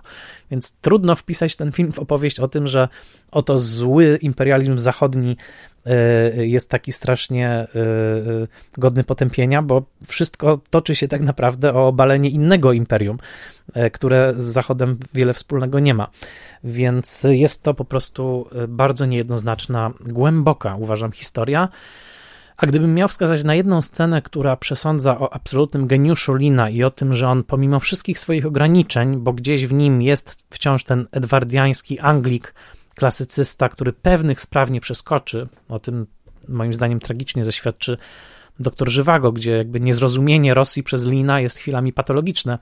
Więc 0.50 0.72
trudno 0.72 1.16
wpisać 1.16 1.56
ten 1.56 1.72
film 1.72 1.92
w 1.92 1.98
opowieść 1.98 2.40
o 2.40 2.48
tym, 2.48 2.66
że 2.66 2.88
oto 3.30 3.58
zły 3.58 4.18
imperializm 4.22 4.78
zachodni 4.78 5.36
e, 5.86 6.46
jest 6.46 6.70
taki 6.70 6.92
strasznie 6.92 7.48
e, 7.48 7.64
e, 7.64 7.66
godny 8.78 9.04
potępienia, 9.04 9.62
bo 9.62 9.82
wszystko 10.06 10.60
toczy 10.70 10.94
się 10.94 11.08
tak 11.08 11.20
naprawdę 11.20 11.74
o 11.74 11.88
obalenie 11.88 12.30
innego 12.30 12.72
imperium, 12.72 13.18
które 13.92 14.34
z 14.36 14.44
Zachodem 14.44 14.98
wiele 15.14 15.34
wspólnego 15.34 15.80
nie 15.80 15.94
ma. 15.94 16.08
Więc 16.64 17.26
jest 17.30 17.62
to 17.62 17.74
po 17.74 17.84
prostu 17.84 18.48
bardzo 18.68 19.06
niejednoznaczna, 19.06 19.90
głęboka, 20.00 20.76
uważam, 20.76 21.12
historia. 21.12 21.68
A 22.56 22.66
gdybym 22.66 22.94
miał 22.94 23.08
wskazać 23.08 23.44
na 23.44 23.54
jedną 23.54 23.82
scenę, 23.82 24.22
która 24.22 24.56
przesądza 24.56 25.18
o 25.18 25.34
absolutnym 25.34 25.86
geniuszu 25.86 26.34
Lina 26.34 26.70
i 26.70 26.82
o 26.82 26.90
tym, 26.90 27.14
że 27.14 27.28
on 27.28 27.44
pomimo 27.44 27.80
wszystkich 27.80 28.20
swoich 28.20 28.46
ograniczeń, 28.46 29.16
bo 29.16 29.32
gdzieś 29.32 29.66
w 29.66 29.72
nim 29.72 30.02
jest 30.02 30.46
wciąż 30.50 30.84
ten 30.84 31.06
edwardiański 31.12 32.00
Anglik, 32.00 32.54
klasycysta, 32.94 33.68
który 33.68 33.92
pewnych 33.92 34.40
spraw 34.40 34.70
nie 34.70 34.80
przeskoczy, 34.80 35.48
o 35.68 35.78
tym 35.78 36.06
moim 36.48 36.74
zdaniem 36.74 37.00
tragicznie 37.00 37.44
zaświadczy 37.44 37.96
doktor 38.60 38.88
Żywago, 38.88 39.32
gdzie 39.32 39.56
jakby 39.56 39.80
niezrozumienie 39.80 40.54
Rosji 40.54 40.82
przez 40.82 41.04
Lina 41.04 41.40
jest 41.40 41.58
chwilami 41.58 41.92
patologiczne. 41.92 42.58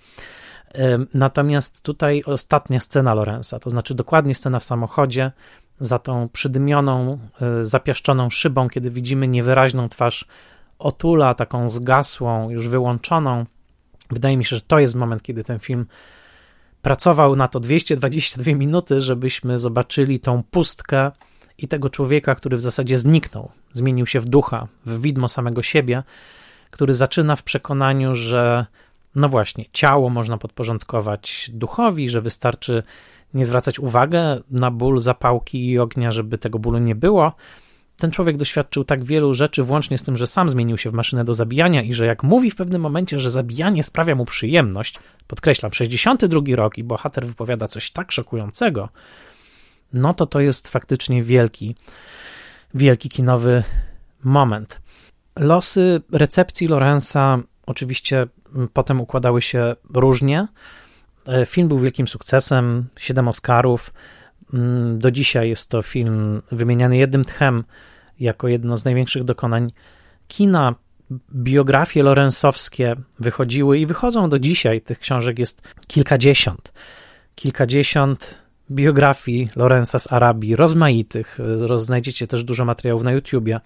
Natomiast 1.15 1.83
tutaj 1.83 2.23
ostatnia 2.27 2.81
scena 2.81 3.15
Lorenza, 3.15 3.59
to 3.59 3.71
znaczy 3.71 3.95
dokładnie 3.95 4.35
scena 4.35 4.59
w 4.59 4.65
samochodzie, 4.65 5.33
za 5.80 5.98
tą 5.98 6.28
przydymioną, 6.28 7.18
e, 7.40 7.64
zapiaszczoną 7.64 8.30
szybą, 8.30 8.68
kiedy 8.68 8.90
widzimy 8.90 9.28
niewyraźną 9.28 9.88
twarz 9.88 10.24
Otula, 10.78 11.34
taką 11.34 11.68
zgasłą, 11.68 12.51
już 12.51 12.68
wyłączoną. 12.68 13.46
Wydaje 14.10 14.36
mi 14.36 14.44
się, 14.44 14.56
że 14.56 14.62
to 14.62 14.78
jest 14.78 14.94
moment, 14.94 15.22
kiedy 15.22 15.44
ten 15.44 15.59
film 15.59 15.86
pracował 16.82 17.36
na 17.36 17.48
to 17.48 17.60
222 17.60 18.55
minuty, 18.55 19.01
żebyśmy 19.01 19.59
zobaczyli 19.59 20.20
tą 20.20 20.42
pustkę 20.42 21.10
i 21.59 21.68
tego 21.68 21.90
człowieka, 21.90 22.34
który 22.34 22.56
w 22.56 22.60
zasadzie 22.60 22.98
zniknął, 22.98 23.51
zmienił 23.72 24.06
się 24.06 24.20
w 24.20 24.28
ducha, 24.28 24.68
w 24.86 25.01
widmo 25.01 25.28
samego 25.28 25.62
siebie, 25.62 26.02
który 26.70 26.94
zaczyna 26.94 27.36
w 27.36 27.42
przekonaniu, 27.42 28.14
że 28.14 28.66
no 29.14 29.28
właśnie, 29.28 29.64
ciało 29.72 30.10
można 30.10 30.38
podporządkować 30.38 31.51
duchowi, 31.52 32.09
że 32.09 32.20
wystarczy 32.20 32.82
nie 33.35 33.47
zwracać 33.47 33.78
uwagi 33.78 34.16
na 34.51 34.70
ból 34.70 35.01
zapałki 35.01 35.70
i 35.70 35.78
ognia, 35.78 36.12
żeby 36.12 36.39
tego 36.39 36.59
bólu 36.59 36.78
nie 36.78 36.94
było. 36.94 37.32
Ten 37.97 38.11
człowiek 38.11 38.36
doświadczył 38.36 38.85
tak 38.85 39.05
wielu 39.05 39.35
rzeczy, 39.35 39.62
włącznie 39.62 39.98
z 39.98 40.02
tym, 40.02 40.16
że 40.16 40.27
sam 40.27 40.51
zmienił 40.51 40.78
się 40.78 40.90
w 40.90 40.93
maszynę 40.93 41.24
do 41.24 41.35
zabijania 41.35 41.82
i 41.82 41.94
że 41.94 42.06
jak 42.06 42.23
mówi 42.23 42.51
w 42.51 42.56
pewnym 42.56 42.82
momencie, 42.82 43.19
że 43.19 43.31
zabijanie 43.31 43.82
sprawia 43.82 44.15
mu 44.15 44.24
przyjemność, 44.24 44.98
podkreślam, 45.27 45.73
62 45.73 46.40
rok 46.56 46.78
i 46.78 46.85
bohater 46.85 47.27
wypowiada 47.27 47.69
coś 47.69 47.90
tak 47.90 48.12
szokującego, 48.12 48.89
no 49.93 50.15
to 50.15 50.27
to 50.27 50.40
jest 50.40 50.69
faktycznie 50.69 51.23
wielki, 51.23 51.74
wielki 52.74 53.09
kinowy 53.09 53.62
moment. 54.24 54.81
Losy 55.36 56.01
recepcji 56.12 56.69
Lorenza 56.69 57.39
oczywiście 57.66 58.27
potem 58.73 59.01
układały 59.01 59.43
się 59.43 59.77
różnie. 59.94 60.48
E, 61.28 61.46
film 61.46 61.68
był 61.68 61.78
wielkim 61.78 62.09
sukcesem, 62.09 62.84
siedem 62.98 63.28
Oscarów. 63.28 63.92
Mm, 64.55 64.98
do 64.98 65.10
dzisiaj 65.10 65.48
jest 65.48 65.70
to 65.70 65.82
film 65.82 66.42
wymieniany 66.52 66.96
jednym 66.96 67.24
tchem 67.24 67.64
jako 68.20 68.48
jedno 68.48 68.76
z 68.76 68.84
największych 68.84 69.24
dokonań 69.24 69.72
kina. 70.28 70.74
Biografie 71.34 72.02
lorensowskie 72.02 72.96
wychodziły 73.18 73.78
i 73.78 73.86
wychodzą 73.86 74.28
do 74.28 74.38
dzisiaj. 74.38 74.80
Tych 74.80 74.98
książek 74.98 75.38
jest 75.38 75.62
kilkadziesiąt. 75.86 76.72
Kilkadziesiąt 77.34 78.38
biografii 78.70 79.48
Lorenza 79.56 79.98
z 79.98 80.12
Arabii, 80.12 80.56
rozmaitych. 80.56 81.38
Znajdziecie 81.76 82.26
też 82.26 82.44
dużo 82.44 82.64
materiałów 82.64 83.02
na 83.02 83.12
YouTubie. 83.12 83.60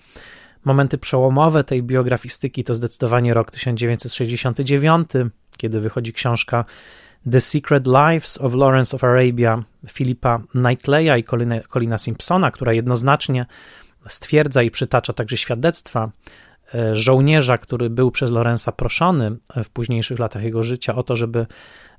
Momenty 0.65 0.99
przełomowe 0.99 1.65
tej 1.65 1.83
biografistyki 1.83 2.65
to 2.65 2.75
zdecydowanie 2.75 3.35
rok 3.35 3.51
1969, 3.51 5.09
kiedy 5.57 5.81
wychodzi 5.81 6.13
książka 6.13 6.65
The 7.31 7.41
Secret 7.41 7.87
Lives 7.87 8.39
of 8.39 8.55
Lawrence 8.55 8.97
of 8.97 9.05
Arabia 9.05 9.63
Filipa 9.89 10.41
Knightleya 10.53 11.19
i 11.19 11.25
Colina, 11.69 11.99
Simpsona, 11.99 12.51
która 12.51 12.73
jednoznacznie 12.73 13.47
stwierdza 14.07 14.63
i 14.63 14.71
przytacza 14.71 15.13
także 15.13 15.37
świadectwa 15.37 16.11
e, 16.75 16.97
żołnierza, 16.97 17.59
który 17.59 17.91
był 17.91 18.11
przez 18.11 18.31
Lorenza 18.31 18.73
proszony 18.73 19.37
w 19.65 19.71
późniejszych 19.71 20.19
latach 20.19 20.43
jego 20.43 20.63
życia 20.63 20.95
o 20.95 21.03
to, 21.03 21.17
żeby 21.17 21.47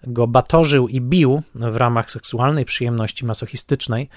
go 0.08 0.28
batorzył 0.28 0.88
i 0.88 1.02
bił 1.02 1.42
w 1.56 1.76
ramach 1.76 2.12
seksualnej 2.12 2.66
przyjemności 2.66 3.26
masochistycznej. 3.26 4.10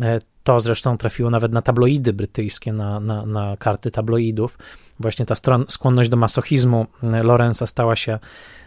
E, 0.00 0.18
to 0.42 0.60
zresztą 0.60 0.98
trafiło 0.98 1.30
nawet 1.30 1.52
na 1.52 1.62
tabloidy 1.62 2.12
brytyjskie, 2.12 2.72
na, 2.72 3.00
na, 3.00 3.26
na 3.26 3.56
karty 3.56 3.90
tabloidów. 3.90 4.58
Właśnie 5.00 5.26
ta 5.26 5.34
skłonność 5.68 6.10
do 6.10 6.16
masochizmu 6.16 6.86
e, 7.02 7.22
Lorenza 7.22 7.66
stała 7.66 7.96
się, 7.96 8.18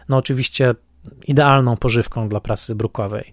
no 0.08 0.16
oczywiście, 0.16 0.74
idealną 1.26 1.76
pożywką 1.76 2.28
dla 2.28 2.40
prasy 2.40 2.74
brukowej. 2.74 3.32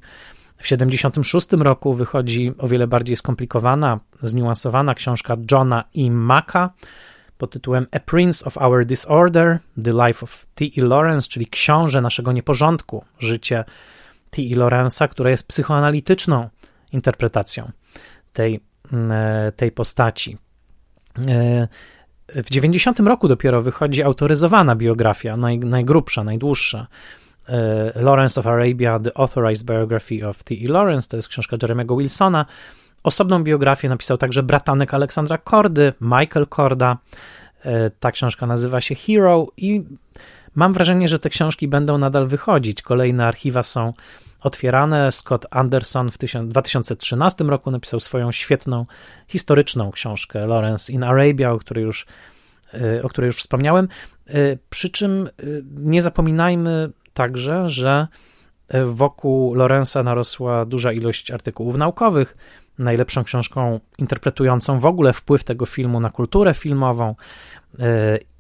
W 0.58 0.64
1976 0.64 1.64
roku 1.64 1.94
wychodzi 1.94 2.52
o 2.58 2.68
wiele 2.68 2.88
bardziej 2.88 3.16
skomplikowana, 3.16 4.00
zniuansowana 4.22 4.96
książka 4.96 5.36
Johna 5.52 5.84
E. 5.98 6.12
Macka 6.12 6.70
pod 7.38 7.52
tytułem 7.52 7.88
A 7.92 8.00
Prince 8.00 8.48
of 8.48 8.58
Our 8.58 8.86
Disorder, 8.86 9.60
The 9.84 9.92
Life 9.92 10.24
of 10.24 10.46
T.E. 10.56 10.82
Lawrence, 10.82 11.28
czyli 11.28 11.48
książę 11.48 12.02
naszego 12.02 12.32
nieporządku, 12.32 13.06
życie 13.20 13.64
T.E. 14.30 14.56
Lawrence'a, 14.56 15.08
która 15.08 15.30
jest 15.30 15.48
psychoanalityczną 15.48 16.50
interpretacją 16.92 17.72
tej, 18.34 18.60
mm, 18.94 19.12
e, 19.12 19.52
tej 19.52 19.72
postaci. 19.72 20.38
E, 21.28 21.68
w 22.36 22.50
90 22.50 23.00
roku 23.00 23.28
dopiero 23.28 23.62
wychodzi 23.62 24.04
autoryzowana 24.04 24.76
biografia, 24.76 25.38
naj, 25.38 25.60
najgrubsza, 25.60 26.24
najdłuższa. 26.24 26.88
E, 27.50 28.02
Lawrence 28.02 28.40
of 28.40 28.48
Arabia, 28.48 29.00
The 29.00 29.14
Authorized 29.14 29.66
Biography 29.66 30.24
of 30.24 30.44
T.E. 30.44 30.72
Lawrence, 30.72 31.10
to 31.10 31.16
jest 31.16 31.28
książka 31.28 31.58
Jeremy'ego 31.58 31.98
Wilsona. 31.98 32.46
Osobną 33.04 33.44
biografię 33.44 33.90
napisał 33.90 34.18
także 34.18 34.44
bratanek 34.44 34.94
Aleksandra 34.94 35.38
Kordy, 35.38 35.94
Michael 36.02 36.48
Korda. 36.48 36.98
Ta 38.00 38.12
książka 38.12 38.48
nazywa 38.48 38.82
się 38.82 38.96
Hero 38.96 39.48
i 39.58 39.84
mam 40.56 40.74
wrażenie, 40.74 41.08
że 41.08 41.20
te 41.20 41.30
książki 41.30 41.68
będą 41.68 41.98
nadal 41.98 42.28
wychodzić. 42.28 42.82
Kolejne 42.82 43.28
archiwa 43.28 43.64
są 43.64 43.94
otwierane. 44.42 45.12
Scott 45.12 45.46
Anderson 45.52 46.12
w 46.12 46.18
2013 46.48 47.44
roku 47.44 47.72
napisał 47.72 48.00
swoją 48.00 48.32
świetną 48.32 48.86
historyczną 49.28 49.92
książkę 49.92 50.48
Lawrence 50.48 50.94
in 50.94 51.04
Arabia, 51.04 51.52
o 51.52 51.60
której 51.60 51.84
już, 51.84 52.06
e, 52.74 53.04
o 53.04 53.10
której 53.10 53.28
już 53.28 53.38
wspomniałem. 53.38 53.88
E, 54.28 54.34
przy 54.70 54.90
czym 54.90 55.28
e, 55.28 55.44
nie 55.76 56.02
zapominajmy 56.02 56.90
także, 57.14 57.70
że 57.70 58.08
wokół 58.86 59.56
Lorenza 59.56 60.04
narosła 60.04 60.66
duża 60.66 60.92
ilość 60.92 61.32
artykułów 61.32 61.78
naukowych. 61.78 62.38
Najlepszą 62.80 63.24
książką 63.24 63.80
interpretującą 63.98 64.80
w 64.80 64.86
ogóle 64.86 65.14
wpływ 65.14 65.44
tego 65.44 65.66
filmu 65.66 66.00
na 66.00 66.10
kulturę 66.10 66.54
filmową 66.54 67.16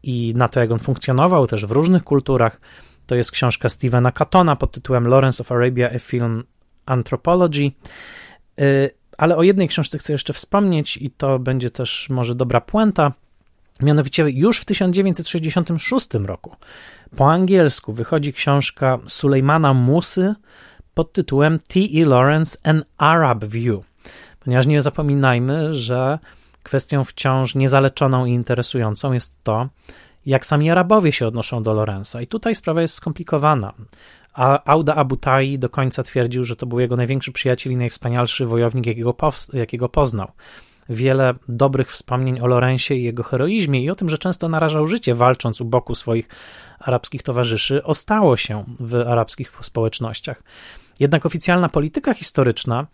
i 0.03 0.33
na 0.35 0.49
to, 0.49 0.59
jak 0.59 0.71
on 0.71 0.79
funkcjonował 0.79 1.47
też 1.47 1.65
w 1.65 1.71
różnych 1.71 2.03
kulturach 2.03 2.59
to 3.05 3.15
jest 3.15 3.31
książka 3.31 3.69
Stevena 3.69 4.11
Catona 4.11 4.55
pod 4.55 4.71
tytułem 4.71 5.07
Lawrence 5.07 5.43
of 5.43 5.51
Arabia, 5.51 5.89
a 5.95 5.99
Film 5.99 6.43
Anthropology. 6.85 7.71
Y, 8.59 8.89
ale 9.17 9.37
o 9.37 9.43
jednej 9.43 9.67
książce 9.67 9.97
chcę 9.97 10.13
jeszcze 10.13 10.33
wspomnieć 10.33 10.97
i 10.97 11.11
to 11.11 11.39
będzie 11.39 11.69
też 11.69 12.09
może 12.09 12.35
dobra 12.35 12.61
puenta. 12.61 13.11
Mianowicie 13.81 14.29
już 14.29 14.59
w 14.59 14.65
1966 14.65 16.13
roku 16.13 16.55
po 17.17 17.31
angielsku 17.31 17.93
wychodzi 17.93 18.33
książka 18.33 18.99
Sulejmana 19.07 19.73
Musy 19.73 20.35
pod 20.93 21.13
tytułem 21.13 21.59
T.E. 21.59 22.05
Lawrence 22.05 22.57
An 22.63 22.83
Arab 22.97 23.45
View. 23.45 23.83
Ponieważ 24.39 24.65
nie 24.65 24.81
zapominajmy, 24.81 25.73
że 25.73 26.19
kwestią 26.63 27.03
wciąż 27.03 27.55
niezaleczoną 27.55 28.25
i 28.25 28.31
interesującą 28.31 29.13
jest 29.13 29.43
to, 29.43 29.69
jak 30.25 30.45
sami 30.45 30.69
Arabowie 30.69 31.11
się 31.11 31.27
odnoszą 31.27 31.63
do 31.63 31.73
Lorenza. 31.73 32.21
I 32.21 32.27
tutaj 32.27 32.55
sprawa 32.55 32.81
jest 32.81 32.93
skomplikowana. 32.93 33.73
A 34.33 34.71
Auda 34.71 34.95
Abutai 34.95 35.59
do 35.59 35.69
końca 35.69 36.03
twierdził, 36.03 36.43
że 36.43 36.55
to 36.55 36.65
był 36.65 36.79
jego 36.79 36.95
największy 36.95 37.31
przyjaciel 37.31 37.73
i 37.73 37.77
najwspanialszy 37.77 38.45
wojownik, 38.45 38.85
jakiego, 38.85 39.15
jakiego 39.53 39.89
poznał. 39.89 40.31
Wiele 40.89 41.33
dobrych 41.47 41.91
wspomnień 41.91 42.39
o 42.39 42.47
Lorencie 42.47 42.95
i 42.95 43.03
jego 43.03 43.23
heroizmie 43.23 43.83
i 43.83 43.89
o 43.89 43.95
tym, 43.95 44.09
że 44.09 44.17
często 44.17 44.49
narażał 44.49 44.87
życie 44.87 45.15
walcząc 45.15 45.61
u 45.61 45.65
boku 45.65 45.95
swoich 45.95 46.29
arabskich 46.79 47.23
towarzyszy, 47.23 47.83
ostało 47.83 48.37
się 48.37 48.63
w 48.79 48.95
arabskich 48.95 49.51
społecznościach. 49.61 50.43
Jednak 50.99 51.25
oficjalna 51.25 51.69
polityka 51.69 52.13
historyczna 52.13 52.87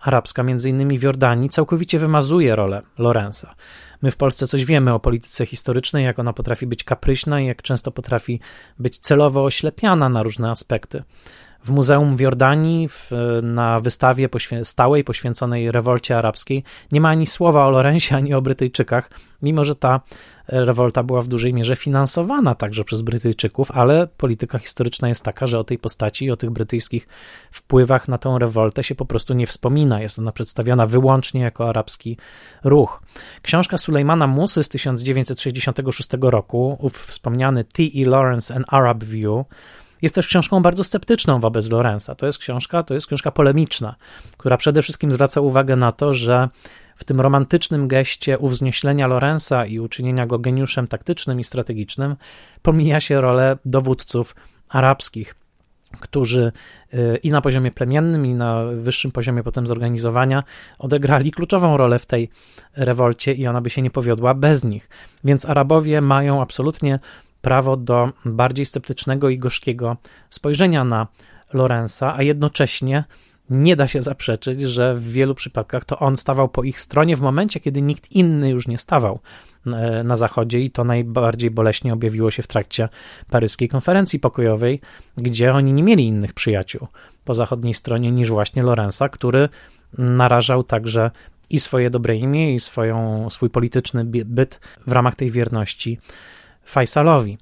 arabska, 0.00 0.42
między 0.42 0.70
innymi 0.70 0.98
w 0.98 1.02
Jordanii, 1.02 1.48
całkowicie 1.48 1.98
wymazuje 1.98 2.56
rolę 2.56 2.82
Lorenza. 2.98 3.54
My 4.02 4.10
w 4.10 4.16
Polsce 4.16 4.46
coś 4.46 4.64
wiemy 4.64 4.94
o 4.94 5.00
polityce 5.00 5.46
historycznej, 5.46 6.04
jak 6.04 6.18
ona 6.18 6.32
potrafi 6.32 6.66
być 6.66 6.84
kapryśna 6.84 7.40
i 7.40 7.46
jak 7.46 7.62
często 7.62 7.90
potrafi 7.90 8.40
być 8.78 8.98
celowo 8.98 9.44
oślepiana 9.44 10.08
na 10.08 10.22
różne 10.22 10.50
aspekty. 10.50 11.02
W 11.66 11.70
Muzeum 11.70 12.16
w 12.16 12.20
Jordanii, 12.20 12.88
w, 12.88 13.10
na 13.42 13.80
wystawie 13.80 14.28
stałej 14.62 15.04
poświęconej 15.04 15.72
rewolcie 15.72 16.18
arabskiej, 16.18 16.64
nie 16.92 17.00
ma 17.00 17.08
ani 17.08 17.26
słowa 17.26 17.66
o 17.66 17.70
Lorenzie, 17.70 18.16
ani 18.16 18.34
o 18.34 18.42
Brytyjczykach, 18.42 19.10
mimo 19.42 19.64
że 19.64 19.74
ta 19.74 20.00
rewolta 20.48 21.02
była 21.02 21.20
w 21.20 21.28
dużej 21.28 21.54
mierze 21.54 21.76
finansowana 21.76 22.54
także 22.54 22.84
przez 22.84 23.02
Brytyjczyków, 23.02 23.70
ale 23.70 24.06
polityka 24.06 24.58
historyczna 24.58 25.08
jest 25.08 25.24
taka, 25.24 25.46
że 25.46 25.58
o 25.58 25.64
tej 25.64 25.78
postaci 25.78 26.24
i 26.24 26.30
o 26.30 26.36
tych 26.36 26.50
brytyjskich 26.50 27.08
wpływach 27.50 28.08
na 28.08 28.18
tę 28.18 28.36
rewoltę 28.40 28.84
się 28.84 28.94
po 28.94 29.04
prostu 29.04 29.34
nie 29.34 29.46
wspomina. 29.46 30.00
Jest 30.00 30.18
ona 30.18 30.32
przedstawiona 30.32 30.86
wyłącznie 30.86 31.40
jako 31.40 31.68
arabski 31.68 32.16
ruch. 32.64 33.02
Książka 33.42 33.78
Sulejmana 33.78 34.26
Musy 34.26 34.64
z 34.64 34.68
1966 34.68 36.08
roku, 36.20 36.76
ów 36.80 37.06
wspomniany 37.06 37.64
T.E. 37.64 38.06
Lawrence 38.06 38.54
An 38.54 38.64
Arab 38.68 39.04
View, 39.04 39.44
jest 40.02 40.14
też 40.14 40.26
książką 40.26 40.62
bardzo 40.62 40.84
sceptyczną 40.84 41.40
wobec 41.40 41.70
Lorenza. 41.70 42.14
To 42.14 42.26
jest 42.26 42.38
książka, 42.38 42.82
to 42.82 42.94
jest 42.94 43.06
książka 43.06 43.30
polemiczna, 43.30 43.94
która 44.36 44.56
przede 44.56 44.82
wszystkim 44.82 45.12
zwraca 45.12 45.40
uwagę 45.40 45.76
na 45.76 45.92
to, 45.92 46.14
że 46.14 46.48
w 46.96 47.04
tym 47.04 47.20
romantycznym 47.20 47.88
geście 47.88 48.38
uwznieślenia 48.38 49.06
Lorenza 49.06 49.66
i 49.66 49.78
uczynienia 49.78 50.26
go 50.26 50.38
geniuszem 50.38 50.88
taktycznym 50.88 51.40
i 51.40 51.44
strategicznym 51.44 52.16
pomija 52.62 53.00
się 53.00 53.20
rolę 53.20 53.58
dowódców 53.64 54.34
arabskich, 54.68 55.34
którzy 56.00 56.52
y, 56.94 57.16
i 57.22 57.30
na 57.30 57.40
poziomie 57.40 57.70
plemiennym, 57.70 58.26
i 58.26 58.34
na 58.34 58.64
wyższym 58.64 59.12
poziomie 59.12 59.42
potem 59.42 59.66
zorganizowania 59.66 60.42
odegrali 60.78 61.32
kluczową 61.32 61.76
rolę 61.76 61.98
w 61.98 62.06
tej 62.06 62.30
rewolcie 62.76 63.32
i 63.32 63.46
ona 63.46 63.60
by 63.60 63.70
się 63.70 63.82
nie 63.82 63.90
powiodła 63.90 64.34
bez 64.34 64.64
nich. 64.64 64.88
Więc 65.24 65.44
Arabowie 65.44 66.00
mają 66.00 66.42
absolutnie 66.42 66.98
prawo 67.46 67.76
do 67.76 68.12
bardziej 68.24 68.66
sceptycznego 68.66 69.28
i 69.28 69.38
gorzkiego 69.38 69.96
spojrzenia 70.30 70.84
na 70.84 71.06
Lorenza, 71.52 72.14
a 72.16 72.22
jednocześnie 72.22 73.04
nie 73.50 73.76
da 73.76 73.88
się 73.88 74.02
zaprzeczyć, 74.02 74.60
że 74.60 74.94
w 74.94 75.12
wielu 75.12 75.34
przypadkach 75.34 75.84
to 75.84 75.98
on 75.98 76.16
stawał 76.16 76.48
po 76.48 76.64
ich 76.64 76.80
stronie 76.80 77.16
w 77.16 77.20
momencie, 77.20 77.60
kiedy 77.60 77.82
nikt 77.82 78.12
inny 78.12 78.50
już 78.50 78.68
nie 78.68 78.78
stawał 78.78 79.20
e, 79.66 80.04
na 80.04 80.16
Zachodzie, 80.16 80.60
i 80.60 80.70
to 80.70 80.84
najbardziej 80.84 81.50
boleśnie 81.50 81.92
objawiło 81.92 82.30
się 82.30 82.42
w 82.42 82.46
trakcie 82.46 82.88
paryskiej 83.30 83.68
konferencji 83.68 84.20
pokojowej, 84.20 84.80
gdzie 85.16 85.52
oni 85.52 85.72
nie 85.72 85.82
mieli 85.82 86.06
innych 86.06 86.32
przyjaciół 86.32 86.88
po 87.24 87.34
zachodniej 87.34 87.74
stronie 87.74 88.12
niż 88.12 88.30
właśnie 88.30 88.62
Lorenza, 88.62 89.08
który 89.08 89.48
narażał 89.98 90.62
także 90.62 91.10
i 91.50 91.60
swoje 91.60 91.90
dobre 91.90 92.16
imię, 92.16 92.54
i 92.54 92.60
swoją, 92.60 93.30
swój 93.30 93.50
polityczny 93.50 94.04
byt 94.04 94.60
w 94.86 94.92
ramach 94.92 95.14
tej 95.14 95.30
wierności 95.30 95.98
Faisalowi. 96.66 97.38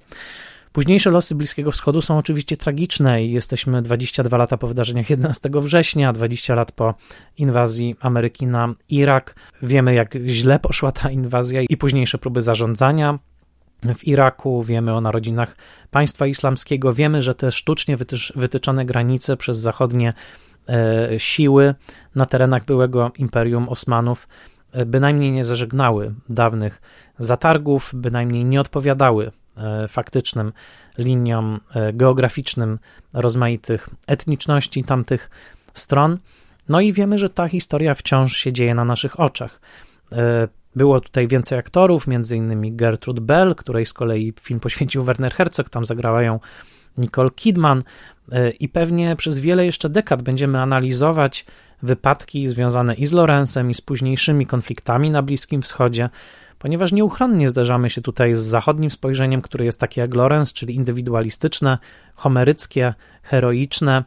Późniejsze 0.73 1.11
losy 1.11 1.35
Bliskiego 1.35 1.71
Wschodu 1.71 2.03
są 2.03 2.19
oczywiście 2.19 2.57
tragiczne 2.57 3.25
i 3.25 3.33
jesteśmy 3.33 3.83
22 3.83 4.37
lata 4.37 4.57
po 4.57 4.67
wydarzeniach 4.67 5.11
11 5.11 5.51
września, 5.53 6.13
20 6.13 6.55
lat 6.55 6.73
po 6.73 6.95
inwazji 7.39 7.97
Ameryki 8.01 8.47
na 8.47 8.75
Irak. 8.89 9.35
Wiemy, 9.63 9.95
jak 9.95 10.15
źle 10.27 10.59
poszła 10.59 10.93
ta 10.93 11.11
inwazja 11.11 11.63
i 11.63 11.77
późniejsze 11.77 12.19
próby 12.19 12.43
zarządzania 12.43 13.19
w 13.95 14.07
Iraku, 14.07 14.63
wiemy 14.63 14.95
o 14.95 15.01
narodzinach 15.01 15.57
państwa 15.91 16.27
islamskiego, 16.27 16.93
wiemy, 16.93 17.23
że 17.23 17.35
te 17.35 17.53
sztucznie 17.53 17.97
wytyczone 18.37 18.85
granice 18.85 19.37
przez 19.37 19.59
zachodnie 19.59 20.13
e, 20.69 21.09
siły 21.21 21.75
na 22.15 22.27
terenach 22.27 22.65
byłego 22.65 23.13
Imperium 23.19 23.69
Osmanów 23.69 24.29
bynajmniej 24.87 25.33
nie 25.33 25.45
zażegnały 25.45 26.15
dawnych 26.29 26.83
zatargów, 27.19 27.91
bynajmniej 27.95 28.45
nie 28.45 28.61
odpowiadały 28.61 29.31
E, 29.57 29.89
faktycznym 29.89 30.53
liniom 30.99 31.61
e, 31.75 31.93
geograficznym 31.93 32.79
rozmaitych 33.13 33.89
etniczności 34.07 34.85
tamtych 34.85 35.31
stron. 35.75 36.19
No 36.69 36.81
i 36.81 36.93
wiemy, 36.93 37.19
że 37.19 37.31
ta 37.31 37.49
historia 37.49 37.95
wciąż 37.95 38.37
się 38.37 38.53
dzieje 38.53 38.75
na 38.75 38.85
naszych 38.85 39.21
oczach. 39.21 39.61
E, 40.13 40.49
było 40.77 41.01
tutaj 41.01 41.29
więcej 41.29 41.59
aktorów, 41.59 42.07
innymi 42.35 42.73
Gertrude 42.73 43.21
Bell, 43.21 43.55
której 43.55 43.87
z 43.87 43.93
kolei 43.93 44.33
film 44.41 44.61
poświęcił 44.61 45.05
Werner 45.05 45.35
Herzog, 45.35 45.71
tam 45.71 45.85
zagrała 45.85 46.23
ją 46.23 46.41
Nicole 46.99 47.31
Kidman 47.31 47.83
i 48.61 48.69
pewnie 48.69 49.17
przez 49.17 49.39
wiele 49.39 49.67
jeszcze 49.67 49.89
dekad 49.89 50.23
będziemy 50.23 50.61
analizować 50.61 51.47
wypadki 51.85 52.49
związane 52.49 52.95
i 52.95 53.07
z 53.07 53.13
Lorenzem, 53.13 53.71
i 53.71 53.75
z 53.75 53.81
późniejszymi 53.81 54.47
konfliktami 54.47 55.11
na 55.11 55.23
Bliskim 55.23 55.63
Wschodzie, 55.63 56.11
ponieważ 56.59 56.93
nieuchronnie 56.93 57.51
zderzamy 57.51 57.91
się 57.91 58.01
tutaj 58.01 58.35
z 58.35 58.41
zachodnim 58.41 58.91
spojrzeniem, 58.91 59.43
które 59.43 59.65
jest 59.65 59.81
takie 59.81 60.01
jak 60.01 60.15
Lorenz, 60.15 60.53
czyli 60.53 60.75
indywidualistyczne, 60.75 61.79
homeryckie, 62.15 62.95
heroiczne, 63.23 64.05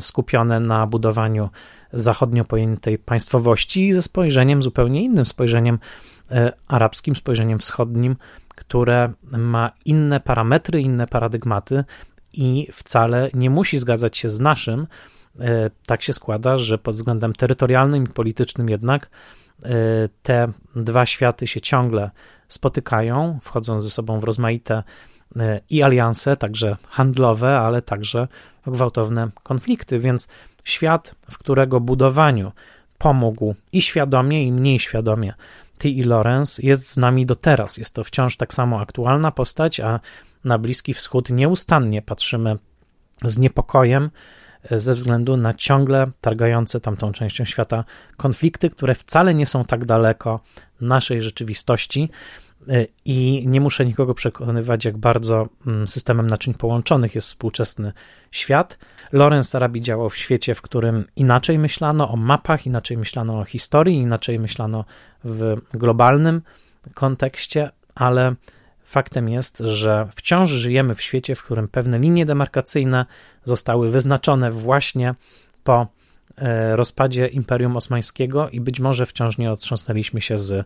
skupione 0.00 0.60
na 0.60 0.86
budowaniu 0.86 1.50
zachodnio 1.92 2.44
pojętej 2.44 2.98
państwowości, 2.98 3.94
ze 3.94 4.02
spojrzeniem 4.02 4.62
zupełnie 4.62 5.04
innym, 5.04 5.26
spojrzeniem 5.26 5.78
e, 6.30 6.52
arabskim, 6.68 7.14
spojrzeniem 7.14 7.58
wschodnim, 7.58 8.16
które 8.48 9.12
ma 9.32 9.70
inne 9.84 10.20
parametry, 10.20 10.80
inne 10.80 11.06
paradygmaty 11.06 11.84
i 12.32 12.68
wcale 12.72 13.30
nie 13.34 13.50
musi 13.50 13.78
zgadzać 13.78 14.16
się 14.18 14.28
z 14.28 14.40
naszym. 14.40 14.86
E, 15.40 15.70
tak 15.86 16.02
się 16.02 16.12
składa, 16.12 16.58
że 16.58 16.78
pod 16.78 16.94
względem 16.94 17.32
terytorialnym 17.32 18.04
i 18.04 18.06
politycznym 18.06 18.68
jednak 18.68 19.10
Y, 19.66 20.08
te 20.22 20.52
dwa 20.76 21.06
światy 21.06 21.46
się 21.46 21.60
ciągle 21.60 22.10
spotykają, 22.48 23.38
wchodzą 23.42 23.80
ze 23.80 23.90
sobą 23.90 24.20
w 24.20 24.24
rozmaite 24.24 24.82
y, 25.36 25.40
i 25.70 25.82
alianse, 25.82 26.36
także 26.36 26.76
handlowe, 26.88 27.58
ale 27.58 27.82
także 27.82 28.28
gwałtowne 28.66 29.28
konflikty, 29.42 29.98
więc 29.98 30.28
świat, 30.64 31.14
w 31.30 31.38
którego 31.38 31.80
budowaniu 31.80 32.52
pomógł 32.98 33.54
i 33.72 33.82
świadomie, 33.82 34.46
i 34.46 34.52
mniej 34.52 34.78
świadomie 34.78 35.34
T. 35.78 35.88
i 35.88 36.02
Lawrence, 36.02 36.62
jest 36.62 36.90
z 36.90 36.96
nami 36.96 37.26
do 37.26 37.36
teraz. 37.36 37.76
Jest 37.76 37.94
to 37.94 38.04
wciąż 38.04 38.36
tak 38.36 38.54
samo 38.54 38.80
aktualna 38.80 39.30
postać, 39.30 39.80
a 39.80 40.00
na 40.44 40.58
Bliski 40.58 40.94
Wschód 40.94 41.30
nieustannie 41.30 42.02
patrzymy 42.02 42.58
z 43.24 43.38
niepokojem, 43.38 44.10
ze 44.70 44.94
względu 44.94 45.36
na 45.36 45.54
ciągle 45.54 46.10
targające 46.20 46.80
tamtą 46.80 47.12
częścią 47.12 47.44
świata 47.44 47.84
konflikty, 48.16 48.70
które 48.70 48.94
wcale 48.94 49.34
nie 49.34 49.46
są 49.46 49.64
tak 49.64 49.84
daleko 49.84 50.40
naszej 50.80 51.22
rzeczywistości. 51.22 52.10
Y, 52.68 52.88
I 53.04 53.44
nie 53.46 53.60
muszę 53.60 53.86
nikogo 53.86 54.14
przekonywać, 54.14 54.84
jak 54.84 54.98
bardzo 54.98 55.48
mm, 55.66 55.88
systemem 55.88 56.26
naczyń 56.26 56.54
połączonych 56.54 57.14
jest 57.14 57.28
współczesny 57.28 57.92
świat. 58.30 58.78
Lorenz 59.12 59.54
Arabi 59.54 59.82
działał 59.82 60.10
w 60.10 60.16
świecie, 60.16 60.54
w 60.54 60.62
którym 60.62 61.04
inaczej 61.16 61.58
myślano 61.58 62.10
o 62.10 62.16
mapach, 62.16 62.66
inaczej 62.66 62.96
myślano 62.96 63.38
o 63.38 63.44
historii, 63.44 63.96
inaczej 63.96 64.38
myślano 64.38 64.84
w 65.24 65.56
globalnym 65.72 66.42
kontekście, 66.94 67.70
ale 67.94 68.34
Faktem 68.90 69.28
jest, 69.28 69.58
że 69.58 70.08
wciąż 70.16 70.50
żyjemy 70.50 70.94
w 70.94 71.02
świecie, 71.02 71.34
w 71.34 71.42
którym 71.42 71.68
pewne 71.68 71.98
linie 71.98 72.26
demarkacyjne 72.26 73.06
zostały 73.44 73.90
wyznaczone 73.90 74.50
właśnie 74.50 75.14
po 75.64 75.86
e, 76.38 76.76
rozpadzie 76.76 77.26
Imperium 77.26 77.76
Osmańskiego 77.76 78.48
i 78.48 78.60
być 78.60 78.80
może 78.80 79.06
wciąż 79.06 79.38
nie 79.38 79.52
otrząsnęliśmy 79.52 80.20
się 80.20 80.38
z 80.38 80.52
e, 80.52 80.64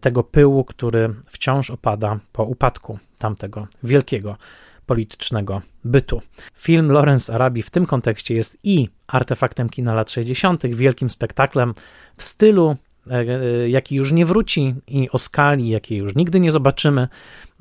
tego 0.00 0.22
pyłu, 0.22 0.64
który 0.64 1.14
wciąż 1.26 1.70
opada 1.70 2.18
po 2.32 2.44
upadku 2.44 2.98
tamtego 3.18 3.66
wielkiego 3.82 4.36
politycznego 4.86 5.62
bytu. 5.84 6.22
Film 6.54 6.92
Lawrence 6.92 7.34
Arabi 7.34 7.62
w 7.62 7.70
tym 7.70 7.86
kontekście 7.86 8.34
jest 8.34 8.58
i 8.62 8.88
artefaktem 9.06 9.68
kina 9.68 9.94
lat 9.94 10.10
60., 10.10 10.66
wielkim 10.66 11.10
spektaklem 11.10 11.74
w 12.16 12.24
stylu 12.24 12.76
jaki 13.66 13.96
już 13.96 14.12
nie 14.12 14.26
wróci 14.26 14.74
i 14.86 15.10
o 15.10 15.18
skali, 15.18 15.68
jakiej 15.68 15.98
już 15.98 16.14
nigdy 16.14 16.40
nie 16.40 16.52
zobaczymy, 16.52 17.08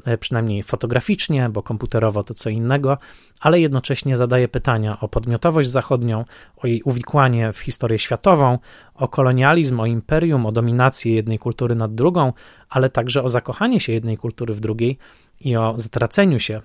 e, 0.05 0.18
przynajmniej 0.18 0.63
fotograficznie, 0.63 1.49
bo 1.49 1.63
komputerowo 1.63 2.23
to 2.23 2.34
co 2.34 2.49
innego, 2.49 2.97
ale 3.39 3.59
jednocześnie 3.59 4.18
zadaje 4.18 4.47
pytania 4.47 4.99
o 4.99 5.07
podmiotowość 5.07 5.69
zachodnią, 5.69 6.26
o 6.57 6.68
jej 6.68 6.81
uwikłanie 6.84 7.53
w 7.53 7.59
historię 7.59 7.99
światową, 7.99 8.59
o 8.95 9.07
kolonializm, 9.07 9.80
o 9.80 9.85
imperium, 9.85 10.45
o 10.45 10.51
dominację 10.51 11.15
jednej 11.15 11.39
kultury 11.39 11.76
nad 11.76 11.95
drugą, 11.95 12.34
ale 12.69 12.89
także 12.89 13.23
o 13.23 13.30
zakochanie 13.30 13.80
się 13.80 13.93
jednej 13.93 14.18
kultury 14.18 14.53
w 14.53 14.59
drugiej 14.59 14.97
i 15.39 15.55
o 15.55 15.73
zatraceniu 15.76 16.39
się 16.39 16.61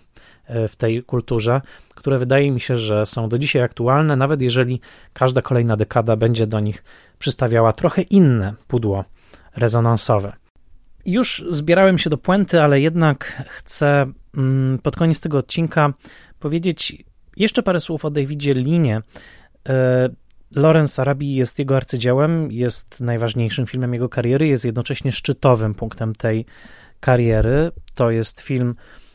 w 0.48 0.76
tej 0.76 1.02
kulturze, 1.02 1.60
które 1.94 2.18
wydaje 2.18 2.50
mi 2.50 2.60
się, 2.60 2.76
że 2.76 3.06
są 3.06 3.28
do 3.28 3.38
dzisiaj 3.38 3.62
aktualne, 3.62 4.16
nawet 4.16 4.42
jeżeli 4.42 4.80
każda 5.12 5.42
kolejna 5.42 5.76
dekada 5.76 6.16
będzie 6.16 6.46
do 6.46 6.60
nich 6.60 6.84
przystawiała 7.18 7.72
trochę 7.72 8.02
inne 8.02 8.54
pudło 8.68 9.04
rezonansowe. 9.56 10.32
Już 11.06 11.44
zbierałem 11.50 11.98
się 11.98 12.10
do 12.10 12.18
puenty, 12.18 12.62
ale 12.62 12.80
jednak 12.80 13.42
chcę 13.48 14.06
mm, 14.36 14.78
pod 14.78 14.96
koniec 14.96 15.20
tego 15.20 15.38
odcinka 15.38 15.92
powiedzieć 16.40 17.04
jeszcze 17.36 17.62
parę 17.62 17.80
słów 17.80 18.04
o 18.04 18.10
Davidzie 18.10 18.54
Linie. 18.54 19.02
E, 19.68 20.08
Lawrence 20.56 21.02
Arabi 21.02 21.34
jest 21.34 21.58
jego 21.58 21.76
arcydziełem, 21.76 22.52
jest 22.52 23.00
najważniejszym 23.00 23.66
filmem 23.66 23.94
jego 23.94 24.08
kariery, 24.08 24.46
jest 24.46 24.64
jednocześnie 24.64 25.12
szczytowym 25.12 25.74
punktem 25.74 26.14
tej 26.14 26.46
kariery. 27.00 27.70
To 27.94 28.10
jest 28.10 28.40
film, 28.40 28.74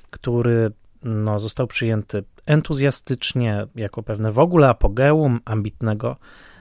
który 0.10 0.72
no, 1.04 1.40
został 1.40 1.68
przyjęty 1.68 2.24
entuzjastycznie 2.46 3.68
jako 3.76 4.04
pewne 4.04 4.32
w 4.32 4.40
ogóle 4.40 4.70
apogeum 4.70 5.40
ambitnego 5.46 6.16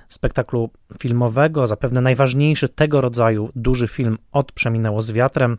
spektaklu 0.08 0.70
filmowego, 0.98 1.66
zapewne 1.66 2.00
najważniejszy 2.00 2.68
tego 2.68 3.00
rodzaju 3.00 3.50
duży 3.56 3.88
film 3.88 4.18
od 4.32 4.52
Przeminęło 4.52 5.02
z 5.02 5.10
wiatrem 5.10 5.58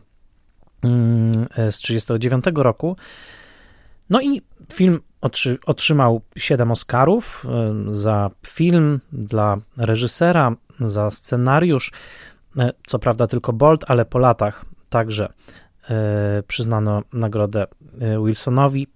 mm, 0.82 1.32
z 1.56 1.80
1939 1.80 2.44
roku. 2.54 2.96
No 4.10 4.20
i 4.20 4.42
film 4.72 5.00
otrzymał 5.66 6.22
7 6.36 6.70
Oscarów 6.70 7.46
y, 7.90 7.94
za 7.94 8.30
film, 8.46 9.00
dla 9.12 9.56
reżysera, 9.76 10.56
za 10.80 11.10
scenariusz. 11.10 11.92
Y, 12.56 12.60
co 12.86 12.98
prawda 12.98 13.26
tylko 13.26 13.52
Bolt, 13.52 13.84
ale 13.88 14.04
po 14.04 14.18
latach 14.18 14.64
także 14.88 15.32
przyznano 16.46 17.02
nagrodę 17.12 17.66
Wilsonowi. 18.24 18.86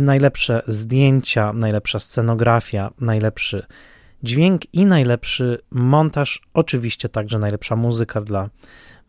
Najlepsze 0.00 0.62
zdjęcia, 0.66 1.52
najlepsza 1.52 1.98
scenografia, 1.98 2.90
najlepszy 3.00 3.66
dźwięk 4.22 4.74
i 4.74 4.86
najlepszy 4.86 5.58
montaż, 5.70 6.42
oczywiście 6.54 7.08
także 7.08 7.38
najlepsza 7.38 7.76
muzyka 7.76 8.20
dla 8.20 8.48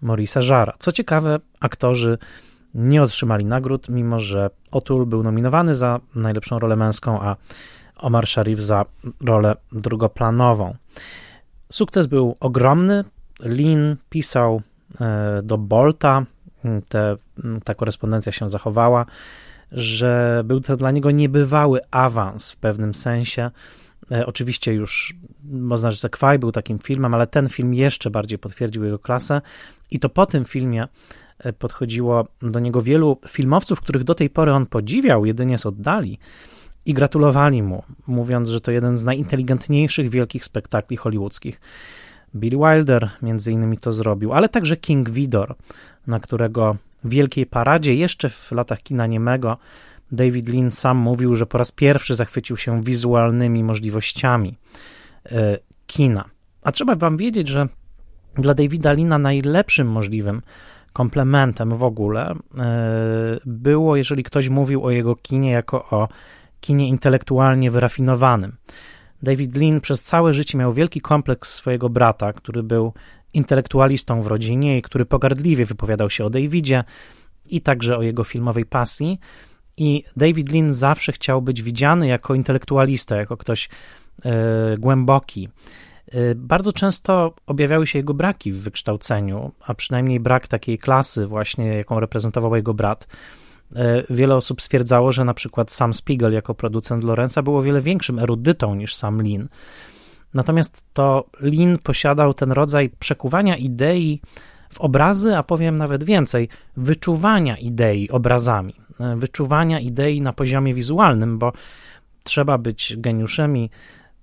Maurice'a 0.03 0.41
Żara. 0.41 0.73
Co 0.79 0.91
ciekawe, 0.91 1.37
aktorzy 1.59 2.17
nie 2.73 3.03
otrzymali 3.03 3.45
nagród, 3.45 3.89
mimo 3.89 4.19
że 4.19 4.49
Otul 4.71 5.05
był 5.05 5.23
nominowany 5.23 5.75
za 5.75 5.99
najlepszą 6.15 6.59
rolę 6.59 6.75
męską, 6.75 7.21
a 7.21 7.35
Omar 7.97 8.27
Sharif 8.27 8.59
za 8.59 8.85
rolę 9.21 9.55
drugoplanową. 9.71 10.75
Sukces 11.71 12.05
był 12.07 12.35
ogromny. 12.39 13.03
Lin 13.39 13.95
pisał 14.09 14.61
e, 15.01 15.41
do 15.43 15.57
Bolta, 15.57 16.25
te, 16.89 17.15
ta 17.63 17.73
korespondencja 17.75 18.31
się 18.31 18.49
zachowała, 18.49 19.05
że 19.71 20.41
był 20.45 20.61
to 20.61 20.77
dla 20.77 20.91
niego 20.91 21.11
niebywały 21.11 21.79
awans 21.91 22.51
w 22.51 22.57
pewnym 22.57 22.93
sensie. 22.93 23.51
E, 24.11 24.25
oczywiście 24.25 24.73
już 24.73 25.15
można 25.43 25.91
rzec, 25.91 26.01
że 26.01 26.09
Kwaj 26.09 26.39
był 26.39 26.51
takim 26.51 26.79
filmem, 26.79 27.13
ale 27.13 27.27
ten 27.27 27.49
film 27.49 27.73
jeszcze 27.73 28.09
bardziej 28.09 28.39
potwierdził 28.39 28.83
jego 28.83 28.99
klasę 28.99 29.41
i 29.91 29.99
to 29.99 30.09
po 30.09 30.25
tym 30.25 30.45
filmie 30.45 30.87
E, 31.39 31.53
podchodziło 31.53 32.27
do 32.41 32.59
niego 32.59 32.81
wielu 32.81 33.17
filmowców, 33.27 33.81
których 33.81 34.03
do 34.03 34.15
tej 34.15 34.29
pory 34.29 34.51
on 34.51 34.65
podziwiał 34.65 35.25
jedynie 35.25 35.57
z 35.57 35.65
oddali 35.65 36.19
i 36.85 36.93
gratulowali 36.93 37.63
mu, 37.63 37.83
mówiąc, 38.07 38.49
że 38.49 38.61
to 38.61 38.71
jeden 38.71 38.97
z 38.97 39.03
najinteligentniejszych 39.03 40.09
wielkich 40.09 40.45
spektakli 40.45 40.97
hollywoodzkich. 40.97 41.61
Billy 42.35 42.57
Wilder 42.57 43.09
między 43.21 43.51
innymi 43.51 43.77
to 43.77 43.91
zrobił, 43.91 44.33
ale 44.33 44.49
także 44.49 44.77
King 44.77 45.09
Vidor, 45.09 45.55
na 46.07 46.19
którego 46.19 46.75
wielkiej 47.03 47.45
paradzie 47.45 47.95
jeszcze 47.95 48.29
w 48.29 48.51
latach 48.51 48.83
kina 48.83 49.07
niemego 49.07 49.57
David 50.11 50.49
Lean 50.49 50.71
sam 50.71 50.97
mówił, 50.97 51.35
że 51.35 51.45
po 51.45 51.57
raz 51.57 51.71
pierwszy 51.71 52.15
zachwycił 52.15 52.57
się 52.57 52.83
wizualnymi 52.83 53.63
możliwościami 53.63 54.57
e, 55.25 55.57
kina. 55.87 56.25
A 56.61 56.71
trzeba 56.71 56.95
wam 56.95 57.17
wiedzieć, 57.17 57.47
że 57.47 57.67
dla 58.35 58.53
Davida 58.53 58.93
Lina 58.93 59.17
najlepszym 59.17 59.87
możliwym 59.87 60.41
komplementem 60.93 61.77
w 61.77 61.83
ogóle 61.83 62.35
e, 62.57 63.37
było, 63.45 63.95
jeżeli 63.95 64.23
ktoś 64.23 64.49
mówił 64.49 64.83
o 64.83 64.91
jego 64.91 65.15
kinie 65.15 65.51
jako 65.51 65.89
o 65.89 66.07
kinie 66.59 66.87
intelektualnie 66.87 67.71
wyrafinowanym. 67.71 68.55
David 69.23 69.55
Lean 69.55 69.81
przez 69.81 70.01
całe 70.01 70.33
życie 70.33 70.57
miał 70.57 70.73
wielki 70.73 71.01
kompleks 71.01 71.53
swojego 71.53 71.89
brata, 71.89 72.33
który 72.33 72.63
był 72.63 72.93
intelektualistą 73.37 74.21
w 74.21 74.27
rodzinie 74.27 74.77
i 74.77 74.81
który 74.81 75.05
pogardliwie 75.05 75.65
wypowiadał 75.65 76.09
się 76.09 76.25
o 76.25 76.29
Davidzie 76.29 76.83
i 77.49 77.61
także 77.61 77.97
o 77.97 78.01
jego 78.01 78.23
filmowej 78.23 78.65
pasji. 78.65 79.19
I 79.77 80.03
David 80.17 80.51
Lean 80.53 80.73
zawsze 80.73 81.11
chciał 81.11 81.41
być 81.41 81.61
widziany 81.61 82.07
jako 82.07 82.35
intelektualista, 82.35 83.15
jako 83.15 83.37
ktoś 83.37 83.69
e, 84.25 84.77
głęboki. 84.77 85.49
Y, 86.15 86.35
bardzo 86.35 86.73
często 86.73 87.33
objawiały 87.45 87.87
się 87.87 87.99
jego 87.99 88.13
braki 88.13 88.51
w 88.51 88.59
wykształceniu, 88.59 89.51
a 89.65 89.73
przynajmniej 89.73 90.19
brak 90.19 90.47
takiej 90.47 90.77
klasy, 90.77 91.27
właśnie 91.27 91.65
jaką 91.65 91.99
reprezentował 91.99 92.55
jego 92.55 92.73
brat. 92.73 93.07
Y, 93.71 93.75
wiele 94.09 94.35
osób 94.35 94.61
stwierdzało, 94.61 95.11
że 95.11 95.25
na 95.25 95.33
przykład 95.33 95.71
sam 95.71 95.93
Spiegel 95.93 96.33
jako 96.33 96.55
producent 96.55 97.03
Lorenza 97.03 97.41
był 97.41 97.57
o 97.57 97.61
wiele 97.61 97.81
większym 97.81 98.19
erudytą 98.19 98.75
niż 98.75 98.95
sam 98.95 99.21
Lin. 99.21 99.47
Natomiast 100.37 100.85
to 100.93 101.25
Lin 101.41 101.77
posiadał 101.77 102.33
ten 102.33 102.51
rodzaj 102.51 102.89
przekuwania 102.99 103.57
idei 103.57 104.21
w 104.69 104.81
obrazy, 104.81 105.37
a 105.37 105.43
powiem 105.43 105.75
nawet 105.75 106.03
więcej, 106.03 106.49
wyczuwania 106.77 107.57
idei 107.57 108.09
obrazami, 108.09 108.73
y, 109.13 109.15
wyczuwania 109.15 109.79
idei 109.79 110.21
na 110.21 110.33
poziomie 110.33 110.73
wizualnym, 110.73 111.37
bo 111.37 111.53
trzeba 112.23 112.57
być 112.57 112.95
geniuszem 112.97 113.57
i 113.57 113.69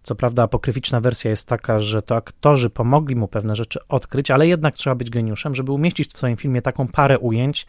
co 0.03 0.15
prawda 0.15 0.43
apokryficzna 0.43 1.01
wersja 1.01 1.31
jest 1.31 1.49
taka, 1.49 1.81
że 1.81 2.03
to 2.03 2.17
aktorzy 2.17 2.71
pomogli 2.71 3.17
mu 3.17 3.29
pewne 3.29 3.57
rzeczy 3.57 3.79
odkryć, 3.89 4.31
ale 4.31 4.47
jednak 4.47 4.75
trzeba 4.75 4.97
być 4.97 5.11
geniuszem, 5.11 5.55
żeby 5.55 5.73
umieścić 5.73 6.09
w 6.09 6.17
swoim 6.17 6.37
filmie 6.37 6.63
taką 6.63 6.89
parę 6.89 7.19
ujęć, 7.19 7.67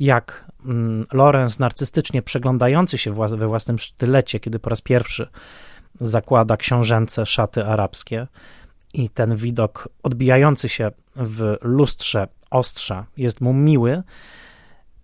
jak 0.00 0.50
mm, 0.66 1.06
Lorenz 1.12 1.58
narcystycznie 1.58 2.22
przeglądający 2.22 2.98
się 2.98 3.14
we 3.36 3.48
własnym 3.48 3.78
sztylecie, 3.78 4.40
kiedy 4.40 4.58
po 4.58 4.70
raz 4.70 4.80
pierwszy 4.80 5.28
zakłada 6.00 6.56
książęce 6.56 7.26
szaty 7.26 7.64
arabskie 7.66 8.26
i 8.94 9.08
ten 9.08 9.36
widok 9.36 9.88
odbijający 10.02 10.68
się 10.68 10.90
w 11.16 11.56
lustrze 11.62 12.28
ostrza 12.50 13.06
jest 13.16 13.40
mu 13.40 13.52
miły. 13.52 14.02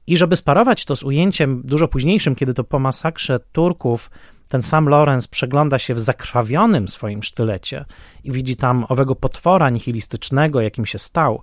I 0.06 0.16
żeby 0.16 0.36
sparować 0.36 0.84
to 0.84 0.96
z 0.96 1.02
ujęciem 1.02 1.62
dużo 1.64 1.88
późniejszym, 1.88 2.34
kiedy 2.34 2.54
to 2.54 2.64
po 2.64 2.78
masakrze 2.78 3.40
Turków 3.52 4.10
ten 4.48 4.62
sam 4.62 4.88
Lorenz 4.88 5.28
przegląda 5.28 5.78
się 5.78 5.94
w 5.94 6.00
zakrwawionym 6.00 6.88
swoim 6.88 7.22
sztylecie 7.22 7.84
i 8.24 8.32
widzi 8.32 8.56
tam 8.56 8.86
owego 8.88 9.16
potwora 9.16 9.70
nihilistycznego, 9.70 10.60
jakim 10.60 10.86
się 10.86 10.98
stał. 10.98 11.42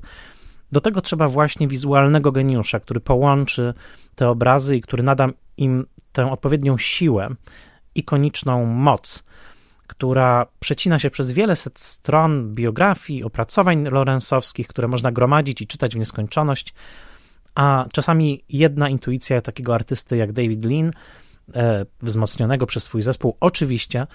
Do 0.71 0.81
tego 0.81 1.01
trzeba 1.01 1.27
właśnie 1.27 1.67
wizualnego 1.67 2.31
geniusza, 2.31 2.79
który 2.79 2.99
połączy 2.99 3.73
te 4.15 4.29
obrazy 4.29 4.77
i 4.77 4.81
który 4.81 5.03
nada 5.03 5.29
im 5.57 5.85
tę 6.11 6.31
odpowiednią 6.31 6.77
siłę, 6.77 7.29
ikoniczną 7.95 8.65
moc, 8.65 9.23
która 9.87 10.45
przecina 10.59 10.99
się 10.99 11.09
przez 11.09 11.31
wiele 11.31 11.55
set 11.55 11.79
stron 11.79 12.53
biografii, 12.53 13.23
opracowań 13.23 13.83
lorenzowskich, 13.83 14.67
które 14.67 14.87
można 14.87 15.11
gromadzić 15.11 15.61
i 15.61 15.67
czytać 15.67 15.95
w 15.95 15.99
nieskończoność, 15.99 16.73
a 17.55 17.85
czasami 17.93 18.43
jedna 18.49 18.89
intuicja 18.89 19.41
takiego 19.41 19.75
artysty 19.75 20.17
jak 20.17 20.31
David 20.31 20.65
Lean 20.65 20.91
E, 21.55 21.85
wzmocnionego 22.01 22.65
przez 22.65 22.83
swój 22.83 23.01
zespół, 23.01 23.37
oczywiście 23.39 24.07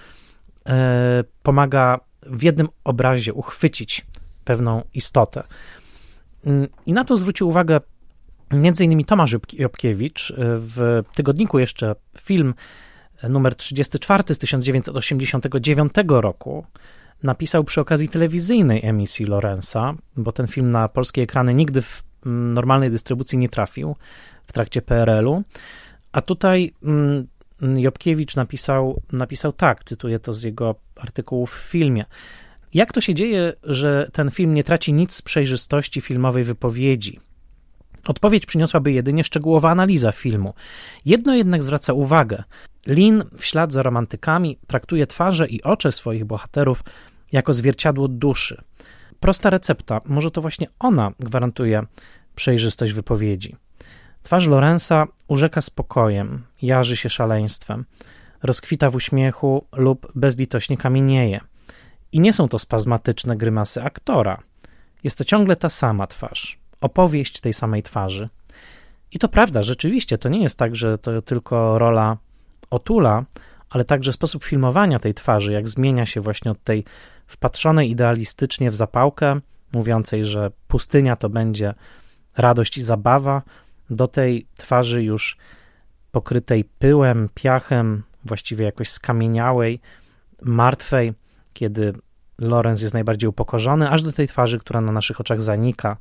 e, 0.67 1.23
pomaga 1.43 1.99
w 2.23 2.43
jednym 2.43 2.67
obrazie 2.83 3.33
uchwycić 3.33 4.05
pewną 4.45 4.83
istotę. 4.93 5.43
Mm, 6.45 6.67
I 6.85 6.93
na 6.93 7.05
to 7.05 7.17
zwrócił 7.17 7.49
uwagę 7.49 7.79
między 8.51 8.85
innymi 8.85 9.05
Tomasz 9.05 9.35
Jobkiewicz 9.53 10.31
e, 10.31 10.35
w 10.37 11.03
tygodniku 11.15 11.59
jeszcze 11.59 11.95
film 12.19 12.53
numer 13.29 13.55
34 13.55 14.23
z 14.35 14.39
1989 14.39 15.93
roku 16.07 16.65
napisał 17.23 17.63
przy 17.63 17.81
okazji 17.81 18.09
telewizyjnej 18.09 18.85
emisji 18.85 19.25
Lorenza, 19.25 19.93
bo 20.17 20.31
ten 20.31 20.47
film 20.47 20.71
na 20.71 20.89
polskie 20.89 21.21
ekrany 21.21 21.53
nigdy 21.53 21.81
w 21.81 22.03
mm, 22.25 22.53
normalnej 22.53 22.91
dystrybucji 22.91 23.37
nie 23.37 23.49
trafił 23.49 23.95
w 24.47 24.53
trakcie 24.53 24.81
PRL-u. 24.81 25.43
A 26.11 26.21
tutaj 26.21 26.73
mm, 26.83 27.27
Jobkiewicz 27.61 28.35
napisał, 28.35 29.01
napisał 29.11 29.53
tak, 29.53 29.83
cytuję 29.83 30.19
to 30.19 30.33
z 30.33 30.43
jego 30.43 30.75
artykułów 30.95 31.51
w 31.51 31.69
filmie. 31.71 32.05
Jak 32.73 32.93
to 32.93 33.01
się 33.01 33.15
dzieje, 33.15 33.53
że 33.63 34.07
ten 34.13 34.31
film 34.31 34.53
nie 34.53 34.63
traci 34.63 34.93
nic 34.93 35.13
z 35.13 35.21
przejrzystości 35.21 36.01
filmowej 36.01 36.43
wypowiedzi? 36.43 37.19
Odpowiedź 38.07 38.45
przyniosłaby 38.45 38.91
jedynie 38.91 39.23
szczegółowa 39.23 39.71
analiza 39.71 40.11
filmu. 40.11 40.53
Jedno 41.05 41.35
jednak 41.35 41.63
zwraca 41.63 41.93
uwagę. 41.93 42.43
Lin, 42.87 43.23
w 43.37 43.45
ślad 43.45 43.71
za 43.71 43.83
romantykami, 43.83 44.57
traktuje 44.67 45.07
twarze 45.07 45.47
i 45.47 45.63
oczy 45.63 45.91
swoich 45.91 46.25
bohaterów 46.25 46.83
jako 47.31 47.53
zwierciadło 47.53 48.07
duszy. 48.07 48.61
Prosta 49.19 49.49
recepta, 49.49 50.01
może 50.05 50.31
to 50.31 50.41
właśnie 50.41 50.67
ona 50.79 51.11
gwarantuje 51.19 51.83
przejrzystość 52.35 52.93
wypowiedzi. 52.93 53.55
Twarz 54.23 54.47
Lorenza 54.47 55.07
urzeka 55.27 55.61
spokojem, 55.61 56.43
jarzy 56.61 56.97
się 56.97 57.09
szaleństwem, 57.09 57.85
rozkwita 58.43 58.89
w 58.89 58.95
uśmiechu 58.95 59.65
lub 59.71 60.11
bezlitośnie 60.15 60.77
kamienieje. 60.77 61.41
I 62.11 62.19
nie 62.19 62.33
są 62.33 62.47
to 62.47 62.59
spazmatyczne 62.59 63.37
grymasy 63.37 63.83
aktora. 63.83 64.43
Jest 65.03 65.17
to 65.17 65.23
ciągle 65.23 65.55
ta 65.55 65.69
sama 65.69 66.07
twarz, 66.07 66.57
opowieść 66.81 67.39
tej 67.39 67.53
samej 67.53 67.83
twarzy. 67.83 68.29
I 69.11 69.19
to 69.19 69.27
prawda, 69.29 69.63
rzeczywiście, 69.63 70.17
to 70.17 70.29
nie 70.29 70.43
jest 70.43 70.59
tak, 70.59 70.75
że 70.75 70.97
to 70.97 71.21
tylko 71.21 71.77
rola 71.77 72.17
Otula, 72.73 73.23
ale 73.69 73.85
także 73.85 74.13
sposób 74.13 74.43
filmowania 74.43 74.99
tej 74.99 75.13
twarzy, 75.13 75.53
jak 75.53 75.67
zmienia 75.67 76.05
się 76.05 76.21
właśnie 76.21 76.51
od 76.51 76.63
tej 76.63 76.83
wpatrzonej 77.27 77.91
idealistycznie 77.91 78.71
w 78.71 78.75
zapałkę, 78.75 79.39
mówiącej, 79.73 80.25
że 80.25 80.51
pustynia 80.67 81.15
to 81.15 81.29
będzie 81.29 81.73
radość 82.37 82.77
i 82.77 82.81
zabawa, 82.81 83.41
do 83.89 84.07
tej 84.07 84.47
twarzy 84.57 85.03
już 85.03 85.37
pokrytej 86.11 86.65
pyłem, 86.79 87.29
piachem, 87.33 88.03
właściwie 88.25 88.65
jakoś 88.65 88.89
skamieniałej, 88.89 89.79
martwej, 90.41 91.13
kiedy 91.53 91.93
Lorenz 92.39 92.81
jest 92.81 92.93
najbardziej 92.93 93.29
upokorzony, 93.29 93.89
aż 93.89 94.01
do 94.01 94.11
tej 94.11 94.27
twarzy, 94.27 94.59
która 94.59 94.81
na 94.81 94.91
naszych 94.91 95.21
oczach 95.21 95.41
zanika 95.41 95.97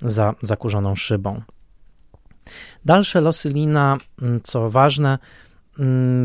za 0.00 0.34
zakurzoną 0.40 0.94
szybą. 0.94 1.42
Dalsze 2.84 3.20
losy 3.20 3.48
Lina, 3.48 3.96
co 4.42 4.70
ważne, 4.70 5.18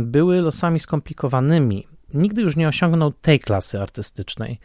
były 0.04 0.42
losami 0.42 0.80
skomplikowanymi. 0.80 1.88
Nigdy 2.14 2.42
już 2.42 2.56
nie 2.56 2.68
osiągnął 2.68 3.12
tej 3.12 3.40
klasy 3.40 3.82
artystycznej 3.82 4.60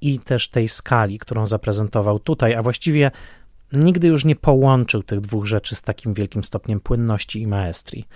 i 0.00 0.18
też 0.18 0.48
tej 0.48 0.68
skali, 0.68 1.18
którą 1.18 1.46
zaprezentował 1.46 2.18
tutaj, 2.18 2.54
a 2.54 2.62
właściwie 2.62 3.10
nigdy 3.72 4.08
już 4.08 4.24
nie 4.24 4.36
połączył 4.36 5.02
tych 5.02 5.20
dwóch 5.20 5.46
rzeczy 5.46 5.74
z 5.74 5.82
takim 5.82 6.14
wielkim 6.14 6.44
stopniem 6.44 6.80
płynności 6.80 7.42
i 7.42 7.46
maestrii. 7.46 8.08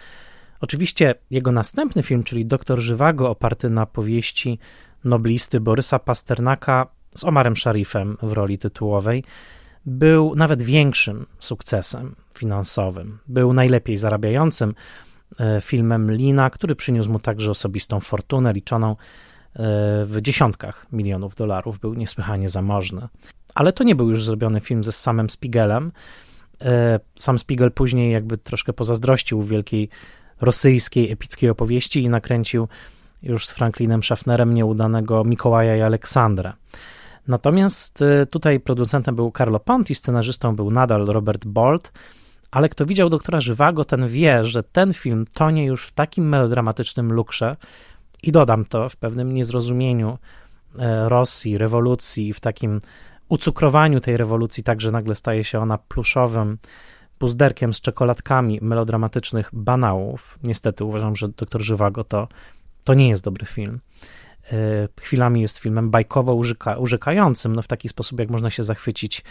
Oczywiście 0.61 1.15
jego 1.31 1.53
następny 1.53 2.03
film, 2.03 2.24
czyli 2.24 2.47
Doktor 2.47 2.78
Żywago, 2.78 3.31
oparty 3.31 3.70
na 3.70 3.86
powieści 3.86 4.59
noblisty 5.05 5.61
Borysa 5.61 5.99
Pasternaka 5.99 6.86
z 7.15 7.24
Omarem 7.24 7.57
Sharifem 7.57 8.16
w 8.23 8.32
roli 8.32 8.59
tytułowej, 8.59 9.24
był 9.86 10.35
nawet 10.35 10.62
większym 10.62 11.27
sukcesem 11.39 12.16
finansowym. 12.39 13.19
Był 13.27 13.53
najlepiej 13.53 13.97
zarabiającym 13.97 14.74
filmem 15.60 16.12
Lina, 16.12 16.51
który 16.51 16.76
przyniósł 16.76 17.10
mu 17.10 17.18
także 17.18 17.51
osobistą 17.51 18.01
fortunę 18.01 18.52
liczoną 18.52 18.90
e, 18.90 18.96
w 20.05 20.18
dziesiątkach 20.20 20.86
milionów 20.92 21.34
dolarów. 21.34 21.78
Był 21.78 21.94
niesłychanie 21.94 22.48
zamożny. 22.48 23.09
Ale 23.55 23.72
to 23.72 23.84
nie 23.84 23.94
był 23.94 24.10
już 24.10 24.24
zrobiony 24.24 24.60
film 24.60 24.84
ze 24.84 24.92
samym 24.92 25.30
Spiegelem. 25.30 25.92
E, 26.62 27.01
sam 27.16 27.38
Spiegel 27.38 27.72
później 27.72 28.12
jakby 28.12 28.38
troszkę 28.38 28.72
pozazdrościł 28.72 29.42
wielkiej 29.42 29.88
rosyjskiej, 30.40 31.12
epickiej 31.12 31.51
opowieści 31.51 32.02
i 32.02 32.09
nakręcił 32.09 32.68
już 33.22 33.46
z 33.46 33.51
Franklinem 33.51 34.02
Schaffnerem 34.02 34.55
nieudanego 34.55 35.24
Mikołaja 35.24 35.76
i 35.76 35.80
Aleksandra. 35.80 36.56
Natomiast 37.28 38.05
tutaj 38.30 38.60
producentem 38.60 39.16
był 39.16 39.32
Carlo 39.38 39.60
Ponti, 39.60 39.94
scenarzystą 39.94 40.56
był 40.56 40.70
nadal 40.70 41.06
Robert 41.06 41.46
Bolt, 41.46 41.92
ale 42.55 42.68
kto 42.68 42.86
widział 42.86 43.10
doktora 43.10 43.40
Żywago, 43.40 43.85
ten 43.85 44.09
wie, 44.09 44.44
że 44.44 44.62
ten 44.62 44.94
film 44.94 45.26
tonie 45.35 45.64
już 45.64 45.86
w 45.86 45.93
takim 45.93 46.28
melodramatycznym 46.28 47.12
luksze 47.12 47.55
i 48.22 48.32
dodam 48.32 48.64
to 48.64 48.89
w 48.89 48.97
pewnym 48.97 49.35
niezrozumieniu 49.35 50.18
e, 50.78 51.09
Rosji, 51.09 51.59
rewolucji, 51.59 52.32
w 52.32 52.40
takim 52.40 52.81
ucukrowaniu 53.28 54.01
tej 54.01 54.16
rewolucji, 54.16 54.62
tak 54.62 54.81
że 54.81 54.90
nagle 54.90 55.14
staje 55.14 55.44
się 55.44 55.59
ona 55.60 55.78
pluszowym 55.78 56.59
puzderkiem 57.18 57.74
z 57.74 57.81
czekoladkami 57.81 58.59
melodramatycznych 58.62 59.51
banałów. 59.52 60.39
Niestety 60.43 60.85
uważam, 60.85 61.16
że 61.16 61.28
doktor 61.28 61.62
Żywago 61.62 62.05
to, 62.05 62.28
to 62.85 62.94
nie 62.94 63.09
jest 63.09 63.24
dobry 63.24 63.47
film. 63.47 63.81
E, 64.52 64.56
chwilami 65.01 65.40
jest 65.40 65.59
filmem 65.59 65.90
bajkowo 65.90 66.35
użyka, 66.35 66.76
urzekającym, 66.76 67.56
no 67.56 67.62
w 67.62 67.68
taki 67.68 67.89
sposób, 67.89 68.20
jak 68.20 68.31
można 68.31 68.51
się 68.51 68.62
zachwycić 68.62 69.24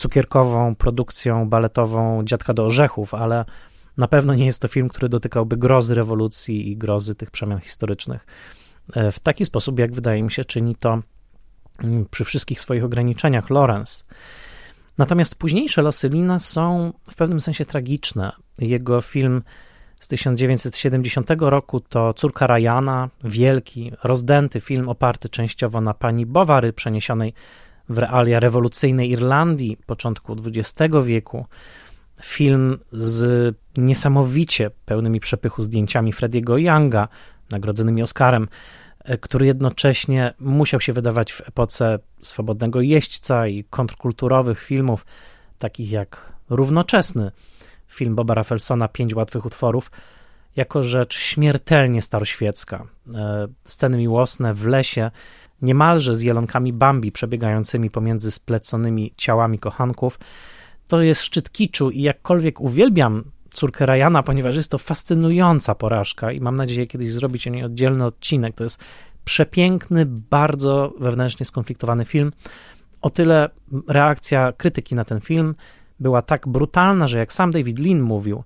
cukierkową 0.00 0.74
produkcją 0.74 1.48
baletową 1.48 2.24
Dziadka 2.24 2.54
do 2.54 2.66
Orzechów, 2.66 3.14
ale 3.14 3.44
na 3.96 4.08
pewno 4.08 4.34
nie 4.34 4.46
jest 4.46 4.62
to 4.62 4.68
film, 4.68 4.88
który 4.88 5.08
dotykałby 5.08 5.56
grozy 5.56 5.94
rewolucji 5.94 6.70
i 6.70 6.76
grozy 6.76 7.14
tych 7.14 7.30
przemian 7.30 7.60
historycznych. 7.60 8.26
E, 8.94 9.10
w 9.12 9.20
taki 9.20 9.44
sposób, 9.44 9.78
jak 9.78 9.94
wydaje 9.94 10.22
mi 10.22 10.30
się, 10.30 10.44
czyni 10.44 10.76
to 10.76 11.02
mm, 11.82 12.06
przy 12.10 12.24
wszystkich 12.24 12.60
swoich 12.60 12.84
ograniczeniach 12.84 13.50
Lorenz. 13.50 14.04
Natomiast 14.98 15.34
późniejsze 15.34 15.82
losy 15.82 16.08
Lina 16.08 16.38
są 16.38 16.92
w 17.10 17.14
pewnym 17.14 17.40
sensie 17.40 17.64
tragiczne. 17.64 18.32
Jego 18.58 19.00
film 19.00 19.42
z 20.00 20.08
1970 20.08 21.30
roku 21.38 21.80
to 21.80 22.14
Córka 22.14 22.46
Ryana, 22.46 23.08
wielki, 23.24 23.92
rozdęty 24.04 24.60
film 24.60 24.88
oparty 24.88 25.28
częściowo 25.28 25.80
na 25.80 25.94
pani 25.94 26.26
Bowary, 26.26 26.72
przeniesionej 26.72 27.34
w 27.90 27.98
realia 27.98 28.40
rewolucyjnej 28.40 29.10
Irlandii 29.10 29.78
początku 29.86 30.36
XX 30.46 30.94
wieku. 31.04 31.46
Film 32.22 32.78
z 32.92 33.54
niesamowicie 33.76 34.70
pełnymi 34.84 35.20
przepychu 35.20 35.62
zdjęciami 35.62 36.12
Frediego 36.12 36.58
Younga, 36.58 37.08
nagrodzonymi 37.50 38.02
Oscarem, 38.02 38.48
e, 39.04 39.18
który 39.18 39.46
jednocześnie 39.46 40.34
musiał 40.40 40.80
się 40.80 40.92
wydawać 40.92 41.32
w 41.32 41.48
epoce 41.48 41.98
swobodnego 42.22 42.80
jeźdźca 42.80 43.46
i 43.46 43.64
kontrkulturowych 43.64 44.60
filmów, 44.60 45.06
takich 45.58 45.90
jak 45.90 46.30
Równoczesny, 46.50 47.30
film 47.88 48.14
Boba 48.14 48.34
Raffelsona 48.34 48.88
Pięć 48.88 49.14
łatwych 49.14 49.44
utworów, 49.44 49.90
jako 50.56 50.82
rzecz 50.82 51.18
śmiertelnie 51.18 52.02
staroświecka. 52.02 52.86
E, 53.14 53.48
sceny 53.64 53.98
miłosne 53.98 54.54
w 54.54 54.66
lesie, 54.66 55.10
niemalże 55.62 56.14
z 56.14 56.22
jelonkami 56.22 56.72
Bambi 56.72 57.12
przebiegającymi 57.12 57.90
pomiędzy 57.90 58.30
spleconymi 58.30 59.14
ciałami 59.16 59.58
kochanków. 59.58 60.18
To 60.88 61.02
jest 61.02 61.22
szczyt 61.22 61.50
kiczu 61.52 61.90
i 61.90 62.02
jakkolwiek 62.02 62.60
uwielbiam 62.60 63.24
córkę 63.50 63.86
Ryana, 63.86 64.22
ponieważ 64.22 64.56
jest 64.56 64.70
to 64.70 64.78
fascynująca 64.78 65.74
porażka 65.74 66.32
i 66.32 66.40
mam 66.40 66.56
nadzieję 66.56 66.86
kiedyś 66.86 67.12
zrobić 67.12 67.46
o 67.46 67.50
niej 67.50 67.64
oddzielny 67.64 68.04
odcinek. 68.04 68.54
To 68.54 68.64
jest 68.64 68.80
przepiękny, 69.24 70.06
bardzo 70.06 70.92
wewnętrznie 71.00 71.46
skonfliktowany 71.46 72.04
film. 72.04 72.32
O 73.02 73.10
tyle 73.10 73.48
reakcja 73.88 74.52
krytyki 74.52 74.94
na 74.94 75.04
ten 75.04 75.20
film 75.20 75.54
była 76.00 76.22
tak 76.22 76.48
brutalna, 76.48 77.08
że 77.08 77.18
jak 77.18 77.32
sam 77.32 77.50
David 77.50 77.78
Lean 77.78 78.00
mówił, 78.00 78.44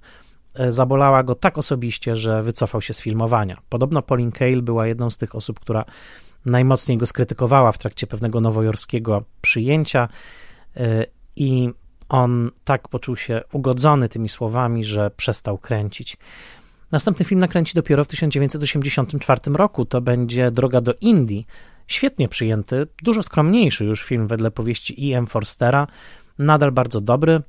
e, 0.54 0.72
zabolała 0.72 1.22
go 1.22 1.34
tak 1.34 1.58
osobiście, 1.58 2.16
że 2.16 2.42
wycofał 2.42 2.80
się 2.80 2.94
z 2.94 3.00
filmowania. 3.00 3.60
Podobno 3.68 4.02
Pauline 4.02 4.32
Kael 4.32 4.62
była 4.62 4.86
jedną 4.86 5.10
z 5.10 5.16
tych 5.16 5.34
osób, 5.34 5.60
która 5.60 5.84
najmocniej 6.46 6.98
go 6.98 7.06
skrytykowała 7.06 7.72
w 7.72 7.78
trakcie 7.78 8.06
pewnego 8.06 8.40
nowojorskiego 8.40 9.24
przyjęcia 9.40 10.08
e, 10.76 11.06
i 11.36 11.70
on 12.08 12.50
tak 12.64 12.88
poczuł 12.88 13.16
się 13.16 13.42
ugodzony 13.52 14.08
tymi 14.08 14.28
słowami, 14.28 14.84
że 14.84 15.10
przestał 15.10 15.58
kręcić. 15.58 16.16
Następny 16.92 17.24
film 17.24 17.40
nakręci 17.40 17.74
dopiero 17.74 18.04
w 18.04 18.08
1984 18.08 19.40
roku. 19.52 19.84
To 19.84 20.00
będzie 20.00 20.50
Droga 20.50 20.80
do 20.80 20.94
Indii. 21.00 21.46
Świetnie 21.86 22.28
przyjęty, 22.28 22.86
dużo 23.02 23.22
skromniejszy 23.22 23.84
już 23.84 24.04
film 24.04 24.26
wedle 24.26 24.50
powieści 24.50 25.12
E.M. 25.12 25.26
Forstera, 25.26 25.86
nadal 26.38 26.72
bardzo 26.72 27.00
dobry. 27.00 27.42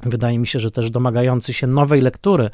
Wydaje 0.00 0.38
mi 0.38 0.46
się, 0.46 0.60
że 0.60 0.70
też 0.70 0.90
domagający 0.90 1.52
się 1.52 1.66
nowej 1.66 2.00
lektury 2.00 2.44
e, 2.44 2.50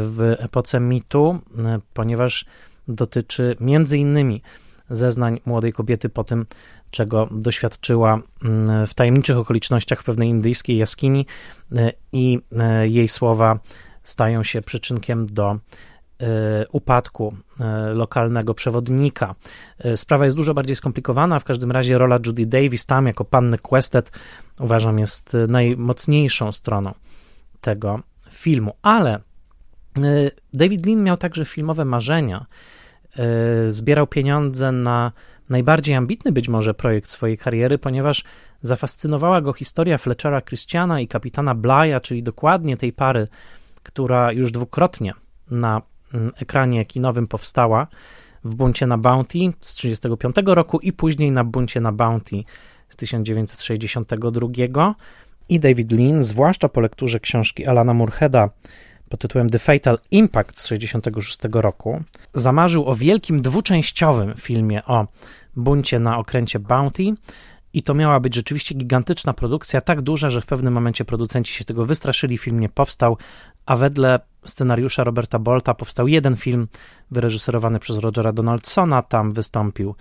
w 0.00 0.34
epoce 0.38 0.80
mitu, 0.80 1.38
e, 1.58 1.78
ponieważ 1.94 2.44
dotyczy 2.88 3.56
między 3.60 3.98
innymi 3.98 4.42
zeznań 4.90 5.40
młodej 5.46 5.72
kobiety 5.72 6.08
po 6.08 6.24
tym, 6.24 6.46
czego 6.90 7.28
doświadczyła 7.30 8.20
mm, 8.44 8.86
w 8.86 8.94
tajemniczych 8.94 9.36
okolicznościach 9.36 10.02
pewnej 10.02 10.28
indyjskiej 10.28 10.76
jaskini 10.76 11.26
e, 11.76 11.92
i 12.12 12.38
jej 12.84 13.08
słowa 13.08 13.58
stają 14.02 14.42
się 14.42 14.62
przyczynkiem 14.62 15.26
do 15.26 15.58
E, 16.22 16.66
upadku 16.72 17.36
e, 17.60 17.64
lokalnego 17.94 18.54
przewodnika. 18.54 19.34
E, 19.78 19.96
sprawa 19.96 20.24
jest 20.24 20.36
dużo 20.36 20.54
bardziej 20.54 20.76
skomplikowana, 20.76 21.38
w 21.38 21.44
każdym 21.44 21.70
razie 21.70 21.98
rola 21.98 22.18
Judy 22.26 22.46
Davis 22.46 22.86
tam 22.86 23.06
jako 23.06 23.24
panny 23.24 23.58
Questet 23.58 24.10
uważam 24.60 24.98
jest 24.98 25.36
najmocniejszą 25.48 26.52
stroną 26.52 26.94
tego 27.60 28.00
filmu, 28.30 28.72
ale 28.82 29.20
David 30.52 30.86
Lean 30.86 31.02
miał 31.02 31.16
także 31.16 31.44
filmowe 31.44 31.84
marzenia. 31.84 32.46
Zbierał 33.70 34.06
pieniądze 34.06 34.72
na 34.72 35.12
najbardziej 35.48 35.94
ambitny 35.94 36.32
być 36.32 36.48
może 36.48 36.74
projekt 36.74 37.10
swojej 37.10 37.38
kariery, 37.38 37.78
ponieważ 37.78 38.24
zafascynowała 38.62 39.40
go 39.40 39.52
historia 39.52 39.98
Fletchera 39.98 40.42
Christiana 40.42 41.00
i 41.00 41.08
kapitana 41.08 41.54
Blaya, 41.54 42.00
czyli 42.02 42.22
dokładnie 42.22 42.76
tej 42.76 42.92
pary, 42.92 43.28
która 43.82 44.32
już 44.32 44.52
dwukrotnie 44.52 45.12
na 45.50 45.82
Mm, 46.14 46.32
ekranie 46.36 46.84
kinowym 46.84 47.26
powstała 47.26 47.86
w 48.44 48.54
buncie 48.54 48.86
na 48.86 48.98
Bounty 48.98 49.38
z 49.60 49.74
1935 49.74 50.54
roku 50.54 50.78
i 50.80 50.92
później 50.92 51.32
na 51.32 51.44
buncie 51.44 51.80
na 51.80 51.92
Bounty 51.92 52.44
z 52.88 52.96
1962 52.96 54.94
i 55.48 55.60
David 55.60 55.92
Lean, 55.92 56.22
zwłaszcza 56.22 56.68
po 56.68 56.80
lekturze 56.80 57.20
książki 57.20 57.66
Alana 57.66 57.94
Murheada 57.94 58.50
pod 59.08 59.20
tytułem 59.20 59.50
The 59.50 59.58
Fatal 59.58 59.98
Impact 60.10 60.58
z 60.58 60.62
1966 60.62 61.54
roku, 61.54 62.02
zamarzył 62.34 62.86
o 62.86 62.94
wielkim 62.94 63.42
dwuczęściowym 63.42 64.34
filmie 64.34 64.84
o 64.84 65.06
buncie 65.56 65.98
na 65.98 66.18
okręcie 66.18 66.58
Bounty 66.58 67.02
i 67.72 67.82
to 67.82 67.94
miała 67.94 68.20
być 68.20 68.34
rzeczywiście 68.34 68.74
gigantyczna 68.74 69.32
produkcja, 69.32 69.80
tak 69.80 70.02
duża, 70.02 70.30
że 70.30 70.40
w 70.40 70.46
pewnym 70.46 70.72
momencie 70.72 71.04
producenci 71.04 71.52
się 71.52 71.64
tego 71.64 71.84
wystraszyli, 71.84 72.38
film 72.38 72.60
nie 72.60 72.68
powstał, 72.68 73.16
a 73.66 73.76
wedle 73.76 74.20
scenariusza 74.44 75.04
Roberta 75.04 75.38
Bolta 75.38 75.74
powstał 75.74 76.08
jeden 76.08 76.36
film 76.36 76.68
wyreżyserowany 77.10 77.78
przez 77.78 77.98
Rogera 77.98 78.32
Donaldsona. 78.32 79.02
Tam 79.02 79.32
wystąpił 79.32 79.94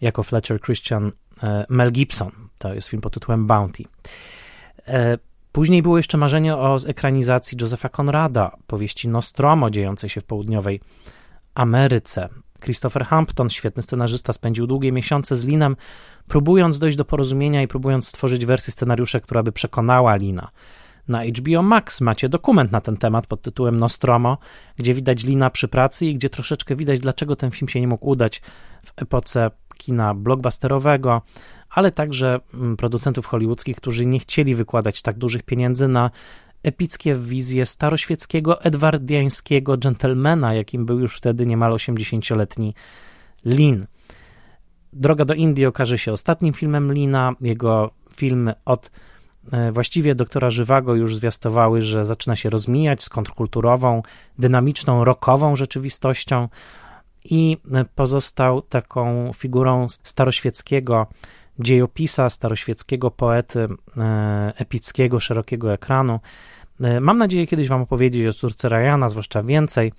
jako 0.00 0.22
Fletcher 0.22 0.60
Christian 0.60 1.12
e, 1.42 1.66
Mel 1.68 1.92
Gibson. 1.92 2.30
To 2.58 2.74
jest 2.74 2.88
film 2.88 3.02
pod 3.02 3.14
tytułem 3.14 3.46
Bounty. 3.46 3.84
Później 5.56 5.82
było 5.82 5.96
jeszcze 5.96 6.18
marzenie 6.18 6.56
o 6.56 6.76
ekranizacji 6.86 7.58
Josepha 7.60 7.88
Conrada, 7.88 8.56
powieści 8.66 9.08
Nostromo 9.08 9.70
dziejącej 9.70 10.10
się 10.10 10.20
w 10.20 10.24
południowej 10.24 10.80
Ameryce. 11.54 12.28
Christopher 12.60 13.04
Hampton, 13.04 13.50
świetny 13.50 13.82
scenarzysta, 13.82 14.32
spędził 14.32 14.66
długie 14.66 14.92
miesiące 14.92 15.36
z 15.36 15.44
Linem, 15.44 15.76
próbując 16.28 16.78
dojść 16.78 16.96
do 16.96 17.04
porozumienia 17.04 17.62
i 17.62 17.68
próbując 17.68 18.08
stworzyć 18.08 18.46
wersję 18.46 18.72
scenariusza, 18.72 19.20
która 19.20 19.42
by 19.42 19.52
przekonała 19.52 20.16
Lina. 20.16 20.50
Na 21.08 21.24
HBO 21.24 21.62
Max 21.62 22.00
macie 22.00 22.28
dokument 22.28 22.72
na 22.72 22.80
ten 22.80 22.96
temat 22.96 23.26
pod 23.26 23.42
tytułem 23.42 23.76
Nostromo, 23.76 24.38
gdzie 24.76 24.94
widać 24.94 25.24
Lina 25.24 25.50
przy 25.50 25.68
pracy 25.68 26.06
i 26.06 26.14
gdzie 26.14 26.30
troszeczkę 26.30 26.76
widać, 26.76 27.00
dlaczego 27.00 27.36
ten 27.36 27.50
film 27.50 27.68
się 27.68 27.80
nie 27.80 27.88
mógł 27.88 28.10
udać 28.10 28.42
w 28.84 28.92
epoce 28.96 29.50
kina 29.76 30.14
blockbusterowego, 30.14 31.22
ale 31.76 31.92
także 31.92 32.40
mm, 32.54 32.76
producentów 32.76 33.26
hollywoodzkich, 33.26 33.76
którzy 33.76 34.06
nie 34.06 34.18
chcieli 34.18 34.54
wykładać 34.54 35.02
tak 35.02 35.18
dużych 35.18 35.42
pieniędzy 35.42 35.88
na 35.88 36.10
epickie 36.62 37.14
wizje 37.14 37.66
staroświeckiego, 37.66 38.62
edwardiańskiego 38.62 39.76
dżentelmena, 39.78 40.54
jakim 40.54 40.86
był 40.86 41.00
już 41.00 41.16
wtedy 41.16 41.46
niemal 41.46 41.72
80-letni 41.72 42.74
Lin. 43.44 43.86
Droga 44.92 45.24
do 45.24 45.34
Indii 45.34 45.66
okaże 45.66 45.98
się 45.98 46.12
ostatnim 46.12 46.54
filmem 46.54 46.92
Lina. 46.92 47.32
Jego 47.40 47.90
filmy 48.16 48.54
od 48.64 48.90
e, 49.52 49.72
właściwie 49.72 50.14
doktora 50.14 50.50
Żywago 50.50 50.94
już 50.94 51.16
zwiastowały, 51.16 51.82
że 51.82 52.04
zaczyna 52.04 52.36
się 52.36 52.50
rozmijać 52.50 53.02
z 53.02 53.08
kontrkulturową, 53.08 54.02
dynamiczną, 54.38 55.04
rockową 55.04 55.56
rzeczywistością 55.56 56.48
i 57.24 57.56
e, 57.72 57.84
pozostał 57.84 58.62
taką 58.62 59.30
figurą 59.32 59.86
staroświeckiego 59.88 61.06
dziejopisa, 61.58 62.30
staroświeckiego 62.30 63.10
poety 63.10 63.68
e, 63.96 64.52
epickiego, 64.56 65.20
szerokiego 65.20 65.72
ekranu. 65.72 66.20
E, 66.80 67.00
mam 67.00 67.18
nadzieję 67.18 67.46
kiedyś 67.46 67.68
Wam 67.68 67.82
opowiedzieć 67.82 68.26
o 68.26 68.32
córce 68.32 68.68
Ryana, 68.68 69.08
zwłaszcza 69.08 69.42
więcej, 69.42 69.92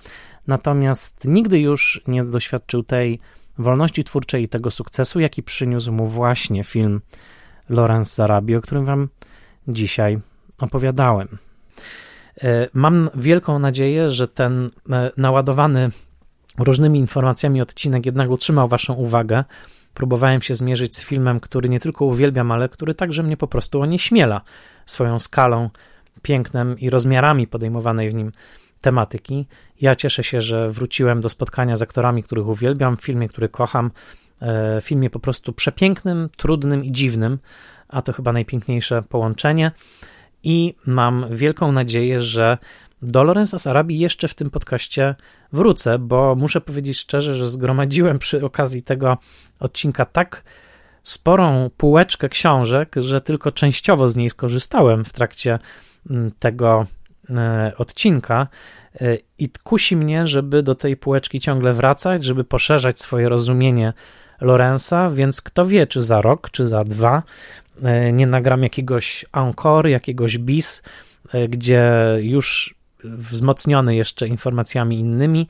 natomiast 0.47 1.25
nigdy 1.25 1.59
już 1.59 2.01
nie 2.07 2.23
doświadczył 2.23 2.83
tej 2.83 3.19
wolności 3.57 4.03
twórczej 4.03 4.43
i 4.43 4.47
tego 4.47 4.71
sukcesu, 4.71 5.19
jaki 5.19 5.43
przyniósł 5.43 5.91
mu 5.91 6.07
właśnie 6.07 6.63
film 6.63 7.01
Lawrence 7.69 8.15
Zarabi, 8.15 8.55
o 8.55 8.61
którym 8.61 8.85
Wam 8.85 9.09
dzisiaj 9.67 10.19
opowiadałem. 10.59 11.37
Mam 12.73 13.09
wielką 13.15 13.59
nadzieję, 13.59 14.11
że 14.11 14.27
ten 14.27 14.69
naładowany 15.17 15.89
różnymi 16.57 16.99
informacjami 16.99 17.61
odcinek 17.61 18.05
jednak 18.05 18.29
utrzymał 18.29 18.67
Waszą 18.67 18.93
uwagę. 18.93 19.43
Próbowałem 19.97 20.41
się 20.41 20.55
zmierzyć 20.55 20.97
z 20.97 21.03
filmem, 21.03 21.39
który 21.39 21.69
nie 21.69 21.79
tylko 21.79 22.05
uwielbiam, 22.05 22.51
ale 22.51 22.69
który 22.69 22.93
także 22.93 23.23
mnie 23.23 23.37
po 23.37 23.47
prostu 23.47 23.81
onieśmiela 23.81 24.41
swoją 24.85 25.19
skalą, 25.19 25.69
pięknem 26.21 26.79
i 26.79 26.89
rozmiarami 26.89 27.47
podejmowanej 27.47 28.09
w 28.09 28.13
nim 28.13 28.31
tematyki. 28.81 29.47
Ja 29.81 29.95
cieszę 29.95 30.23
się, 30.23 30.41
że 30.41 30.69
wróciłem 30.69 31.21
do 31.21 31.29
spotkania 31.29 31.75
z 31.75 31.81
aktorami, 31.81 32.23
których 32.23 32.47
uwielbiam, 32.47 32.97
w 32.97 33.01
filmie, 33.01 33.27
który 33.27 33.49
kocham, 33.49 33.91
e, 34.41 34.79
filmie 34.81 35.09
po 35.09 35.19
prostu 35.19 35.53
przepięknym, 35.53 36.29
trudnym 36.37 36.85
i 36.85 36.91
dziwnym, 36.91 37.39
a 37.87 38.01
to 38.01 38.13
chyba 38.13 38.33
najpiękniejsze 38.33 39.01
połączenie. 39.01 39.71
I 40.43 40.75
mam 40.85 41.25
wielką 41.31 41.71
nadzieję, 41.71 42.21
że 42.21 42.57
do 43.01 43.23
Lorenza 43.23 43.59
z 43.59 43.67
Arabii 43.67 43.99
jeszcze 43.99 44.27
w 44.27 44.35
tym 44.35 44.49
podcaście 44.49 45.15
wrócę, 45.53 45.99
bo 45.99 46.35
muszę 46.35 46.61
powiedzieć 46.61 46.97
szczerze, 46.97 47.35
że 47.35 47.47
zgromadziłem 47.47 48.19
przy 48.19 48.45
okazji 48.45 48.83
tego 48.83 49.17
odcinka 49.59 50.05
tak 50.05 50.43
sporą 51.03 51.69
półeczkę 51.77 52.29
książek, 52.29 52.95
że 52.97 53.21
tylko 53.21 53.51
częściowo 53.51 54.09
z 54.09 54.15
niej 54.15 54.29
skorzystałem 54.29 55.05
w 55.05 55.13
trakcie 55.13 55.59
mm, 56.09 56.31
tego 56.39 56.85
e, 57.29 57.71
odcinka. 57.77 58.47
E, 59.01 59.17
i 59.37 59.49
kusi 59.63 59.95
mnie, 59.95 60.27
żeby 60.27 60.63
do 60.63 60.75
tej 60.75 60.97
półeczki 60.97 61.39
ciągle 61.39 61.73
wracać, 61.73 62.23
żeby 62.23 62.43
poszerzać 62.43 62.99
swoje 62.99 63.29
rozumienie 63.29 63.93
Lorenza, 64.41 65.09
więc 65.09 65.41
kto 65.41 65.65
wie, 65.65 65.87
czy 65.87 66.01
za 66.01 66.21
rok, 66.21 66.49
czy 66.51 66.65
za 66.65 66.83
dwa 66.83 67.23
e, 67.83 68.11
nie 68.11 68.27
nagram 68.27 68.63
jakiegoś 68.63 69.25
encore, 69.33 69.89
jakiegoś 69.89 70.37
bis, 70.37 70.83
gdzie 71.49 71.91
już 72.21 72.76
wzmocniony 73.03 73.95
jeszcze 73.95 74.27
informacjami 74.27 74.99
innymi. 74.99 75.47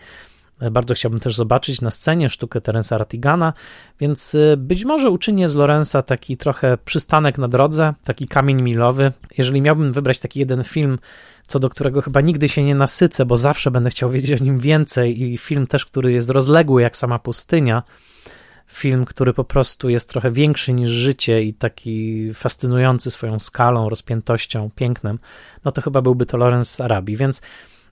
Bardzo 0.71 0.93
chciałbym 0.93 1.19
też 1.19 1.35
zobaczyć 1.35 1.81
na 1.81 1.91
scenie 1.91 2.29
sztukę 2.29 2.61
Terensa 2.61 2.97
Ratigana, 2.97 3.53
więc 3.99 4.35
y, 4.35 4.55
być 4.57 4.85
może 4.85 5.09
uczynię 5.09 5.49
z 5.49 5.55
Lorenza 5.55 6.01
taki 6.01 6.37
trochę 6.37 6.77
przystanek 6.85 7.37
na 7.37 7.47
drodze, 7.47 7.93
taki 8.03 8.27
kamień 8.27 8.61
milowy. 8.61 9.11
Jeżeli 9.37 9.61
miałbym 9.61 9.93
wybrać 9.93 10.19
taki 10.19 10.39
jeden 10.39 10.63
film, 10.63 10.99
co 11.47 11.59
do 11.59 11.69
którego 11.69 12.01
chyba 12.01 12.21
nigdy 12.21 12.49
się 12.49 12.63
nie 12.63 12.75
nasycę, 12.75 13.25
bo 13.25 13.37
zawsze 13.37 13.71
będę 13.71 13.89
chciał 13.89 14.09
wiedzieć 14.09 14.41
o 14.41 14.43
nim 14.43 14.59
więcej 14.59 15.21
i 15.21 15.37
film 15.37 15.67
też, 15.67 15.85
który 15.85 16.11
jest 16.11 16.29
rozległy 16.29 16.81
jak 16.81 16.97
sama 16.97 17.19
pustynia, 17.19 17.83
film, 18.67 19.05
który 19.05 19.33
po 19.33 19.43
prostu 19.43 19.89
jest 19.89 20.09
trochę 20.09 20.31
większy 20.31 20.73
niż 20.73 20.89
życie 20.89 21.43
i 21.43 21.53
taki 21.53 22.29
fascynujący 22.33 23.11
swoją 23.11 23.39
skalą, 23.39 23.89
rozpiętością, 23.89 24.69
pięknem, 24.75 25.19
no 25.65 25.71
to 25.71 25.81
chyba 25.81 26.01
byłby 26.01 26.25
to 26.25 26.37
Lorenz 26.37 26.69
z 26.71 26.81
Arabii, 26.81 27.15
więc 27.15 27.41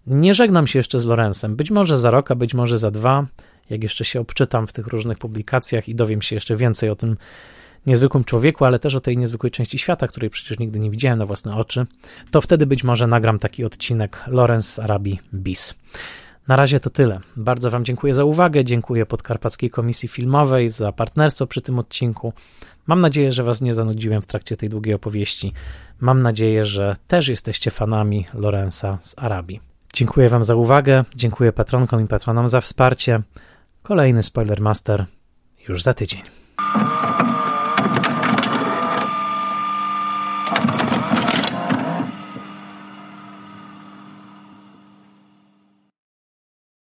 nie 0.08 0.34
żegnam 0.34 0.68
się 0.68 0.80
jeszcze 0.80 1.00
z 1.00 1.06
Lorenzem. 1.06 1.56
Być 1.56 1.72
może 1.72 1.98
za 1.98 2.12
rok, 2.12 2.32
a 2.32 2.36
być 2.36 2.54
może 2.54 2.78
za 2.78 2.92
dwa, 2.92 3.26
jak 3.70 3.84
jeszcze 3.84 4.06
się 4.06 4.20
obczytam 4.20 4.68
w 4.68 4.74
tych 4.74 4.88
różnych 4.88 5.18
publikacjach 5.18 5.90
i 5.90 5.96
dowiem 5.96 6.22
się 6.22 6.36
jeszcze 6.36 6.56
więcej 6.56 6.90
o 6.90 6.96
tym 6.96 7.18
niezwykłym 7.86 8.24
człowieku, 8.24 8.66
ale 8.66 8.80
też 8.80 8.96
o 8.96 9.00
tej 9.00 9.18
niezwykłej 9.18 9.52
części 9.52 9.78
świata, 9.78 10.08
której 10.08 10.30
przecież 10.30 10.60
nigdy 10.60 10.80
nie 10.80 10.92
widziałem 10.92 11.20
na 11.20 11.26
własne 11.26 11.56
oczy, 11.56 11.86
to 12.32 12.42
wtedy 12.42 12.66
być 12.66 12.84
może 12.84 13.08
nagram 13.08 13.40
taki 13.40 13.66
odcinek 13.66 14.24
Lorenz 14.28 14.74
z 14.74 14.80
Arabii 14.80 15.20
bis. 15.34 15.76
Na 16.48 16.56
razie 16.56 16.80
to 16.80 16.90
tyle. 16.90 17.20
Bardzo 17.36 17.70
Wam 17.70 17.86
dziękuję 17.86 18.14
za 18.14 18.24
uwagę, 18.24 18.64
dziękuję 18.64 19.06
Podkarpackiej 19.06 19.70
Komisji 19.70 20.10
Filmowej 20.10 20.70
za 20.70 20.92
partnerstwo 20.92 21.48
przy 21.48 21.62
tym 21.62 21.80
odcinku. 21.80 22.34
Mam 22.88 23.02
nadzieję, 23.02 23.32
że 23.32 23.44
Was 23.44 23.62
nie 23.62 23.74
zanudziłem 23.74 24.22
w 24.22 24.28
trakcie 24.28 24.58
tej 24.58 24.70
długiej 24.70 24.96
opowieści. 24.96 25.54
Mam 26.00 26.24
nadzieję, 26.24 26.66
że 26.66 26.96
też 27.08 27.28
jesteście 27.28 27.72
fanami 27.72 28.26
Lorenza 28.34 28.98
z 29.02 29.16
Arabii. 29.18 29.60
Dziękuję 29.94 30.30
Wam 30.30 30.44
za 30.44 30.56
uwagę, 30.56 31.04
dziękuję 31.16 31.52
patronkom 31.52 32.02
i 32.02 32.08
patronom 32.08 32.50
za 32.50 32.62
wsparcie. 32.62 33.22
Kolejny 33.84 34.24
Spoiler 34.24 34.62
Master 34.62 35.06
już 35.68 35.84
za 35.84 35.94
tydzień. 35.94 36.45